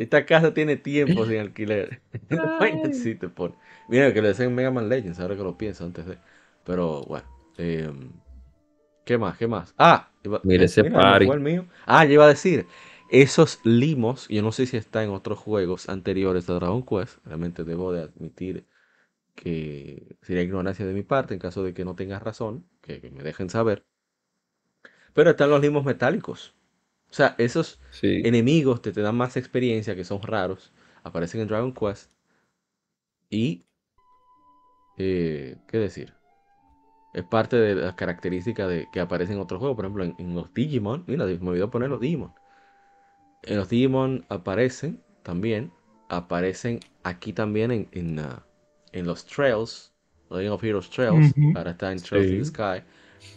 Esta 0.00 0.24
casa 0.24 0.54
tiene 0.54 0.76
tiempo 0.76 1.26
sin 1.26 1.38
alquiler. 1.40 2.00
sí 2.92 3.14
te 3.14 3.28
pone. 3.28 3.54
Mira, 3.88 4.12
que 4.14 4.22
le 4.22 4.28
decían 4.28 4.54
Mega 4.54 4.70
Man 4.70 4.88
Legends, 4.88 5.20
ahora 5.20 5.36
que 5.36 5.42
lo 5.42 5.58
pienso 5.58 5.84
antes 5.84 6.06
de. 6.06 6.16
Pero 6.64 7.02
bueno. 7.04 7.26
Em, 7.58 8.10
¿Qué 9.04 9.18
más? 9.18 9.36
¿Qué 9.36 9.46
más? 9.46 9.74
Ah, 9.76 10.10
mira 10.42 10.64
ese 10.64 10.84
party. 10.84 11.26
mío. 11.38 11.66
Ah, 11.84 12.04
yo 12.04 12.14
iba 12.14 12.24
a 12.24 12.28
decir. 12.28 12.66
Esos 13.10 13.58
limos, 13.64 14.28
yo 14.28 14.40
no 14.40 14.52
sé 14.52 14.66
si 14.66 14.76
está 14.76 15.02
en 15.02 15.10
otros 15.10 15.36
juegos 15.36 15.88
anteriores 15.88 16.46
de 16.46 16.54
Dragon 16.54 16.84
Quest. 16.84 17.18
Realmente 17.26 17.64
debo 17.64 17.92
de 17.92 18.02
admitir 18.02 18.66
que 19.34 20.16
sería 20.22 20.42
ignorancia 20.42 20.86
de 20.86 20.94
mi 20.94 21.02
parte 21.02 21.34
en 21.34 21.40
caso 21.40 21.64
de 21.64 21.74
que 21.74 21.84
no 21.84 21.96
tengas 21.96 22.22
razón, 22.22 22.64
que 22.80 23.10
me 23.12 23.24
dejen 23.24 23.50
saber. 23.50 23.84
Pero 25.12 25.30
están 25.30 25.50
los 25.50 25.60
limos 25.60 25.84
metálicos. 25.84 26.54
O 27.10 27.12
sea, 27.12 27.34
esos 27.38 27.80
enemigos 28.02 28.82
te, 28.82 28.92
te 28.92 29.02
dan 29.02 29.16
más 29.16 29.36
experiencia, 29.36 29.96
que 29.96 30.04
son 30.04 30.22
raros, 30.22 30.72
aparecen 31.02 31.40
en 31.40 31.48
Dragon 31.48 31.74
Quest. 31.74 32.12
Y, 33.28 33.64
eh, 34.96 35.56
¿qué 35.66 35.78
decir? 35.78 36.14
Es 37.12 37.24
parte 37.24 37.56
de 37.56 37.74
las 37.74 37.94
características 37.94 38.68
de, 38.68 38.88
que 38.92 39.00
aparecen 39.00 39.36
en 39.36 39.42
otros 39.42 39.58
juegos. 39.58 39.74
Por 39.74 39.84
ejemplo, 39.86 40.04
en, 40.04 40.34
los 40.34 40.54
Digimon, 40.54 41.04
mira, 41.08 41.26
me 41.26 41.50
olvidó 41.50 41.68
poner 41.68 41.90
los 41.90 42.00
Digimon. 42.00 42.32
En 43.42 43.56
los 43.56 43.68
Digimon 43.68 44.24
aparecen 44.28 45.02
también, 45.24 45.72
aparecen 46.08 46.78
aquí 47.02 47.32
también 47.32 47.72
en, 47.72 47.88
en, 47.90 48.18
uh, 48.20 48.40
en 48.92 49.06
los 49.06 49.26
Trails, 49.26 49.92
Legend 50.30 50.52
of 50.52 50.62
Heroes 50.62 50.90
Trails, 50.90 51.34
para 51.54 51.72
estar 51.72 51.90
en 51.90 52.00
Trails 52.00 52.30
in 52.30 52.38
the 52.38 52.44
Sky. 52.44 52.84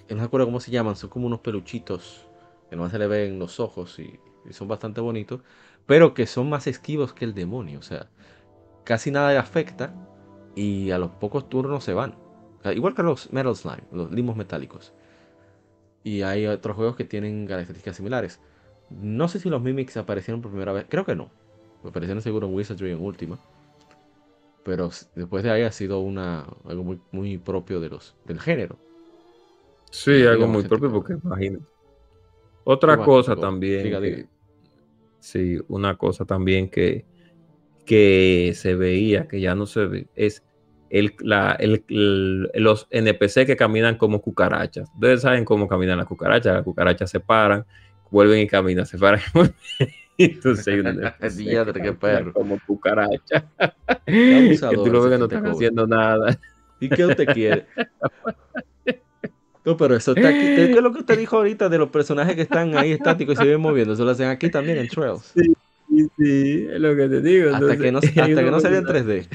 No 0.10 0.18
me 0.18 0.22
acuerdo 0.24 0.46
cómo 0.46 0.60
se 0.60 0.70
llaman, 0.70 0.96
son 0.96 1.10
como 1.10 1.26
unos 1.26 1.40
peluchitos 1.40 2.28
que 2.74 2.78
no 2.78 2.90
se 2.90 2.98
le 2.98 3.06
ven 3.06 3.38
los 3.38 3.60
ojos 3.60 4.00
y, 4.00 4.20
son 4.50 4.68
bastante 4.68 5.00
bonitos, 5.00 5.42
pero 5.86 6.16
que 6.16 6.26
son 6.26 6.50
más 6.50 6.66
esquivos 6.66 7.14
que 7.14 7.24
el 7.24 7.36
demonio. 7.36 7.78
O 7.78 7.84
sea, 7.84 8.10
casi 8.84 9.12
nada 9.12 9.32
le 9.32 9.38
afecta 9.38 9.94
y 10.56 10.90
a 10.90 10.98
los 10.98 11.12
pocos 11.12 11.48
turnos 11.50 11.84
se 11.84 11.94
van. 11.94 12.16
igual 12.74 12.96
que 12.96 13.04
los 13.04 13.32
Metal 13.32 13.56
Slime, 13.56 13.84
los 13.92 14.12
limos 14.12 14.36
metálicos. 14.36 14.92
Y 16.04 16.24
hay 16.24 16.48
otros 16.48 16.76
juegos 16.76 16.96
que 16.96 17.04
tienen 17.04 17.46
características 17.46 17.96
similares. 17.96 18.40
No 18.90 19.28
sé 19.28 19.40
si 19.40 19.52
los 19.52 19.62
Mimics 19.62 19.96
aparecieron 19.98 20.42
por 20.42 20.50
primera 20.50 20.74
vez. 20.74 20.88
Creo 20.90 21.06
que 21.06 21.16
no. 21.16 21.30
Aparecieron 21.88 22.24
seguro 22.24 22.48
en 22.48 22.56
Wizardry 22.56 22.90
en 22.90 23.06
última. 23.06 23.38
Pero 24.64 24.90
después 25.14 25.44
de 25.44 25.52
ahí 25.52 25.62
ha 25.62 25.72
sido 25.72 26.00
una, 26.00 26.48
algo 26.66 26.84
muy, 26.84 27.00
muy 27.12 27.38
propio 27.38 27.80
de 27.80 27.90
los, 27.90 28.16
del 28.26 28.40
género. 28.40 28.80
Sí, 29.92 30.26
algo 30.26 30.48
muy 30.48 30.64
propio 30.64 30.92
porque 30.92 31.14
imagínate. 31.24 31.73
Otra 32.64 32.98
cosa 32.98 33.36
también. 33.36 34.28
Sí, 35.20 35.58
una 35.70 35.96
cosa 35.98 36.26
también 36.26 36.70
que, 36.70 37.06
que 37.86 38.52
se 38.56 38.76
veía, 38.76 39.28
que 39.28 39.40
ya 39.40 39.56
no 39.56 39.66
se 39.66 39.86
ve, 39.86 40.08
es 40.16 40.44
el, 40.90 41.16
la, 41.20 41.54
el, 41.54 42.52
los 42.54 42.88
NPC 42.92 43.46
que 43.46 43.56
caminan 43.56 43.98
como 43.98 44.22
cucarachas. 44.22 44.90
Ustedes 44.94 45.22
saben 45.22 45.44
cómo 45.44 45.68
caminan 45.68 45.98
las 45.98 46.06
cucarachas. 46.06 46.54
Las 46.54 46.64
cucarachas 46.64 47.10
se 47.10 47.20
paran, 47.20 47.66
vuelven 48.12 48.42
y 48.42 48.48
caminan, 48.48 48.86
se 48.86 49.00
paran. 49.00 49.22
Entonces 50.20 50.68
hay 50.68 50.80
un 50.82 51.98
perro. 52.00 52.34
como 52.34 52.60
cucaracha. 52.68 53.50
que 54.06 54.58
tú 54.76 54.86
lo 54.92 55.02
ves 55.02 55.14
que 55.14 55.18
no 55.18 55.26
están 55.26 55.48
haciendo 55.48 55.88
nada. 55.88 56.40
¿Y 56.80 56.90
qué 56.90 57.06
usted 57.06 57.26
quiere? 57.34 57.66
No, 59.66 59.78
pero 59.78 59.96
eso 59.96 60.14
está 60.14 60.30
aquí. 60.30 60.40
¿Qué 60.40 60.72
es 60.72 60.82
lo 60.82 60.92
que 60.92 61.00
usted 61.00 61.18
dijo 61.18 61.38
ahorita 61.38 61.70
de 61.70 61.78
los 61.78 61.90
personajes 61.90 62.36
que 62.36 62.42
están 62.42 62.78
ahí 62.78 62.92
estáticos 62.92 63.36
y 63.36 63.38
se 63.38 63.46
ven 63.46 63.62
moviendo? 63.62 63.94
Eso 63.94 64.04
lo 64.04 64.12
hacen 64.12 64.28
aquí 64.28 64.50
también 64.50 64.78
en 64.78 64.88
Trails. 64.90 65.32
Sí, 65.36 65.54
sí, 66.18 66.68
es 66.70 66.80
lo 66.80 66.96
que 66.96 67.08
te 67.08 67.22
digo. 67.22 67.56
Hasta 67.56 67.78
que 67.78 67.92
no, 67.92 68.00
hasta 68.00 68.26
que 68.26 68.52
no 68.52 68.60
salía 68.60 68.80
en 68.80 68.86
3D. 68.86 69.28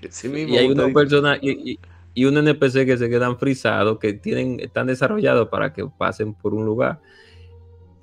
sí 0.10 0.28
mismo, 0.28 0.54
y 0.54 0.58
hay 0.58 0.66
unos 0.66 0.92
personajes 0.92 1.42
y, 1.42 1.78
y, 2.14 2.24
un 2.24 2.36
NPC 2.38 2.86
que 2.86 2.96
se 2.96 3.08
quedan 3.08 3.38
frisados, 3.38 3.98
que 3.98 4.14
tienen, 4.14 4.58
están 4.58 4.88
desarrollados 4.88 5.48
para 5.48 5.72
que 5.72 5.86
pasen 5.86 6.34
por 6.34 6.54
un 6.54 6.64
lugar 6.64 7.00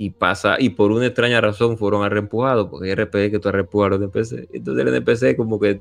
y 0.01 0.09
pasa, 0.09 0.55
y 0.57 0.69
por 0.69 0.91
una 0.91 1.05
extraña 1.05 1.39
razón 1.41 1.77
fueron 1.77 2.09
reempujados, 2.09 2.69
porque 2.69 2.89
hay 2.89 2.95
RPG 2.95 3.29
que 3.29 3.39
tú 3.39 3.49
a 3.49 3.89
los 3.89 4.01
NPC. 4.01 4.49
Entonces 4.51 4.87
el 4.87 4.95
NPC 4.95 5.37
como 5.37 5.59
que 5.59 5.79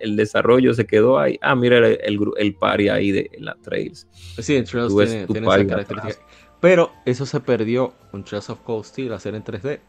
el 0.00 0.16
desarrollo 0.16 0.74
se 0.74 0.86
quedó 0.86 1.18
ahí. 1.18 1.38
Ah, 1.40 1.56
mira 1.56 1.78
el, 1.78 1.98
el, 2.02 2.20
el 2.36 2.54
party 2.56 2.90
ahí 2.90 3.10
de 3.10 3.30
en 3.32 3.46
las 3.46 3.58
trails. 3.62 4.06
Sí, 4.38 4.54
en 4.54 4.64
Trails 4.66 4.94
tiene, 4.94 5.26
tiene 5.26 5.46
esa 5.46 5.66
característica. 5.66 6.26
Pero 6.60 6.90
eso 7.06 7.24
se 7.24 7.40
perdió 7.40 7.94
con 8.10 8.22
Trails 8.22 8.50
of 8.50 8.60
Cold 8.60 8.84
Steel, 8.84 9.14
hacer 9.14 9.34
en 9.34 9.42
3D. 9.42 9.80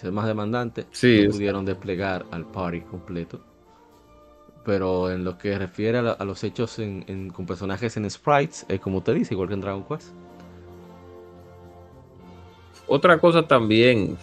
Es 0.00 0.12
más 0.12 0.28
demandante. 0.28 0.86
Sí, 0.92 1.24
no 1.26 1.32
pudieron 1.32 1.64
desplegar 1.64 2.26
al 2.30 2.46
party 2.46 2.82
completo. 2.82 3.40
Pero 4.64 5.10
en 5.10 5.24
lo 5.24 5.36
que 5.36 5.58
refiere 5.58 5.98
a, 5.98 6.24
los 6.24 6.44
hechos 6.44 6.80
con 7.32 7.44
personajes 7.44 7.96
en 7.96 8.08
sprites, 8.08 8.64
es 8.68 8.78
como 8.78 8.98
usted 8.98 9.14
dice, 9.14 9.34
igual 9.34 9.48
que 9.48 9.54
en 9.54 9.62
Dragon 9.62 9.82
Quest. 9.82 10.12
Otra 12.88 13.18
cosa 13.18 13.46
también 13.46 14.16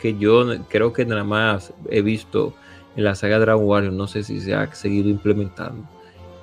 que 0.00 0.16
yo 0.16 0.44
creo 0.68 0.92
que 0.92 1.04
nada 1.04 1.24
más 1.24 1.72
he 1.90 2.02
visto 2.02 2.52
en 2.96 3.04
la 3.04 3.14
saga 3.14 3.38
Dragon 3.38 3.64
Warrior, 3.64 3.92
no 3.92 4.08
sé 4.08 4.24
si 4.24 4.40
se 4.40 4.54
ha 4.54 4.72
seguido 4.74 5.08
implementando, 5.08 5.88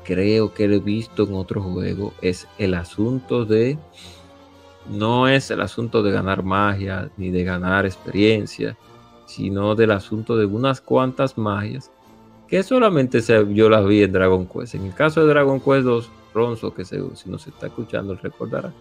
creo 0.05 0.53
que 0.53 0.67
lo 0.67 0.75
he 0.75 0.79
visto 0.79 1.23
en 1.23 1.33
otro 1.33 1.61
juego, 1.61 2.13
es 2.21 2.47
el 2.57 2.75
asunto 2.75 3.43
de, 3.43 3.77
no 4.89 5.27
es 5.27 5.51
el 5.51 5.61
asunto 5.61 6.01
de 6.01 6.11
ganar 6.11 6.43
magia 6.43 7.09
ni 7.17 7.29
de 7.29 7.43
ganar 7.43 7.85
experiencia, 7.85 8.77
sino 9.25 9.75
del 9.75 9.91
asunto 9.91 10.37
de 10.37 10.45
unas 10.45 10.79
cuantas 10.79 11.37
magias 11.37 11.91
que 12.47 12.63
solamente 12.63 13.21
se, 13.21 13.53
yo 13.53 13.69
las 13.69 13.85
vi 13.85 14.03
en 14.03 14.11
Dragon 14.11 14.45
Quest. 14.45 14.75
En 14.75 14.85
el 14.85 14.93
caso 14.93 15.21
de 15.21 15.27
Dragon 15.27 15.59
Quest 15.59 15.83
2, 15.83 16.09
Ronzo, 16.33 16.73
que 16.73 16.85
si 16.85 16.97
nos 17.25 17.47
está 17.47 17.67
escuchando 17.67 18.15
recordará, 18.15 18.71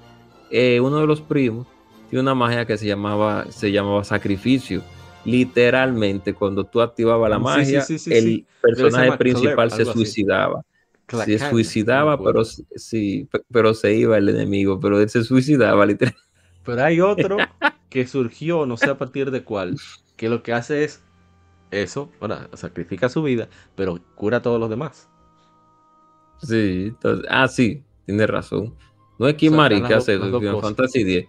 eh, 0.50 0.78
uno 0.80 1.00
de 1.00 1.06
los 1.06 1.22
primos 1.22 1.66
tiene 2.08 2.22
una 2.22 2.34
magia 2.34 2.66
que 2.66 2.76
se 2.76 2.86
llamaba, 2.86 3.50
se 3.50 3.72
llamaba 3.72 4.04
sacrificio. 4.04 4.82
Literalmente, 5.24 6.34
cuando 6.34 6.64
tú 6.64 6.80
activabas 6.82 7.30
la 7.30 7.38
magia, 7.38 7.84
el 8.06 8.46
personaje 8.60 9.16
principal 9.16 9.70
se 9.70 9.84
suicidaba. 9.84 10.62
Se 11.08 11.38
suicidaba, 11.38 12.22
pero 12.22 12.44
sí, 12.44 13.28
pero 13.50 13.74
se 13.74 13.94
iba 13.94 14.16
el 14.16 14.28
enemigo, 14.28 14.80
pero 14.80 15.00
él 15.00 15.08
se 15.08 15.22
suicidaba 15.22 15.84
literalmente. 15.86 16.24
Pero 16.64 16.82
hay 16.82 17.00
otro 17.00 17.36
que 17.90 18.06
surgió, 18.06 18.66
no 18.66 18.76
sé 18.76 18.90
a 18.90 18.98
partir 18.98 19.30
de 19.30 19.44
cuál, 19.44 19.76
que 20.16 20.28
lo 20.28 20.42
que 20.42 20.52
hace 20.52 20.84
es 20.84 21.02
eso, 21.70 22.10
bueno, 22.20 22.36
sacrifica 22.54 23.08
su 23.08 23.22
vida, 23.22 23.48
pero 23.74 23.98
cura 24.14 24.38
a 24.38 24.42
todos 24.42 24.60
los 24.60 24.70
demás. 24.70 25.08
Sí, 26.42 26.86
entonces, 26.88 27.26
ah, 27.30 27.48
sí, 27.48 27.82
tiene 28.06 28.26
razón. 28.26 28.74
No 29.18 29.28
es 29.28 29.34
Kimari 29.34 29.82
que 29.82 29.94
hace 29.94 30.14
eso, 30.14 30.40
Final 30.40 30.60
Fantasy 30.60 31.00
X. 31.00 31.28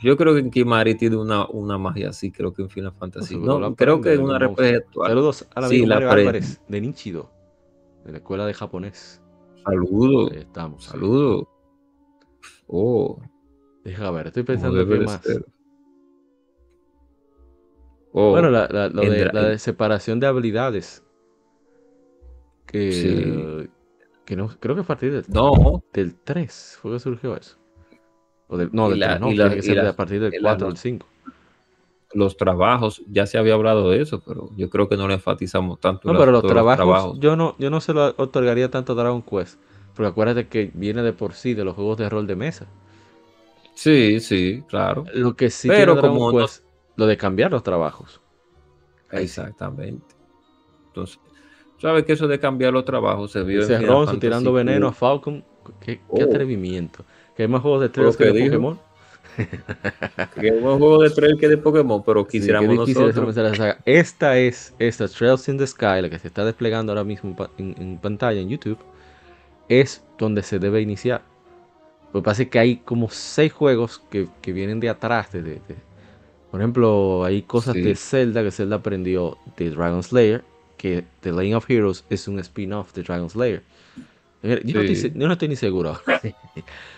Yo 0.00 0.16
creo 0.16 0.34
que 0.34 0.40
en 0.40 0.50
Kimari 0.50 0.94
tiene 0.94 1.16
una, 1.16 1.46
una 1.46 1.78
magia 1.78 2.10
así, 2.10 2.30
creo 2.30 2.52
que 2.52 2.62
en 2.62 2.68
Final 2.68 2.92
Fantasy. 2.92 3.36
No, 3.36 3.74
creo 3.74 4.00
que 4.00 4.14
en 4.14 4.22
una 4.22 4.38
RPG 4.38 4.76
actual. 4.76 5.08
Saludos 5.08 5.46
a 5.54 5.60
la 5.62 5.68
sí, 5.68 5.86
Mario 5.86 6.10
Álvarez 6.10 6.60
de 6.68 6.80
Nichido, 6.80 7.30
de 8.04 8.12
la 8.12 8.18
escuela 8.18 8.46
de 8.46 8.54
japonés. 8.54 9.22
Saludos. 9.64 10.32
Estamos. 10.32 10.84
Saludos. 10.84 11.46
Oh. 12.66 13.20
Deja 13.84 14.10
ver, 14.10 14.26
estoy 14.26 14.42
pensando 14.42 14.86
que 14.86 14.98
más. 14.98 15.20
bueno, 18.12 18.50
la, 18.50 18.68
la, 18.68 18.88
de, 18.88 19.30
la, 19.32 19.48
de, 19.48 19.58
separación 19.58 20.18
de 20.20 20.26
habilidades. 20.26 21.04
Que, 22.66 23.68
que 24.24 24.36
no, 24.36 24.48
creo 24.58 24.74
que 24.74 24.80
a 24.80 24.84
partir 24.84 25.12
del, 25.12 25.24
no. 25.28 25.84
del 25.92 26.16
3 26.16 26.78
fue 26.82 26.92
que 26.92 26.98
surgió 26.98 27.36
eso. 27.36 27.56
O 28.48 28.56
no, 28.56 28.88
del 28.90 29.00
3, 29.00 29.20
no, 29.20 29.28
tiene 29.28 29.54
que 29.56 29.62
ser 29.62 29.80
a 29.80 29.92
partir 29.94 30.20
del 30.20 30.32
4 30.40 30.66
o 30.66 30.70
del 30.70 30.78
5. 30.78 31.06
Los 32.14 32.36
trabajos, 32.36 33.02
ya 33.08 33.26
se 33.26 33.36
había 33.36 33.54
hablado 33.54 33.90
de 33.90 34.00
eso, 34.00 34.22
pero 34.24 34.50
yo 34.56 34.70
creo 34.70 34.88
que 34.88 34.96
no 34.96 35.08
le 35.08 35.14
enfatizamos 35.14 35.80
tanto. 35.80 36.10
No, 36.10 36.18
pero 36.18 36.30
los 36.30 36.46
trabajos, 36.46 37.18
Yo, 37.18 37.36
no, 37.36 37.56
yo 37.58 37.68
no 37.70 37.80
se 37.80 37.92
lo 37.92 38.14
otorgaría 38.16 38.70
tanto 38.70 38.92
a 38.92 38.96
Dragon 38.96 39.22
Quest. 39.22 39.58
Porque 39.94 40.08
acuérdate 40.08 40.46
que 40.46 40.70
viene 40.74 41.02
de 41.02 41.12
por 41.12 41.32
sí 41.32 41.54
de 41.54 41.64
los 41.64 41.74
juegos 41.74 41.96
de 41.96 42.08
rol 42.08 42.26
de 42.26 42.36
mesa. 42.36 42.66
Sí, 43.74 44.20
sí, 44.20 44.62
claro. 44.68 45.04
Lo 45.14 45.34
que 45.34 45.50
sí 45.50 45.68
pero 45.68 46.00
como 46.00 46.30
Quest, 46.32 46.64
lo 46.96 47.06
de 47.06 47.16
cambiar 47.16 47.50
los 47.50 47.62
trabajos. 47.62 48.20
Exactamente. 49.10 50.14
Entonces, 50.88 51.18
¿sabes 51.78 52.04
que 52.04 52.12
eso 52.12 52.28
de 52.28 52.38
cambiar 52.38 52.72
los 52.72 52.84
trabajos 52.84 53.32
se 53.32 53.42
vio 53.42 53.62
en 53.68 54.20
tirando 54.20 54.52
veneno 54.52 54.88
a 54.88 54.92
Falcon? 54.92 55.44
¿Qué, 55.80 56.00
qué 56.14 56.24
oh. 56.24 56.24
atrevimiento. 56.24 57.04
Que 57.36 57.42
hay 57.42 57.48
más 57.48 57.62
juegos 57.62 57.82
de 57.82 57.88
trail 57.90 58.16
que, 58.16 58.24
de 58.24 58.44
Pokémon. 58.44 58.78
que 60.40 60.50
hay 60.50 60.60
más 60.60 60.78
juegos 60.78 61.02
de 61.02 61.10
trail 61.10 61.38
que 61.38 61.48
de 61.48 61.58
Pokémon, 61.58 62.02
pero 62.04 62.26
quisiéramos 62.26 62.74
nosotros. 62.74 63.58
Esta 63.84 64.38
es, 64.38 64.74
esta 64.78 65.06
Trails 65.08 65.48
in 65.48 65.58
the 65.58 65.66
Sky, 65.66 66.00
la 66.00 66.08
que 66.08 66.18
se 66.18 66.28
está 66.28 66.44
desplegando 66.44 66.92
ahora 66.92 67.04
mismo 67.04 67.36
en, 67.58 67.98
pantalla 67.98 68.40
en 68.40 68.48
YouTube, 68.48 68.78
es 69.68 70.02
donde 70.18 70.42
se 70.42 70.58
debe 70.58 70.80
iniciar. 70.80 71.22
Lo 72.14 72.22
que 72.22 72.24
pasa 72.24 72.42
es 72.44 72.48
que 72.48 72.58
hay 72.58 72.76
como 72.78 73.10
seis 73.10 73.52
juegos 73.52 74.02
que, 74.10 74.28
que 74.40 74.52
vienen 74.52 74.80
de 74.80 74.88
atrás. 74.88 75.32
De, 75.32 75.60
por 76.50 76.60
ejemplo, 76.60 77.24
hay 77.24 77.42
cosas 77.42 77.74
de 77.74 77.94
Zelda 77.96 78.42
que 78.42 78.50
Zelda 78.50 78.76
aprendió 78.76 79.36
de 79.58 79.70
Dragon 79.70 80.02
Slayer, 80.02 80.42
que 80.78 81.04
The 81.20 81.32
Lane 81.32 81.54
of 81.54 81.68
Heroes 81.68 82.04
es 82.08 82.28
un 82.28 82.38
spin-off 82.38 82.94
de 82.94 83.02
Dragon 83.02 83.28
Slayer. 83.28 83.62
Yo, 84.42 84.48
no 84.48 84.80
estoy, 84.80 85.12
yo, 85.14 85.26
no 85.26 85.32
estoy, 85.32 85.48
ni 85.48 85.56
seguro. 85.56 86.00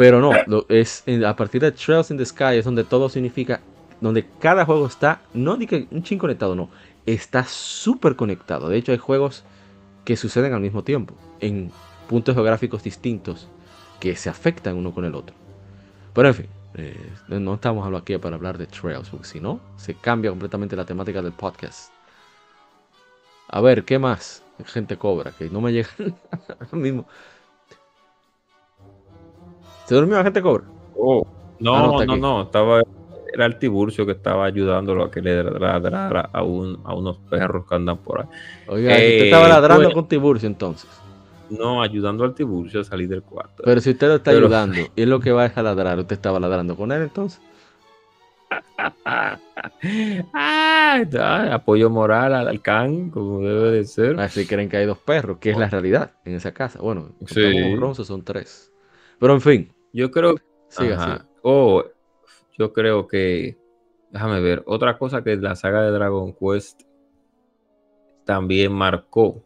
Pero 0.00 0.18
no, 0.18 0.32
es 0.70 1.04
a 1.26 1.36
partir 1.36 1.60
de 1.60 1.72
Trails 1.72 2.10
in 2.10 2.16
the 2.16 2.24
Sky 2.24 2.56
es 2.56 2.64
donde 2.64 2.84
todo 2.84 3.10
significa, 3.10 3.60
donde 4.00 4.26
cada 4.38 4.64
juego 4.64 4.86
está, 4.86 5.20
no 5.34 5.58
ni 5.58 5.68
un 5.90 6.02
ching 6.02 6.16
conectado, 6.16 6.54
no, 6.54 6.70
está 7.04 7.44
súper 7.44 8.16
conectado. 8.16 8.70
De 8.70 8.78
hecho, 8.78 8.92
hay 8.92 8.98
juegos 8.98 9.44
que 10.06 10.16
suceden 10.16 10.54
al 10.54 10.62
mismo 10.62 10.84
tiempo, 10.84 11.12
en 11.40 11.70
puntos 12.08 12.34
geográficos 12.34 12.82
distintos, 12.82 13.46
que 14.00 14.16
se 14.16 14.30
afectan 14.30 14.78
uno 14.78 14.94
con 14.94 15.04
el 15.04 15.14
otro. 15.14 15.36
Pero 16.14 16.28
en 16.28 16.34
fin, 16.34 16.46
eh, 16.76 17.12
no 17.28 17.52
estamos 17.52 17.86
aquí 17.94 18.16
para 18.16 18.36
hablar 18.36 18.56
de 18.56 18.68
Trails, 18.68 19.10
porque 19.10 19.26
si 19.26 19.38
no, 19.38 19.60
se 19.76 19.92
cambia 19.92 20.30
completamente 20.30 20.76
la 20.76 20.86
temática 20.86 21.20
del 21.20 21.32
podcast. 21.32 21.92
A 23.48 23.60
ver, 23.60 23.84
¿qué 23.84 23.98
más? 23.98 24.42
Gente 24.64 24.96
cobra, 24.96 25.32
que 25.32 25.50
no 25.50 25.60
me 25.60 25.74
llega 25.74 25.90
mismo. 26.72 27.06
¿Se 29.90 29.96
durmió 29.96 30.16
la 30.18 30.22
gente 30.22 30.40
cobra? 30.40 30.62
Oh, 30.96 31.26
no, 31.58 31.98
ah, 31.98 32.06
no, 32.06 32.16
no, 32.16 32.42
estaba, 32.42 32.80
era 33.34 33.44
el 33.44 33.58
Tiburcio 33.58 34.06
que 34.06 34.12
estaba 34.12 34.44
ayudándolo 34.44 35.02
a 35.02 35.10
que 35.10 35.20
le 35.20 35.42
ladrara 35.42 36.30
a, 36.32 36.44
un, 36.44 36.78
a 36.84 36.94
unos 36.94 37.18
perros 37.28 37.66
que 37.68 37.74
andan 37.74 37.98
por 37.98 38.20
ahí. 38.20 38.26
Oiga, 38.68 38.92
usted 38.92 39.24
estaba 39.24 39.46
eh, 39.46 39.48
ladrando 39.48 39.84
pues, 39.86 39.94
con 39.94 40.06
Tiburcio 40.06 40.46
entonces. 40.46 40.88
No, 41.50 41.82
ayudando 41.82 42.22
al 42.22 42.36
Tiburcio 42.36 42.82
a 42.82 42.84
salir 42.84 43.08
del 43.08 43.24
cuarto. 43.24 43.64
Pero 43.64 43.80
si 43.80 43.90
usted 43.90 44.06
lo 44.06 44.14
está 44.14 44.30
ayudando 44.30 44.78
y 44.94 45.02
es 45.02 45.08
lo 45.08 45.18
que 45.18 45.32
va 45.32 45.46
a 45.46 45.60
ladrar, 45.60 45.98
¿usted 45.98 46.14
estaba 46.14 46.38
ladrando 46.38 46.76
con 46.76 46.92
él 46.92 47.02
entonces? 47.02 47.42
apoyo 51.52 51.90
moral 51.90 52.34
al, 52.34 52.62
can, 52.62 53.10
como 53.10 53.40
debe 53.40 53.72
de 53.72 53.84
ser. 53.84 54.20
Así 54.20 54.46
creen 54.46 54.68
que 54.68 54.76
hay 54.76 54.86
dos 54.86 54.98
perros, 54.98 55.38
que 55.38 55.50
es 55.50 55.58
la 55.58 55.68
realidad 55.68 56.12
en 56.24 56.36
esa 56.36 56.54
casa. 56.54 56.78
Bueno, 56.78 57.08
sí. 57.26 57.74
son 58.04 58.22
tres. 58.22 58.70
Pero 59.20 59.34
en 59.34 59.40
fin, 59.42 59.72
yo 59.92 60.10
creo. 60.10 60.36
Sí, 60.68 60.84
Oh, 61.42 61.82
yo 62.58 62.72
creo 62.72 63.06
que. 63.08 63.56
Déjame 64.10 64.40
ver. 64.40 64.62
Otra 64.66 64.98
cosa 64.98 65.22
que 65.22 65.36
la 65.36 65.56
saga 65.56 65.82
de 65.82 65.90
Dragon 65.90 66.34
Quest 66.34 66.82
también 68.24 68.72
marcó. 68.72 69.42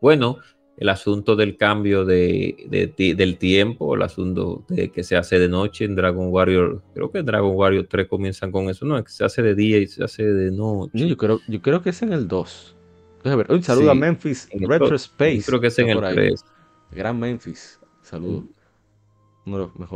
Bueno, 0.00 0.38
el 0.76 0.88
asunto 0.88 1.34
del 1.34 1.56
cambio 1.56 2.04
de, 2.04 2.86
del 3.16 3.38
tiempo, 3.38 3.94
el 3.94 4.02
asunto 4.02 4.64
de 4.68 4.90
que 4.90 5.02
se 5.02 5.16
hace 5.16 5.38
de 5.38 5.48
noche 5.48 5.84
en 5.84 5.96
Dragon 5.96 6.28
Warrior. 6.28 6.82
Creo 6.94 7.10
que 7.10 7.18
en 7.18 7.26
Dragon 7.26 7.54
Warrior 7.54 7.86
3 7.88 8.06
comienzan 8.08 8.52
con 8.52 8.70
eso, 8.70 8.86
¿no? 8.86 8.96
Es 8.96 9.04
que 9.04 9.10
se 9.10 9.24
hace 9.24 9.42
de 9.42 9.54
día 9.54 9.78
y 9.78 9.86
se 9.88 10.04
hace 10.04 10.22
de 10.22 10.50
noche. 10.52 11.08
Yo 11.08 11.16
creo, 11.16 11.40
yo 11.48 11.60
creo 11.60 11.82
que 11.82 11.90
es 11.90 12.02
en 12.02 12.12
el 12.12 12.28
2. 12.28 12.76
Ver. 13.24 13.46
Un 13.50 13.62
saludo 13.62 13.90
a 13.90 13.94
Memphis 13.94 14.48
Retro 14.52 14.94
Space. 14.94 15.42
creo 15.44 15.60
que 15.60 15.66
es 15.66 15.78
en 15.80 15.90
el 15.90 16.00
3. 16.00 16.44
Gran 16.92 17.18
Memphis. 17.18 17.80
Saludo 18.00 18.46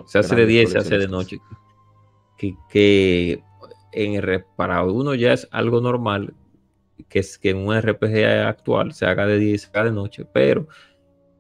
se 0.06 0.18
hace 0.18 0.34
de 0.34 0.46
día 0.46 0.62
y 0.62 0.66
se 0.66 0.78
hace 0.78 0.98
de 0.98 1.08
noche. 1.08 1.38
Que, 2.36 2.56
que 2.70 3.42
en, 3.92 4.44
para 4.56 4.82
uno 4.84 5.14
ya 5.14 5.32
es 5.32 5.48
algo 5.50 5.80
normal 5.80 6.34
que, 7.08 7.18
es, 7.18 7.38
que 7.38 7.50
en 7.50 7.58
un 7.58 7.78
RPG 7.78 8.46
actual 8.46 8.92
se 8.92 9.06
haga 9.06 9.26
de 9.26 9.38
día 9.38 9.54
y 9.54 9.58
se 9.58 9.68
haga 9.68 9.84
de 9.84 9.92
noche, 9.92 10.24
pero 10.24 10.66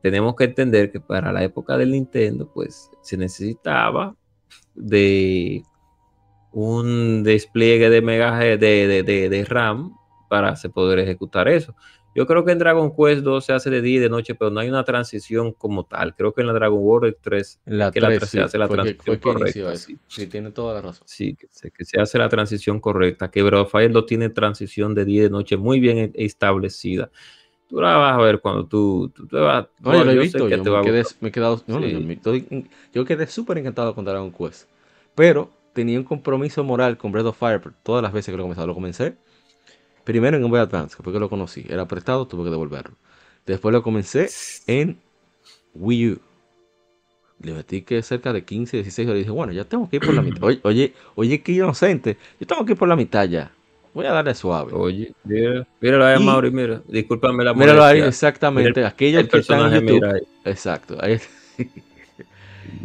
tenemos 0.02 0.34
que 0.36 0.44
entender 0.44 0.90
que 0.90 1.00
para 1.00 1.32
la 1.32 1.42
época 1.42 1.76
del 1.76 1.92
Nintendo, 1.92 2.50
pues 2.52 2.90
se 3.02 3.16
necesitaba 3.16 4.16
de 4.74 5.62
un 6.52 7.22
despliegue 7.22 7.88
de 7.88 8.02
megaje 8.02 8.58
de, 8.58 9.02
de, 9.02 9.28
de, 9.28 9.44
RAM 9.44 9.96
para 10.28 10.56
se 10.56 10.68
poder 10.68 10.98
ejecutar 10.98 11.48
eso. 11.48 11.74
Yo 12.14 12.26
creo 12.26 12.44
que 12.44 12.52
en 12.52 12.58
Dragon 12.58 12.94
Quest 12.94 13.22
2 13.22 13.44
se 13.44 13.52
hace 13.52 13.70
de 13.70 13.80
día 13.80 13.96
y 13.96 14.00
de 14.00 14.10
noche, 14.10 14.34
pero 14.34 14.50
no 14.50 14.60
hay 14.60 14.68
una 14.68 14.84
transición 14.84 15.52
como 15.52 15.84
tal. 15.84 16.14
Creo 16.14 16.34
que 16.34 16.42
en 16.42 16.48
la 16.48 16.52
Dragon 16.52 16.78
World 16.78 17.16
3, 17.22 17.60
la 17.66 17.90
que 17.90 18.00
3, 18.00 18.28
se 18.28 18.40
hace 18.40 18.58
la 18.58 18.68
transición 18.68 19.16
correcta. 19.18 19.76
Sí. 19.76 20.26
tiene 20.26 20.50
toda 20.50 20.74
la 20.74 20.82
razón. 20.82 21.06
Sí, 21.06 21.34
que 21.36 21.84
se, 21.84 22.00
hace 22.00 22.18
la 22.18 22.28
transición 22.28 22.80
correcta. 22.80 23.30
Que 23.30 23.42
Breath 23.42 23.62
of 23.62 23.72
Fire 23.72 23.90
2 23.90 24.06
tiene 24.06 24.28
transición 24.28 24.94
de 24.94 25.06
día 25.06 25.20
y 25.20 25.22
de 25.24 25.30
noche 25.30 25.56
muy 25.56 25.80
bien 25.80 25.98
e, 25.98 26.12
establecida. 26.16 27.10
Tú 27.68 27.80
la 27.80 27.96
vas 27.96 28.18
a 28.18 28.22
ver 28.22 28.40
cuando 28.40 28.66
tú, 28.66 29.10
tú 29.14 29.26
te 29.26 29.38
vas. 29.38 29.66
No, 29.80 29.94
yo 29.94 30.04
lo 30.04 30.10
he 30.10 30.18
visto. 30.18 30.48
Yo 30.48 30.58
me, 30.58 30.82
quedé, 30.82 31.04
me, 31.20 31.28
he 31.30 31.32
quedado. 31.32 31.62
No, 31.66 31.80
yo, 31.80 31.98
yo 32.92 33.04
quedé 33.06 33.26
súper 33.26 33.56
encantado 33.56 33.94
con 33.94 34.04
Dragon 34.04 34.30
Quest. 34.30 34.68
Pero 35.14 35.50
tenía 35.72 35.98
un 35.98 36.04
compromiso 36.04 36.62
moral 36.62 36.98
con 36.98 37.10
Breath 37.10 37.26
of 37.26 37.38
Fire 37.38 37.62
todas 37.82 38.02
las 38.02 38.12
veces 38.12 38.32
que 38.32 38.36
lo 38.36 38.42
comencé. 38.42 38.66
Lo 38.66 38.74
comencé 38.74 39.16
Primero 40.04 40.36
en 40.36 40.42
Game 40.42 40.50
Boy 40.50 40.60
Advance, 40.60 40.96
que 40.96 41.02
fue 41.02 41.12
que 41.12 41.18
lo 41.20 41.28
conocí. 41.28 41.64
Era 41.68 41.86
prestado, 41.86 42.26
tuve 42.26 42.44
que 42.44 42.50
devolverlo. 42.50 42.94
Después 43.46 43.72
lo 43.72 43.82
comencé 43.82 44.28
en 44.66 44.98
Wii 45.74 46.10
U. 46.12 46.18
Le 47.40 47.52
metí 47.54 47.82
que 47.82 48.02
cerca 48.02 48.32
de 48.32 48.44
15, 48.44 48.76
16 48.78 49.08
horas 49.08 49.16
y 49.16 49.18
dije, 49.20 49.30
bueno, 49.32 49.52
ya 49.52 49.64
tengo 49.64 49.88
que 49.88 49.96
ir 49.96 50.02
por 50.04 50.14
la 50.14 50.22
mitad. 50.22 50.42
Oye, 50.44 50.60
oye, 50.62 50.92
oye, 51.16 51.40
qué 51.42 51.52
inocente. 51.52 52.16
Yo 52.38 52.46
tengo 52.46 52.64
que 52.64 52.72
ir 52.72 52.78
por 52.78 52.88
la 52.88 52.94
mitad 52.96 53.24
ya. 53.28 53.50
Voy 53.94 54.06
a 54.06 54.12
darle 54.12 54.34
suave. 54.34 54.72
Oye, 54.74 55.12
mira, 55.24 55.66
míralo 55.80 56.04
ahí, 56.06 56.22
Y- 56.22 56.24
Mauri, 56.24 56.50
mira. 56.50 56.80
Discúlpame 56.86 57.44
la 57.44 57.52
Míralo 57.52 57.82
ahí, 57.84 58.00
exactamente. 58.00 58.72
Mira 58.80 58.88
Aquellos 58.88 59.22
el 59.22 59.28
que 59.28 59.38
están 59.38 59.72
en 59.74 59.80
YouTube. 59.86 60.04
ahí. 60.04 60.20
Exacto. 60.44 60.96
Ahí- 61.00 61.18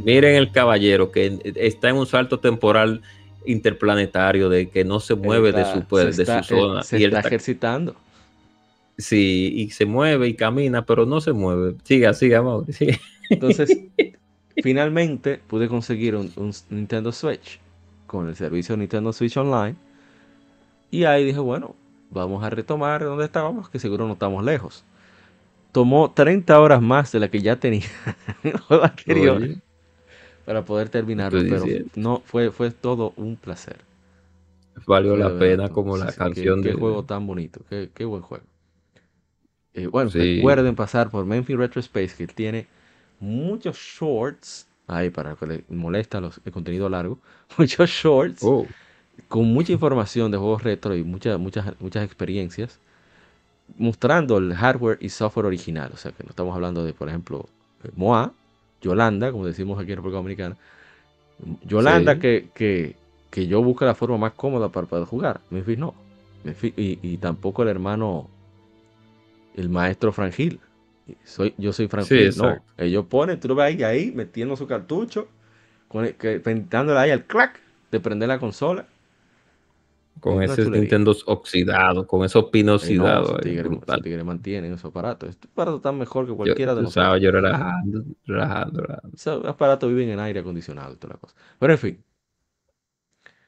Miren 0.03 0.35
el 0.35 0.51
caballero 0.51 1.11
que 1.11 1.39
está 1.55 1.89
en 1.89 1.95
un 1.97 2.05
salto 2.07 2.39
temporal 2.39 3.01
interplanetario 3.47 4.49
de 4.49 4.69
que 4.69 4.83
no 4.85 4.99
se 4.99 5.15
mueve 5.15 5.51
de 5.51 5.65
su, 5.65 5.81
pues, 5.83 6.15
se 6.15 6.23
de 6.23 6.23
está- 6.23 6.43
su 6.43 6.55
zona. 6.55 6.81
eh, 6.81 6.83
Se 6.83 6.99
y 6.99 7.03
él 7.03 7.09
está 7.09 7.19
está- 7.19 7.27
ejercitando. 7.29 7.95
sí, 8.97 9.51
y 9.55 9.69
se 9.71 9.85
mueve 9.85 10.27
y 10.27 10.33
camina, 10.35 10.85
pero 10.85 11.05
no 11.05 11.21
se 11.21 11.33
mueve. 11.33 11.75
Siga, 11.83 12.13
siga, 12.13 12.41
Mauri. 12.41 12.73
Entonces, 13.29 13.77
finalmente 14.63 15.39
pude 15.47 15.67
conseguir 15.67 16.15
un, 16.15 16.31
un 16.35 16.51
Nintendo 16.69 17.11
Switch 17.11 17.59
con 18.05 18.27
el 18.29 18.35
servicio 18.35 18.75
Nintendo 18.77 19.11
Switch 19.13 19.35
Online. 19.37 19.75
Y 20.89 21.03
ahí 21.03 21.25
dije, 21.25 21.39
bueno, 21.39 21.75
vamos 22.09 22.43
a 22.43 22.49
retomar 22.49 23.03
donde 23.03 23.25
estábamos, 23.25 23.69
que 23.69 23.79
seguro 23.79 24.07
no 24.07 24.13
estamos 24.13 24.43
lejos. 24.43 24.83
Tomó 25.73 26.11
30 26.11 26.59
horas 26.59 26.81
más 26.81 27.11
de 27.11 27.19
la 27.19 27.27
que 27.27 27.41
ya 27.41 27.57
tenía 27.57 27.85
en 28.43 28.51
el 28.51 28.57
juego 28.57 28.83
anterior 28.85 29.37
Oye, 29.37 29.57
para 30.47 30.65
poder 30.65 30.89
terminarlo, 30.89 31.45
pero 31.47 31.75
no 31.95 32.21
fue, 32.25 32.51
fue 32.51 32.71
todo 32.71 33.13
un 33.17 33.37
placer. 33.37 33.85
valió 34.87 35.15
la 35.17 35.29
verdad, 35.33 35.35
pena 35.35 35.69
como 35.69 35.97
Sí, 35.97 36.07
la 36.07 36.11
sí, 36.11 36.15
canción 36.15 36.59
qué, 36.59 36.59
de 36.63 36.73
qué 36.73 36.73
juego 36.73 37.03
tan 37.05 37.27
bonito, 37.27 37.61
qué, 37.69 37.91
qué 37.93 38.05
buen 38.05 38.21
juego. 38.23 38.45
Eh, 39.73 39.87
bueno, 39.87 40.11
Sí. 40.11 40.17
recuerden 40.17 40.75
pasar 40.75 41.09
por 41.09 41.25
Memphis 41.25 41.57
Retro 41.57 41.79
Space, 41.81 42.15
que 42.15 42.27
tiene 42.27 42.67
muchos 43.19 43.77
shorts. 43.77 44.67
Ahí, 44.87 45.09
para 45.09 45.35
que 45.35 45.45
les 45.45 45.69
molesta 45.69 46.21
los, 46.21 46.39
el 46.45 46.51
contenido 46.51 46.87
largo. 46.89 47.19
Muchos 47.57 47.89
shorts 47.89 48.41
Oh, 48.41 48.73
con 49.29 49.45
mucha 49.53 49.73
información 49.73 50.31
de 50.31 50.37
juegos 50.37 50.63
retro 50.63 50.95
y 50.95 51.03
muchas, 51.03 51.39
muchas, 51.39 51.79
muchas 51.81 52.05
experiencias. 52.05 52.79
Mostrando 53.77 54.37
el 54.37 54.55
hardware 54.55 54.97
y 55.01 55.09
software 55.09 55.45
original. 55.47 55.91
O 55.93 55.97
sea, 55.97 56.11
que 56.11 56.23
no 56.23 56.29
estamos 56.31 56.55
hablando 56.55 56.83
de, 56.83 56.93
por 56.93 57.09
ejemplo, 57.09 57.47
eh, 57.83 57.91
Moa, 57.95 58.33
Yolanda, 58.81 59.31
como 59.31 59.45
decimos 59.45 59.79
aquí 59.79 59.91
en 59.91 59.97
República 59.97 60.17
Dominicana. 60.17 60.55
Yolanda, 61.65 62.13
Sí. 62.15 62.19
que, 62.19 62.49
que, 62.53 62.95
que 63.29 63.47
yo 63.47 63.61
busco 63.61 63.85
la 63.85 63.95
forma 63.95 64.17
más 64.17 64.33
cómoda 64.33 64.69
para 64.69 64.87
poder 64.87 65.05
jugar. 65.05 65.41
Memphis 65.49 65.77
no. 65.77 65.93
Memphis- 66.43 66.73
y, 66.77 66.99
y 67.01 67.17
tampoco 67.17 67.63
el 67.63 67.69
hermano, 67.69 68.27
el 69.55 69.69
maestro 69.69 70.11
Frangil. 70.11 70.59
Soy, 71.23 71.53
yo 71.57 71.71
soy 71.73 71.87
Frangil. 71.87 72.17
no, 72.37 72.49
exacto. 72.49 72.63
ellos 72.83 73.05
ponen, 73.05 73.39
tú 73.39 73.47
lo 73.47 73.55
ves 73.55 73.65
ahí, 73.67 73.83
ahí 73.83 74.11
metiendo 74.13 74.55
su 74.57 74.67
cartucho, 74.67 75.27
con 75.87 76.05
el- 76.05 76.15
que, 76.15 76.39
pintándole 76.39 76.99
ahí 76.99 77.11
al 77.11 77.25
clack 77.25 77.59
de 77.91 77.99
prender 77.99 78.27
la 78.29 78.39
consola. 78.39 78.87
Con 80.19 80.41
ese. 80.43 80.67
Nintendo 80.69 81.15
oxidado, 81.25 82.07
con 82.07 82.23
esos 82.25 82.45
pinos 82.45 82.83
no, 82.83 82.83
oxidados. 82.83 83.29
brutal. 83.63 83.99
esos 83.99 84.01
tigres 84.03 84.25
mantienen 84.25 84.73
esos 84.73 84.85
aparatos. 84.91 85.29
Este 85.29 85.47
aparato 85.47 85.77
está 85.77 85.91
mejor 85.91 86.25
que 86.27 86.35
Yo, 86.37 86.37
cualquiera 86.37 86.75
de 86.75 86.81
tú 86.81 86.83
nosotros. 86.83 86.93
sabes, 86.93 87.21
yo 87.21 87.31
relajando, 87.31 88.03
relajando, 88.25 88.81
relajando. 88.81 89.15
Esos 89.15 89.45
aparatos 89.45 89.89
viven 89.89 90.09
en 90.09 90.19
aire 90.19 90.39
acondicionado 90.41 90.93
y 90.93 90.97
toda 90.97 91.13
la 91.15 91.19
cosa. 91.19 91.35
Pero 91.59 91.73
en 91.73 91.79
fin. 91.79 92.03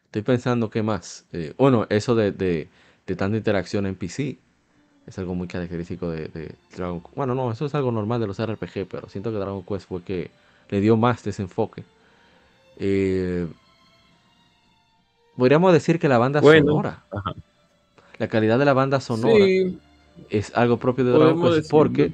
Estoy 0.05 0.21
pensando 0.23 0.69
qué 0.69 0.81
más. 0.83 1.27
Eh, 1.31 1.53
bueno, 1.57 1.85
eso 1.89 2.15
de, 2.15 2.31
de, 2.31 2.69
de 3.05 3.15
tanta 3.15 3.37
interacción 3.37 3.85
en 3.85 3.95
PC. 3.95 4.39
Es 5.05 5.17
algo 5.19 5.35
muy 5.35 5.47
característico 5.47 6.09
de, 6.11 6.27
de 6.29 6.55
Dragon 6.75 7.01
Quest. 7.01 7.15
Bueno, 7.15 7.35
no, 7.35 7.51
eso 7.51 7.65
es 7.65 7.75
algo 7.75 7.91
normal 7.91 8.19
de 8.21 8.27
los 8.27 8.39
RPG, 8.39 8.87
pero 8.89 9.09
siento 9.09 9.31
que 9.31 9.37
Dragon 9.39 9.63
Quest 9.65 9.87
fue 9.87 10.03
que 10.03 10.31
le 10.69 10.81
dio 10.81 10.97
más 10.97 11.23
desenfoque. 11.23 11.85
Eh, 12.77 13.47
podríamos 15.39 15.73
decir 15.73 15.97
que 15.99 16.07
la 16.07 16.17
banda 16.19 16.41
Bueno, 16.41 16.67
sonora, 16.67 17.03
ajá. 17.11 17.33
la 18.19 18.27
calidad 18.27 18.59
de 18.59 18.65
la 18.65 18.73
banda 18.73 18.99
sonora 18.99 19.45
Sí, 19.45 19.77
es 20.29 20.55
algo 20.55 20.77
propio 20.77 21.05
de 21.05 21.11
Dragon 21.11 21.41
Quest 21.41 21.71
porque 21.71 22.11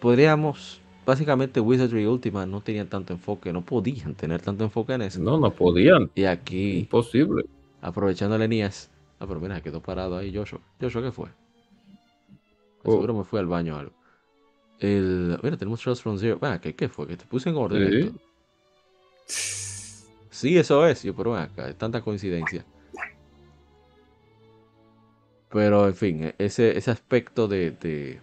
podríamos, 0.00 0.80
básicamente 1.06 1.60
Wizardry 1.60 2.06
Ultima 2.06 2.46
no 2.46 2.60
tenían 2.60 2.88
tanto 2.88 3.12
enfoque, 3.12 3.52
no 3.52 3.62
podían 3.62 4.14
tener 4.14 4.40
tanto 4.40 4.64
enfoque 4.64 4.94
en 4.94 5.02
eso. 5.02 5.20
no, 5.20 5.38
no 5.38 5.50
podían. 5.52 6.10
Y 6.14 6.24
aquí, 6.24 6.78
Imposible. 6.80 7.44
aprovechando 7.82 8.36
el 8.36 8.42
Enías, 8.42 8.90
ah, 9.20 9.26
pero 9.28 9.38
mira, 9.40 9.60
quedó 9.60 9.80
parado 9.80 10.16
ahí 10.16 10.34
Joshua. 10.34 10.60
Joshua, 10.80 11.02
¿qué 11.02 11.12
fue? 11.12 11.28
Oh. 12.84 12.92
Seguro 12.92 13.12
me 13.14 13.24
fui 13.24 13.38
al 13.38 13.46
baño 13.46 13.76
o 13.76 13.78
algo. 13.78 13.92
El, 14.78 15.38
mira, 15.42 15.56
tenemos 15.56 15.80
Trust 15.80 16.02
from 16.02 16.16
Zero. 16.18 16.38
Venga, 16.40 16.60
¿qué, 16.60 16.74
¿qué 16.74 16.88
fue? 16.88 17.06
Que 17.08 17.16
te 17.16 17.24
puse 17.26 17.50
en 17.50 17.56
orden 17.56 18.12
Sí. 19.26 19.67
Sí, 20.30 20.58
eso 20.58 20.86
es. 20.86 21.02
Yo, 21.02 21.14
pero 21.14 21.36
acá, 21.36 21.68
es 21.68 21.76
tanta 21.76 22.00
coincidencia. 22.02 22.64
Pero, 25.50 25.86
en 25.86 25.94
fin, 25.94 26.24
e- 26.24 26.34
ese, 26.38 26.76
ese 26.78 26.90
aspecto 26.90 27.48
de, 27.48 27.70
de... 27.72 28.20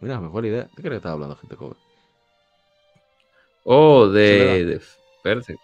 Mira, 0.00 0.20
mejor 0.20 0.44
idea. 0.46 0.68
¿De 0.74 0.82
qué 0.82 0.90
le 0.90 0.96
estaba 0.96 1.14
hablando, 1.14 1.36
gente 1.36 1.56
joven? 1.56 1.78
Oh, 3.64 4.08
de, 4.08 4.64
de. 4.64 4.74
Espérate. 4.76 5.56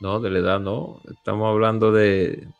No, 0.00 0.20
de 0.20 0.30
la 0.30 0.38
edad 0.40 0.60
no. 0.60 1.02
Estamos 1.10 1.48
hablando 1.50 1.92
de. 1.92 2.52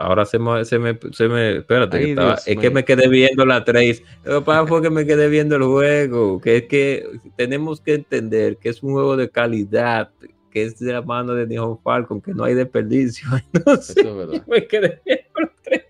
Ahora 0.00 0.24
se 0.24 0.38
me. 0.38 0.64
Se 0.64 0.78
me, 0.78 0.96
se 1.12 1.28
me 1.28 1.56
espérate, 1.58 1.98
que 1.98 2.10
estaba- 2.10 2.28
Dios 2.36 2.46
es 2.48 2.56
que 2.58 2.70
me 2.70 2.84
quedé 2.84 3.08
viendo 3.08 3.44
la 3.44 3.64
3. 3.64 4.02
Lo 4.24 4.38
que 4.40 4.44
pasa 4.46 4.66
fue 4.66 4.80
que 4.80 4.90
me 4.90 5.04
quedé 5.04 5.28
viendo 5.28 5.56
el 5.56 5.64
juego. 5.64 6.40
Que 6.40 6.56
es 6.58 6.62
que 6.64 7.04
tenemos 7.36 7.80
que 7.80 7.94
entender 7.94 8.56
que 8.58 8.68
es 8.70 8.82
un 8.82 8.92
juego 8.92 9.16
de 9.16 9.28
calidad. 9.28 10.10
Que 10.50 10.62
es 10.62 10.78
de 10.78 10.92
la 10.92 11.02
mano 11.02 11.34
de 11.34 11.46
Nihon 11.46 11.78
Falcon. 11.82 12.20
Que 12.22 12.32
no 12.32 12.44
hay 12.44 12.54
desperdicio. 12.54 13.28
Eso 13.66 13.92
es 14.00 14.16
verdad. 14.16 14.42
me 14.46 14.66
quedé 14.66 15.02
viendo 15.04 15.40
la 15.40 15.52
3. 15.64 15.84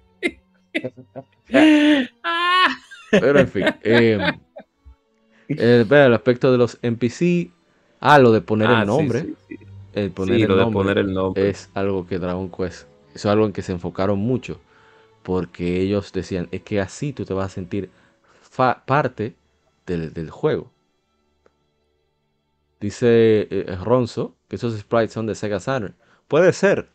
Ah. 2.23 2.69
Pero, 3.11 3.39
en 3.41 3.49
fin. 3.49 3.65
eh, 3.83 4.19
el, 5.49 6.13
aspecto 6.15 6.53
de 6.53 6.59
los 6.59 6.79
NPC. 6.83 7.51
Ah, 8.01 8.19
lo 8.19 8.33
de 8.33 8.41
poner 8.43 8.69
Ah, 8.69 8.81
el 8.81 8.81
sí, 8.83 8.87
nombre. 8.87 9.21
sí, 9.23 9.35
sí. 9.49 9.57
El 9.95 10.11
poner 10.11 10.37
Sí, 10.37 10.43
el 10.43 10.49
lo 10.49 10.57
de 10.57 10.67
poner 10.73 10.99
el 10.99 11.13
nombre. 11.13 11.49
es 11.49 11.71
algo 11.75 12.07
que 12.07 12.19
Dragon 12.19 12.51
Quest, 12.51 12.87
eso 13.19 13.29
es 13.29 13.33
algo 13.33 13.47
en 13.47 13.53
que 13.53 13.63
se 13.63 13.73
enfocaron 13.73 14.21
mucho, 14.21 14.61
porque 15.25 15.81
ellos 15.81 16.13
decían, 16.13 16.47
es 16.53 16.63
que 16.63 16.81
así 16.81 17.13
tú 17.13 17.25
te 17.25 17.35
vas 17.35 17.47
a 17.47 17.55
sentir 17.57 17.91
parte 18.87 19.35
del, 19.87 20.13
del 20.15 20.31
juego. 20.31 20.71
Dice 22.81 23.49
eh, 23.51 23.77
Ronzo 23.83 24.37
que 24.47 24.55
esos 24.55 24.79
sprites 24.79 25.13
son 25.13 25.27
de 25.27 25.35
Sega 25.35 25.59
Saturn. 25.59 25.97
Puede 26.29 26.53
ser, 26.53 26.91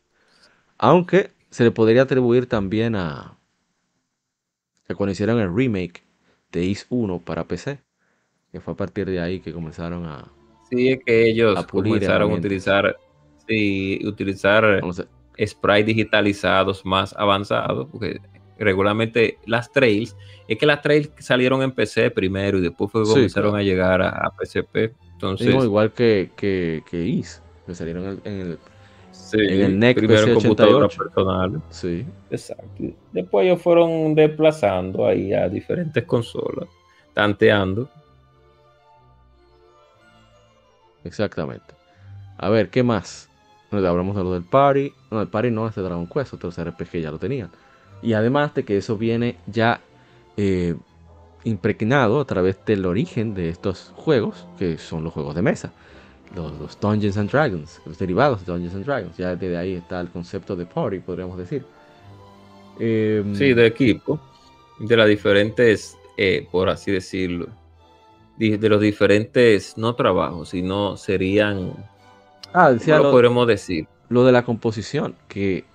aunque 0.77 1.31
se 1.49 1.65
le 1.65 1.71
podría 1.71 2.03
atribuir 2.03 2.47
también 2.47 2.95
a, 2.95 3.37
a 4.87 4.95
cuando 4.95 5.11
hicieron 5.11 5.41
el 5.41 5.53
remake 5.53 6.03
de 6.53 6.63
Is 6.63 6.87
1 6.89 7.19
para 7.19 7.49
PC, 7.49 7.81
que 8.53 8.61
fue 8.61 8.75
a 8.75 8.77
partir 8.77 9.09
de 9.09 9.19
ahí 9.19 9.41
que 9.41 9.51
comenzaron 9.51 10.05
a... 10.05 10.31
Sí, 10.69 10.87
es 10.87 10.99
que 11.05 11.29
ellos 11.29 11.59
a 11.59 11.67
comenzaron 11.67 12.31
a 12.31 12.35
utilizar, 12.35 12.95
sí, 13.45 13.99
utilizar 14.05 14.81
sprites 15.39 15.85
digitalizados 15.85 16.85
más 16.85 17.13
avanzados, 17.17 17.87
porque 17.91 18.19
regularmente 18.59 19.37
las 19.45 19.71
trails, 19.71 20.15
es 20.47 20.57
que 20.57 20.65
las 20.65 20.81
trails 20.81 21.09
salieron 21.19 21.61
en 21.63 21.71
PC 21.71 22.11
primero 22.11 22.57
y 22.57 22.61
después 22.61 22.91
fue 22.91 23.05
Sí, 23.05 23.11
comenzaron 23.13 23.51
claro. 23.51 23.61
a 23.61 23.63
llegar 23.63 24.01
a, 24.01 24.09
a 24.09 24.31
PSP. 24.39 24.93
Entonces, 25.13 25.47
Digo, 25.47 25.63
igual 25.63 25.91
que, 25.93 26.31
que, 26.35 26.83
que 26.89 27.03
Is, 27.05 27.41
que 27.65 27.73
salieron 27.73 28.21
en 28.25 28.39
el, 28.41 28.59
sí, 29.11 29.37
en 29.39 29.61
el 29.61 29.79
NEC 29.79 29.97
primero 29.97 30.19
en 30.21 30.33
PC 30.35 30.47
computadoras 30.47 30.93
88. 30.93 31.03
personales. 31.03 31.61
Sí, 31.69 32.05
Exacto. 32.29 32.83
Después 33.11 33.45
ellos 33.45 33.61
fueron 33.61 34.13
desplazando 34.15 35.07
ahí 35.07 35.33
a 35.33 35.47
diferentes 35.49 36.03
consolas, 36.03 36.67
tanteando. 37.13 37.89
exactamente. 41.03 41.73
A 42.37 42.49
ver, 42.49 42.69
¿qué 42.69 42.83
más? 42.83 43.29
Bueno, 43.73 43.87
hablamos 43.89 44.15
de 44.15 44.23
lo 44.23 44.33
del 44.33 44.43
Party. 44.43 44.93
No, 45.09 45.19
el 45.19 45.27
Party 45.27 45.49
no 45.49 45.67
es 45.67 45.73
de 45.73 45.81
Dragon 45.81 46.05
Quest, 46.05 46.35
otros 46.35 46.59
RPG 46.63 47.01
ya 47.01 47.09
lo 47.09 47.17
tenían. 47.17 47.49
Y 48.03 48.13
además 48.13 48.53
de 48.53 48.63
que 48.63 48.77
eso 48.77 48.97
viene 48.97 49.37
ya 49.47 49.81
eh, 50.37 50.75
impregnado 51.43 52.19
a 52.19 52.25
través 52.25 52.63
del 52.65 52.85
origen 52.85 53.33
de 53.33 53.49
estos 53.49 53.91
juegos, 53.95 54.45
que 54.59 54.77
son 54.77 55.03
los 55.03 55.11
juegos 55.11 55.33
de 55.33 55.41
mesa. 55.41 55.73
Los, 56.35 56.51
los 56.59 56.79
Dungeons 56.79 57.17
and 57.17 57.31
Dragons, 57.31 57.81
los 57.87 57.97
derivados 57.97 58.45
de 58.45 58.51
Dungeons 58.51 58.75
and 58.75 58.85
Dragons. 58.85 59.17
Ya 59.17 59.35
desde 59.35 59.57
ahí 59.57 59.73
está 59.73 60.01
el 60.01 60.09
concepto 60.09 60.55
de 60.55 60.67
Party, 60.67 60.99
podríamos 60.99 61.35
decir. 61.39 61.65
Em, 62.79 63.35
Sí, 63.35 63.55
de 63.55 63.65
equipo, 63.65 64.19
de 64.79 64.95
las 64.95 65.07
diferentes, 65.07 65.97
eh, 66.15 66.47
por 66.51 66.69
así 66.69 66.91
decirlo, 66.91 67.47
de 68.37 68.69
los 68.69 68.81
diferentes, 68.81 69.77
no 69.77 69.95
trabajos, 69.95 70.49
sino 70.49 70.95
serían, 70.95 71.73
ah, 72.53 72.71
decía 72.71 72.97
¿cómo 72.97 73.03
lo 73.03 73.03
lo- 73.03 73.11
podremos 73.11 73.47
decir? 73.47 73.87
lo 74.09 74.23
de 74.25 74.31
la 74.31 74.43
composición, 74.45 75.15
que 75.27 75.65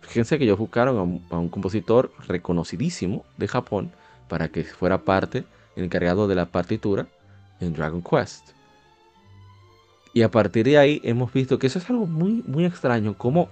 fíjense 0.00 0.38
que 0.38 0.44
ellos 0.44 0.58
buscaron 0.58 0.98
a 0.98 1.02
un, 1.02 1.26
a 1.30 1.38
un 1.38 1.48
compositor 1.48 2.12
reconocidísimo 2.26 3.24
de 3.36 3.48
Japón 3.48 3.92
para 4.28 4.48
que 4.48 4.64
fuera 4.64 5.04
parte, 5.04 5.44
encargado 5.76 6.28
de 6.28 6.34
la 6.34 6.46
partitura 6.46 7.06
en 7.60 7.74
Dragon 7.74 8.02
Quest. 8.02 8.50
Y 10.14 10.22
a 10.22 10.30
partir 10.30 10.64
de 10.66 10.78
ahí 10.78 11.00
hemos 11.04 11.32
visto 11.32 11.58
que 11.58 11.66
eso 11.66 11.78
es 11.78 11.88
algo 11.90 12.06
muy, 12.06 12.42
muy 12.46 12.64
extraño, 12.66 13.16
como, 13.16 13.48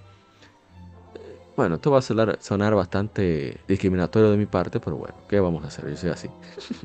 eh, 1.15 1.37
bueno, 1.57 1.75
esto 1.75 1.91
va 1.91 1.99
a 1.99 2.01
sonar, 2.03 2.37
sonar 2.41 2.75
bastante 2.75 3.59
discriminatorio 3.67 4.31
de 4.31 4.37
mi 4.37 4.45
parte, 4.45 4.79
pero 4.79 4.95
bueno, 4.97 5.15
¿qué 5.27 5.39
vamos 5.39 5.63
a 5.63 5.67
hacer? 5.67 5.89
Yo 5.89 5.97
soy 5.97 6.09
así. 6.11 6.29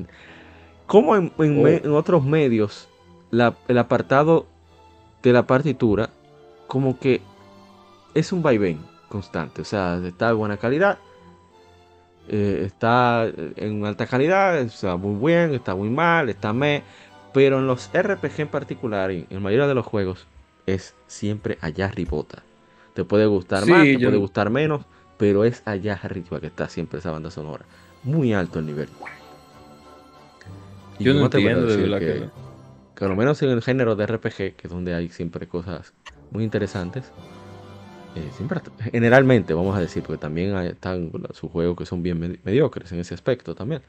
como 0.85 1.15
en, 1.15 1.31
en, 1.39 1.63
Oh. 1.63 1.67
en 1.67 1.91
otros 1.91 2.23
medios, 2.23 2.87
la- 3.31 3.55
el 3.67 3.77
apartado 3.77 4.47
de 5.23 5.33
la 5.33 5.45
partitura, 5.47 6.09
como 6.67 6.99
que 6.99 7.21
es 8.13 8.31
un 8.31 8.41
vaivén 8.41 8.79
constante, 9.09 9.61
o 9.61 9.65
sea, 9.65 9.99
está 10.05 10.27
de 10.27 10.33
buena 10.33 10.57
calidad, 10.57 10.99
eh, 12.29 12.63
está 12.65 13.25
en 13.55 13.85
alta 13.85 14.05
calidad, 14.05 14.57
está 14.59 14.97
muy 14.97 15.15
bien, 15.31 15.53
está 15.53 15.75
muy 15.75 15.89
mal, 15.89 16.29
está 16.29 16.51
me. 16.53 16.83
Pero 17.33 17.59
en 17.59 17.67
los 17.67 17.89
RPG 17.93 18.41
en 18.41 18.47
particular, 18.47 19.11
y 19.11 19.27
en 19.29 19.35
la 19.35 19.39
mayoría 19.39 19.67
de 19.67 19.75
los 19.75 19.85
juegos, 19.85 20.25
es 20.65 20.93
siempre 21.07 21.57
allá 21.61 21.87
ribota. 21.89 22.43
Te 22.93 23.03
puede 23.03 23.27
gustar 23.27 23.63
Sí, 23.63 23.71
más, 23.71 23.83
te 23.85 23.93
yo- 23.99 24.07
puede 24.09 24.17
gustar 24.17 24.49
menos, 24.49 24.81
pero 25.17 25.45
es 25.45 25.61
allá 25.65 25.99
arriba 26.01 26.39
que 26.39 26.47
está 26.47 26.67
siempre 26.67 26.99
esa 26.99 27.11
banda 27.11 27.29
sonora. 27.31 27.65
Muy 28.03 28.33
alto 28.33 28.59
el 28.59 28.65
nivel. 28.65 28.89
Y 30.99 31.03
Yo 31.03 31.13
no 31.13 31.29
te 31.29 31.37
entiendo 31.37 31.67
de 31.67 31.99
que, 31.99 32.05
que... 32.05 32.29
que 32.97 33.05
lo 33.05 33.15
menos 33.15 33.41
en 33.43 33.49
el 33.51 33.61
género 33.61 33.95
de 33.95 34.05
RPG, 34.07 34.55
que 34.55 34.61
es 34.63 34.69
donde 34.69 34.95
hay 34.95 35.09
siempre 35.09 35.47
cosas 35.47 35.93
muy 36.31 36.43
interesantes, 36.43 37.11
eh, 38.15 38.27
siempre, 38.35 38.59
generalmente, 38.91 39.53
vamos 39.53 39.77
a 39.77 39.79
decir, 39.79 40.01
porque 40.01 40.19
también 40.19 40.55
están 40.57 41.11
sus 41.33 41.51
juegos 41.51 41.77
que 41.77 41.85
son 41.85 42.01
bien 42.01 42.19
medi- 42.19 42.39
mediocres 42.43 42.91
en 42.91 42.99
ese 42.99 43.13
aspecto 43.13 43.53
también. 43.53 43.83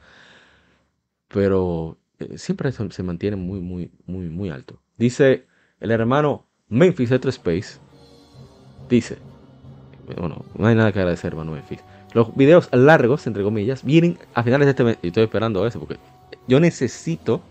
Pero 1.27 1.97
eh, 2.19 2.37
siempre 2.37 2.71
se, 2.71 2.91
se 2.91 3.03
mantiene 3.03 3.35
muy, 3.35 3.59
muy, 3.59 3.91
muy, 4.05 4.29
muy 4.29 4.49
alto. 4.49 4.79
Dice 4.97 5.45
el 5.79 5.91
hermano 5.91 6.45
Memphis 6.67 7.11
Etro 7.11 7.29
Space. 7.29 7.79
Dice, 8.89 9.17
bueno, 10.17 10.43
no 10.55 10.67
hay 10.67 10.75
nada 10.75 10.91
que 10.91 10.99
agradecer, 10.99 11.31
hermano 11.31 11.51
Memphis. 11.53 11.79
Los 12.13 12.35
videos 12.35 12.69
largos, 12.71 13.25
entre 13.27 13.43
comillas, 13.43 13.83
vienen 13.83 14.17
a 14.33 14.43
finales 14.43 14.65
de 14.67 14.71
este 14.71 14.83
mes. 14.83 14.97
Y 15.01 15.07
estoy 15.07 15.23
esperando 15.23 15.65
eso 15.65 15.79
porque 15.79 15.97
yo 16.47 16.59
necesito 16.59 17.41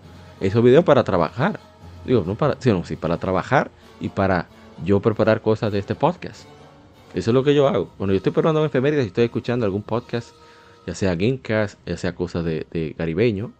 esos 0.40 0.62
videos 0.62 0.84
para 0.84 1.04
trabajar. 1.04 1.60
Digo, 2.04 2.24
no 2.26 2.34
para, 2.34 2.56
sí, 2.60 2.70
no, 2.70 2.84
sí, 2.84 2.96
para 2.96 3.16
trabajar 3.18 3.70
y 4.00 4.08
para 4.08 4.46
yo 4.84 5.00
preparar 5.00 5.40
cosas 5.42 5.72
de 5.72 5.78
este 5.78 5.94
podcast. 5.94 6.44
Eso 7.14 7.30
es 7.30 7.34
lo 7.34 7.42
que 7.42 7.54
yo 7.54 7.68
hago. 7.68 7.88
Cuando 7.96 8.12
yo 8.12 8.18
estoy 8.18 8.32
preparando 8.32 8.64
efemérides 8.64 9.04
y 9.04 9.08
estoy 9.08 9.24
escuchando 9.24 9.66
algún 9.66 9.82
podcast, 9.82 10.30
ya 10.86 10.94
sea 10.94 11.14
Gamecast, 11.14 11.78
ya 11.86 11.96
sea 11.96 12.14
cosas 12.14 12.44
de, 12.44 12.66
de 12.70 12.94
Caribeño, 12.96 13.52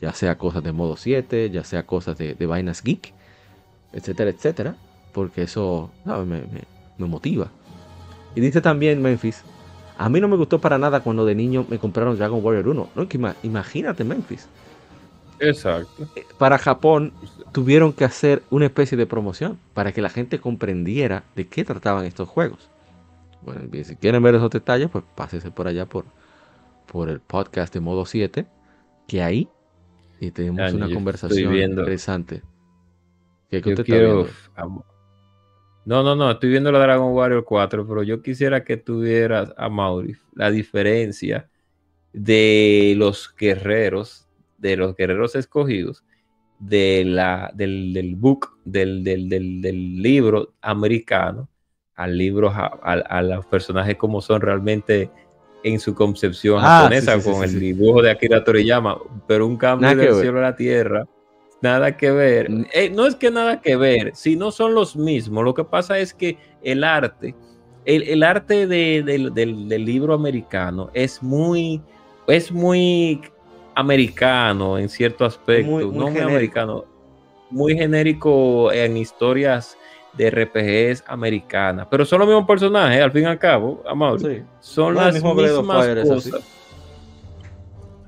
ya 0.00 0.12
sea 0.12 0.36
cosas 0.38 0.62
de 0.62 0.72
modo 0.72 0.96
7, 0.96 1.50
ya 1.50 1.64
sea 1.64 1.86
cosas 1.86 2.16
de, 2.18 2.34
de 2.34 2.46
vainas 2.46 2.82
geek, 2.82 3.12
etcétera, 3.92 4.30
etcétera, 4.30 4.76
porque 5.12 5.42
eso 5.42 5.90
¿sabes? 6.04 6.26
Me, 6.26 6.38
me- 6.42 6.64
me 6.98 7.06
motiva. 7.06 7.48
Y 8.34 8.40
dice 8.40 8.60
también 8.60 9.00
Memphis, 9.02 9.42
a 9.98 10.08
mí 10.08 10.20
no 10.20 10.28
me 10.28 10.36
gustó 10.36 10.60
para 10.60 10.78
nada 10.78 11.00
cuando 11.00 11.24
de 11.24 11.34
niño 11.34 11.66
me 11.68 11.78
compraron 11.78 12.16
Dragon 12.16 12.40
Warrior 12.44 12.68
1. 12.68 12.88
¿no? 12.94 13.08
Imagínate 13.42 14.04
Memphis. 14.04 14.48
Exacto. 15.40 16.08
Eh, 16.14 16.26
Para 16.38 16.58
Japón 16.58 17.12
tuvieron 17.52 17.92
que 17.92 18.04
hacer 18.04 18.42
una 18.50 18.66
especie 18.66 18.96
de 18.96 19.06
promoción 19.06 19.58
para 19.74 19.92
que 19.92 20.02
la 20.02 20.10
gente 20.10 20.40
comprendiera 20.40 21.24
de 21.34 21.48
qué 21.48 21.64
trataban 21.64 22.04
estos 22.04 22.28
juegos. 22.28 22.70
Bueno, 23.42 23.62
bien, 23.68 23.84
si 23.84 23.96
quieren 23.96 24.22
ver 24.22 24.34
esos 24.34 24.50
detalles, 24.50 24.90
pues 24.90 25.04
pásense 25.14 25.50
por 25.50 25.66
allá 25.68 25.86
por, 25.86 26.04
por 26.86 27.08
el 27.10 27.20
podcast 27.20 27.72
de 27.74 27.80
modo 27.80 28.06
7, 28.06 28.46
que 29.06 29.22
ahí 29.22 29.48
y 30.20 30.30
tenemos 30.32 30.58
Ya, 30.70 30.76
una 30.76 30.90
conversación 30.90 31.54
interesante. 31.56 32.42
¿Qué, 33.50 33.62
qué 33.62 33.74
Yo 33.74 33.84
quiero... 33.84 34.26
No, 35.84 36.02
no, 36.02 36.14
no, 36.14 36.30
estoy 36.30 36.50
viendo 36.50 36.70
la 36.70 36.78
Dragon 36.78 37.12
Warrior 37.14 37.44
4, 37.44 37.86
pero 37.86 38.02
yo 38.02 38.22
quisiera 38.22 38.64
que 38.64 38.76
tuvieras 38.76 39.52
a 39.56 39.68
Mauri 39.68 40.16
la 40.34 40.50
diferencia 40.50 41.50
de 42.12 42.94
los 42.96 43.34
guerreros, 43.36 44.28
de 44.60 44.76
los 44.76 44.94
guerreros 44.96 45.34
escogidos, 45.34 46.04
de 46.58 47.04
la, 47.06 47.50
del, 47.54 47.92
del 47.92 48.14
book, 48.16 48.58
del, 48.64 49.02
del, 49.02 49.28
del, 49.28 50.02
libro 50.02 50.52
americano, 50.60 51.48
al 51.96 52.16
libro, 52.16 52.52
al- 52.82 53.04
a, 53.08 53.22
los 53.22 53.46
personajes 53.46 53.96
como 53.96 54.20
son 54.20 54.40
realmente 54.40 55.10
en 55.64 55.78
su 55.80 55.94
concepción 55.94 56.58
Ah, 56.62 56.80
japonesa, 56.82 57.14
sí, 57.16 57.20
sí, 57.22 57.30
con 57.30 57.48
sí, 57.48 57.54
el 57.54 57.60
dibujo 57.60 58.02
de 58.02 58.10
Akira 58.10 58.42
Toriyama, 58.44 58.98
pero 59.26 59.46
un 59.46 59.56
cambio 59.56 59.88
Nada 59.88 60.02
del 60.02 60.14
cielo 60.14 60.38
a 60.38 60.42
la 60.42 60.56
tierra. 60.56 61.06
Nada 61.62 61.94
que 61.96 62.10
ver. 62.10 62.50
Mm. 62.50 62.66
Eh, 62.72 62.90
no 62.90 63.06
es 63.06 63.14
que 63.16 63.30
nada 63.30 63.60
que 63.60 63.76
ver, 63.76 64.12
si 64.14 64.34
no 64.36 64.50
son 64.50 64.74
los 64.74 64.96
mismos. 64.96 65.44
Lo 65.44 65.52
que 65.52 65.64
pasa 65.64 65.98
es 65.98 66.14
que 66.14 66.38
el 66.62 66.84
arte, 66.84 67.34
el, 67.84 68.02
el 68.04 68.22
arte 68.22 68.66
de- 68.66 69.02
del- 69.02 69.34
del 69.34 69.84
libro 69.84 70.14
americano 70.14 70.90
es 70.94 71.22
muy, 71.22 71.82
es 72.26 72.50
muy 72.50 73.20
americano 73.74 74.78
en 74.78 74.88
cierto 74.88 75.24
aspecto, 75.24 75.70
Muy- 75.70 75.84
muy 75.86 75.96
no 75.98 76.10
muy 76.10 76.20
americano, 76.20 76.84
muy 77.50 77.76
genérico 77.76 78.72
en 78.72 78.96
historias 78.96 79.76
de 80.12 80.26
RPGs 80.30 81.04
americanas, 81.06 81.86
pero 81.90 82.04
son 82.04 82.18
los 82.20 82.28
mismos 82.28 82.46
personajes, 82.46 83.00
al 83.00 83.12
fin 83.12 83.22
y 83.22 83.26
al 83.26 83.38
cabo, 83.38 83.82
Amado, 83.88 84.18
Sí. 84.18 84.42
son 84.60 84.94
No, 84.94 85.00
las 85.02 85.14
mismas 85.14 85.36
Fire, 85.66 86.02
cosas. 86.02 86.42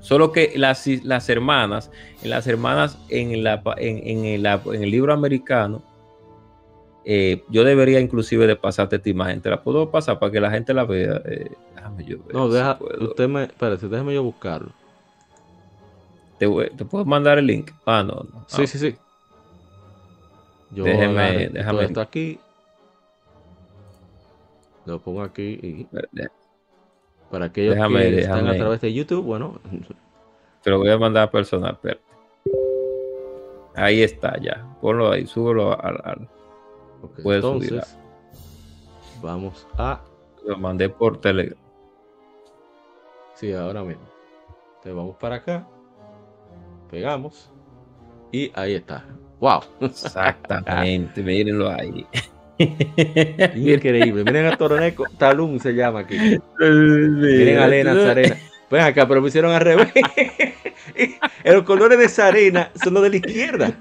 Solo 0.01 0.33
que 0.33 0.51
las, 0.57 0.85
las 1.05 1.29
hermanas, 1.29 1.89
en 2.21 2.29
las 2.29 2.45
hermanas 2.45 2.97
en, 3.09 3.41
la, 3.41 3.61
en, 3.77 4.05
en 4.05 4.25
el, 4.25 4.45
en 4.45 4.83
el 4.83 4.91
libro 4.91 5.13
americano, 5.13 5.81
eh, 7.05 7.43
yo 7.49 7.63
debería 7.63 8.01
inclusive 8.01 8.45
de 8.47 8.57
pasarte 8.57 8.97
esta 8.97 9.09
imagen. 9.09 9.41
Te 9.41 9.49
la 9.49 9.61
puedo 9.63 9.89
pasar 9.91 10.19
para 10.19 10.31
que 10.31 10.41
la 10.41 10.51
gente 10.51 10.73
la 10.73 10.83
vea. 10.83 11.21
Eh, 11.25 11.51
déjame 11.75 12.03
yo 12.03 12.17
ver 12.23 12.33
No, 12.33 12.47
si 12.47 12.53
deja, 12.55 12.77
usted 12.99 13.27
me, 13.29 13.43
espérate, 13.43 13.87
déjeme 13.87 14.13
yo 14.13 14.23
buscarlo. 14.23 14.71
Te, 16.77 16.85
puedo 16.85 17.05
mandar 17.05 17.37
el 17.37 17.47
link. 17.47 17.71
Ah, 17.85 18.03
no. 18.03 18.13
no. 18.15 18.45
Sí, 18.47 18.63
Ah, 18.63 18.67
sí, 18.67 18.77
sí. 18.79 18.95
Yo 20.71 20.83
todo 20.85 20.93
déjame- 20.93 21.83
esto 21.85 22.01
aquí. 22.01 22.39
Lo 24.85 24.99
pongo 24.99 25.21
aquí 25.21 25.59
y 25.61 25.87
para 27.31 27.45
aquellos 27.45 27.75
Déjame- 27.75 27.99
que 28.09 28.19
están 28.19 28.33
a 28.39 28.41
déjame. 28.41 28.59
través 28.59 28.81
de 28.81 28.93
YouTube, 28.93 29.23
bueno, 29.23 29.59
Te 30.61 30.69
lo 30.69 30.79
voy 30.79 30.89
a 30.89 30.97
mandar 30.97 31.29
personal. 31.31 31.73
espérate. 31.73 32.01
Ahí 33.75 34.01
está, 34.03 34.37
ya. 34.39 34.65
Ponlo 34.81 35.11
ahí, 35.11 35.25
súbelo 35.25 35.71
al. 35.79 35.99
al- 36.03 36.29
Puedes 37.21 37.43
entonces 37.43 37.97
vamos 39.21 39.67
a 39.77 39.99
lo 40.45 40.57
mandé 40.57 40.87
por 40.89 41.19
Telegram. 41.19 41.57
Sí, 43.35 43.51
ahora 43.53 43.83
mismo. 43.83 44.03
Entonces 44.75 44.95
vamos 44.95 45.15
para 45.17 45.35
acá. 45.35 45.67
Pegamos. 46.93 47.49
Y 48.31 48.51
ahí 48.53 48.75
está. 48.75 49.03
¡Wow! 49.39 49.61
Exactamente, 49.81 51.23
mírenlo 51.23 51.71
ahí. 51.71 52.05
Increíble. 53.55 54.23
Miren 54.23 54.45
a 54.45 54.55
Toroneco. 54.55 55.05
Talún 55.17 55.59
se 55.59 55.73
llama 55.73 56.01
aquí. 56.01 56.15
Miren 56.59 57.57
a 57.57 57.67
Lena 57.67 57.95
Sarena. 57.95 58.37
Ven 58.69 58.81
acá, 58.81 59.07
pero 59.07 59.21
me 59.21 59.27
hicieron 59.29 59.51
al 59.53 59.61
revés. 59.61 59.91
los 61.45 61.63
colores 61.63 61.97
de 61.97 62.07
Sarena 62.07 62.69
son 62.83 62.93
los 62.93 63.01
de 63.03 63.09
la 63.09 63.15
izquierda. 63.17 63.71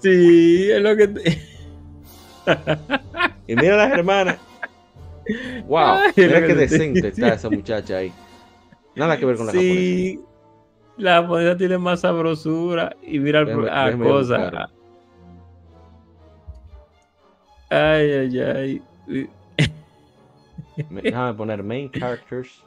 Sí, 0.00 0.70
es 0.70 0.82
lo 0.82 0.94
que. 0.94 1.08
te- 1.08 1.38
Y 3.46 3.56
mira 3.56 3.74
a 3.74 3.88
las 3.88 3.92
hermanas. 3.92 4.36
¡Wow! 5.66 5.78
Ay, 5.78 6.12
Mira 6.16 6.46
qué 6.46 6.54
decente 6.54 7.08
está 7.08 7.34
esa 7.34 7.48
muchacha 7.48 7.96
ahí. 7.96 8.12
Nada 8.96 9.16
que 9.16 9.24
ver 9.24 9.36
con 9.36 9.46
la 9.46 9.52
japonesa. 9.52 10.31
La 10.96 11.22
japonesa 11.22 11.56
tiene 11.56 11.78
más 11.78 12.00
sabrosura. 12.00 12.94
Y 13.02 13.18
mira 13.18 13.40
el 13.40 13.46
Déjame- 13.46 13.68
ah, 13.70 13.86
déjame 13.86 14.04
cosa. 14.04 14.70
Ay, 17.70 18.10
ay, 18.12 18.38
ay. 18.40 18.82
Me- 20.90 21.02
Déjame 21.02 21.34
poner 21.34 21.62
main 21.62 21.90
characters. 21.90 22.62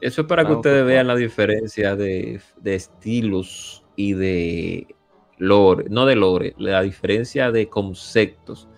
Eso 0.00 0.20
es 0.22 0.26
para 0.26 0.44
que 0.44 0.52
ustedes 0.52 0.84
vean 0.86 1.06
la 1.06 1.16
diferencia 1.16 1.96
de, 1.96 2.40
de 2.60 2.74
estilos 2.74 3.82
y 3.96 4.12
de 4.12 4.94
lore, 5.38 5.86
no 5.88 6.04
de 6.04 6.16
lore, 6.16 6.54
la 6.58 6.82
diferencia 6.82 7.50
de 7.50 7.68
conceptos 7.68 8.68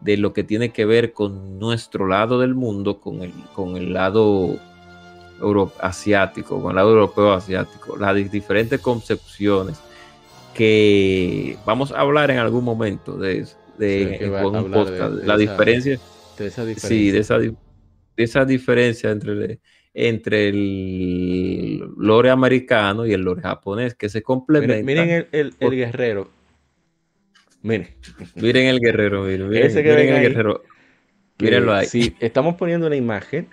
de 0.00 0.16
lo 0.16 0.32
que 0.32 0.44
tiene 0.44 0.70
que 0.72 0.86
ver 0.86 1.12
con 1.12 1.58
nuestro 1.58 2.06
lado 2.06 2.40
del 2.40 2.54
mundo, 2.54 3.00
con 3.00 3.20
el, 3.22 3.32
con 3.54 3.76
el 3.76 3.92
lado 3.92 4.56
euro- 5.42 5.72
asiático, 5.80 6.60
con 6.62 6.70
el 6.70 6.76
lado 6.76 6.90
europeo 6.90 7.32
asiático, 7.32 7.96
las 7.96 8.14
di- 8.14 8.24
diferentes 8.24 8.80
concepciones 8.80 9.78
que 10.54 11.56
vamos 11.64 11.92
a 11.92 12.00
hablar 12.00 12.30
en 12.30 12.38
algún 12.38 12.64
momento 12.64 13.16
de 13.16 13.38
eso, 13.40 13.56
de, 13.78 14.18
Sí, 14.20 14.24
un 14.24 14.70
la 14.70 15.34
esa 15.34 15.36
diferencia 15.36 15.98
De 16.38 16.46
esa 16.46 16.64
diferencia. 16.64 16.88
Sí, 16.88 17.10
de 17.10 17.18
esa, 17.18 17.38
de 17.38 17.54
esa 18.16 18.44
diferencia 18.44 19.10
entre, 19.10 19.60
entre 19.94 20.48
el 20.48 21.78
lore 21.96 22.30
americano 22.30 23.06
y 23.06 23.12
el 23.12 23.22
lore 23.22 23.42
japonés, 23.42 23.94
que 23.94 24.08
se 24.08 24.22
complementan. 24.22 24.84
Miren, 24.84 25.08
miren 25.08 25.26
el, 25.32 25.54
el, 25.58 25.70
guerrero. 25.70 26.28
Miren. 27.62 27.88
Miren 28.34 28.66
el 28.66 28.80
guerrero, 28.80 29.22
miren, 29.22 29.48
miren, 29.48 29.66
Ese 29.66 29.82
que 29.82 29.90
miren 29.90 30.08
el 30.08 30.14
ahí, 30.16 30.22
guerrero. 30.22 30.62
Mírenlo 31.42 31.74
ahí. 31.74 31.86
Sí, 31.86 32.16
estamos 32.20 32.54
poniendo 32.56 32.86
una 32.86 32.96
imagen 32.96 33.48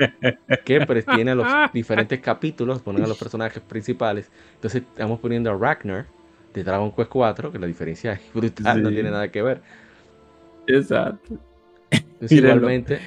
que 0.65 0.79
tiene 1.15 1.35
los 1.35 1.47
diferentes 1.73 2.19
capítulos, 2.19 2.81
ponen 2.81 3.03
a 3.03 3.07
los 3.07 3.17
personajes 3.17 3.61
principales. 3.61 4.31
Entonces 4.55 4.83
estamos 4.83 5.19
poniendo 5.19 5.51
a 5.51 5.57
Ragnar 5.57 6.05
de 6.53 6.63
Dragon 6.63 6.91
Quest 6.91 7.09
4, 7.09 7.51
que 7.51 7.59
la 7.59 7.67
diferencia 7.67 8.13
es 8.13 8.33
brutal, 8.33 8.83
no 8.83 8.89
tiene 8.89 9.11
nada 9.11 9.29
que 9.29 9.41
ver. 9.41 9.61
Exacto. 10.67 11.37
igualmente, 12.29 12.99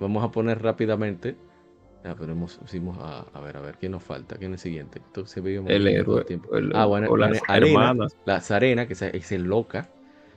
vamos 0.00 0.22
a 0.24 0.30
poner 0.30 0.62
rápidamente. 0.62 1.36
Ya, 2.04 2.14
pero 2.14 2.32
hemos, 2.32 2.60
a, 3.00 3.26
a, 3.32 3.40
ver, 3.40 3.56
a 3.56 3.60
ver, 3.60 3.76
¿quién 3.78 3.92
nos 3.92 4.02
falta? 4.02 4.36
¿Quién 4.36 4.54
es 4.54 4.60
el 4.60 4.70
siguiente? 4.70 5.02
Entonces, 5.04 5.42
el 5.44 5.88
héroe. 5.88 6.24
Tiempo. 6.24 6.48
ah, 6.74 6.86
bueno, 6.86 7.16
las 7.16 7.40
Arena, 7.48 7.94
la 8.24 8.40
Sarena, 8.40 8.86
que 8.86 8.92
es, 8.92 9.32
el 9.32 9.42
loca. 9.42 9.90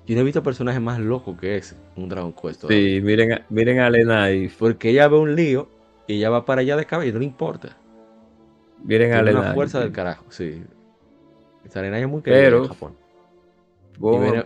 Yo 0.07 0.15
no 0.15 0.21
he 0.21 0.23
visto 0.23 0.43
personajes 0.43 0.81
más 0.81 0.99
locos 0.99 1.37
que 1.39 1.57
ese, 1.57 1.75
un 1.95 2.09
Dragon 2.09 2.33
Quest. 2.33 2.65
Sí, 2.67 2.99
miren, 3.01 3.43
miren 3.49 3.79
a 3.79 3.87
Elena 3.87 4.23
ahí. 4.23 4.49
Porque 4.59 4.89
ella 4.89 5.07
ve 5.07 5.17
un 5.17 5.35
lío 5.35 5.69
y 6.07 6.15
ella 6.15 6.29
va 6.29 6.45
para 6.45 6.61
allá 6.61 6.75
de 6.75 6.85
cabello, 6.85 7.13
no 7.13 7.19
le 7.19 7.25
importa. 7.25 7.77
Miren 8.83 9.13
a 9.13 9.19
Elena. 9.19 9.39
una 9.41 9.53
fuerza 9.53 9.79
del 9.79 9.91
carajo, 9.91 10.25
sí. 10.29 10.63
Sarena 11.69 11.99
es 11.99 12.07
muy 12.07 12.21
querida 12.21 12.47
en 12.47 12.67
Japón. 12.67 12.95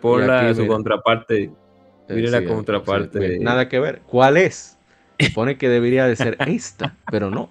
Por, 0.01 0.25
la, 0.25 0.53
su 0.53 0.67
contraparte 0.67 1.49
Mire 2.09 2.29
la 2.29 2.43
contraparte. 2.43 3.39
nada 3.39 3.69
que 3.69 3.79
ver. 3.79 4.01
¿Cuál 4.05 4.37
es? 4.37 4.77
Supone 5.19 5.57
que 5.57 5.69
debería 5.69 6.05
de 6.05 6.15
ser 6.15 6.37
esta, 6.47 6.95
pero 7.09 7.31
no. 7.31 7.49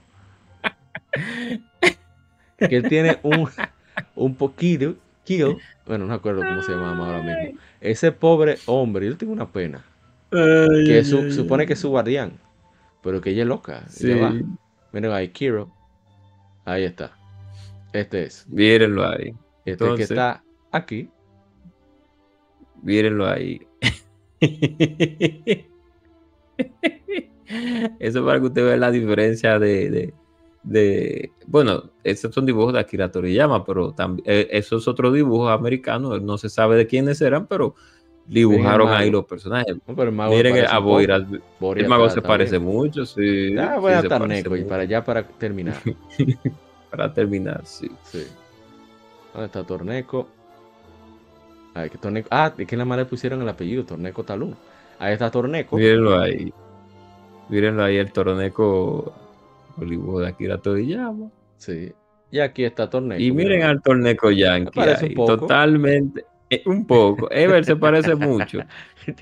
Que 2.59 2.77
él 2.77 2.89
tiene 2.89 3.19
un, 3.23 3.49
un 4.15 4.35
poquito, 4.35 4.95
kill, 5.25 5.57
bueno, 5.87 6.05
no 6.05 6.11
me 6.11 6.15
acuerdo 6.15 6.43
cómo 6.43 6.63
se 6.63 6.73
llama 6.73 7.07
ahora 7.07 7.23
mismo. 7.23 7.59
Ese 7.81 8.13
pobre 8.13 8.59
hombre, 8.67 9.07
yo 9.07 9.17
tengo 9.17 9.33
una 9.33 9.51
pena. 9.51 9.85
que 10.31 11.05
supone 11.05 11.67
que 11.67 11.73
es 11.75 11.79
su 11.79 11.91
guardián, 11.91 12.39
pero 13.03 13.21
que 13.21 13.31
ella 13.31 13.43
es 13.43 13.49
loca. 13.49 13.85
Sí. 13.89 14.13
Miren 14.93 15.13
ahí, 15.13 15.29
Kiro. 15.29 15.73
Ahí 16.65 16.85
está. 16.85 17.17
Este 17.93 18.25
es. 18.25 18.47
Mírenlo 18.49 19.07
ahí. 19.07 19.35
Este 19.65 19.95
que 19.97 20.03
está 20.03 20.43
aquí. 20.73 21.09
Mírenlo 22.83 23.27
ahí. 23.27 23.61
Eso 27.99 28.25
para 28.25 28.41
que 28.41 28.47
usted 28.47 28.65
vea 28.65 28.77
la 28.77 28.91
diferencia 28.91 29.59
de, 29.59 29.91
de, 29.91 30.15
bueno, 31.47 31.91
esos 32.03 32.35
son 32.35 32.47
dibujos 32.47 32.73
de 32.73 32.81
Akira 32.81 33.11
Toriyama, 33.11 33.65
pero 33.65 33.93
también 33.93 34.25
eh, 34.27 34.49
esos 34.51 34.89
otros 34.89 35.13
dibujos 35.13 35.53
americanos, 35.53 36.23
no 36.23 36.39
se 36.39 36.49
sabe 36.49 36.77
de 36.77 36.87
quiénes 36.87 37.21
eran, 37.21 37.47
pero 37.47 37.75
dibujaron 38.27 38.89
ahí 38.89 39.11
los 39.11 39.27
personajes. 39.27 39.77
Miren 39.87 40.67
a 40.67 40.79
Boira, 40.79 41.17
el 41.17 41.89
mago 41.89 42.09
se 42.09 42.23
parece 42.23 42.59
mucho, 42.59 43.05
sí. 43.05 43.55
Ya 43.55 43.79
voy 43.79 43.93
a 43.93 44.03
Torneco 44.03 44.57
y 44.57 44.65
para 44.65 44.83
allá 44.85 45.05
para 45.05 45.23
terminar. 45.27 45.77
para 46.91 47.13
terminar, 47.13 47.61
sí. 47.65 47.91
sí. 48.03 48.27
¿Dónde 49.33 49.47
está 49.47 49.65
Torneco? 49.65 50.29
que 51.75 52.25
Ah, 52.31 52.55
es 52.57 52.67
que 52.67 52.77
la 52.77 52.85
madre 52.85 53.05
pusieron 53.05 53.43
el 53.43 53.49
apellido, 53.49 53.85
Torneco 53.85 54.23
Talún. 54.23 54.57
Ahí 54.99 55.13
está 55.13 55.31
Torneco. 55.31 55.77
Mírenlo 55.77 56.19
ahí. 56.19 56.55
Mírenlo 57.49 57.83
ahí, 57.83 57.97
el 57.97 58.13
Torneco 58.13 59.13
De 59.77 60.27
Akira 60.27 60.59
Toriyama. 60.59 61.31
Sí. 61.57 61.93
Y 62.31 62.41
aquí 62.41 62.65
está 62.65 62.91
Torneco. 62.91 63.23
Y 63.23 63.31
miren 63.33 63.63
al 63.63 63.81
Torneco 63.81 64.31
Yankee. 64.31 64.81
Ahí, 64.81 65.15
Totalmente. 65.15 66.25
Eh, 66.51 66.63
un 66.67 66.87
poco. 66.87 67.31
Ever 67.31 67.65
se 67.65 67.77
parece 67.77 68.15
mucho, 68.17 68.59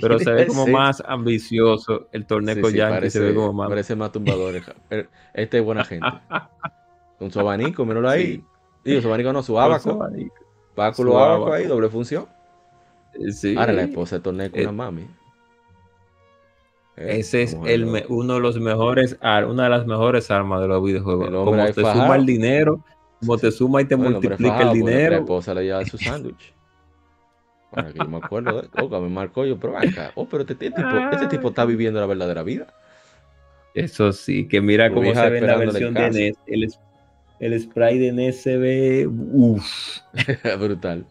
pero 0.00 0.18
se 0.18 0.32
ve 0.32 0.46
como 0.46 0.66
más 0.66 1.02
ambicioso. 1.06 2.08
El 2.12 2.26
Torneco 2.26 2.70
Yankee 2.70 2.94
parece, 2.94 3.18
se 3.18 3.24
ve 3.24 3.34
como 3.34 3.52
más. 3.52 3.68
Parece 3.68 3.96
más 3.96 4.12
tumbador. 4.12 4.54
Este 5.34 5.58
es 5.58 5.64
buena 5.64 5.84
gente. 5.84 6.06
Un 7.20 7.30
su 7.30 7.38
abanico, 7.38 7.84
míralo 7.84 8.08
ahí. 8.08 8.42
Digo, 8.84 9.00
su 9.00 9.08
abanico 9.08 9.32
no, 9.32 9.42
su 9.42 9.58
abaco. 9.58 10.08
Báculo 10.74 11.18
abaco 11.18 11.52
ahí, 11.52 11.66
doble 11.66 11.88
función. 11.88 12.26
Ahora 13.56 13.72
la 13.72 13.82
esposa 13.82 14.16
de 14.16 14.22
Torneco 14.22 14.58
una 14.58 14.72
mami. 14.72 15.06
Eh, 16.96 17.20
ese 17.20 17.42
es 17.42 17.56
el 17.64 18.04
uno 18.08 18.34
de 18.34 18.40
los 18.40 18.60
mejores, 18.60 19.18
una 19.22 19.64
de 19.64 19.70
las 19.70 19.86
mejores 19.86 20.30
armas 20.30 20.60
de 20.60 20.68
los 20.68 20.84
videojuegos. 20.84 21.30
Como 21.30 21.64
te 21.66 21.74
suma 21.74 22.16
el 22.16 22.26
dinero, 22.26 22.84
como 23.20 23.38
te 23.38 23.50
suma 23.50 23.80
y 23.80 23.84
te 23.86 23.96
multiplica 23.96 24.62
el 24.62 24.72
dinero. 24.72 25.10
La 25.12 25.18
esposa 25.18 25.54
le 25.54 25.64
lleva 25.64 25.84
su 25.84 25.98
sándwich. 25.98 26.54
Para 27.70 27.90
que 27.90 27.98
yo 27.98 28.08
me 28.08 28.18
acuerdo 28.18 28.60
de 28.60 28.68
oh, 28.82 29.00
me 29.00 29.08
marcó 29.08 29.46
yo, 29.46 29.58
pero 29.58 29.78
acá, 29.78 30.12
oh, 30.14 30.26
pero 30.28 30.42
este, 30.42 30.54
tipo, 30.54 30.76
este 31.10 31.26
tipo 31.28 31.48
está 31.48 31.64
viviendo 31.64 31.98
la 32.00 32.06
verdadera 32.06 32.42
vida. 32.42 32.66
Eso 33.74 34.12
sí, 34.12 34.46
que 34.46 34.60
mira 34.60 34.92
cómo 34.92 35.14
se 35.14 35.30
ve 35.30 35.40
la 35.40 35.56
versión 35.56 35.94
de 35.94 36.10
NES. 36.10 36.36
El, 36.46 36.68
el 37.40 37.60
spray 37.60 37.98
de 37.98 38.12
NES 38.12 38.42
se 38.42 38.58
ve, 38.58 39.06
uff. 39.08 40.00
Brutal. 40.60 41.06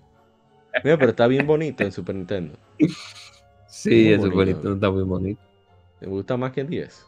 Mira, 0.84 0.98
pero 0.98 1.10
está 1.10 1.26
bien 1.26 1.48
bonito 1.48 1.84
en 1.84 1.92
Super 1.92 2.14
Nintendo. 2.14 2.54
Sí, 3.68 4.14
en 4.14 4.22
Super 4.22 4.48
Nintendo 4.48 4.74
está 4.76 4.92
muy 4.92 5.04
bonito. 5.04 5.42
Me 6.02 6.08
gusta 6.08 6.36
más 6.36 6.52
que 6.52 6.62
en 6.62 6.68
10. 6.68 7.06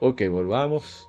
Ok, 0.00 0.22
volvamos. 0.28 1.08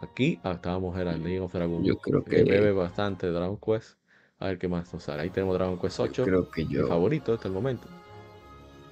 Aquí 0.00 0.38
ah, 0.42 0.52
estábamos 0.52 0.98
en 0.98 1.08
el 1.08 1.22
League 1.22 1.40
of 1.40 1.52
Dragon. 1.52 1.82
Yo 1.82 1.98
creo 1.98 2.24
que, 2.24 2.44
bebe 2.44 2.72
bastante 2.72 3.28
Dragon 3.28 3.56
Quest. 3.56 3.96
A 4.40 4.46
ver 4.46 4.58
qué 4.58 4.68
más 4.68 4.92
nos 4.92 5.02
sale. 5.04 5.22
Ahí 5.22 5.30
tenemos 5.30 5.54
Dragon 5.54 5.78
Quest 5.78 6.00
8. 6.00 6.24
creo 6.24 6.50
que 6.50 6.66
yo. 6.66 6.82
Mi 6.82 6.88
favorito 6.88 7.32
hasta 7.32 7.48
el 7.48 7.54
momento. 7.54 7.88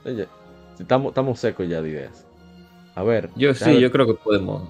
Oye, 0.04 0.26
estamos, 0.78 1.10
estamos 1.10 1.38
secos 1.38 1.68
ya 1.68 1.82
de 1.82 1.90
ideas. 1.90 2.26
A 2.94 3.02
ver. 3.02 3.30
Yo 3.36 3.52
sí, 3.54 3.78
yo 3.78 3.92
creo 3.92 4.06
que 4.06 4.14
podemos. 4.14 4.68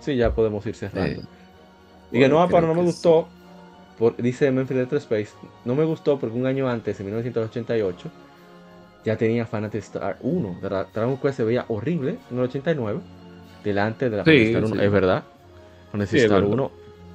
Sí, 0.00 0.16
ya 0.16 0.34
podemos 0.34 0.64
ir 0.66 0.74
cerrando. 0.74 1.22
y 2.10 2.18
que 2.18 2.28
no, 2.28 2.48
para 2.48 2.66
no 2.66 2.74
me 2.74 2.82
gustó 2.82 3.28
dice 4.18 4.50
Memphis 4.50 4.76
Retro 4.76 4.98
Space, 4.98 5.30
no 5.64 5.74
me 5.74 5.84
gustó 5.84 6.18
porque 6.18 6.36
un 6.36 6.46
año 6.46 6.68
antes, 6.68 6.98
en 7.00 7.06
1988, 7.06 8.10
ya 9.04 9.16
tenía 9.16 9.46
Fantasy 9.46 9.78
Star 9.78 10.18
1. 10.20 10.58
Dragon 10.60 11.16
Quest 11.16 11.38
se 11.38 11.44
veía 11.44 11.64
horrible 11.68 12.18
en 12.30 12.38
el 12.38 12.44
89, 12.44 13.00
delante 13.64 14.10
de 14.10 14.16
la 14.16 14.24
sí, 14.24 14.36
Star 14.36 14.64
1. 14.64 14.82
Es 14.82 14.92
verdad. 14.92 15.24
Fantasy 15.92 16.18
Star 16.18 16.44
1 16.44 16.70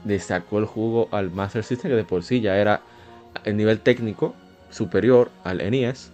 le 0.05 0.19
sacó 0.19 0.59
el 0.59 0.65
jugo 0.65 1.09
al 1.11 1.31
Master 1.31 1.63
System, 1.63 1.91
que 1.91 1.97
de 1.97 2.03
por 2.03 2.23
sí 2.23 2.41
ya 2.41 2.57
era 2.57 2.81
el 3.43 3.57
nivel 3.57 3.79
técnico 3.79 4.36
superior 4.69 5.31
al 5.43 5.57
NES. 5.57 6.11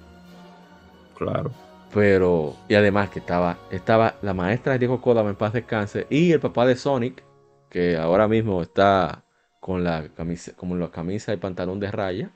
Claro. 1.17 1.51
Pero, 1.93 2.55
y 2.69 2.75
además 2.75 3.09
que 3.09 3.19
estaba, 3.19 3.57
estaba 3.69 4.15
la 4.21 4.33
maestra 4.33 4.77
Diego 4.77 5.01
Kodama 5.01 5.29
en 5.29 5.35
paz 5.35 5.53
descanse 5.53 6.07
y 6.09 6.31
el 6.31 6.39
papá 6.39 6.65
de 6.65 6.75
Sonic, 6.75 7.23
que 7.69 7.97
ahora 7.97 8.27
mismo 8.27 8.61
está 8.61 9.23
con 9.59 9.83
la 9.83 10.07
camisa, 10.09 10.53
como 10.55 10.75
la 10.75 10.89
camisa 10.89 11.33
y 11.33 11.37
pantalón 11.37 11.79
de 11.79 11.91
raya, 11.91 12.31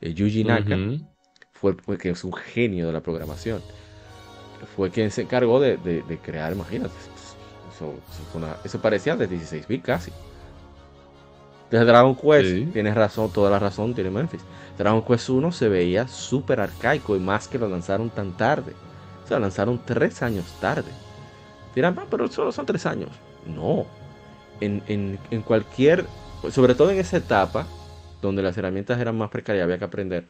eh, 0.00 0.12
Yuji 0.12 0.44
Naka, 0.44 0.76
fue, 1.62 1.98
que 1.98 2.10
es 2.10 2.24
un 2.24 2.32
genio 2.32 2.86
de 2.86 2.92
la 2.92 3.00
programación. 3.00 3.62
Fue 4.76 4.90
quien 4.90 5.10
se 5.10 5.22
encargó 5.22 5.60
de, 5.60 5.78
crear, 6.22 6.52
imagínate, 6.52 6.94
eso, 8.64 8.80
parecía 8.80 9.16
de 9.16 9.26
16 9.26 9.66
bits 9.66 9.84
casi. 9.84 10.12
Desde 11.70 11.86
Dragon 11.86 12.14
Quest, 12.14 12.72
tienes 12.72 12.94
razón, 12.94 13.32
toda 13.32 13.50
la 13.50 13.58
razón 13.58 13.94
tiene 13.94 14.10
Memphis. 14.10 14.42
Dragon 14.76 15.02
Quest 15.02 15.30
1 15.30 15.52
se 15.52 15.68
veía 15.68 16.06
súper 16.06 16.60
arcaico 16.60 17.16
y 17.16 17.18
más 17.18 17.48
que 17.48 17.58
lo 17.58 17.68
lanzaron 17.68 18.10
tan 18.10 18.36
tarde. 18.36 18.74
O 19.24 19.26
sea, 19.26 19.38
lo 19.38 19.42
lanzaron 19.42 19.80
tres 19.84 20.22
años 20.22 20.44
tarde. 20.60 20.90
Dirán, 21.74 21.96
ah, 21.98 22.06
pero 22.10 22.28
solo 22.28 22.52
son 22.52 22.66
tres 22.66 22.84
años. 22.84 23.10
No. 23.46 23.86
En, 24.60 24.82
en, 24.86 25.18
en 25.30 25.42
cualquier 25.42 26.06
sobre 26.50 26.74
todo 26.74 26.90
en 26.90 26.98
esa 26.98 27.18
etapa, 27.18 27.66
donde 28.20 28.42
las 28.42 28.56
herramientas 28.56 29.00
eran 29.00 29.16
más 29.16 29.30
precarias, 29.30 29.64
había 29.64 29.78
que 29.78 29.84
aprender. 29.84 30.24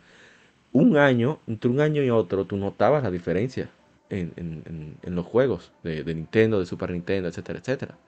Un 0.73 0.97
año, 0.97 1.39
entre 1.47 1.71
un 1.71 1.81
año 1.81 2.03
y 2.03 2.11
otro, 2.11 2.47
tú 2.47 2.57
notabas 2.57 3.03
la 3.03 3.11
diferencia 3.11 3.71
en, 4.09 4.99
los 5.03 5.27
juegos 5.27 5.73
de, 5.83 6.05
Nintendo, 6.05 6.59
de 6.59 6.67
Super 6.67 6.91
Nintendo, 6.91 7.29
etcétera, 7.29 7.59
etcétera. 7.59 7.99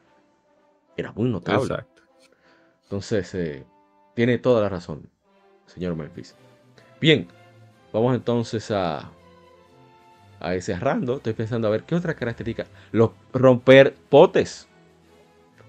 Era 0.97 1.13
muy 1.13 1.29
notable. 1.29 1.65
Exacto. 1.65 2.03
Entonces, 2.85 3.35
eh, 3.35 3.65
tiene 4.15 4.39
toda 4.39 4.63
la 4.63 4.69
razón, 4.69 5.09
señor 5.67 5.95
Memphis. 5.97 6.37
Bien, 7.01 7.27
vamos 7.93 8.15
entonces 8.15 8.71
a, 8.71 9.11
a 10.41 10.55
ese 10.55 10.75
cerrando. 10.75 11.17
Estoy 11.17 11.33
pensando 11.33 11.69
a 11.69 11.71
ver 11.71 11.83
qué 11.85 11.95
otra 11.95 12.15
característica. 12.15 12.69
Los 12.93 13.11
romper 13.33 13.95
potes. 14.09 14.69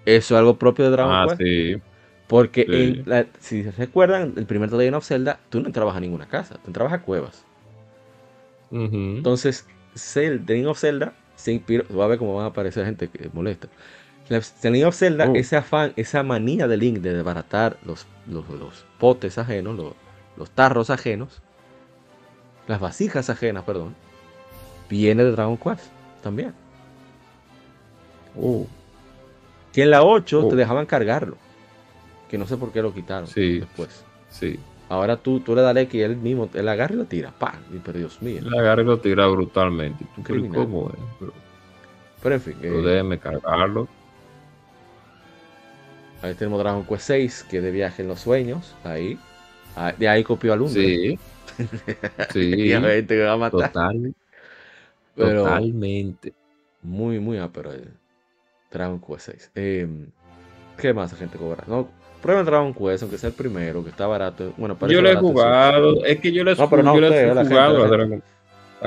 Eso 0.05 0.35
es 0.35 0.39
algo 0.39 0.57
propio 0.57 0.85
de 0.85 0.91
Dragon 0.91 1.13
ah, 1.13 1.25
Quest. 1.27 1.41
Sí. 1.41 1.81
Porque 2.27 3.03
si 3.39 3.63
se 3.63 3.71
recuerdan, 3.71 4.33
el 4.35 4.45
primer 4.45 4.69
The 4.69 4.77
Legend 4.77 4.95
of 4.95 5.05
Zelda, 5.05 5.39
tú 5.49 5.59
no 5.61 5.67
entrabas 5.67 5.95
a 5.95 5.99
ninguna 5.99 6.27
casa, 6.27 6.55
tú 6.55 6.61
entrabas 6.67 6.93
a 6.93 7.01
cuevas. 7.01 7.43
Entonces, 8.71 9.65
The 10.13 10.39
Legend 10.39 10.67
of 10.67 10.79
Zelda 10.79 11.13
se 11.35 11.51
inspiró. 11.53 11.85
Va 11.95 12.05
a 12.05 12.07
ver 12.07 12.17
cómo 12.17 12.35
van 12.35 12.45
a 12.45 12.49
aparecer 12.49 12.85
gente 12.85 13.09
que 13.09 13.29
molesta. 13.33 13.67
The 14.27 14.41
Legend 14.71 14.85
of 14.87 14.95
Zelda, 14.95 15.29
Oh. 15.29 15.35
ese 15.35 15.55
afán, 15.55 15.93
esa 15.97 16.23
manía 16.23 16.67
de 16.67 16.77
Link 16.77 16.97
de 16.99 17.13
desbaratar 17.13 17.77
los, 17.85 18.07
los, 18.27 18.49
los 18.49 18.85
potes 18.99 19.37
ajenos, 19.37 19.75
los, 19.77 19.93
los 20.35 20.49
tarros 20.49 20.89
ajenos, 20.89 21.41
las 22.67 22.79
vasijas 22.79 23.29
ajenas, 23.29 23.63
perdón, 23.65 23.95
viene 24.89 25.23
de 25.23 25.31
Dragon 25.31 25.57
Quest 25.57 25.85
también. 26.23 26.53
Oh, 28.37 28.67
Que 29.71 29.83
en 29.83 29.91
la 29.91 30.03
8 30.03 30.45
Oh. 30.45 30.49
te 30.49 30.55
dejaban 30.55 30.87
cargarlo. 30.87 31.37
Que 32.29 32.37
no 32.37 32.45
sé 32.47 32.57
por 32.57 32.71
qué 32.71 32.81
lo 32.81 32.93
quitaron 32.93 33.27
Sí. 33.27 33.59
después. 33.59 34.03
sí. 34.29 34.59
Ahora 34.87 35.17
tú, 35.17 35.39
tú 35.39 35.55
le 35.55 35.63
das 35.63 35.75
X 35.75 35.95
y 35.95 36.01
él 36.03 36.15
mismo, 36.15 36.47
él 36.53 36.67
agarra 36.69 36.93
y 36.93 36.97
lo 36.97 37.05
tira. 37.05 37.31
¡Pam! 37.31 37.55
Y, 37.73 37.79
Pero 37.79 37.97
Dios 37.97 38.21
mío. 38.21 38.37
El 38.45 38.53
agarre 38.53 38.83
lo 38.83 38.99
tira 38.99 39.25
brutalmente. 39.25 40.03
¿Y 40.03 40.21
tú, 40.21 40.21
pero. 40.23 40.47
¿Cómo 40.53 40.89
es? 40.91 40.95
Pero, 41.19 41.33
Pero 42.21 42.35
en 42.35 42.41
fin, 42.41 42.55
pero 42.61 42.79
eh, 42.79 42.91
déjeme 42.91 43.17
cargarlo. 43.17 43.87
ahí 46.21 46.33
tenemos 46.35 46.59
Dragon 46.59 46.85
Quest 46.85 47.01
6, 47.07 47.45
que 47.49 47.57
es 47.57 47.63
de 47.63 47.71
viaje 47.71 48.01
en 48.03 48.07
los 48.09 48.19
sueños. 48.19 48.75
Ahí. 48.83 49.17
Ah, 49.75 49.91
De 49.97 50.07
ahí 50.07 50.23
copió 50.23 50.53
al 50.53 50.59
Lundgren. 50.59 50.85
Sí. 50.85 51.19
Sí. 52.33 52.53
Y 52.55 52.73
a 52.73 52.81
gente 52.81 53.15
que 53.15 53.23
va 53.23 53.33
a 53.33 53.37
matar. 53.37 53.71
Total, 53.71 54.13
Pero 55.15 55.43
totalmente. 55.45 56.33
muy, 56.81 57.19
muy 57.19 57.37
ápero 57.37 57.71
el 57.71 57.89
Dragon 58.71 58.99
Quest 58.99 59.31
6. 59.31 59.51
Eh, 59.55 59.87
¿Qué 60.77 60.93
más 60.93 61.13
gente 61.15 61.37
cobra? 61.37 61.63
No, 61.67 61.87
prueben 62.25 62.45
Dragon 62.45 62.73
Quest, 62.73 63.03
aunque 63.03 63.17
sea 63.19 63.29
el 63.29 63.35
primero, 63.35 63.83
que 63.83 63.91
está 63.91 64.07
barato. 64.07 64.51
Bueno, 64.57 64.75
Yo 64.87 65.01
lo 65.01 65.09
he 65.09 65.13
sí. 65.13 65.19
jugado. 65.19 66.03
Es 66.05 66.19
que 66.19 66.31
yo 66.31 66.43
lo 66.43 66.51
he, 66.51 66.55
No, 66.55 66.69
pero 66.69 66.81
he 66.81 66.85
gente, 66.85 67.47
jugado 67.49 67.83
a. 67.83 67.87
Dragon 67.87 68.23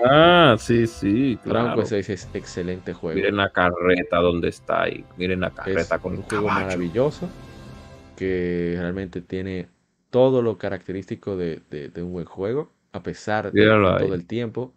Ah, 0.04 0.56
sí, 0.58 0.86
sí. 0.86 1.38
Dragon 1.44 1.66
Claro. 1.72 1.80
Quest 1.80 1.90
6 1.90 2.08
es 2.10 2.28
excelente 2.34 2.92
juego. 2.92 3.14
Miren 3.16 3.36
la 3.36 3.50
carreta 3.50 4.18
donde 4.18 4.48
está 4.48 4.82
ahí. 4.82 5.04
Miren 5.16 5.40
la 5.40 5.48
es 5.48 5.54
carreta 5.54 5.98
con 5.98 6.12
un 6.14 6.18
el 6.18 6.24
juego 6.24 6.46
caballo. 6.48 6.66
maravilloso 6.66 7.28
que 8.16 8.74
realmente 8.78 9.20
tiene 9.20 9.68
todo 10.10 10.42
lo 10.42 10.58
característico 10.58 11.36
de, 11.36 11.62
de- 11.70 11.88
de 11.90 12.02
un 12.02 12.12
buen 12.12 12.26
juego, 12.26 12.72
a 12.92 13.02
pesar 13.02 13.52
de 13.52 13.60
Míralo 13.60 13.96
todo 13.96 14.06
ahí. 14.06 14.12
el 14.12 14.26
tiempo 14.26 14.72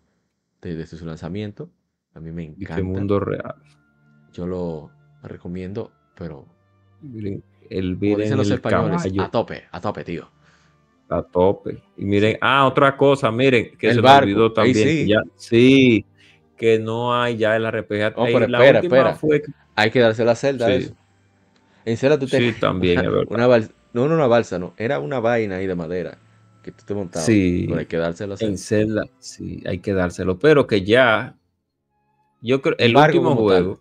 de- 0.62 0.76
desde 0.76 0.98
su 0.98 1.06
lanzamiento. 1.06 1.70
A 2.14 2.20
mí 2.20 2.32
me 2.32 2.44
Y 2.44 2.48
encanta. 2.48 2.76
qué 2.76 2.84
mundo 2.84 3.20
real. 3.20 3.56
Yo 4.34 4.46
lo 4.46 4.92
recomiendo, 5.24 5.92
pero 6.16 6.46
Miren, 7.02 7.44
el, 7.78 7.98
como 7.98 8.18
dicen 8.18 8.38
los 8.38 8.48
el 8.48 8.54
españoles, 8.56 8.98
caballo 9.04 9.22
a 9.24 9.32
tope, 9.32 9.64
a 9.72 9.82
tope, 9.82 10.04
tío. 10.04 10.30
a 11.10 11.22
tope. 11.24 11.82
Y 11.98 12.06
miren, 12.06 12.38
ah, 12.42 12.66
otra 12.68 12.96
cosa, 12.98 13.32
miren, 13.32 13.76
que 13.78 13.88
El 13.90 13.96
se 13.96 14.02
barco, 14.02 14.26
me 14.28 14.34
olvidó 14.34 14.54
también. 14.54 14.76
sí. 14.76 14.84
que 14.84 15.08
ya- 15.08 15.22
sí, 15.36 16.06
que 16.58 16.80
no 16.80 17.14
hay 17.20 17.38
ya 17.38 17.56
el 17.56 17.66
RPG. 17.66 18.14
Ahí 18.18 18.34
pero 18.34 18.46
espera, 18.46 18.80
espera. 18.80 19.14
fue 19.16 19.42
Hay 19.76 19.90
que 19.92 20.00
darse 20.00 20.24
la 20.26 20.36
celda 20.36 20.68
Sí. 20.68 20.74
eso. 20.74 20.94
En 21.86 21.98
celda 21.98 22.20
tú 22.20 22.28
te 22.28 22.38
Sí, 22.38 22.60
también, 22.60 23.00
es 23.00 23.06
verdad. 23.12 23.26
una 23.30 23.48
balsa, 23.48 23.72
no, 23.94 24.08
no 24.08 24.16
una 24.16 24.28
balsa, 24.28 24.60
no, 24.60 24.74
era 24.78 25.00
una 25.00 25.20
vaina 25.20 25.56
ahí 25.56 25.66
de 25.68 25.76
madera 25.76 26.18
que 26.62 26.72
tú 26.72 26.84
te 26.86 26.94
montabas. 26.94 27.26
Sí. 27.26 27.66
Pero 27.68 27.80
hay 27.80 27.86
que 27.88 27.98
darse 27.98 28.28
la 28.28 28.38
celda. 28.38 28.52
En 28.52 28.58
Zelda, 28.60 29.04
sí, 29.20 29.64
hay 29.66 29.80
que 29.80 29.94
dárselo. 29.94 30.38
Pero 30.38 30.68
que 30.68 30.84
ya. 30.84 31.36
Yo 32.42 32.62
creo. 32.62 32.76
El 32.78 32.94
barco 32.94 33.18
último 33.20 33.50
tal. 33.50 33.78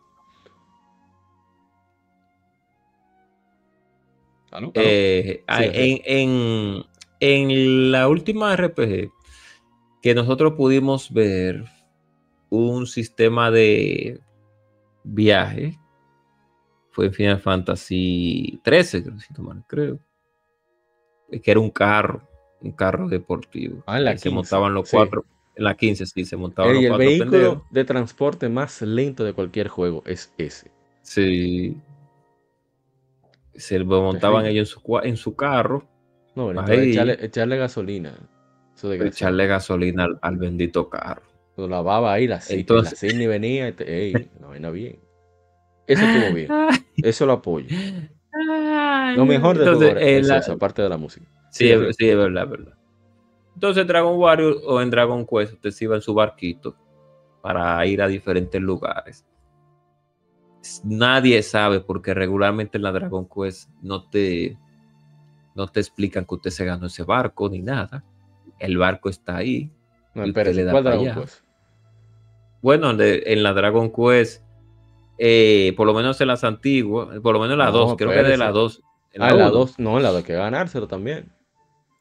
Ah, 4.52 4.60
eh, 4.74 5.44
Sí, 5.48 5.64
en, 5.74 6.00
en, 6.04 6.82
en 7.20 7.92
la 7.92 8.08
última 8.08 8.54
RPG 8.56 9.10
que 10.02 10.14
nosotros 10.14 10.54
pudimos 10.54 11.12
ver 11.12 11.64
un 12.48 12.86
sistema 12.86 13.50
de 13.50 14.20
viaje 15.04 15.78
fue 16.90 17.06
en 17.06 17.14
Final 17.14 17.40
Fantasy 17.40 18.60
13, 18.64 19.02
creo, 19.04 19.20
si 19.20 19.32
no 19.34 19.64
creo. 19.66 20.00
Que 21.30 21.50
era 21.50 21.60
un 21.60 21.70
carro, 21.70 22.28
un 22.60 22.72
carro 22.72 23.08
deportivo. 23.08 23.82
Ah, 23.86 23.98
en 23.98 24.04
la 24.04 24.10
Ahí 24.12 24.18
se 24.18 24.24
15, 24.24 24.34
montaban 24.34 24.74
los 24.74 24.88
sí. 24.88 24.96
cuatro. 24.96 25.24
En 25.54 25.64
la 25.64 25.76
15, 25.76 26.06
sí, 26.06 26.24
se 26.24 26.36
montaban 26.36 26.74
los 26.74 26.82
el 26.82 26.88
cuatro 26.88 27.06
vehículo 27.06 27.30
pendejos. 27.30 27.70
de 27.70 27.84
transporte 27.84 28.48
más 28.48 28.82
lento 28.82 29.24
de 29.24 29.32
cualquier 29.32 29.68
juego 29.68 30.02
es 30.06 30.32
ese. 30.38 30.70
Sí. 31.02 31.76
Se 33.60 33.78
lo 33.78 33.84
montaban 34.02 34.46
ellos 34.46 34.68
en 34.68 34.72
su, 34.74 34.80
cua- 34.80 35.02
en 35.04 35.16
su 35.16 35.36
carro, 35.36 35.86
No, 36.34 36.44
bueno, 36.46 36.60
Ahí. 36.60 36.66
entonces 36.70 36.92
echarle, 36.94 37.18
echarle 37.20 37.56
gasolina. 37.56 38.14
Eso 38.76 38.88
de 38.88 39.06
echarle 39.06 39.46
gasolina 39.46 40.04
al, 40.04 40.18
al 40.22 40.36
bendito 40.36 40.88
carro. 40.88 41.22
Lo 41.56 41.68
lavaba 41.68 42.12
ahí, 42.14 42.26
la, 42.26 42.38
Sid- 42.40 42.60
Entonces- 42.60 43.02
la 43.02 43.08
Sidney 43.10 43.26
venía. 43.26 43.68
y 43.68 43.72
te- 43.72 44.06
ey, 44.06 44.30
una 44.38 44.48
vaina 44.48 44.70
bien. 44.70 44.98
Eso 45.86 46.04
estuvo 46.04 46.34
bien. 46.34 46.48
Eso 46.96 47.26
lo 47.26 47.32
apoyo. 47.34 47.66
Lo 49.16 49.26
mejor 49.26 49.58
de 49.58 49.64
Entonces, 49.64 49.88
todo 49.94 50.00
en 50.00 50.08
es 50.20 50.28
la- 50.28 50.38
eso, 50.38 50.52
aparte 50.52 50.82
de 50.82 50.88
la 50.88 50.96
música. 50.96 51.26
Sí, 51.50 51.66
Sí, 51.66 51.70
es, 51.72 51.96
sí, 51.96 52.08
es 52.08 52.16
verdad, 52.16 52.44
es 52.44 52.50
verdad. 52.50 52.74
Entonces, 53.54 53.86
Dragon 53.86 54.16
Warrior 54.18 54.56
o 54.66 54.80
en 54.80 54.88
Dragon 54.90 55.26
Quest, 55.26 55.54
usted 55.54 55.70
se 55.72 55.84
iba 55.84 55.96
en 55.96 56.02
su 56.02 56.14
barquito 56.14 56.76
para 57.42 57.84
ir 57.86 58.00
a 58.00 58.06
diferentes 58.08 58.60
lugares. 58.62 59.26
Nadie 60.84 61.42
sabe 61.42 61.80
porque 61.80 62.12
regularmente 62.14 62.76
en 62.78 62.82
la 62.82 62.92
Dragon 62.92 63.26
Quest 63.28 63.70
no 63.82 64.08
te, 64.08 64.56
no 65.54 65.66
te 65.68 65.80
explican 65.80 66.24
que 66.26 66.34
usted 66.34 66.50
se 66.50 66.64
ganó 66.64 66.86
ese 66.86 67.02
barco 67.02 67.48
ni 67.48 67.60
nada. 67.60 68.04
El 68.58 68.76
barco 68.76 69.08
está 69.08 69.36
ahí. 69.36 69.70
No, 70.14 70.24
espérate, 70.24 70.54
le 70.54 70.64
da 70.64 70.72
¿cuál 70.72 70.84
Dragon 70.84 71.08
allá. 71.08 71.20
Quest? 71.20 71.44
Bueno, 72.62 72.94
de- 72.94 73.22
en 73.26 73.42
la 73.42 73.54
Dragon 73.54 73.90
Quest, 73.90 74.42
eh, 75.18 75.72
por 75.76 75.86
lo 75.86 75.94
menos 75.94 76.20
en 76.20 76.28
las 76.28 76.44
antiguas, 76.44 77.18
por 77.20 77.32
lo 77.34 77.40
menos 77.40 77.52
en 77.54 77.58
la 77.58 77.66
No, 77.66 77.72
2, 77.72 77.96
creo 77.96 78.10
que 78.10 78.14
de 78.16 78.20
espérese. 78.22 78.38
la 78.38 78.50
2. 78.50 78.82
Ah, 79.18 79.30
en 79.30 79.38
la. 79.38 79.48
2, 79.50 79.78
no, 79.78 79.96
en 79.96 80.02
la 80.02 80.08
2 80.10 80.18
hay 80.18 80.24
que 80.24 80.34
ganárselo 80.34 80.86
también. 80.88 81.32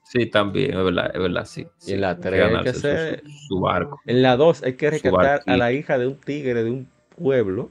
Sí, 0.03 0.25
también, 0.25 0.71
es 0.71 0.83
verdad, 0.83 1.11
es 1.13 1.21
verdad, 1.21 1.45
sí. 1.45 1.67
Y 1.85 1.93
en 1.93 2.01
la 2.01 2.15
sí, 2.15 2.21
tres 2.21 2.41
hay 2.55 2.63
que 2.63 2.69
hacer- 2.69 3.23
su, 3.25 3.47
su 3.55 3.59
barco. 3.61 4.01
En 4.05 4.21
la 4.21 4.35
2 4.37 4.63
hay 4.63 4.73
que 4.73 4.89
rescatar 4.89 5.43
a 5.45 5.55
la 5.57 5.71
hija 5.71 5.97
de 5.97 6.07
un 6.07 6.15
tigre 6.15 6.63
de 6.63 6.71
un 6.71 6.89
pueblo 7.15 7.69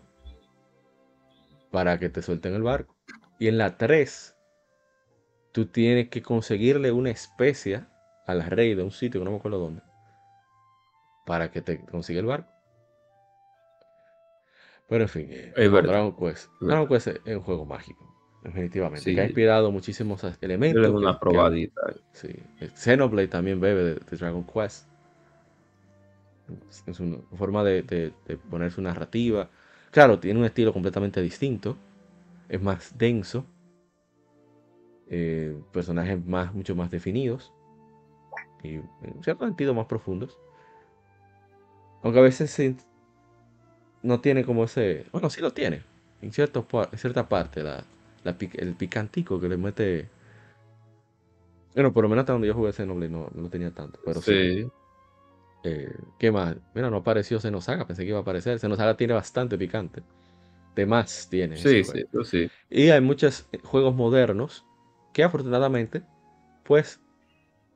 para 1.70 1.98
que 1.98 2.08
te 2.08 2.22
suelten 2.22 2.54
el 2.54 2.62
barco. 2.62 2.96
Y 3.38 3.48
en 3.48 3.58
la 3.58 3.76
3, 3.76 4.34
tú 5.52 5.66
tienes 5.66 6.08
que 6.08 6.22
conseguirle 6.22 6.92
una 6.92 7.10
especia 7.10 7.88
al 8.26 8.42
rey 8.44 8.74
de 8.74 8.82
un 8.82 8.90
sitio 8.90 9.20
que 9.20 9.24
no 9.24 9.30
me 9.30 9.36
acuerdo 9.38 9.58
dónde 9.58 9.82
para 11.26 11.50
que 11.50 11.60
te 11.60 11.84
consiga 11.84 12.20
el 12.20 12.26
barco. 12.26 12.50
Pero 14.88 15.02
en 15.04 15.08
fin, 15.08 15.26
eh, 15.30 15.52
Es. 15.56 15.70
Dragon 15.70 16.16
Quest. 16.16 16.48
Es 16.60 16.66
Dragon 16.66 16.88
Quest 16.88 17.06
es 17.08 17.20
es 17.26 17.36
un 17.36 17.42
juego 17.42 17.66
mágico, 17.66 18.10
definitivamente. 18.42 19.02
Sí. 19.04 19.14
Que 19.14 19.20
ha 19.20 19.24
inspirado 19.24 19.70
muchísimos 19.70 20.24
elementos. 20.40 20.82
Que- 20.82 20.90
una 20.90 21.12
que- 21.12 21.18
probadita. 21.20 21.80
Sí, 22.12 22.28
el 22.60 22.70
Xenoblade 22.74 23.28
también 23.28 23.60
bebe 23.60 23.82
de, 23.84 23.94
de 23.96 24.16
Dragon 24.16 24.44
Quest. 24.44 24.86
Es 26.86 26.98
una 27.00 27.18
forma 27.36 27.62
de, 27.62 27.82
de- 27.82 28.12
de 28.26 28.36
poner 28.38 28.72
su 28.72 28.80
narrativa. 28.80 29.50
Claro, 29.90 30.18
tiene 30.18 30.38
un 30.40 30.46
estilo 30.46 30.72
completamente 30.72 31.20
distinto. 31.20 31.76
Es 32.48 32.60
más 32.62 32.96
denso. 32.98 33.46
eh, 35.10 35.56
personajes 35.72 36.24
más, 36.26 36.54
mucho 36.54 36.74
más 36.76 36.90
definidos. 36.90 37.52
Y 38.62 38.74
en 38.76 39.22
cierto 39.22 39.44
sentido 39.46 39.74
más 39.74 39.86
profundos. 39.86 40.38
Aunque 42.02 42.18
a 42.18 42.22
veces 42.22 42.50
no 44.02 44.20
tiene 44.20 44.44
como 44.44 44.64
ese. 44.64 45.06
Bueno, 45.12 45.30
sí 45.30 45.40
lo 45.40 45.52
tiene. 45.52 45.82
En, 46.22 46.32
ciertos 46.32 46.64
pa- 46.64 46.88
en 46.90 46.98
cierta 46.98 47.28
parte, 47.28 47.62
la, 47.62 47.84
la 48.24 48.36
el 48.54 48.74
picantico 48.74 49.40
que 49.40 49.48
le 49.48 49.56
mete. 49.56 50.08
Bueno, 51.74 51.92
por 51.92 52.02
lo 52.02 52.08
menos 52.08 52.22
hasta 52.22 52.32
donde 52.32 52.48
yo 52.48 52.54
jugué 52.54 52.72
Xenoblade 52.72 53.10
no, 53.10 53.28
no 53.34 53.42
lo 53.42 53.48
tenía 53.48 53.70
tanto. 53.72 53.98
Pero. 54.04 54.20
Sí. 54.20 54.68
Eh, 55.64 55.92
¿Qué 56.18 56.30
más? 56.30 56.56
Mira, 56.74 56.90
no 56.90 56.98
apareció 56.98 57.40
Xenosaga, 57.40 57.86
pensé 57.86 58.02
que 58.02 58.10
iba 58.10 58.18
a 58.18 58.22
aparecer. 58.22 58.58
Xenosaga 58.58 58.96
tiene 58.96 59.14
bastante 59.14 59.58
picante. 59.58 60.02
De 60.76 60.86
más 60.86 61.28
tiene. 61.28 61.56
Sí, 61.56 61.82
sí, 61.84 62.04
sí. 62.24 62.50
Y 62.70 62.90
hay 62.90 63.00
muchos 63.00 63.46
eh, 63.52 63.60
juegos 63.64 63.94
modernos 63.94 64.64
que 65.12 65.24
afortunadamente, 65.24 66.02
pues, 66.64 67.00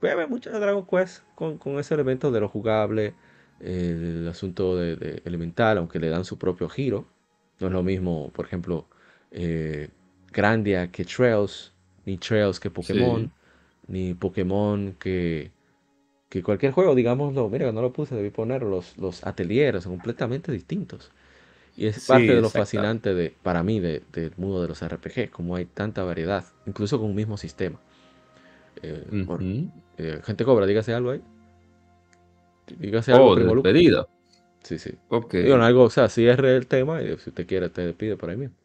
beben 0.00 0.30
mucho 0.30 0.50
de 0.50 0.60
Dragon 0.60 0.86
Quest 0.86 1.22
con, 1.34 1.58
con 1.58 1.78
ese 1.78 1.94
elemento 1.94 2.30
de 2.30 2.40
lo 2.40 2.48
jugable, 2.48 3.14
el 3.60 4.28
asunto 4.28 4.76
de, 4.76 4.96
de 4.96 5.22
elemental, 5.24 5.78
aunque 5.78 5.98
le 6.00 6.08
dan 6.08 6.24
su 6.24 6.38
propio 6.38 6.68
giro. 6.68 7.06
No 7.60 7.68
es 7.68 7.72
lo 7.72 7.82
mismo, 7.82 8.30
por 8.32 8.46
ejemplo, 8.46 8.86
eh, 9.30 9.90
Grandia 10.32 10.90
que 10.90 11.04
Trails, 11.04 11.72
ni 12.04 12.18
Trails 12.18 12.58
que 12.60 12.70
Pokémon, 12.70 13.30
Sí. 13.30 13.32
ni 13.88 14.14
Pokémon 14.14 14.94
que, 14.98 15.52
que 16.32 16.42
cualquier 16.42 16.72
juego, 16.72 16.94
digámoslo. 16.94 17.48
Mira, 17.50 17.72
no 17.72 17.82
lo 17.82 17.92
puse, 17.92 18.14
debí 18.14 18.30
poner 18.30 18.62
los, 18.62 18.96
los 18.98 19.24
ateliers, 19.26 19.84
son 19.84 19.92
completamente 19.94 20.50
distintos. 20.52 21.10
Y 21.76 21.86
es 21.86 21.96
Sí, 21.98 22.08
parte 22.08 22.34
de 22.34 22.42
lo 22.42 22.50
fascinante 22.50 23.14
de, 23.14 23.34
para 23.42 23.62
mí 23.62 23.80
de- 23.80 24.02
del 24.12 24.32
mundo 24.38 24.62
de 24.62 24.68
los 24.68 24.82
RPG, 24.82 25.30
como 25.30 25.56
hay 25.56 25.66
tanta 25.66 26.04
variedad, 26.04 26.44
incluso 26.66 26.98
con 26.98 27.08
un 27.10 27.16
mismo 27.16 27.36
sistema. 27.38 27.78
Eh, 28.82 29.04
bueno, 29.26 29.70
eh, 29.98 30.20
gente 30.24 30.44
cobra, 30.44 30.66
dígase 30.66 30.94
algo 30.94 31.10
ahí. 31.12 31.22
Dígase 32.78 33.12
algo, 33.12 33.30
Oh, 33.30 33.36
de 33.36 33.44
despedida. 33.44 34.06
Sí, 34.62 34.78
sí. 34.78 34.92
Ok. 35.08 35.34
Digo, 35.34 35.56
algo, 35.56 35.84
o 35.84 35.90
sea, 35.90 36.08
cierre 36.08 36.56
el 36.56 36.66
tema 36.66 37.02
y 37.02 37.16
si 37.18 37.30
usted 37.30 37.46
quiere, 37.46 37.68
te 37.68 37.82
despide 37.86 38.16
por 38.16 38.30
ahí 38.30 38.36
mismo. 38.36 38.56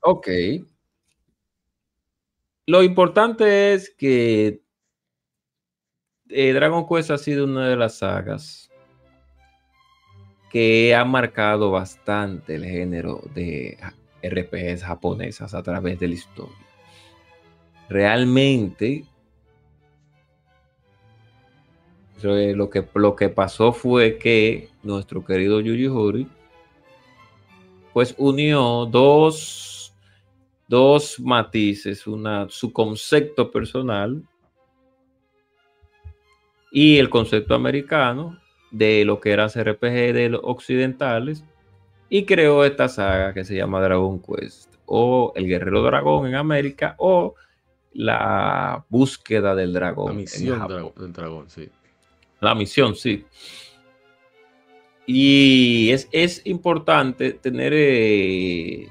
Ok. 0.00 0.28
Lo 2.66 2.82
importante 2.82 3.74
es 3.74 3.90
que 3.90 4.62
eh, 6.30 6.52
Dragon 6.52 6.86
Quest 6.86 7.10
ha 7.10 7.18
sido 7.18 7.44
una 7.44 7.68
de 7.68 7.76
las 7.76 7.98
sagas 7.98 8.70
que 10.50 10.94
ha 10.94 11.04
marcado 11.04 11.70
bastante 11.70 12.54
el 12.54 12.64
género 12.64 13.20
de 13.34 13.78
RPGs 14.22 14.82
japonesas 14.84 15.54
a 15.54 15.62
través 15.62 15.98
de 15.98 16.08
la 16.08 16.14
historia. 16.14 16.56
Realmente, 17.88 19.04
lo 22.22 22.70
que, 22.70 22.88
lo 22.94 23.14
que 23.14 23.28
pasó 23.28 23.72
fue 23.72 24.18
que 24.18 24.70
nuestro 24.82 25.24
querido 25.24 25.60
Yuji 25.60 25.86
Horii 25.86 26.28
pues 27.92 28.14
unió 28.18 28.86
dos, 28.86 29.94
dos 30.68 31.18
matices, 31.18 32.00
su 32.00 32.72
concepto 32.72 33.50
personal 33.50 34.22
y 36.76 36.98
el 36.98 37.08
concepto 37.08 37.54
americano 37.54 38.38
de 38.70 39.06
lo 39.06 39.18
que 39.18 39.30
eran 39.30 39.48
RPG 39.48 40.12
de 40.12 40.28
los 40.28 40.42
occidentales 40.44 41.42
y 42.10 42.26
creó 42.26 42.66
esta 42.66 42.86
saga 42.90 43.32
que 43.32 43.46
se 43.46 43.56
llama 43.56 43.80
Dragon 43.80 44.20
Quest 44.20 44.74
o 44.84 45.32
El 45.36 45.46
Guerrero 45.46 45.82
Dragón 45.82 46.26
en 46.26 46.34
América 46.34 46.94
o 46.98 47.34
La 47.94 48.84
búsqueda 48.90 49.54
del 49.54 49.72
dragón. 49.72 50.08
La 50.08 50.12
misión 50.12 50.92
del 50.98 51.12
dragón, 51.14 51.48
sí. 51.48 51.66
La 52.40 52.54
misión, 52.54 52.94
sí. 52.94 53.24
Y 55.06 55.92
es, 56.12 56.42
importante 56.44 57.32
tener 57.32 57.72
eh, 57.74 58.86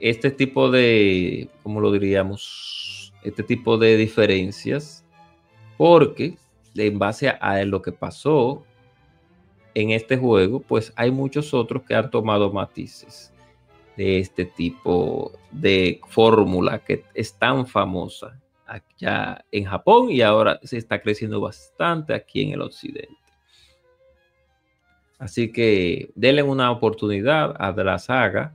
este 0.00 0.32
tipo 0.32 0.68
de, 0.68 1.48
¿cómo 1.62 1.80
lo 1.80 1.92
diríamos? 1.92 3.12
Este 3.22 3.44
tipo 3.44 3.78
de 3.78 3.96
diferencias, 3.96 4.99
porque 5.80 6.36
en 6.74 6.98
base 6.98 7.30
a 7.30 7.64
lo 7.64 7.80
que 7.80 7.90
pasó 7.90 8.66
en 9.72 9.92
este 9.92 10.18
juego, 10.18 10.60
pues 10.60 10.92
hay 10.94 11.10
muchos 11.10 11.54
otros 11.54 11.84
que 11.84 11.94
han 11.94 12.10
tomado 12.10 12.52
matices 12.52 13.32
de 13.96 14.18
este 14.18 14.44
tipo 14.44 15.32
de 15.50 15.98
fórmula 16.06 16.80
que 16.80 17.04
es 17.14 17.32
tan 17.32 17.66
famosa 17.66 18.38
allá 18.66 19.42
en 19.50 19.64
Japón 19.64 20.10
y 20.10 20.20
ahora 20.20 20.60
se 20.62 20.76
está 20.76 21.00
creciendo 21.00 21.40
bastante 21.40 22.12
aquí 22.12 22.42
en 22.42 22.52
el 22.52 22.60
occidente. 22.60 23.16
Así 25.18 25.50
que 25.50 26.10
denle 26.14 26.42
una 26.42 26.70
oportunidad 26.72 27.54
a 27.58 27.72
la 27.72 27.98
saga. 27.98 28.54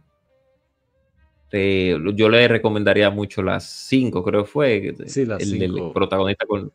Eh, 1.51 1.97
yo 2.13 2.29
le 2.29 2.47
recomendaría 2.47 3.09
mucho 3.09 3.41
las 3.41 3.63
cinco, 3.63 4.23
creo 4.23 4.43
que 4.43 4.51
fue. 4.51 4.95
Sí, 5.07 5.25
las 5.25 5.41
el, 5.41 5.59
cinco. 5.59 5.91
protagonista 5.91 6.45
con, 6.45 6.71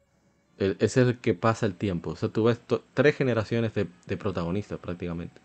es 0.61 0.97
el 0.99 1.19
que 1.19 1.35
pasa 1.35 1.66
el 1.66 1.74
tiempo. 1.74 2.11
O 2.11 2.16
sea, 2.16 2.28
tú 2.28 2.45
ves 2.45 2.61
tres 2.95 3.16
generaciones 3.16 3.73
de, 3.74 4.16
protagonistas 4.16 4.78
prácticamente. 4.78 5.41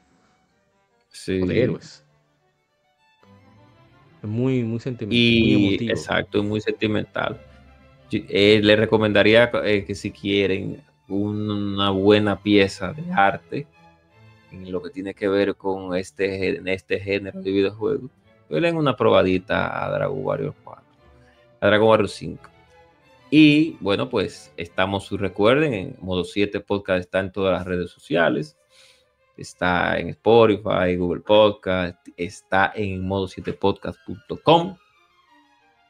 Sí. 1.10 1.40
de 1.40 1.64
héroes. 1.64 2.04
Es 4.22 4.30
muy, 4.30 4.64
muy 4.64 4.80
sentimental. 4.80 5.18
Y, 5.18 5.90
exacto, 5.90 6.44
muy 6.44 6.60
sentimental. 6.60 7.40
Eh, 8.12 8.60
le 8.62 8.76
recomendaría 8.76 9.50
eh, 9.64 9.86
que 9.86 9.96
si 9.96 10.12
quieren 10.12 10.84
una 11.08 11.90
buena 11.92 12.42
pieza 12.42 12.92
de 12.92 13.12
arte 13.12 13.68
en 14.52 14.72
lo 14.72 14.82
que 14.82 14.90
tiene 14.90 15.14
que 15.14 15.28
ver 15.28 15.56
con 15.56 15.96
este, 15.96 16.62
este 16.72 17.00
género 17.00 17.42
de 17.42 17.52
videojuegos, 17.52 18.12
pues 18.50 18.62
den 18.62 18.78
una 18.78 18.96
probadita 18.96 19.86
a 19.86 19.90
Dragon 19.92 20.20
Warrior 20.24 20.54
4, 20.64 20.84
a 21.62 21.68
Dragon 21.68 21.88
Warrior 21.88 22.10
5. 22.10 22.55
Y 23.32 23.72
bueno, 23.80 24.10
pues 24.10 24.54
estamos, 24.56 25.10
recuerden, 25.12 25.74
en 25.74 25.98
modo 26.00 26.24
7 26.24 26.60
podcast 26.60 27.00
está 27.02 27.20
en 27.20 27.32
todas 27.32 27.54
las 27.54 27.66
redes 27.66 27.90
sociales. 27.90 28.58
Está 29.36 30.00
en 30.00 30.10
Spotify, 30.10 30.96
Google 30.96 31.22
Podcast, 31.22 31.98
está 32.16 32.72
en 32.76 33.06
modo7podcast.com. 33.06 34.78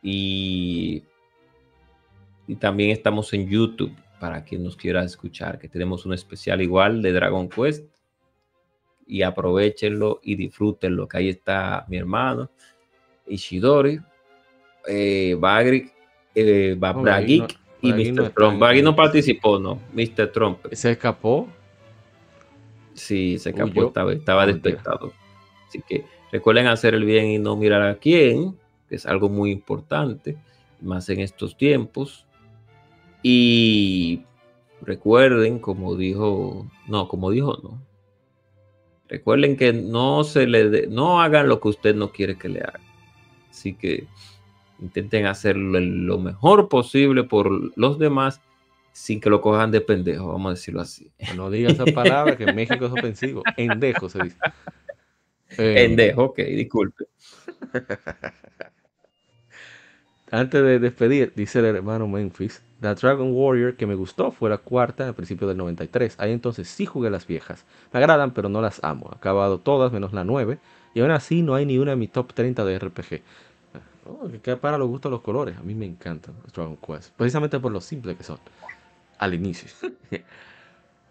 Y, 0.02 1.04
y 2.48 2.56
también 2.56 2.92
estamos 2.92 3.34
en 3.34 3.48
YouTube 3.48 3.96
para 4.20 4.44
quien 4.44 4.64
nos 4.64 4.76
quiera 4.76 5.04
escuchar, 5.04 5.60
que 5.60 5.68
tenemos 5.68 6.06
un 6.06 6.14
especial 6.14 6.62
igual 6.62 7.02
de 7.02 7.12
Dragon 7.12 7.50
Quest. 7.50 7.86
Y 9.08 9.22
aprovechenlo 9.22 10.20
y 10.24 10.36
disfrútenlo, 10.36 11.08
que 11.08 11.18
ahí 11.18 11.30
está 11.30 11.86
mi 11.90 11.98
hermano, 11.98 12.50
Ishidori, 13.28 14.00
eh, 14.88 15.36
Bagric 15.38 15.95
eh, 16.36 16.78
y 17.82 17.94
Mr. 17.94 18.32
Trump. 18.32 18.60
Bagui 18.60 18.82
no 18.82 18.96
participó, 18.96 19.60
no. 19.60 19.80
Mr. 19.94 20.32
Trump. 20.32 20.60
¿Se 20.72 20.92
escapó? 20.92 21.48
Sí, 22.94 23.38
se 23.40 23.50
escapó, 23.50 23.88
estaba, 23.88 24.14
estaba 24.14 24.46
despectado. 24.46 25.14
Así 25.68 25.82
que 25.88 26.06
recuerden 26.32 26.68
hacer 26.68 26.94
el 26.94 27.04
bien 27.04 27.26
y 27.28 27.40
no 27.40 27.56
mirar 27.56 27.82
a 27.82 27.96
quién, 27.96 28.58
que 28.90 28.96
es 28.96 29.06
algo 29.06 29.30
muy 29.30 29.52
importante, 29.52 30.38
más 30.82 31.10
en 31.10 31.20
estos 31.20 31.58
tiempos. 31.58 32.26
Y 33.22 34.22
recuerden, 34.82 35.60
como 35.60 35.96
dijo, 35.96 36.68
no, 36.88 37.08
como 37.08 37.32
dijo, 37.32 37.60
no. 37.64 37.82
Recuerden 39.08 39.56
que 39.56 39.72
no 39.72 40.24
se 40.24 40.48
le 40.48 40.88
no 40.88 41.22
hagan 41.22 41.48
lo 41.48 41.60
que 41.60 41.68
usted 41.68 41.96
no 41.96 42.12
quiere 42.12 42.38
que 42.38 42.50
le 42.50 42.62
hagan. 42.62 42.82
Así 43.50 43.74
que 43.74 44.08
Intenten 44.80 45.26
hacerlo 45.26 45.80
lo 45.80 46.20
mejor 46.20 46.68
posible 46.70 47.24
por 47.24 47.78
los 47.78 47.98
demás 48.00 48.42
sin 48.96 49.20
que 49.20 49.30
lo 49.30 49.42
cojan 49.42 49.72
de 49.72 49.82
pendejo, 49.82 50.28
vamos 50.28 50.52
a 50.52 50.54
decirlo 50.54 50.80
así. 50.80 51.12
No 51.36 51.50
digas 51.50 51.74
esa 51.74 51.86
palabra 51.94 52.38
que 52.38 52.46
en 52.46 52.56
México 52.56 52.86
es 52.86 52.92
ofensivo. 52.94 53.44
Endejo 53.58 54.08
se 54.08 54.24
dice. 54.24 54.38
Eh, 55.58 55.86
Endejo, 55.86 56.24
ok, 56.24 56.40
disculpe. 56.40 57.06
Antes 60.32 60.64
de 60.64 60.80
despedir, 60.80 61.34
dice 61.36 61.60
el 61.60 61.66
hermano 61.66 62.08
Memphis, 62.08 62.64
The 62.82 62.96
Dragon 62.96 63.32
Warrior 63.34 63.76
que 63.76 63.86
me 63.86 63.96
gustó 63.96 64.32
fue 64.32 64.50
la 64.50 64.58
cuarta 64.58 65.08
al 65.08 65.14
principio 65.14 65.48
del 65.48 65.58
93. 65.58 66.16
Ahí 66.18 66.32
entonces 66.32 66.68
sí 66.68 66.86
jugué 66.86 67.10
las 67.10 67.28
viejas. 67.28 67.66
Me 67.92 68.00
agradan, 68.00 68.32
pero 68.32 68.50
no 68.50 68.62
las 68.62 68.84
amo. 68.84 69.10
He 69.12 69.16
acabado 69.16 69.60
todas 69.60 69.92
menos 69.92 70.14
la 70.14 70.24
9. 70.24 70.58
Y 70.94 71.02
aún 71.02 71.12
así 71.12 71.42
no 71.42 71.56
hay 71.56 71.66
ni 71.66 71.78
una 71.78 71.92
en 71.94 72.00
mi 72.00 72.08
top 72.08 72.34
30 72.34 72.64
de 72.64 72.80
RPG. 72.80 73.22
Oh, 74.06 74.30
que 74.42 74.56
para 74.58 74.78
los 74.78 74.88
gustos 74.88 75.12
los 75.12 75.22
colores. 75.22 75.58
A 75.58 75.62
mí 75.62 75.74
me 75.74 75.86
encantan 75.86 76.36
Dragon 76.54 76.78
Quest. 76.78 77.12
Precisamente 77.16 77.60
por 77.60 77.72
lo 77.72 77.82
simple 77.82 78.16
que 78.16 78.24
son. 78.24 78.38
Al 79.18 79.34
inicio. 79.34 79.70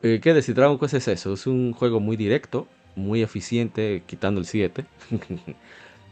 eh, 0.03 0.21
¿Qué 0.23 0.35
decir? 0.35 0.55
Dragon 0.55 0.79
Quest 0.79 0.95
es 0.95 1.09
eso. 1.09 1.33
Es 1.33 1.47
un 1.47 1.73
juego 1.73 2.01
muy 2.01 2.17
directo, 2.17 2.69
muy 2.95 3.23
eficiente, 3.23 4.03
quitando 4.07 4.41
el 4.41 4.47
7. 4.47 4.85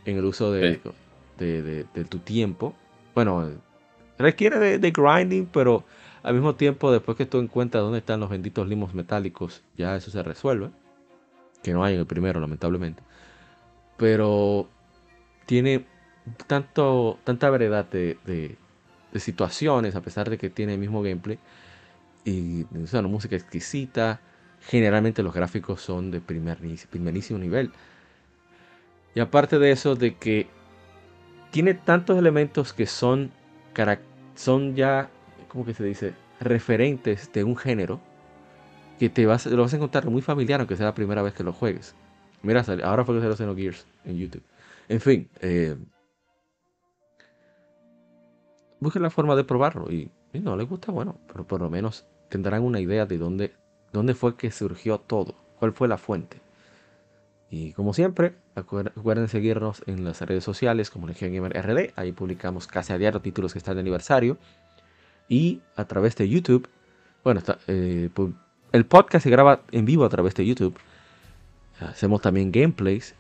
en 0.05 0.17
el 0.17 0.25
uso 0.25 0.53
de, 0.53 0.81
de, 1.39 2.05
tu 2.05 2.19
tiempo. 2.19 2.75
Bueno, 3.15 3.51
requiere 4.19 4.79
de, 4.79 4.91
grinding, 4.91 5.47
pero 5.47 5.85
al 6.23 6.35
mismo 6.35 6.55
tiempo, 6.55 6.91
después 6.93 7.17
que 7.17 7.27
tú 7.27 7.39
encuentras 7.39 7.83
dónde 7.83 7.99
están 7.99 8.21
los 8.21 8.31
benditos 8.31 8.69
limos 8.69 8.95
metálicos, 8.95 9.63
ya 9.77 9.97
eso 9.97 10.11
se 10.11 10.23
resuelve. 10.23 10.71
Que 11.63 11.73
no 11.73 11.85
hay 11.85 11.95
en 11.95 12.01
el 12.01 12.07
primero, 12.07 12.41
lamentablemente. 12.41 13.03
Pero 13.97 14.69
tiene 15.47 15.85
tanto, 16.47 17.19
tanta 17.25 17.51
variedad 17.51 17.85
de, 17.85 18.57
situaciones, 19.17 19.95
a 19.95 20.01
pesar 20.01 20.31
de 20.31 20.39
que 20.39 20.51
tiene 20.51 20.75
el 20.75 20.81
mismo 20.81 21.03
gameplay. 21.03 21.39
Y 22.25 22.63
o 22.63 22.99
una 22.99 23.09
música 23.09 23.37
exquisita. 23.37 24.21
Generalmente 24.61 25.23
los 25.23 25.35
gráficos 25.35 25.81
son 25.81 26.11
de 26.11 26.21
primer, 26.21 26.59
primerísimo 26.91 27.39
nivel. 27.39 27.73
Y 29.15 29.21
aparte 29.21 29.59
de 29.59 29.73
eso, 29.73 29.97
de 29.97 30.15
que 30.15 30.47
tiene 31.51 31.75
tantos 31.75 32.19
elementos 32.19 32.73
que 32.73 32.87
son, 32.87 33.31
son 34.35 34.75
ya, 34.75 35.11
¿cómo 35.49 35.67
que 35.67 35.75
se 35.75 35.85
dice? 35.85 36.15
Referentes 36.41 37.31
de 37.33 37.45
un 37.45 37.57
género. 37.57 38.01
Que 38.99 39.09
te 39.11 39.27
vas, 39.27 39.47
lo 39.47 39.63
vas 39.63 39.73
a 39.73 39.77
encontrar 39.77 40.09
muy 40.09 40.23
familiar, 40.23 40.61
aunque 40.61 40.77
sea 40.77 40.87
la 40.87 40.95
primera 40.95 41.23
vez 41.23 41.35
que 41.35 41.43
lo 41.43 41.53
juegues. 41.53 41.95
Mira, 42.43 42.65
ahora 42.85 43.05
fue 43.05 43.21
que 43.21 43.37
se 43.37 43.47
lo 43.47 43.57
Gears 43.57 43.87
en 44.05 44.17
YouTube. 44.17 44.43
En 44.89 45.01
fin, 45.01 45.29
eh, 45.41 45.77
busquen 48.83 49.03
la 49.03 49.11
forma 49.11 49.37
de 49.37 49.45
probarlo 49.45 49.91
y, 49.91 50.11
no 50.33 50.57
les 50.57 50.69
gusta, 50.69 50.91
bueno, 50.91 51.19
pero 51.29 51.47
por 51.47 51.61
lo 51.61 51.71
menos 51.71 52.05
tendrán 52.29 52.63
una 52.63 52.81
idea 52.81 53.07
de 53.07 53.19
dónde, 53.19 53.55
dónde 53.93 54.15
fue 54.15 54.37
que 54.37 54.51
surgió 54.51 54.99
todo, 54.99 55.35
cuál 55.59 55.73
fue 55.73 55.89
la 55.89 55.99
fuente. 55.99 56.41
Y 57.49 57.73
como 57.75 57.93
siempre, 57.93 58.35
recuerden 58.57 59.29
seguirnos 59.29 59.83
en 59.87 60.05
las 60.05 60.21
redes 60.23 60.43
sociales 60.43 60.91
como 60.91 61.07
Legion 61.07 61.33
Gamer 61.35 61.53
RD, 61.53 61.93
ahí 61.97 62.13
publicamos 62.13 62.67
casi 62.67 62.93
a 62.93 62.99
diario 62.99 63.21
títulos 63.21 63.53
que 63.53 63.59
están 63.59 63.75
de 63.75 63.81
aniversario. 63.81 64.39
Y 65.29 65.61
a 65.77 65.85
través 65.85 66.17
de 66.17 66.29
YouTube, 66.29 66.69
bueno, 67.23 67.39
está, 67.41 67.59
eh, 67.69 68.11
el 68.73 68.87
podcast 68.87 69.23
se 69.23 69.31
graba 69.31 69.61
en 69.71 69.85
vivo 69.85 70.05
a 70.05 70.09
través 70.09 70.35
de 70.35 70.47
YouTube. 70.47 70.77
Hacemos 71.79 72.23
también 72.23 72.51
gameplays 72.51 73.15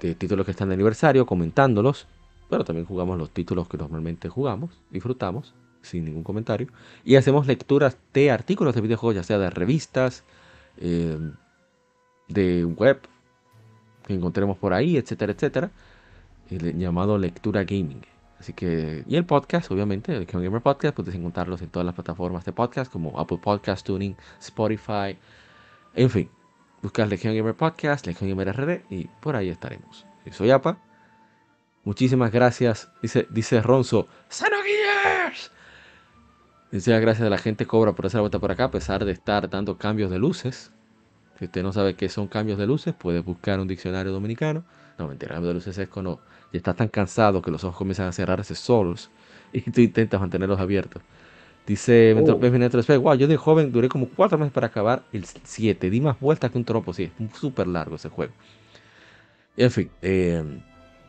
de 0.00 0.14
títulos 0.14 0.44
que 0.44 0.52
están 0.52 0.68
de 0.68 0.74
aniversario, 0.74 1.26
comentándolos. 1.26 2.06
Pero 2.48 2.64
también 2.64 2.86
jugamos 2.86 3.18
los 3.18 3.30
títulos 3.30 3.68
que 3.68 3.76
normalmente 3.76 4.28
jugamos, 4.28 4.70
disfrutamos, 4.90 5.54
sin 5.82 6.04
ningún 6.04 6.22
comentario. 6.24 6.68
Y 7.04 7.16
hacemos 7.16 7.46
lecturas 7.46 7.98
de 8.12 8.30
artículos 8.30 8.74
de 8.74 8.80
videojuegos, 8.80 9.16
ya 9.16 9.22
sea 9.22 9.38
de 9.38 9.50
revistas, 9.50 10.24
eh, 10.78 11.18
de 12.28 12.64
web, 12.64 13.00
que 14.06 14.14
encontremos 14.14 14.56
por 14.56 14.72
ahí, 14.72 14.96
etcétera, 14.96 15.32
etcétera. 15.32 15.70
Llamado 16.50 17.18
lectura 17.18 17.64
gaming. 17.64 18.02
Así 18.38 18.52
que, 18.52 19.04
y 19.06 19.16
el 19.16 19.26
podcast, 19.26 19.70
obviamente, 19.70 20.14
el 20.14 20.24
Gamer 20.24 20.62
Podcast, 20.62 20.94
puedes 20.94 21.14
encontrarlos 21.14 21.60
en 21.60 21.68
todas 21.70 21.84
las 21.84 21.94
plataformas 21.94 22.44
de 22.44 22.52
podcast 22.52 22.90
como 22.90 23.18
Apple 23.18 23.38
Podcast 23.42 23.84
Tuning, 23.84 24.16
Spotify, 24.40 25.18
en 25.94 26.10
fin. 26.10 26.30
Buscas 26.80 27.08
Legion 27.08 27.34
Gamer 27.34 27.56
Podcast, 27.56 28.06
Legion 28.06 28.30
Gamer 28.30 28.54
RD 28.54 28.82
y 28.90 29.08
por 29.20 29.34
ahí 29.34 29.48
estaremos. 29.48 30.06
soy 30.30 30.50
Apa. 30.52 30.87
Muchísimas 31.88 32.30
gracias, 32.30 32.90
dice, 33.00 33.26
dice 33.30 33.62
Ronzo, 33.62 34.08
Xenogears. 34.28 35.50
Muchas 36.70 37.00
gracias 37.00 37.26
a 37.26 37.30
la 37.30 37.38
gente 37.38 37.64
Cobra 37.64 37.94
por 37.94 38.04
hacer 38.04 38.18
la 38.18 38.20
vuelta 38.20 38.38
por 38.38 38.50
acá, 38.50 38.64
a 38.64 38.70
pesar 38.70 39.06
de 39.06 39.12
estar 39.12 39.48
dando 39.48 39.78
cambios 39.78 40.10
de 40.10 40.18
luces. 40.18 40.70
Si 41.38 41.46
usted 41.46 41.62
no 41.62 41.72
sabe 41.72 41.94
qué 41.94 42.10
son 42.10 42.28
cambios 42.28 42.58
de 42.58 42.66
luces, 42.66 42.92
puede 42.92 43.20
buscar 43.20 43.58
un 43.58 43.66
diccionario 43.66 44.12
dominicano. 44.12 44.64
No, 44.98 45.08
mentira, 45.08 45.32
cambios 45.32 45.48
de 45.48 45.54
luces 45.54 45.78
es 45.78 45.88
cuando 45.88 46.20
y 46.52 46.58
estás 46.58 46.76
tan 46.76 46.88
cansado 46.88 47.40
que 47.40 47.50
los 47.50 47.64
ojos 47.64 47.78
comienzan 47.78 48.08
a 48.08 48.12
cerrarse 48.12 48.54
solos 48.54 49.10
y 49.54 49.62
tú 49.62 49.80
intentas 49.80 50.20
mantenerlos 50.20 50.60
abiertos. 50.60 51.00
Dice 51.66 52.12
oh. 52.12 53.00
wow, 53.00 53.14
yo 53.14 53.26
de 53.26 53.38
joven 53.38 53.72
duré 53.72 53.88
como 53.88 54.10
cuatro 54.10 54.36
meses 54.36 54.52
para 54.52 54.66
acabar 54.66 55.04
el 55.14 55.24
7. 55.24 55.88
Di 55.88 56.02
más 56.02 56.20
vueltas 56.20 56.50
que 56.50 56.58
un 56.58 56.66
trompo, 56.66 56.92
sí, 56.92 57.04
es 57.04 57.38
súper 57.38 57.66
largo 57.66 57.96
ese 57.96 58.10
juego. 58.10 58.34
En 59.56 59.70
fin, 59.70 59.90
eh, 60.02 60.44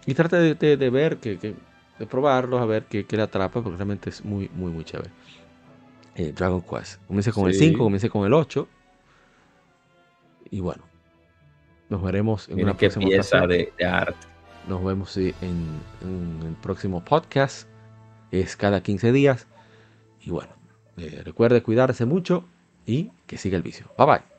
y 0.10 0.15
trata 0.15 0.40
de, 0.40 0.90
ver, 0.90 1.18
que, 1.18 1.38
de 1.38 2.06
probarlos, 2.07 2.60
a 2.60 2.65
ver 2.65 2.86
qué, 2.86 3.06
le 3.07 3.22
atrapa, 3.22 3.61
porque 3.61 3.77
realmente 3.77 4.10
es 4.10 4.26
muy, 4.26 4.49
muy, 4.56 4.72
muy 4.72 4.84
chévere. 4.84 5.11
Eh, 6.15 6.34
Dragon 6.36 6.64
Quest. 6.64 6.99
Comience 7.06 7.31
con 7.31 7.48
el 7.48 7.53
5, 7.53 7.77
comience 7.77 8.10
con 8.10 8.26
el 8.26 8.34
8. 8.34 8.68
Y 10.49 10.61
bueno, 10.61 10.84
nos 11.90 12.02
veremos 12.02 12.49
en 12.49 12.64
una 12.64 12.76
próxima 12.76 13.06
pieza 13.06 13.45
de, 13.45 13.72
de 13.77 13.86
arte. 13.86 14.27
Nos 14.68 14.84
vemos 14.84 15.15
en, 15.15 15.36
el 16.02 16.56
próximo 16.60 17.06
podcast. 17.06 17.68
Es 18.31 18.56
cada 18.56 18.81
15 18.81 19.11
días. 19.11 19.45
Y 20.22 20.31
bueno, 20.31 20.53
eh, 20.98 21.22
recuerde 21.23 21.61
cuidarse 21.61 22.06
mucho 22.06 22.45
y 22.88 23.11
que 23.27 23.38
siga 23.38 23.57
el 23.57 23.64
vicio. 23.64 23.86
Bye 23.95 24.07
bye. 24.07 24.39